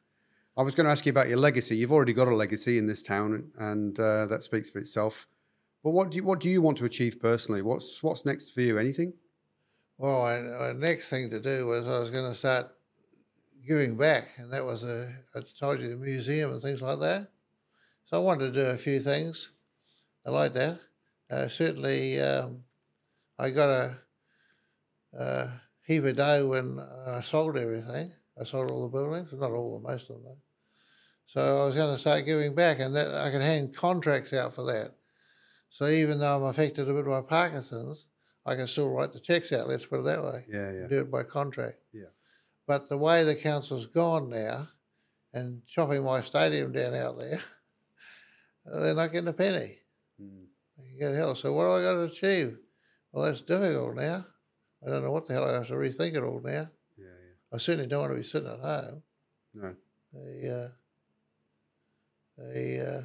I 0.57 0.63
was 0.63 0.77
going 0.77 0.85
to 0.85 0.93
ask 0.93 1.05
you 1.05 1.11
about 1.11 1.29
your 1.29 1.39
legacy. 1.39 1.77
You've 1.77 1.93
already 1.93 2.13
got 2.13 2.29
a 2.29 2.35
legacy 2.35 2.79
in 2.79 2.87
this 2.87 3.03
town, 3.03 3.51
and 3.59 3.99
uh, 3.99 4.27
that 4.27 4.45
speaks 4.45 4.71
for 4.71 4.79
itself. 4.79 5.27
But 5.83 5.91
what 5.91 6.13
do 6.13 6.17
you, 6.17 6.23
what 6.23 6.39
do 6.39 6.49
you 6.49 6.63
want 6.63 6.79
to 6.79 6.85
achieve 6.85 7.19
personally? 7.19 7.61
What's, 7.61 8.03
what's 8.05 8.25
next 8.25 8.53
for 8.53 8.61
you? 8.61 8.79
Anything? 8.79 9.15
Well, 9.99 10.25
I, 10.25 10.41
my 10.41 10.73
next 10.73 11.09
thing 11.09 11.29
to 11.31 11.41
do 11.41 11.67
was 11.67 11.89
I 11.89 11.99
was 11.99 12.11
going 12.11 12.31
to 12.31 12.39
start 12.39 12.73
giving 13.67 13.97
back, 13.97 14.29
and 14.37 14.53
that 14.53 14.65
was 14.65 14.85
a, 14.85 15.13
I 15.35 15.41
told 15.59 15.81
you, 15.81 15.89
the 15.89 15.97
museum 15.97 16.53
and 16.53 16.63
things 16.63 16.81
like 16.81 17.01
that. 17.01 17.29
So 18.05 18.17
I 18.17 18.21
wanted 18.21 18.55
to 18.55 18.61
do 18.61 18.67
a 18.69 18.77
few 18.77 19.01
things. 19.01 19.51
I 20.25 20.31
like 20.31 20.53
that. 20.53 20.79
Uh, 21.29 21.49
certainly, 21.49 22.21
um, 22.21 22.63
I 23.41 23.51
got 23.51 23.71
a, 23.71 23.97
a 25.13 25.49
heap 25.87 26.05
of 26.05 26.49
when 26.49 26.81
I 27.07 27.21
sold 27.21 27.57
everything. 27.57 28.13
I 28.41 28.45
sold 28.45 28.71
all 28.71 28.83
the 28.83 28.89
buildings, 28.89 29.33
not 29.33 29.51
all 29.51 29.77
of 29.77 29.83
them, 29.83 29.93
most 29.93 30.11
of 30.11 30.23
them. 30.23 30.37
So 31.27 31.63
I 31.63 31.65
was 31.67 31.75
going 31.75 31.95
to 31.95 32.01
start 32.01 32.25
giving 32.25 32.55
back, 32.55 32.79
and 32.81 32.95
that 32.97 33.15
I 33.15 33.31
could 33.31 33.43
hand 33.43 33.77
contracts 33.77 34.33
out 34.33 34.55
for 34.55 34.65
that. 34.65 34.93
So 35.71 35.87
even 35.87 36.19
though 36.19 36.37
I'm 36.37 36.43
affected 36.45 36.89
a 36.89 36.95
bit 36.95 37.07
by 37.07 37.23
Parkinson's, 37.23 38.07
I 38.45 38.57
can 38.57 38.67
still 38.67 38.91
write 38.91 39.13
the 39.13 39.21
checks 39.21 39.53
out. 39.53 39.69
Let's 39.69 39.87
put 39.87 40.01
it 40.01 40.05
that 40.05 40.23
way. 40.23 40.45
Yeah, 40.49 40.73
yeah. 40.73 40.87
Do 40.89 41.01
it 41.01 41.11
by 41.11 41.23
contract. 41.23 41.79
Yeah. 41.93 42.11
But 42.67 42.89
the 42.89 42.99
way 42.99 43.25
the 43.25 43.35
council's 43.35 43.87
gone 43.87 44.31
now, 44.31 44.69
and 45.33 45.63
chopping 45.67 46.05
my 46.05 46.21
stadium 46.21 46.73
down 46.73 46.95
out 46.95 47.19
there, 47.19 47.41
they're 48.67 48.95
not 48.95 49.13
getting 49.13 49.29
a 49.29 49.33
penny. 49.33 49.79
Mm. 50.21 50.47
You 50.93 50.99
get 50.99 51.15
hell. 51.15 51.35
So 51.35 51.53
what 51.53 51.65
do 51.65 51.73
I 51.73 51.83
got 51.83 51.93
to 51.95 52.03
achieve? 52.03 52.59
Well, 53.13 53.25
that's 53.25 53.41
difficult 53.41 53.97
now. 53.97 54.27
I 54.85 54.91
don't 54.91 55.03
know 55.03 55.13
what 55.13 55.27
the 55.27 55.35
hell 55.35 55.45
I 55.45 55.53
have 55.55 55.69
to 55.69 55.75
rethink 55.75 56.15
it 56.17 56.23
all 56.23 56.41
now. 56.43 56.51
Yeah, 56.51 57.07
yeah. 57.07 57.53
I 57.53 57.59
certainly 57.59 57.87
don't 57.87 58.01
want 58.01 58.13
to 58.13 58.19
be 58.19 58.25
sitting 58.25 58.49
at 58.49 58.59
home. 58.59 59.03
No. 59.55 59.75
The, 60.13 60.69
uh, 62.39 62.43
the, 62.43 62.81
uh, 62.89 63.03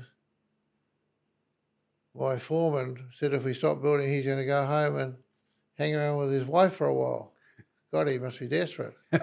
my 2.15 2.37
foreman 2.37 3.09
said 3.13 3.33
if 3.33 3.43
we 3.45 3.53
stop 3.53 3.81
building, 3.81 4.09
he's 4.09 4.25
going 4.25 4.39
to 4.39 4.45
go 4.45 4.65
home 4.65 4.97
and 4.97 5.15
hang 5.77 5.95
around 5.95 6.17
with 6.17 6.31
his 6.31 6.45
wife 6.45 6.73
for 6.73 6.87
a 6.87 6.93
while. 6.93 7.33
God, 7.91 8.07
he 8.07 8.17
must 8.17 8.39
be 8.39 8.47
desperate. 8.47 8.95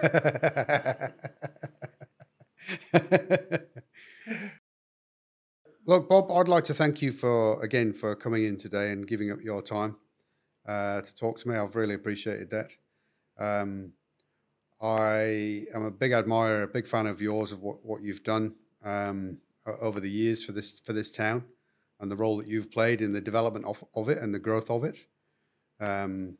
Look, 5.87 6.09
Bob, 6.09 6.31
I'd 6.31 6.47
like 6.47 6.63
to 6.65 6.73
thank 6.73 7.03
you 7.03 7.11
for 7.11 7.63
again 7.63 7.93
for 7.93 8.15
coming 8.15 8.45
in 8.45 8.57
today 8.57 8.91
and 8.91 9.05
giving 9.05 9.31
up 9.31 9.39
your 9.43 9.61
time 9.61 9.97
uh, 10.67 11.01
to 11.01 11.15
talk 11.15 11.39
to 11.39 11.47
me. 11.47 11.55
I've 11.55 11.75
really 11.75 11.95
appreciated 11.95 12.49
that. 12.51 12.75
Um, 13.37 13.93
I 14.81 15.65
am 15.73 15.85
a 15.85 15.91
big 15.91 16.11
admirer, 16.11 16.63
a 16.63 16.67
big 16.67 16.87
fan 16.87 17.07
of 17.07 17.21
yours 17.21 17.51
of 17.51 17.61
what, 17.61 17.85
what 17.85 18.01
you've 18.01 18.23
done 18.23 18.55
um, 18.83 19.37
over 19.81 19.99
the 19.99 20.09
years 20.09 20.43
for 20.43 20.51
this 20.51 20.79
for 20.79 20.93
this 20.93 21.11
town 21.11 21.43
and 21.99 22.11
the 22.11 22.15
role 22.15 22.37
that 22.37 22.47
you've 22.47 22.71
played 22.71 23.01
in 23.01 23.13
the 23.13 23.21
development 23.21 23.65
of, 23.65 23.83
of 23.95 24.09
it 24.09 24.17
and 24.17 24.33
the 24.33 24.39
growth 24.39 24.69
of 24.69 24.83
it. 24.83 25.07
Um, 25.79 26.37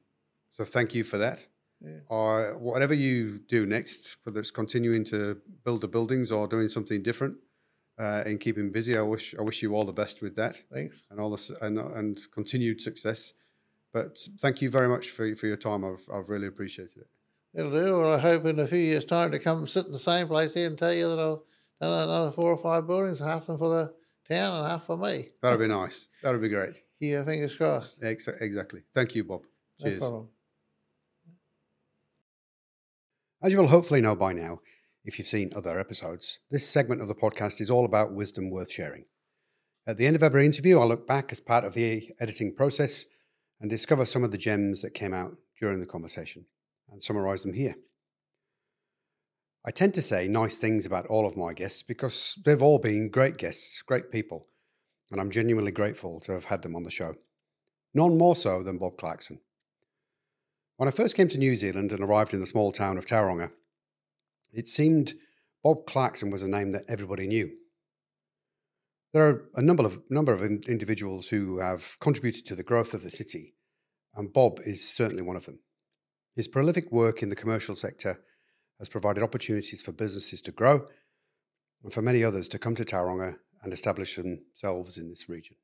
so 0.49 0.63
thank 0.63 0.93
you 0.93 1.03
for 1.03 1.17
that. 1.17 1.47
Yeah. 1.81 1.99
Or 2.07 2.57
whatever 2.57 2.93
you 2.93 3.39
do 3.39 3.65
next, 3.65 4.17
whether 4.23 4.39
it's 4.39 4.51
continuing 4.51 5.03
to 5.05 5.41
build 5.63 5.81
the 5.81 5.87
buildings 5.87 6.31
or 6.31 6.47
doing 6.47 6.67
something 6.67 7.03
different 7.03 7.37
uh, 7.97 8.23
and 8.25 8.39
keeping 8.39 8.71
busy, 8.71 8.97
I 8.97 9.01
wish 9.01 9.35
I 9.37 9.41
wish 9.41 9.61
you 9.61 9.75
all 9.75 9.85
the 9.85 9.93
best 9.93 10.21
with 10.21 10.35
that 10.35 10.61
Thanks. 10.73 11.05
and 11.09 11.19
all 11.19 11.29
this 11.29 11.49
and, 11.61 11.77
and 11.77 12.19
continued 12.33 12.81
success. 12.81 13.33
But 13.95 14.17
thank 14.41 14.61
you 14.61 14.69
very 14.69 14.89
much 14.89 15.09
for 15.11 15.33
for 15.37 15.47
your 15.47 15.55
time. 15.55 15.85
I've 15.85 16.05
I've 16.13 16.27
really 16.27 16.47
appreciated 16.47 16.97
it. 16.97 17.07
It'll 17.57 17.71
do. 17.71 17.97
Well, 17.97 18.11
I 18.13 18.19
hope 18.19 18.43
in 18.45 18.59
a 18.59 18.67
few 18.67 18.77
years' 18.77 19.05
time 19.05 19.31
to 19.31 19.39
come 19.39 19.65
sit 19.67 19.85
in 19.85 19.93
the 19.93 19.99
same 19.99 20.27
place 20.27 20.53
here 20.53 20.67
and 20.67 20.77
tell 20.77 20.93
you 20.93 21.07
that 21.07 21.17
I've 21.17 21.39
done 21.79 22.03
another 22.03 22.31
four 22.31 22.51
or 22.51 22.57
five 22.57 22.87
buildings, 22.87 23.19
half 23.19 23.43
of 23.43 23.47
them 23.47 23.57
for 23.57 23.69
the 23.69 23.93
town 24.29 24.59
and 24.59 24.67
half 24.69 24.83
for 24.83 24.97
me. 24.97 25.29
That'll 25.41 25.57
be 25.57 25.67
nice. 25.67 26.09
That'll 26.21 26.41
be 26.41 26.49
great. 26.49 26.73
Keep 26.99 27.09
your 27.09 27.23
fingers 27.23 27.55
crossed. 27.55 28.03
Ex- 28.03 28.27
exactly. 28.27 28.81
Thank 28.93 29.15
you, 29.15 29.23
Bob. 29.23 29.43
No 29.79 29.87
Cheers. 29.87 29.99
problem. 29.99 30.27
As 33.41 33.53
you 33.53 33.59
will 33.59 33.67
hopefully 33.67 34.01
know 34.01 34.17
by 34.17 34.33
now, 34.33 34.59
if 35.05 35.17
you've 35.17 35.27
seen 35.29 35.51
other 35.55 35.79
episodes, 35.79 36.39
this 36.51 36.67
segment 36.67 36.99
of 36.99 37.07
the 37.07 37.15
podcast 37.15 37.61
is 37.61 37.71
all 37.71 37.85
about 37.85 38.13
wisdom 38.13 38.49
worth 38.49 38.73
sharing. 38.73 39.05
At 39.87 39.95
the 39.95 40.05
end 40.05 40.17
of 40.17 40.23
every 40.23 40.45
interview, 40.45 40.81
I 40.81 40.83
look 40.83 41.07
back 41.07 41.31
as 41.31 41.39
part 41.39 41.63
of 41.63 41.75
the 41.75 42.11
editing 42.19 42.53
process 42.53 43.05
and 43.59 43.69
discover 43.69 44.05
some 44.05 44.23
of 44.23 44.31
the 44.31 44.37
gems 44.37 44.81
that 44.81 44.93
came 44.93 45.13
out 45.13 45.35
during 45.59 45.79
the 45.79 45.85
conversation 45.85 46.45
and 46.91 47.01
summarize 47.01 47.43
them 47.43 47.53
here. 47.53 47.75
I 49.65 49.71
tend 49.71 49.95
to 49.95 50.01
say 50.01 50.27
nice 50.27 50.57
things 50.57 50.85
about 50.85 51.07
all 51.07 51.25
of 51.25 51.37
my 51.37 51.53
guests 51.53 51.81
because 51.81 52.37
they've 52.45 52.61
all 52.61 52.77
been 52.77 53.09
great 53.09 53.37
guests, 53.37 53.81
great 53.81 54.11
people, 54.11 54.47
and 55.11 55.19
I'm 55.19 55.31
genuinely 55.31 55.71
grateful 55.71 56.19
to 56.21 56.33
have 56.33 56.45
had 56.45 56.61
them 56.61 56.75
on 56.75 56.83
the 56.83 56.91
show. 56.91 57.15
None 57.93 58.17
more 58.17 58.35
so 58.35 58.61
than 58.61 58.77
Bob 58.77 58.97
Clarkson. 58.97 59.39
When 60.77 60.87
I 60.87 60.91
first 60.91 61.15
came 61.15 61.29
to 61.29 61.37
New 61.37 61.55
Zealand 61.55 61.91
and 61.91 62.01
arrived 62.01 62.33
in 62.33 62.41
the 62.41 62.45
small 62.45 62.71
town 62.71 62.97
of 62.97 63.05
Tauranga, 63.05 63.51
it 64.51 64.67
seemed 64.67 65.13
Bob 65.63 65.85
Clarkson 65.87 66.29
was 66.29 66.43
a 66.43 66.47
name 66.47 66.71
that 66.71 66.83
everybody 66.87 67.25
knew. 67.25 67.51
There 69.15 69.29
are 69.29 69.45
a 69.55 69.61
number 69.61 69.85
of 69.85 70.01
number 70.09 70.33
of 70.33 70.43
in- 70.43 70.61
individuals 70.67 71.29
who 71.29 71.59
have 71.59 71.97
contributed 72.01 72.45
to 72.47 72.55
the 72.55 72.63
growth 72.63 72.93
of 72.93 73.01
the 73.01 73.09
city, 73.09 73.53
and 74.13 74.33
Bob 74.33 74.59
is 74.65 74.85
certainly 74.85 75.23
one 75.23 75.37
of 75.37 75.45
them. 75.45 75.59
His 76.35 76.49
prolific 76.49 76.91
work 76.91 77.23
in 77.23 77.29
the 77.29 77.35
commercial 77.37 77.75
sector 77.75 78.19
has 78.77 78.89
provided 78.89 79.23
opportunities 79.23 79.81
for 79.81 79.93
businesses 79.93 80.41
to 80.41 80.51
grow 80.51 80.85
and 81.81 81.93
for 81.93 82.01
many 82.01 82.25
others 82.25 82.49
to 82.49 82.59
come 82.59 82.75
to 82.75 82.83
Tauranga 82.83 83.37
and 83.63 83.71
establish 83.71 84.17
themselves 84.17 84.97
in 84.97 85.07
this 85.07 85.29
region. 85.29 85.55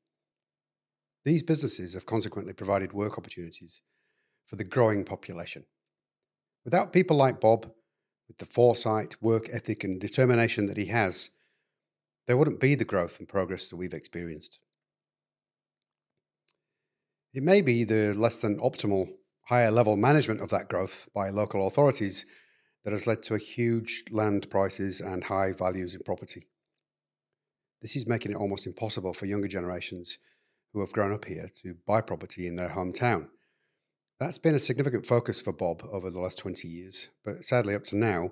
These 1.26 1.42
businesses 1.42 1.92
have 1.92 2.06
consequently 2.06 2.54
provided 2.54 2.94
work 2.94 3.18
opportunities 3.18 3.82
for 4.46 4.56
the 4.56 4.64
growing 4.64 5.04
population. 5.04 5.66
Without 6.64 6.94
people 6.94 7.18
like 7.18 7.38
Bob, 7.38 7.70
with 8.28 8.38
the 8.38 8.46
foresight, 8.46 9.20
work 9.20 9.50
ethic, 9.52 9.84
and 9.84 10.00
determination 10.00 10.68
that 10.68 10.78
he 10.78 10.86
has, 10.86 11.28
there 12.26 12.36
wouldn't 12.36 12.60
be 12.60 12.74
the 12.74 12.84
growth 12.84 13.18
and 13.18 13.28
progress 13.28 13.68
that 13.68 13.76
we've 13.76 13.94
experienced. 13.94 14.58
It 17.34 17.42
may 17.42 17.62
be 17.62 17.84
the 17.84 18.12
less 18.14 18.38
than 18.38 18.60
optimal 18.60 19.08
higher 19.46 19.70
level 19.70 19.96
management 19.96 20.40
of 20.40 20.50
that 20.50 20.68
growth 20.68 21.08
by 21.14 21.30
local 21.30 21.66
authorities 21.66 22.26
that 22.84 22.92
has 22.92 23.06
led 23.06 23.22
to 23.24 23.36
huge 23.36 24.04
land 24.10 24.50
prices 24.50 25.00
and 25.00 25.24
high 25.24 25.52
values 25.52 25.94
in 25.94 26.02
property. 26.02 26.46
This 27.80 27.96
is 27.96 28.06
making 28.06 28.32
it 28.32 28.36
almost 28.36 28.66
impossible 28.66 29.14
for 29.14 29.26
younger 29.26 29.48
generations 29.48 30.18
who 30.72 30.80
have 30.80 30.92
grown 30.92 31.12
up 31.12 31.24
here 31.24 31.50
to 31.62 31.74
buy 31.86 32.00
property 32.00 32.46
in 32.46 32.56
their 32.56 32.70
hometown. 32.70 33.28
That's 34.20 34.38
been 34.38 34.54
a 34.54 34.60
significant 34.60 35.06
focus 35.06 35.40
for 35.40 35.52
Bob 35.52 35.82
over 35.90 36.10
the 36.10 36.20
last 36.20 36.38
20 36.38 36.68
years, 36.68 37.10
but 37.24 37.42
sadly, 37.44 37.74
up 37.74 37.84
to 37.86 37.96
now, 37.96 38.30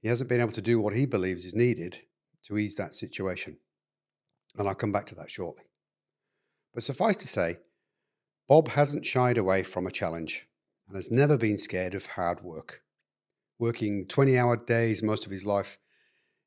he 0.00 0.08
hasn't 0.08 0.30
been 0.30 0.40
able 0.40 0.52
to 0.52 0.62
do 0.62 0.80
what 0.80 0.94
he 0.94 1.04
believes 1.04 1.44
is 1.44 1.54
needed 1.54 2.00
to 2.44 2.58
ease 2.58 2.76
that 2.76 2.94
situation. 2.94 3.58
And 4.56 4.68
I'll 4.68 4.74
come 4.74 4.92
back 4.92 5.06
to 5.06 5.14
that 5.16 5.30
shortly. 5.30 5.64
But 6.72 6.82
suffice 6.82 7.16
to 7.16 7.26
say, 7.26 7.58
Bob 8.48 8.68
hasn't 8.68 9.06
shied 9.06 9.38
away 9.38 9.62
from 9.62 9.86
a 9.86 9.92
challenge 9.92 10.48
and 10.88 10.96
has 10.96 11.10
never 11.10 11.36
been 11.36 11.58
scared 11.58 11.94
of 11.94 12.06
hard 12.06 12.42
work. 12.42 12.82
Working 13.58 14.06
20 14.06 14.38
hour 14.38 14.56
days 14.56 15.02
most 15.02 15.26
of 15.26 15.32
his 15.32 15.44
life, 15.44 15.78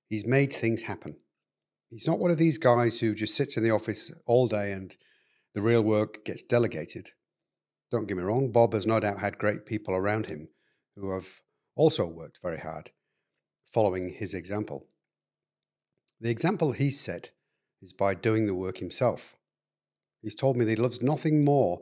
he's 0.09 0.25
made 0.25 0.51
things 0.51 0.83
happen. 0.83 1.17
He's 1.89 2.07
not 2.07 2.19
one 2.19 2.31
of 2.31 2.37
these 2.37 2.57
guys 2.57 2.99
who 2.99 3.13
just 3.13 3.35
sits 3.35 3.55
in 3.55 3.63
the 3.63 3.71
office 3.71 4.11
all 4.25 4.47
day 4.47 4.71
and 4.71 4.97
the 5.53 5.61
real 5.61 5.83
work 5.83 6.25
gets 6.25 6.41
delegated. 6.41 7.11
Don't 7.91 8.07
get 8.07 8.17
me 8.17 8.23
wrong, 8.23 8.51
Bob 8.51 8.73
has 8.73 8.87
no 8.87 8.99
doubt 8.99 9.19
had 9.19 9.37
great 9.37 9.65
people 9.65 9.93
around 9.93 10.25
him 10.25 10.49
who 10.95 11.13
have 11.13 11.41
also 11.75 12.05
worked 12.05 12.39
very 12.41 12.57
hard, 12.57 12.91
following 13.71 14.09
his 14.09 14.33
example. 14.33 14.87
The 16.23 16.29
example 16.29 16.71
he's 16.71 17.01
set 17.01 17.31
is 17.81 17.91
by 17.91 18.13
doing 18.13 18.47
the 18.47 18.55
work 18.55 18.77
himself. 18.77 19.35
He's 20.21 20.33
told 20.33 20.55
me 20.55 20.63
that 20.63 20.71
he 20.71 20.77
loves 20.77 21.01
nothing 21.01 21.43
more 21.43 21.81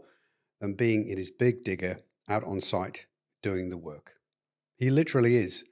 than 0.59 0.73
being 0.73 1.07
in 1.07 1.19
his 1.19 1.29
big 1.29 1.63
digger 1.63 1.99
out 2.27 2.43
on 2.43 2.59
site 2.59 3.05
doing 3.43 3.69
the 3.69 3.77
work. 3.77 4.15
He 4.77 4.89
literally 4.89 5.35
is 5.35 5.63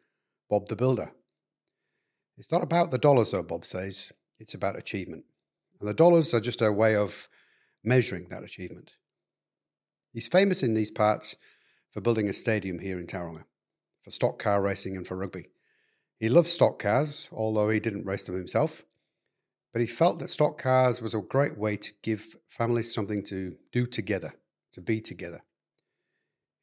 Bob 0.52 0.68
the 0.68 0.76
Builder. 0.76 1.12
It's 2.38 2.52
not 2.52 2.62
about 2.62 2.92
the 2.92 3.00
dollars, 3.00 3.32
though, 3.32 3.42
Bob 3.42 3.66
says, 3.66 4.12
it's 4.38 4.54
about 4.54 4.78
achievement. 4.78 5.26
And 5.80 5.90
the 5.90 5.96
dollars 5.96 6.32
are 6.36 6.40
just 6.40 6.62
a 6.62 6.72
way 6.72 6.96
of 6.96 7.28
measuring 7.84 8.28
that 8.30 8.44
achievement. 8.44 8.98
He's 10.14 10.28
famous 10.28 10.62
in 10.62 10.76
these 10.76 10.92
parts 10.92 11.36
for 11.90 12.02
building 12.02 12.30
a 12.30 12.34
stadium 12.34 12.78
here 12.78 13.00
in 13.00 13.08
Tauranga, 13.08 13.46
for 14.04 14.12
stock 14.12 14.38
car 14.38 14.62
racing 14.62 14.96
and 14.96 15.08
for 15.08 15.18
rugby. 15.18 15.48
He 16.20 16.28
loved 16.30 16.48
stock 16.48 16.80
cars, 16.80 17.30
although 17.32 17.70
he 17.70 17.80
didn't 17.80 18.06
race 18.06 18.26
them 18.26 18.36
himself. 18.36 18.84
But 19.72 19.82
he 19.82 19.88
felt 19.88 20.20
that 20.20 20.30
stock 20.30 20.58
cars 20.58 21.02
was 21.02 21.14
a 21.14 21.22
great 21.22 21.58
way 21.58 21.78
to 21.78 21.92
give 22.02 22.36
families 22.48 22.94
something 22.94 23.24
to 23.26 23.56
do 23.72 23.86
together, 23.86 24.34
to 24.74 24.82
be 24.82 25.00
together. 25.00 25.44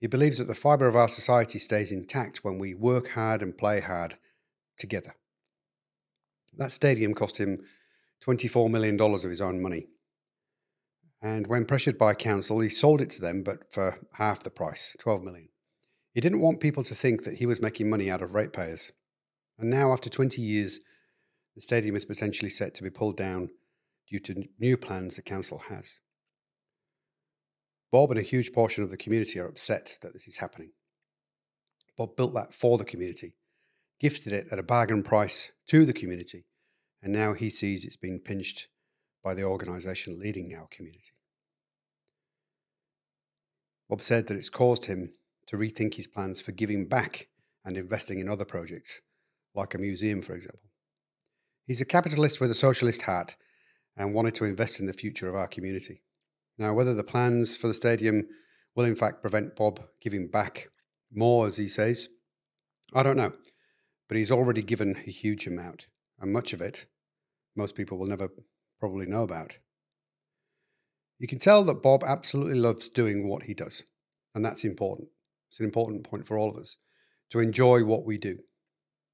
He 0.00 0.06
believes 0.06 0.38
that 0.38 0.44
the 0.44 0.54
fibre 0.54 0.88
of 0.88 0.96
our 0.96 1.08
society 1.08 1.58
stays 1.58 1.90
intact 1.90 2.44
when 2.44 2.58
we 2.58 2.74
work 2.74 3.10
hard 3.10 3.42
and 3.42 3.56
play 3.56 3.80
hard 3.80 4.18
together. 4.76 5.14
That 6.56 6.72
stadium 6.72 7.14
cost 7.14 7.38
him 7.38 7.60
$24 8.26 8.70
million 8.70 9.00
of 9.00 9.22
his 9.22 9.40
own 9.40 9.62
money. 9.62 9.86
And 11.22 11.46
when 11.46 11.64
pressured 11.64 11.96
by 11.96 12.14
council, 12.14 12.60
he 12.60 12.68
sold 12.68 13.00
it 13.00 13.10
to 13.10 13.20
them, 13.20 13.42
but 13.42 13.72
for 13.72 13.98
half 14.18 14.42
the 14.42 14.50
price, 14.50 14.94
12 14.98 15.22
million. 15.22 15.48
He 16.12 16.20
didn't 16.20 16.40
want 16.40 16.60
people 16.60 16.84
to 16.84 16.94
think 16.94 17.24
that 17.24 17.36
he 17.36 17.46
was 17.46 17.62
making 17.62 17.88
money 17.88 18.10
out 18.10 18.22
of 18.22 18.34
ratepayers. 18.34 18.92
And 19.58 19.70
now, 19.70 19.92
after 19.92 20.10
20 20.10 20.40
years, 20.40 20.80
the 21.54 21.62
stadium 21.62 21.96
is 21.96 22.04
potentially 22.04 22.50
set 22.50 22.74
to 22.74 22.82
be 22.82 22.90
pulled 22.90 23.16
down 23.16 23.50
due 24.08 24.20
to 24.20 24.44
new 24.58 24.76
plans 24.76 25.16
the 25.16 25.22
council 25.22 25.62
has. 25.70 26.00
Bob 27.90 28.10
and 28.10 28.20
a 28.20 28.22
huge 28.22 28.52
portion 28.52 28.84
of 28.84 28.90
the 28.90 28.96
community 28.96 29.38
are 29.38 29.48
upset 29.48 29.98
that 30.02 30.12
this 30.12 30.28
is 30.28 30.38
happening. 30.38 30.72
Bob 31.96 32.16
built 32.16 32.34
that 32.34 32.52
for 32.52 32.76
the 32.76 32.84
community, 32.84 33.34
gifted 33.98 34.32
it 34.32 34.48
at 34.50 34.58
a 34.58 34.62
bargain 34.62 35.02
price 35.02 35.52
to 35.68 35.86
the 35.86 35.94
community, 35.94 36.44
and 37.02 37.12
now 37.12 37.32
he 37.32 37.48
sees 37.48 37.84
it's 37.84 37.96
being 37.96 38.20
pinched 38.20 38.68
by 39.24 39.32
the 39.34 39.44
organisation 39.44 40.20
leading 40.20 40.54
our 40.54 40.66
community. 40.70 41.12
Bob 43.88 44.02
said 44.02 44.26
that 44.26 44.36
it's 44.36 44.50
caused 44.50 44.86
him 44.86 45.12
to 45.46 45.56
rethink 45.56 45.94
his 45.94 46.08
plans 46.08 46.40
for 46.40 46.52
giving 46.52 46.86
back 46.86 47.28
and 47.64 47.76
investing 47.76 48.18
in 48.18 48.28
other 48.28 48.44
projects, 48.44 49.00
like 49.56 49.74
a 49.74 49.78
museum, 49.78 50.22
for 50.22 50.34
example. 50.34 50.70
He's 51.66 51.80
a 51.80 51.86
capitalist 51.86 52.40
with 52.40 52.50
a 52.50 52.54
socialist 52.54 53.02
heart 53.02 53.36
and 53.96 54.14
wanted 54.14 54.34
to 54.36 54.44
invest 54.44 54.78
in 54.78 54.86
the 54.86 54.92
future 54.92 55.28
of 55.28 55.34
our 55.34 55.48
community. 55.48 56.02
Now, 56.58 56.74
whether 56.74 56.94
the 56.94 57.04
plans 57.04 57.56
for 57.56 57.66
the 57.66 57.74
stadium 57.74 58.28
will 58.74 58.84
in 58.84 58.96
fact 58.96 59.22
prevent 59.22 59.56
Bob 59.56 59.80
giving 60.00 60.28
back 60.28 60.68
more, 61.12 61.46
as 61.46 61.56
he 61.56 61.68
says, 61.68 62.08
I 62.94 63.02
don't 63.02 63.16
know. 63.16 63.32
But 64.08 64.18
he's 64.18 64.30
already 64.30 64.62
given 64.62 64.96
a 65.06 65.10
huge 65.10 65.46
amount, 65.46 65.88
and 66.20 66.32
much 66.32 66.52
of 66.52 66.60
it 66.60 66.86
most 67.56 67.74
people 67.74 67.98
will 67.98 68.06
never 68.06 68.28
probably 68.78 69.06
know 69.06 69.22
about. 69.22 69.58
You 71.18 71.26
can 71.26 71.38
tell 71.38 71.64
that 71.64 71.82
Bob 71.82 72.02
absolutely 72.06 72.58
loves 72.58 72.88
doing 72.88 73.28
what 73.28 73.44
he 73.44 73.54
does, 73.54 73.84
and 74.34 74.44
that's 74.44 74.64
important. 74.64 75.08
It's 75.48 75.58
an 75.58 75.64
important 75.64 76.04
point 76.04 76.26
for 76.26 76.38
all 76.38 76.50
of 76.50 76.56
us 76.56 76.76
to 77.30 77.40
enjoy 77.40 77.84
what 77.84 78.04
we 78.04 78.18
do. 78.18 78.40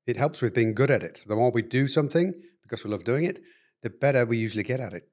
It 0.06 0.16
helps 0.16 0.42
with 0.42 0.54
being 0.54 0.74
good 0.74 0.90
at 0.90 1.02
it. 1.02 1.22
The 1.26 1.36
more 1.36 1.50
we 1.50 1.62
do 1.62 1.86
something 1.86 2.34
because 2.62 2.84
we 2.84 2.90
love 2.90 3.04
doing 3.04 3.24
it, 3.24 3.40
the 3.82 3.90
better 3.90 4.24
we 4.24 4.36
usually 4.36 4.64
get 4.64 4.80
at 4.80 4.92
it. 4.92 5.08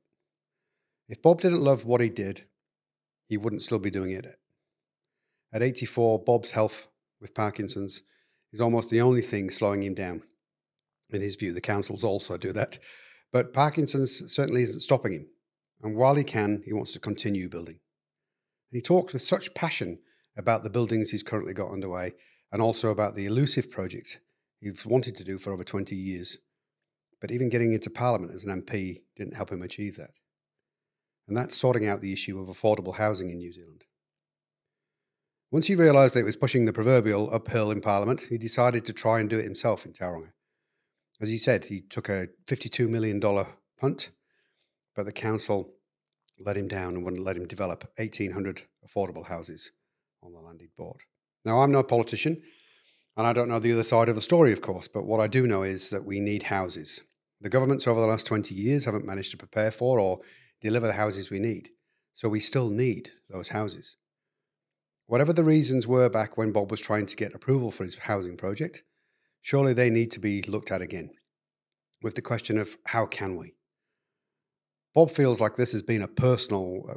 If 1.08 1.22
Bob 1.22 1.42
didn't 1.42 1.62
love 1.62 1.86
what 1.86 2.02
he 2.02 2.10
did, 2.10 2.46
he 3.26 3.38
wouldn't 3.38 3.62
still 3.62 3.80
be 3.80 3.92
doing 3.92 4.12
it. 4.12 4.26
At 5.52 5.64
84, 5.64 6.24
Bob's 6.24 6.52
health 6.52 6.88
with 7.20 7.34
Parkinson's 7.34 8.04
is 8.52 8.62
almost 8.62 8.90
the 8.90 9.02
only 9.02 9.22
thing 9.22 9.50
slowing 9.50 9.84
him 9.84 9.94
down. 9.94 10.24
In 11.10 11.22
his 11.22 11.36
view, 11.36 11.54
the 11.54 11.62
councils 11.62 12.04
also 12.04 12.38
do 12.38 12.52
that. 12.54 12.80
But 13.32 13.54
Parkinson's 13.54 14.32
certainly 14.32 14.64
isn't 14.64 14.82
stopping 14.82 15.14
him. 15.14 15.28
And 15.82 15.96
while 15.96 16.16
he 16.16 16.24
can, 16.24 16.64
he 16.66 16.74
wants 16.74 16.92
to 16.94 17.00
continue 17.00 17.50
building. 17.50 17.80
And 18.72 18.78
he 18.78 18.82
talks 18.82 19.14
with 19.14 19.22
such 19.22 19.54
passion 19.54 20.00
about 20.38 20.64
the 20.64 20.70
buildings 20.70 21.10
he's 21.10 21.24
currently 21.24 21.54
got 21.54 21.72
underway 21.72 22.14
and 22.52 22.62
also 22.62 22.90
about 22.90 23.16
the 23.16 23.26
elusive 23.26 23.70
project 23.70 24.20
he's 24.60 24.86
wanted 24.86 25.16
to 25.16 25.24
do 25.24 25.38
for 25.38 25.54
over 25.54 25.64
20 25.64 25.96
years. 25.96 26.38
But 27.22 27.32
even 27.32 27.50
getting 27.50 27.74
into 27.74 27.90
Parliament 27.90 28.34
as 28.34 28.44
an 28.44 28.62
MP 28.62 29.02
didn't 29.16 29.36
help 29.36 29.52
him 29.52 29.62
achieve 29.62 29.98
that. 29.98 30.12
And 31.28 31.36
that's 31.36 31.58
sorting 31.58 31.88
out 31.88 32.02
the 32.02 32.14
issue 32.14 32.40
of 32.40 32.48
affordable 32.48 32.96
housing 32.96 33.30
in 33.30 33.38
New 33.38 33.52
Zealand. 33.52 33.86
Once 35.52 35.68
he 35.68 35.76
realised 35.76 36.14
that 36.14 36.22
it 36.22 36.26
was 36.26 36.38
pushing 36.38 36.66
the 36.66 36.74
proverbial 36.74 37.34
uphill 37.34 37.72
in 37.72 37.82
Parliament, 37.82 38.22
he 38.30 38.38
decided 38.38 38.86
to 38.86 38.94
try 38.94 39.20
and 39.20 39.30
do 39.30 39.40
it 39.40 39.44
himself 39.44 39.86
in 39.86 39.94
Tauranga. 39.94 40.32
As 41.20 41.30
he 41.30 41.38
said, 41.38 41.66
he 41.66 41.82
took 41.82 42.08
a 42.08 42.28
$52 42.48 42.88
million 42.88 43.20
punt, 43.80 44.12
but 44.96 45.06
the 45.06 45.12
council 45.12 45.74
let 46.40 46.56
him 46.56 46.68
down 46.68 46.96
and 46.96 47.04
wouldn't 47.04 47.26
let 47.26 47.36
him 47.36 47.48
develop 47.48 47.84
1,800 47.98 48.64
affordable 48.88 49.28
houses 49.28 49.72
on 50.24 50.34
the 50.34 50.40
land 50.40 50.62
he'd 50.62 50.76
bought. 50.78 51.02
Now, 51.46 51.60
I'm 51.60 51.72
no 51.72 51.84
politician, 51.84 52.42
and 53.18 53.28
I 53.28 53.34
don't 53.34 53.50
know 53.50 53.60
the 53.60 53.74
other 53.74 53.84
side 53.84 54.10
of 54.10 54.16
the 54.16 54.22
story, 54.22 54.52
of 54.52 54.62
course, 54.62 54.88
but 54.88 55.06
what 55.06 55.20
I 55.20 55.28
do 55.28 55.46
know 55.48 55.64
is 55.64 55.90
that 55.90 56.06
we 56.06 56.20
need 56.20 56.44
houses. 56.44 57.02
The 57.42 57.50
governments 57.50 57.88
over 57.88 58.00
the 58.00 58.08
last 58.08 58.28
20 58.28 58.54
years 58.54 58.86
haven't 58.86 59.06
managed 59.06 59.32
to 59.32 59.38
prepare 59.38 59.72
for 59.72 60.00
or 60.00 60.20
deliver 60.62 60.88
the 60.88 60.94
houses 60.94 61.30
we 61.30 61.40
need, 61.40 61.70
so 62.14 62.30
we 62.30 62.40
still 62.40 62.70
need 62.70 63.12
those 63.30 63.50
houses. 63.50 63.96
Whatever 65.06 65.34
the 65.34 65.44
reasons 65.44 65.88
were 65.88 66.10
back 66.10 66.38
when 66.38 66.52
Bob 66.52 66.70
was 66.70 66.82
trying 66.82 67.06
to 67.08 67.16
get 67.16 67.34
approval 67.34 67.72
for 67.72 67.84
his 67.84 67.98
housing 67.98 68.38
project, 68.38 68.84
surely 69.42 69.74
they 69.74 69.90
need 69.90 70.12
to 70.12 70.20
be 70.20 70.44
looked 70.44 70.72
at 70.72 70.82
again 70.82 71.12
with 72.02 72.16
the 72.16 72.22
question 72.22 72.58
of 72.58 72.78
how 72.86 73.06
can 73.06 73.36
we? 73.36 73.56
Bob 74.94 75.12
feels 75.12 75.40
like 75.40 75.56
this 75.56 75.72
has 75.72 75.82
been 75.82 76.02
a 76.02 76.08
personal 76.08 76.84
uh, 76.90 76.94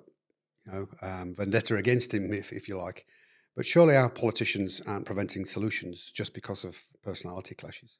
you 0.67 0.73
know, 0.73 0.89
um, 1.03 1.35
vendetta 1.35 1.77
against 1.77 2.13
him, 2.15 2.33
if, 2.33 2.53
if 2.53 2.69
you 2.69 2.77
like. 2.77 3.05
But 3.55 3.67
surely 3.67 3.97
our 3.97 4.09
politicians 4.09 4.81
aren't 4.87 5.05
preventing 5.05 5.45
solutions 5.45 6.11
just 6.11 6.33
because 6.33 6.65
of 6.65 6.85
personality 7.03 7.55
clashes. 7.55 7.99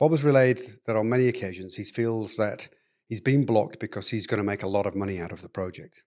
Bob 0.00 0.10
has 0.10 0.24
relayed 0.24 0.60
that 0.86 0.96
on 0.96 1.08
many 1.08 1.28
occasions 1.28 1.76
he 1.76 1.84
feels 1.84 2.36
that 2.36 2.68
he's 3.08 3.20
been 3.20 3.46
blocked 3.46 3.78
because 3.78 4.10
he's 4.10 4.26
going 4.26 4.38
to 4.38 4.44
make 4.44 4.62
a 4.62 4.68
lot 4.68 4.86
of 4.86 4.96
money 4.96 5.20
out 5.20 5.32
of 5.32 5.42
the 5.42 5.48
project 5.48 6.02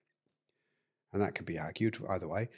and 1.12 1.22
that 1.22 1.34
could 1.34 1.46
be 1.46 1.58
argued 1.58 1.98
either 2.08 2.28
way. 2.28 2.48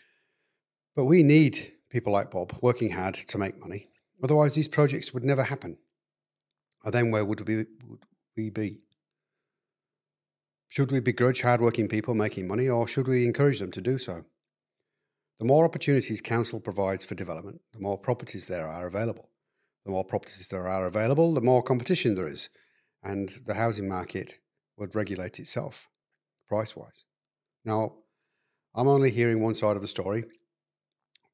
But 0.95 1.07
we 1.07 1.23
need 1.23 1.73
people 1.91 2.13
like 2.13 2.31
Bob 2.31 2.53
working 2.61 2.91
hard 2.91 3.15
to 3.15 3.39
make 3.39 3.59
money. 3.59 3.89
Otherwise, 4.23 4.55
these 4.55 4.69
projects 4.69 5.13
would 5.13 5.25
never 5.25 5.43
happen. 5.43 5.79
And 6.85 6.93
then 6.93 7.11
where 7.11 7.25
would 7.25 7.47
we, 7.47 7.57
would 7.57 8.05
we 8.37 8.51
be? 8.51 8.81
Should 10.69 10.93
we 10.93 11.01
begrudge 11.01 11.43
hardworking 11.43 11.89
people 11.89 12.15
making 12.15 12.49
money, 12.49 12.69
or 12.69 12.89
should 12.89 13.07
we 13.07 13.27
encourage 13.27 13.59
them 13.59 13.71
to 13.73 13.81
do 13.81 13.99
so? 13.99 14.25
The 15.39 15.45
more 15.45 15.65
opportunities 15.65 16.21
council 16.21 16.61
provides 16.61 17.05
for 17.05 17.15
development, 17.15 17.61
the 17.73 17.81
more 17.81 17.99
properties 17.99 18.47
there 18.47 18.67
are 18.67 18.87
available. 18.87 19.31
The 19.85 19.91
more 19.91 20.05
properties 20.05 20.49
there 20.49 20.69
are 20.69 20.87
available, 20.87 21.35
the 21.35 21.41
more 21.41 21.63
competition 21.63 22.15
there 22.15 22.29
is, 22.29 22.49
and 23.03 23.29
the 23.47 23.55
housing 23.55 23.89
market 23.89 24.39
would 24.77 24.95
regulate 24.95 25.39
itself 25.39 25.89
price 26.49 26.77
wise. 26.77 27.05
Now, 27.65 27.95
I'm 28.75 28.89
only 28.89 29.11
hearing 29.11 29.43
one 29.43 29.55
side 29.55 29.77
of 29.77 29.83
the 29.83 29.89
story, 29.89 30.25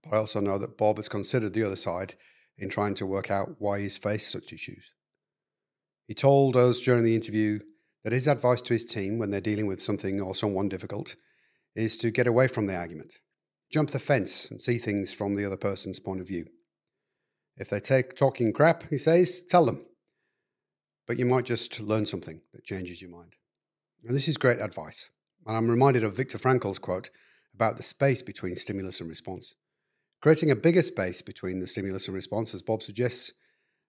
but 0.03 0.15
I 0.15 0.19
also 0.19 0.41
know 0.41 0.59
that 0.59 0.79
Bob 0.79 0.97
has 0.97 1.09
considered 1.09 1.53
the 1.53 1.65
other 1.65 1.77
side 1.77 2.15
in 2.57 2.69
trying 2.69 2.95
to 2.95 3.07
work 3.07 3.31
out 3.31 3.57
why 3.59 3.81
he's 3.81 3.99
faced 3.99 4.31
such 4.31 4.53
issues. 4.53 4.93
He 6.07 6.15
told 6.15 6.57
us 6.57 6.81
during 6.81 7.05
the 7.05 7.15
interview 7.15 7.61
that 8.05 8.13
his 8.13 8.27
advice 8.27 8.63
to 8.63 8.73
his 8.73 8.85
team 8.85 9.19
when 9.19 9.31
they're 9.31 9.41
dealing 9.41 9.67
with 9.67 9.83
something 9.83 10.21
or 10.21 10.35
someone 10.35 10.69
difficult 10.69 11.17
is 11.75 11.99
to 11.99 12.11
get 12.11 12.27
away 12.27 12.49
from 12.49 12.67
the 12.67 12.77
argument, 12.77 13.19
jump 13.71 13.91
the 13.91 13.99
fence, 13.99 14.51
and 14.51 14.61
see 14.61 14.79
things 14.79 15.13
from 15.13 15.35
the 15.35 15.45
other 15.45 15.57
person's 15.57 16.01
point 16.01 16.21
of 16.21 16.29
view. 16.29 16.47
If 17.57 17.71
they 17.71 17.81
take 17.81 18.15
talking 18.15 18.53
crap, 18.53 18.89
he 18.89 18.99
says, 18.99 19.43
tell 19.43 19.67
them. 19.67 19.85
But 21.07 21.19
you 21.19 21.27
might 21.27 21.45
just 21.45 21.81
learn 21.81 22.07
something 22.07 22.43
that 22.53 22.65
changes 22.65 23.03
your 23.03 23.11
mind. 23.11 23.37
And 24.05 24.15
this 24.15 24.29
is 24.29 24.37
great 24.37 24.61
advice. 24.61 25.11
And 25.47 25.57
I'm 25.57 25.71
reminded 25.71 26.05
of 26.05 26.17
Viktor 26.17 26.39
Frankl's 26.39 26.79
quote 26.79 27.11
about 27.55 27.77
the 27.77 27.83
space 27.83 28.23
between 28.23 28.57
stimulus 28.57 29.01
and 29.01 29.09
response. 29.09 29.55
Creating 30.21 30.51
a 30.51 30.57
bigger 30.57 30.83
space 30.83 31.23
between 31.23 31.61
the 31.61 31.67
stimulus 31.67 32.07
and 32.07 32.15
response, 32.15 32.55
as 32.55 32.63
Bob 32.63 32.83
suggests, 32.83 33.33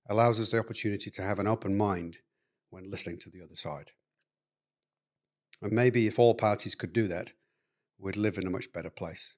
allows 0.10 0.40
us 0.40 0.52
the 0.52 0.60
opportunity 0.60 1.12
to 1.12 1.22
have 1.22 1.40
an 1.40 1.48
open 1.48 1.78
mind 1.78 2.18
when 2.70 2.90
listening 2.90 3.20
to 3.20 3.30
the 3.30 3.42
other 3.44 3.56
side. 3.56 3.92
And 5.62 5.72
maybe 5.72 6.08
if 6.08 6.18
all 6.18 6.34
parties 6.34 6.76
could 6.76 6.94
do 6.94 7.08
that, 7.08 7.34
we'd 8.00 8.16
live 8.16 8.38
in 8.38 8.48
a 8.48 8.52
much 8.52 8.72
better 8.72 8.90
place. 8.90 9.36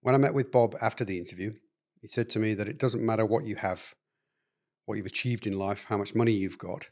When 0.00 0.14
I 0.14 0.18
met 0.18 0.34
with 0.34 0.52
Bob 0.52 0.74
after 0.80 1.04
the 1.04 1.18
interview, 1.18 1.54
he 2.00 2.06
said 2.06 2.28
to 2.30 2.38
me 2.38 2.54
that 2.54 2.68
it 2.68 2.78
doesn't 2.78 3.04
matter 3.04 3.26
what 3.26 3.44
you 3.44 3.56
have, 3.56 3.94
what 4.84 4.96
you've 4.96 5.06
achieved 5.06 5.46
in 5.46 5.58
life, 5.58 5.86
how 5.88 5.96
much 5.96 6.14
money 6.14 6.32
you've 6.32 6.58
got, 6.58 6.90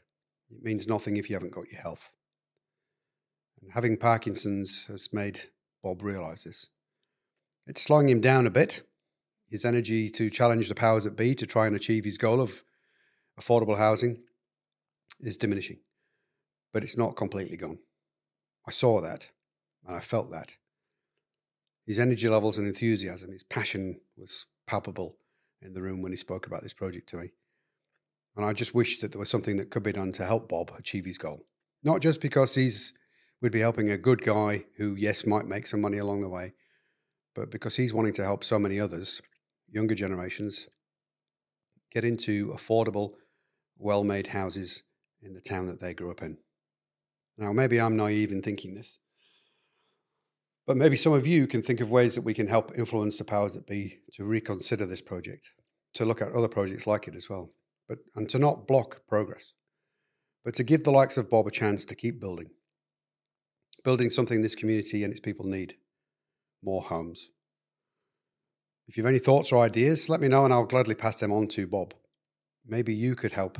it 0.49 0.63
means 0.63 0.87
nothing 0.87 1.17
if 1.17 1.29
you 1.29 1.35
haven't 1.35 1.53
got 1.53 1.71
your 1.71 1.81
health. 1.81 2.11
And 3.61 3.71
having 3.73 3.97
Parkinson's 3.97 4.85
has 4.87 5.11
made 5.11 5.41
Bob 5.83 6.03
realize 6.03 6.43
this. 6.43 6.67
It's 7.65 7.81
slowing 7.81 8.07
him 8.09 8.21
down 8.21 8.47
a 8.47 8.51
bit. 8.51 8.83
His 9.49 9.65
energy 9.65 10.09
to 10.11 10.29
challenge 10.29 10.67
the 10.67 10.75
powers 10.75 11.03
that 11.03 11.15
be 11.15 11.33
to 11.35 11.45
try 11.45 11.67
and 11.67 11.75
achieve 11.75 12.03
his 12.05 12.17
goal 12.17 12.41
of 12.41 12.63
affordable 13.39 13.77
housing 13.77 14.23
is 15.19 15.37
diminishing, 15.37 15.79
but 16.73 16.83
it's 16.83 16.97
not 16.97 17.15
completely 17.15 17.57
gone. 17.57 17.79
I 18.67 18.71
saw 18.71 19.01
that 19.01 19.31
and 19.85 19.95
I 19.95 19.99
felt 20.01 20.31
that. 20.31 20.57
His 21.87 21.99
energy 21.99 22.27
levels 22.27 22.57
and 22.57 22.67
enthusiasm, 22.67 23.31
his 23.31 23.43
passion 23.43 24.01
was 24.17 24.45
palpable 24.67 25.17
in 25.61 25.73
the 25.73 25.81
room 25.81 26.01
when 26.01 26.11
he 26.11 26.17
spoke 26.17 26.45
about 26.45 26.61
this 26.61 26.73
project 26.73 27.09
to 27.09 27.17
me. 27.17 27.31
And 28.35 28.45
I 28.45 28.53
just 28.53 28.75
wish 28.75 28.99
that 28.99 29.13
there 29.13 29.19
was 29.19 29.29
something 29.29 29.57
that 29.57 29.71
could 29.71 29.83
be 29.83 29.93
done 29.93 30.11
to 30.13 30.25
help 30.25 30.49
Bob 30.49 30.71
achieve 30.77 31.05
his 31.05 31.17
goal. 31.17 31.47
Not 31.83 32.01
just 32.01 32.21
because 32.21 32.53
he's 32.53 32.93
we'd 33.41 33.51
be 33.51 33.61
helping 33.61 33.89
a 33.89 33.97
good 33.97 34.21
guy 34.21 34.65
who, 34.77 34.95
yes, 34.95 35.25
might 35.25 35.45
make 35.45 35.65
some 35.67 35.81
money 35.81 35.97
along 35.97 36.21
the 36.21 36.29
way, 36.29 36.53
but 37.35 37.51
because 37.51 37.75
he's 37.75 37.93
wanting 37.93 38.13
to 38.13 38.23
help 38.23 38.43
so 38.43 38.59
many 38.59 38.79
others, 38.79 39.21
younger 39.69 39.95
generations, 39.95 40.67
get 41.91 42.03
into 42.03 42.47
affordable, 42.49 43.13
well 43.77 44.03
made 44.03 44.27
houses 44.27 44.83
in 45.21 45.33
the 45.33 45.41
town 45.41 45.67
that 45.67 45.79
they 45.79 45.93
grew 45.93 46.11
up 46.11 46.21
in. 46.21 46.37
Now, 47.37 47.53
maybe 47.53 47.79
I'm 47.79 47.95
naive 47.95 48.31
in 48.31 48.41
thinking 48.41 48.73
this, 48.73 48.99
But 50.67 50.75
maybe 50.75 50.97
some 50.97 51.13
of 51.13 51.25
you 51.25 51.47
can 51.47 51.61
think 51.61 51.79
of 51.79 51.89
ways 51.89 52.13
that 52.15 52.23
we 52.23 52.33
can 52.33 52.47
help 52.47 52.77
influence 52.77 53.17
the 53.17 53.23
powers 53.23 53.53
that 53.53 53.65
be 53.65 53.99
to 54.11 54.25
reconsider 54.25 54.85
this 54.85 54.99
project, 54.99 55.53
to 55.93 56.03
look 56.03 56.21
at 56.21 56.33
other 56.33 56.49
projects 56.49 56.85
like 56.85 57.07
it 57.07 57.15
as 57.15 57.29
well, 57.29 57.53
but 57.87 57.99
and 58.17 58.29
to 58.29 58.37
not 58.37 58.67
block 58.67 59.07
progress, 59.07 59.53
but 60.43 60.53
to 60.55 60.65
give 60.65 60.83
the 60.83 60.91
likes 60.91 61.15
of 61.15 61.29
Bob 61.29 61.47
a 61.47 61.51
chance 61.51 61.85
to 61.85 61.95
keep 61.95 62.19
building, 62.19 62.49
building 63.85 64.09
something 64.09 64.41
this 64.41 64.55
community 64.55 65.05
and 65.05 65.11
its 65.11 65.21
people 65.21 65.45
need 65.45 65.75
more 66.61 66.81
homes. 66.81 67.29
If 68.89 68.97
you 68.97 69.03
have 69.03 69.09
any 69.09 69.19
thoughts 69.19 69.53
or 69.53 69.63
ideas, 69.63 70.09
let 70.09 70.19
me 70.19 70.27
know 70.27 70.43
and 70.43 70.53
I'll 70.53 70.65
gladly 70.65 70.95
pass 70.95 71.17
them 71.17 71.31
on 71.31 71.47
to 71.49 71.65
Bob. 71.65 71.93
Maybe 72.65 72.93
you 72.93 73.15
could 73.15 73.31
help 73.31 73.57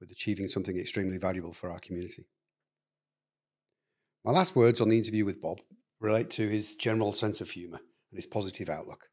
with 0.00 0.10
achieving 0.10 0.48
something 0.48 0.76
extremely 0.76 1.18
valuable 1.18 1.52
for 1.52 1.70
our 1.70 1.78
community. 1.78 2.26
My 4.24 4.32
last 4.32 4.56
words 4.56 4.80
on 4.80 4.88
the 4.88 4.98
interview 4.98 5.24
with 5.24 5.40
Bob 5.40 5.60
relate 6.00 6.30
to 6.30 6.48
his 6.48 6.74
general 6.74 7.12
sense 7.12 7.40
of 7.40 7.50
humour 7.50 7.80
and 8.10 8.18
his 8.18 8.26
positive 8.26 8.68
outlook. 8.68 9.08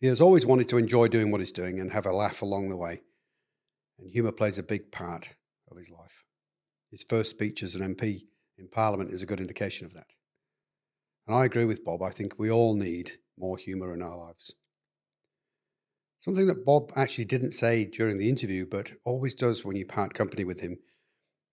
He 0.00 0.08
has 0.08 0.20
always 0.20 0.44
wanted 0.44 0.68
to 0.70 0.78
enjoy 0.78 1.08
doing 1.08 1.30
what 1.30 1.40
he's 1.40 1.52
doing 1.52 1.78
and 1.78 1.92
have 1.92 2.06
a 2.06 2.12
laugh 2.12 2.42
along 2.42 2.68
the 2.68 2.76
way, 2.76 3.02
and 3.98 4.10
humour 4.10 4.32
plays 4.32 4.58
a 4.58 4.62
big 4.62 4.90
part 4.90 5.34
of 5.70 5.76
his 5.76 5.90
life. 5.90 6.24
His 6.90 7.04
first 7.04 7.30
speech 7.30 7.62
as 7.62 7.74
an 7.74 7.94
MP 7.94 8.22
in 8.58 8.68
Parliament 8.68 9.12
is 9.12 9.22
a 9.22 9.26
good 9.26 9.40
indication 9.40 9.86
of 9.86 9.94
that. 9.94 10.08
And 11.26 11.36
I 11.36 11.44
agree 11.44 11.64
with 11.64 11.84
Bob, 11.84 12.02
I 12.02 12.10
think 12.10 12.38
we 12.38 12.50
all 12.50 12.74
need 12.74 13.12
more 13.38 13.56
humour 13.56 13.94
in 13.94 14.02
our 14.02 14.16
lives. 14.16 14.54
Something 16.18 16.46
that 16.48 16.64
Bob 16.64 16.92
actually 16.94 17.24
didn't 17.24 17.52
say 17.52 17.84
during 17.84 18.18
the 18.18 18.28
interview, 18.28 18.66
but 18.66 18.92
always 19.04 19.34
does 19.34 19.64
when 19.64 19.76
you 19.76 19.86
part 19.86 20.14
company 20.14 20.44
with 20.44 20.60
him, 20.60 20.78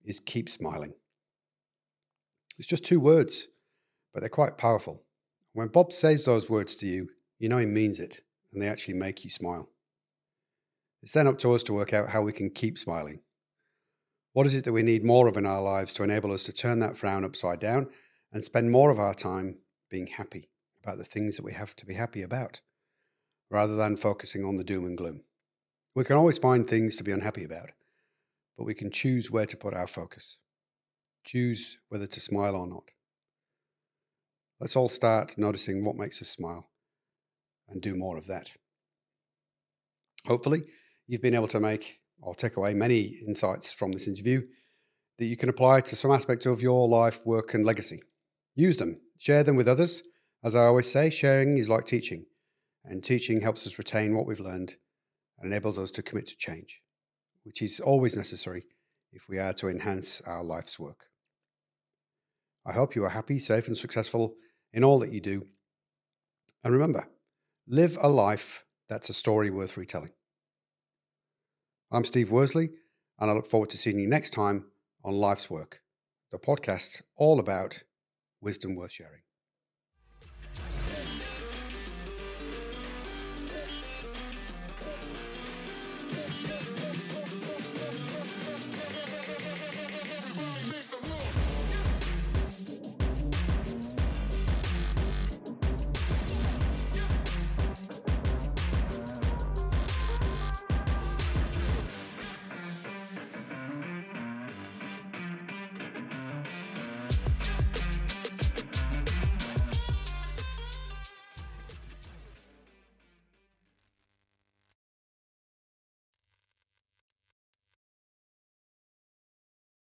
is 0.04 0.20
keep 0.20 0.48
smiling. 0.48 0.94
It's 2.60 2.68
just 2.68 2.84
two 2.84 3.00
words, 3.00 3.48
but 4.12 4.20
they're 4.20 4.28
quite 4.28 4.58
powerful. 4.58 5.02
When 5.54 5.68
Bob 5.68 5.94
says 5.94 6.26
those 6.26 6.50
words 6.50 6.74
to 6.74 6.86
you, 6.86 7.08
you 7.38 7.48
know 7.48 7.56
he 7.56 7.64
means 7.64 7.98
it, 7.98 8.20
and 8.52 8.60
they 8.60 8.68
actually 8.68 8.98
make 8.98 9.24
you 9.24 9.30
smile. 9.30 9.70
It's 11.02 11.14
then 11.14 11.26
up 11.26 11.38
to 11.38 11.54
us 11.54 11.62
to 11.62 11.72
work 11.72 11.94
out 11.94 12.10
how 12.10 12.20
we 12.20 12.34
can 12.34 12.50
keep 12.50 12.76
smiling. 12.76 13.22
What 14.34 14.46
is 14.46 14.52
it 14.52 14.64
that 14.64 14.74
we 14.74 14.82
need 14.82 15.02
more 15.02 15.26
of 15.26 15.38
in 15.38 15.46
our 15.46 15.62
lives 15.62 15.94
to 15.94 16.02
enable 16.02 16.32
us 16.32 16.44
to 16.44 16.52
turn 16.52 16.80
that 16.80 16.98
frown 16.98 17.24
upside 17.24 17.60
down 17.60 17.88
and 18.30 18.44
spend 18.44 18.70
more 18.70 18.90
of 18.90 18.98
our 18.98 19.14
time 19.14 19.60
being 19.90 20.08
happy 20.08 20.50
about 20.84 20.98
the 20.98 21.04
things 21.04 21.36
that 21.36 21.44
we 21.46 21.54
have 21.54 21.74
to 21.76 21.86
be 21.86 21.94
happy 21.94 22.20
about, 22.20 22.60
rather 23.50 23.74
than 23.74 23.96
focusing 23.96 24.44
on 24.44 24.58
the 24.58 24.64
doom 24.64 24.84
and 24.84 24.98
gloom? 24.98 25.22
We 25.94 26.04
can 26.04 26.16
always 26.16 26.36
find 26.36 26.68
things 26.68 26.94
to 26.96 27.04
be 27.04 27.12
unhappy 27.12 27.44
about, 27.44 27.70
but 28.58 28.64
we 28.64 28.74
can 28.74 28.90
choose 28.90 29.30
where 29.30 29.46
to 29.46 29.56
put 29.56 29.72
our 29.72 29.86
focus 29.86 30.39
choose 31.24 31.78
whether 31.88 32.06
to 32.06 32.20
smile 32.20 32.56
or 32.56 32.66
not. 32.66 32.84
Let's 34.60 34.76
all 34.76 34.88
start 34.88 35.38
noticing 35.38 35.84
what 35.84 35.96
makes 35.96 36.20
us 36.20 36.28
smile 36.28 36.70
and 37.68 37.80
do 37.80 37.94
more 37.94 38.18
of 38.18 38.26
that. 38.26 38.52
Hopefully, 40.26 40.64
you've 41.06 41.22
been 41.22 41.34
able 41.34 41.48
to 41.48 41.60
make 41.60 42.00
or 42.20 42.34
take 42.34 42.56
away 42.56 42.74
many 42.74 43.14
insights 43.26 43.72
from 43.72 43.92
this 43.92 44.06
interview 44.06 44.42
that 45.18 45.26
you 45.26 45.36
can 45.36 45.48
apply 45.48 45.80
to 45.80 45.96
some 45.96 46.10
aspect 46.10 46.46
of 46.46 46.60
your 46.60 46.88
life, 46.88 47.24
work, 47.24 47.54
and 47.54 47.64
legacy. 47.64 48.02
Use 48.54 48.76
them, 48.76 49.00
share 49.18 49.44
them 49.44 49.56
with 49.56 49.68
others. 49.68 50.02
As 50.44 50.54
I 50.54 50.64
always 50.64 50.90
say, 50.90 51.10
sharing 51.10 51.58
is 51.58 51.68
like 51.68 51.84
teaching, 51.84 52.26
and 52.84 53.04
teaching 53.04 53.40
helps 53.40 53.66
us 53.66 53.78
retain 53.78 54.16
what 54.16 54.26
we've 54.26 54.40
learned 54.40 54.76
and 55.38 55.50
enables 55.50 55.78
us 55.78 55.90
to 55.92 56.02
commit 56.02 56.26
to 56.28 56.36
change, 56.36 56.82
which 57.44 57.62
is 57.62 57.80
always 57.80 58.16
necessary 58.16 58.64
if 59.12 59.28
we 59.28 59.38
are 59.38 59.52
to 59.54 59.68
enhance 59.68 60.20
our 60.26 60.42
life's 60.42 60.78
work. 60.78 61.09
I 62.64 62.72
hope 62.72 62.94
you 62.94 63.04
are 63.04 63.10
happy, 63.10 63.38
safe, 63.38 63.66
and 63.66 63.76
successful 63.76 64.34
in 64.72 64.84
all 64.84 64.98
that 65.00 65.12
you 65.12 65.20
do. 65.20 65.46
And 66.62 66.72
remember, 66.72 67.08
live 67.66 67.96
a 68.02 68.08
life 68.08 68.64
that's 68.88 69.08
a 69.08 69.14
story 69.14 69.50
worth 69.50 69.76
retelling. 69.76 70.10
I'm 71.90 72.04
Steve 72.04 72.30
Worsley, 72.30 72.70
and 73.18 73.30
I 73.30 73.34
look 73.34 73.46
forward 73.46 73.70
to 73.70 73.78
seeing 73.78 73.98
you 73.98 74.08
next 74.08 74.30
time 74.30 74.66
on 75.04 75.14
Life's 75.14 75.50
Work, 75.50 75.80
the 76.30 76.38
podcast 76.38 77.02
all 77.16 77.40
about 77.40 77.82
wisdom 78.40 78.74
worth 78.74 78.92
sharing. 78.92 79.22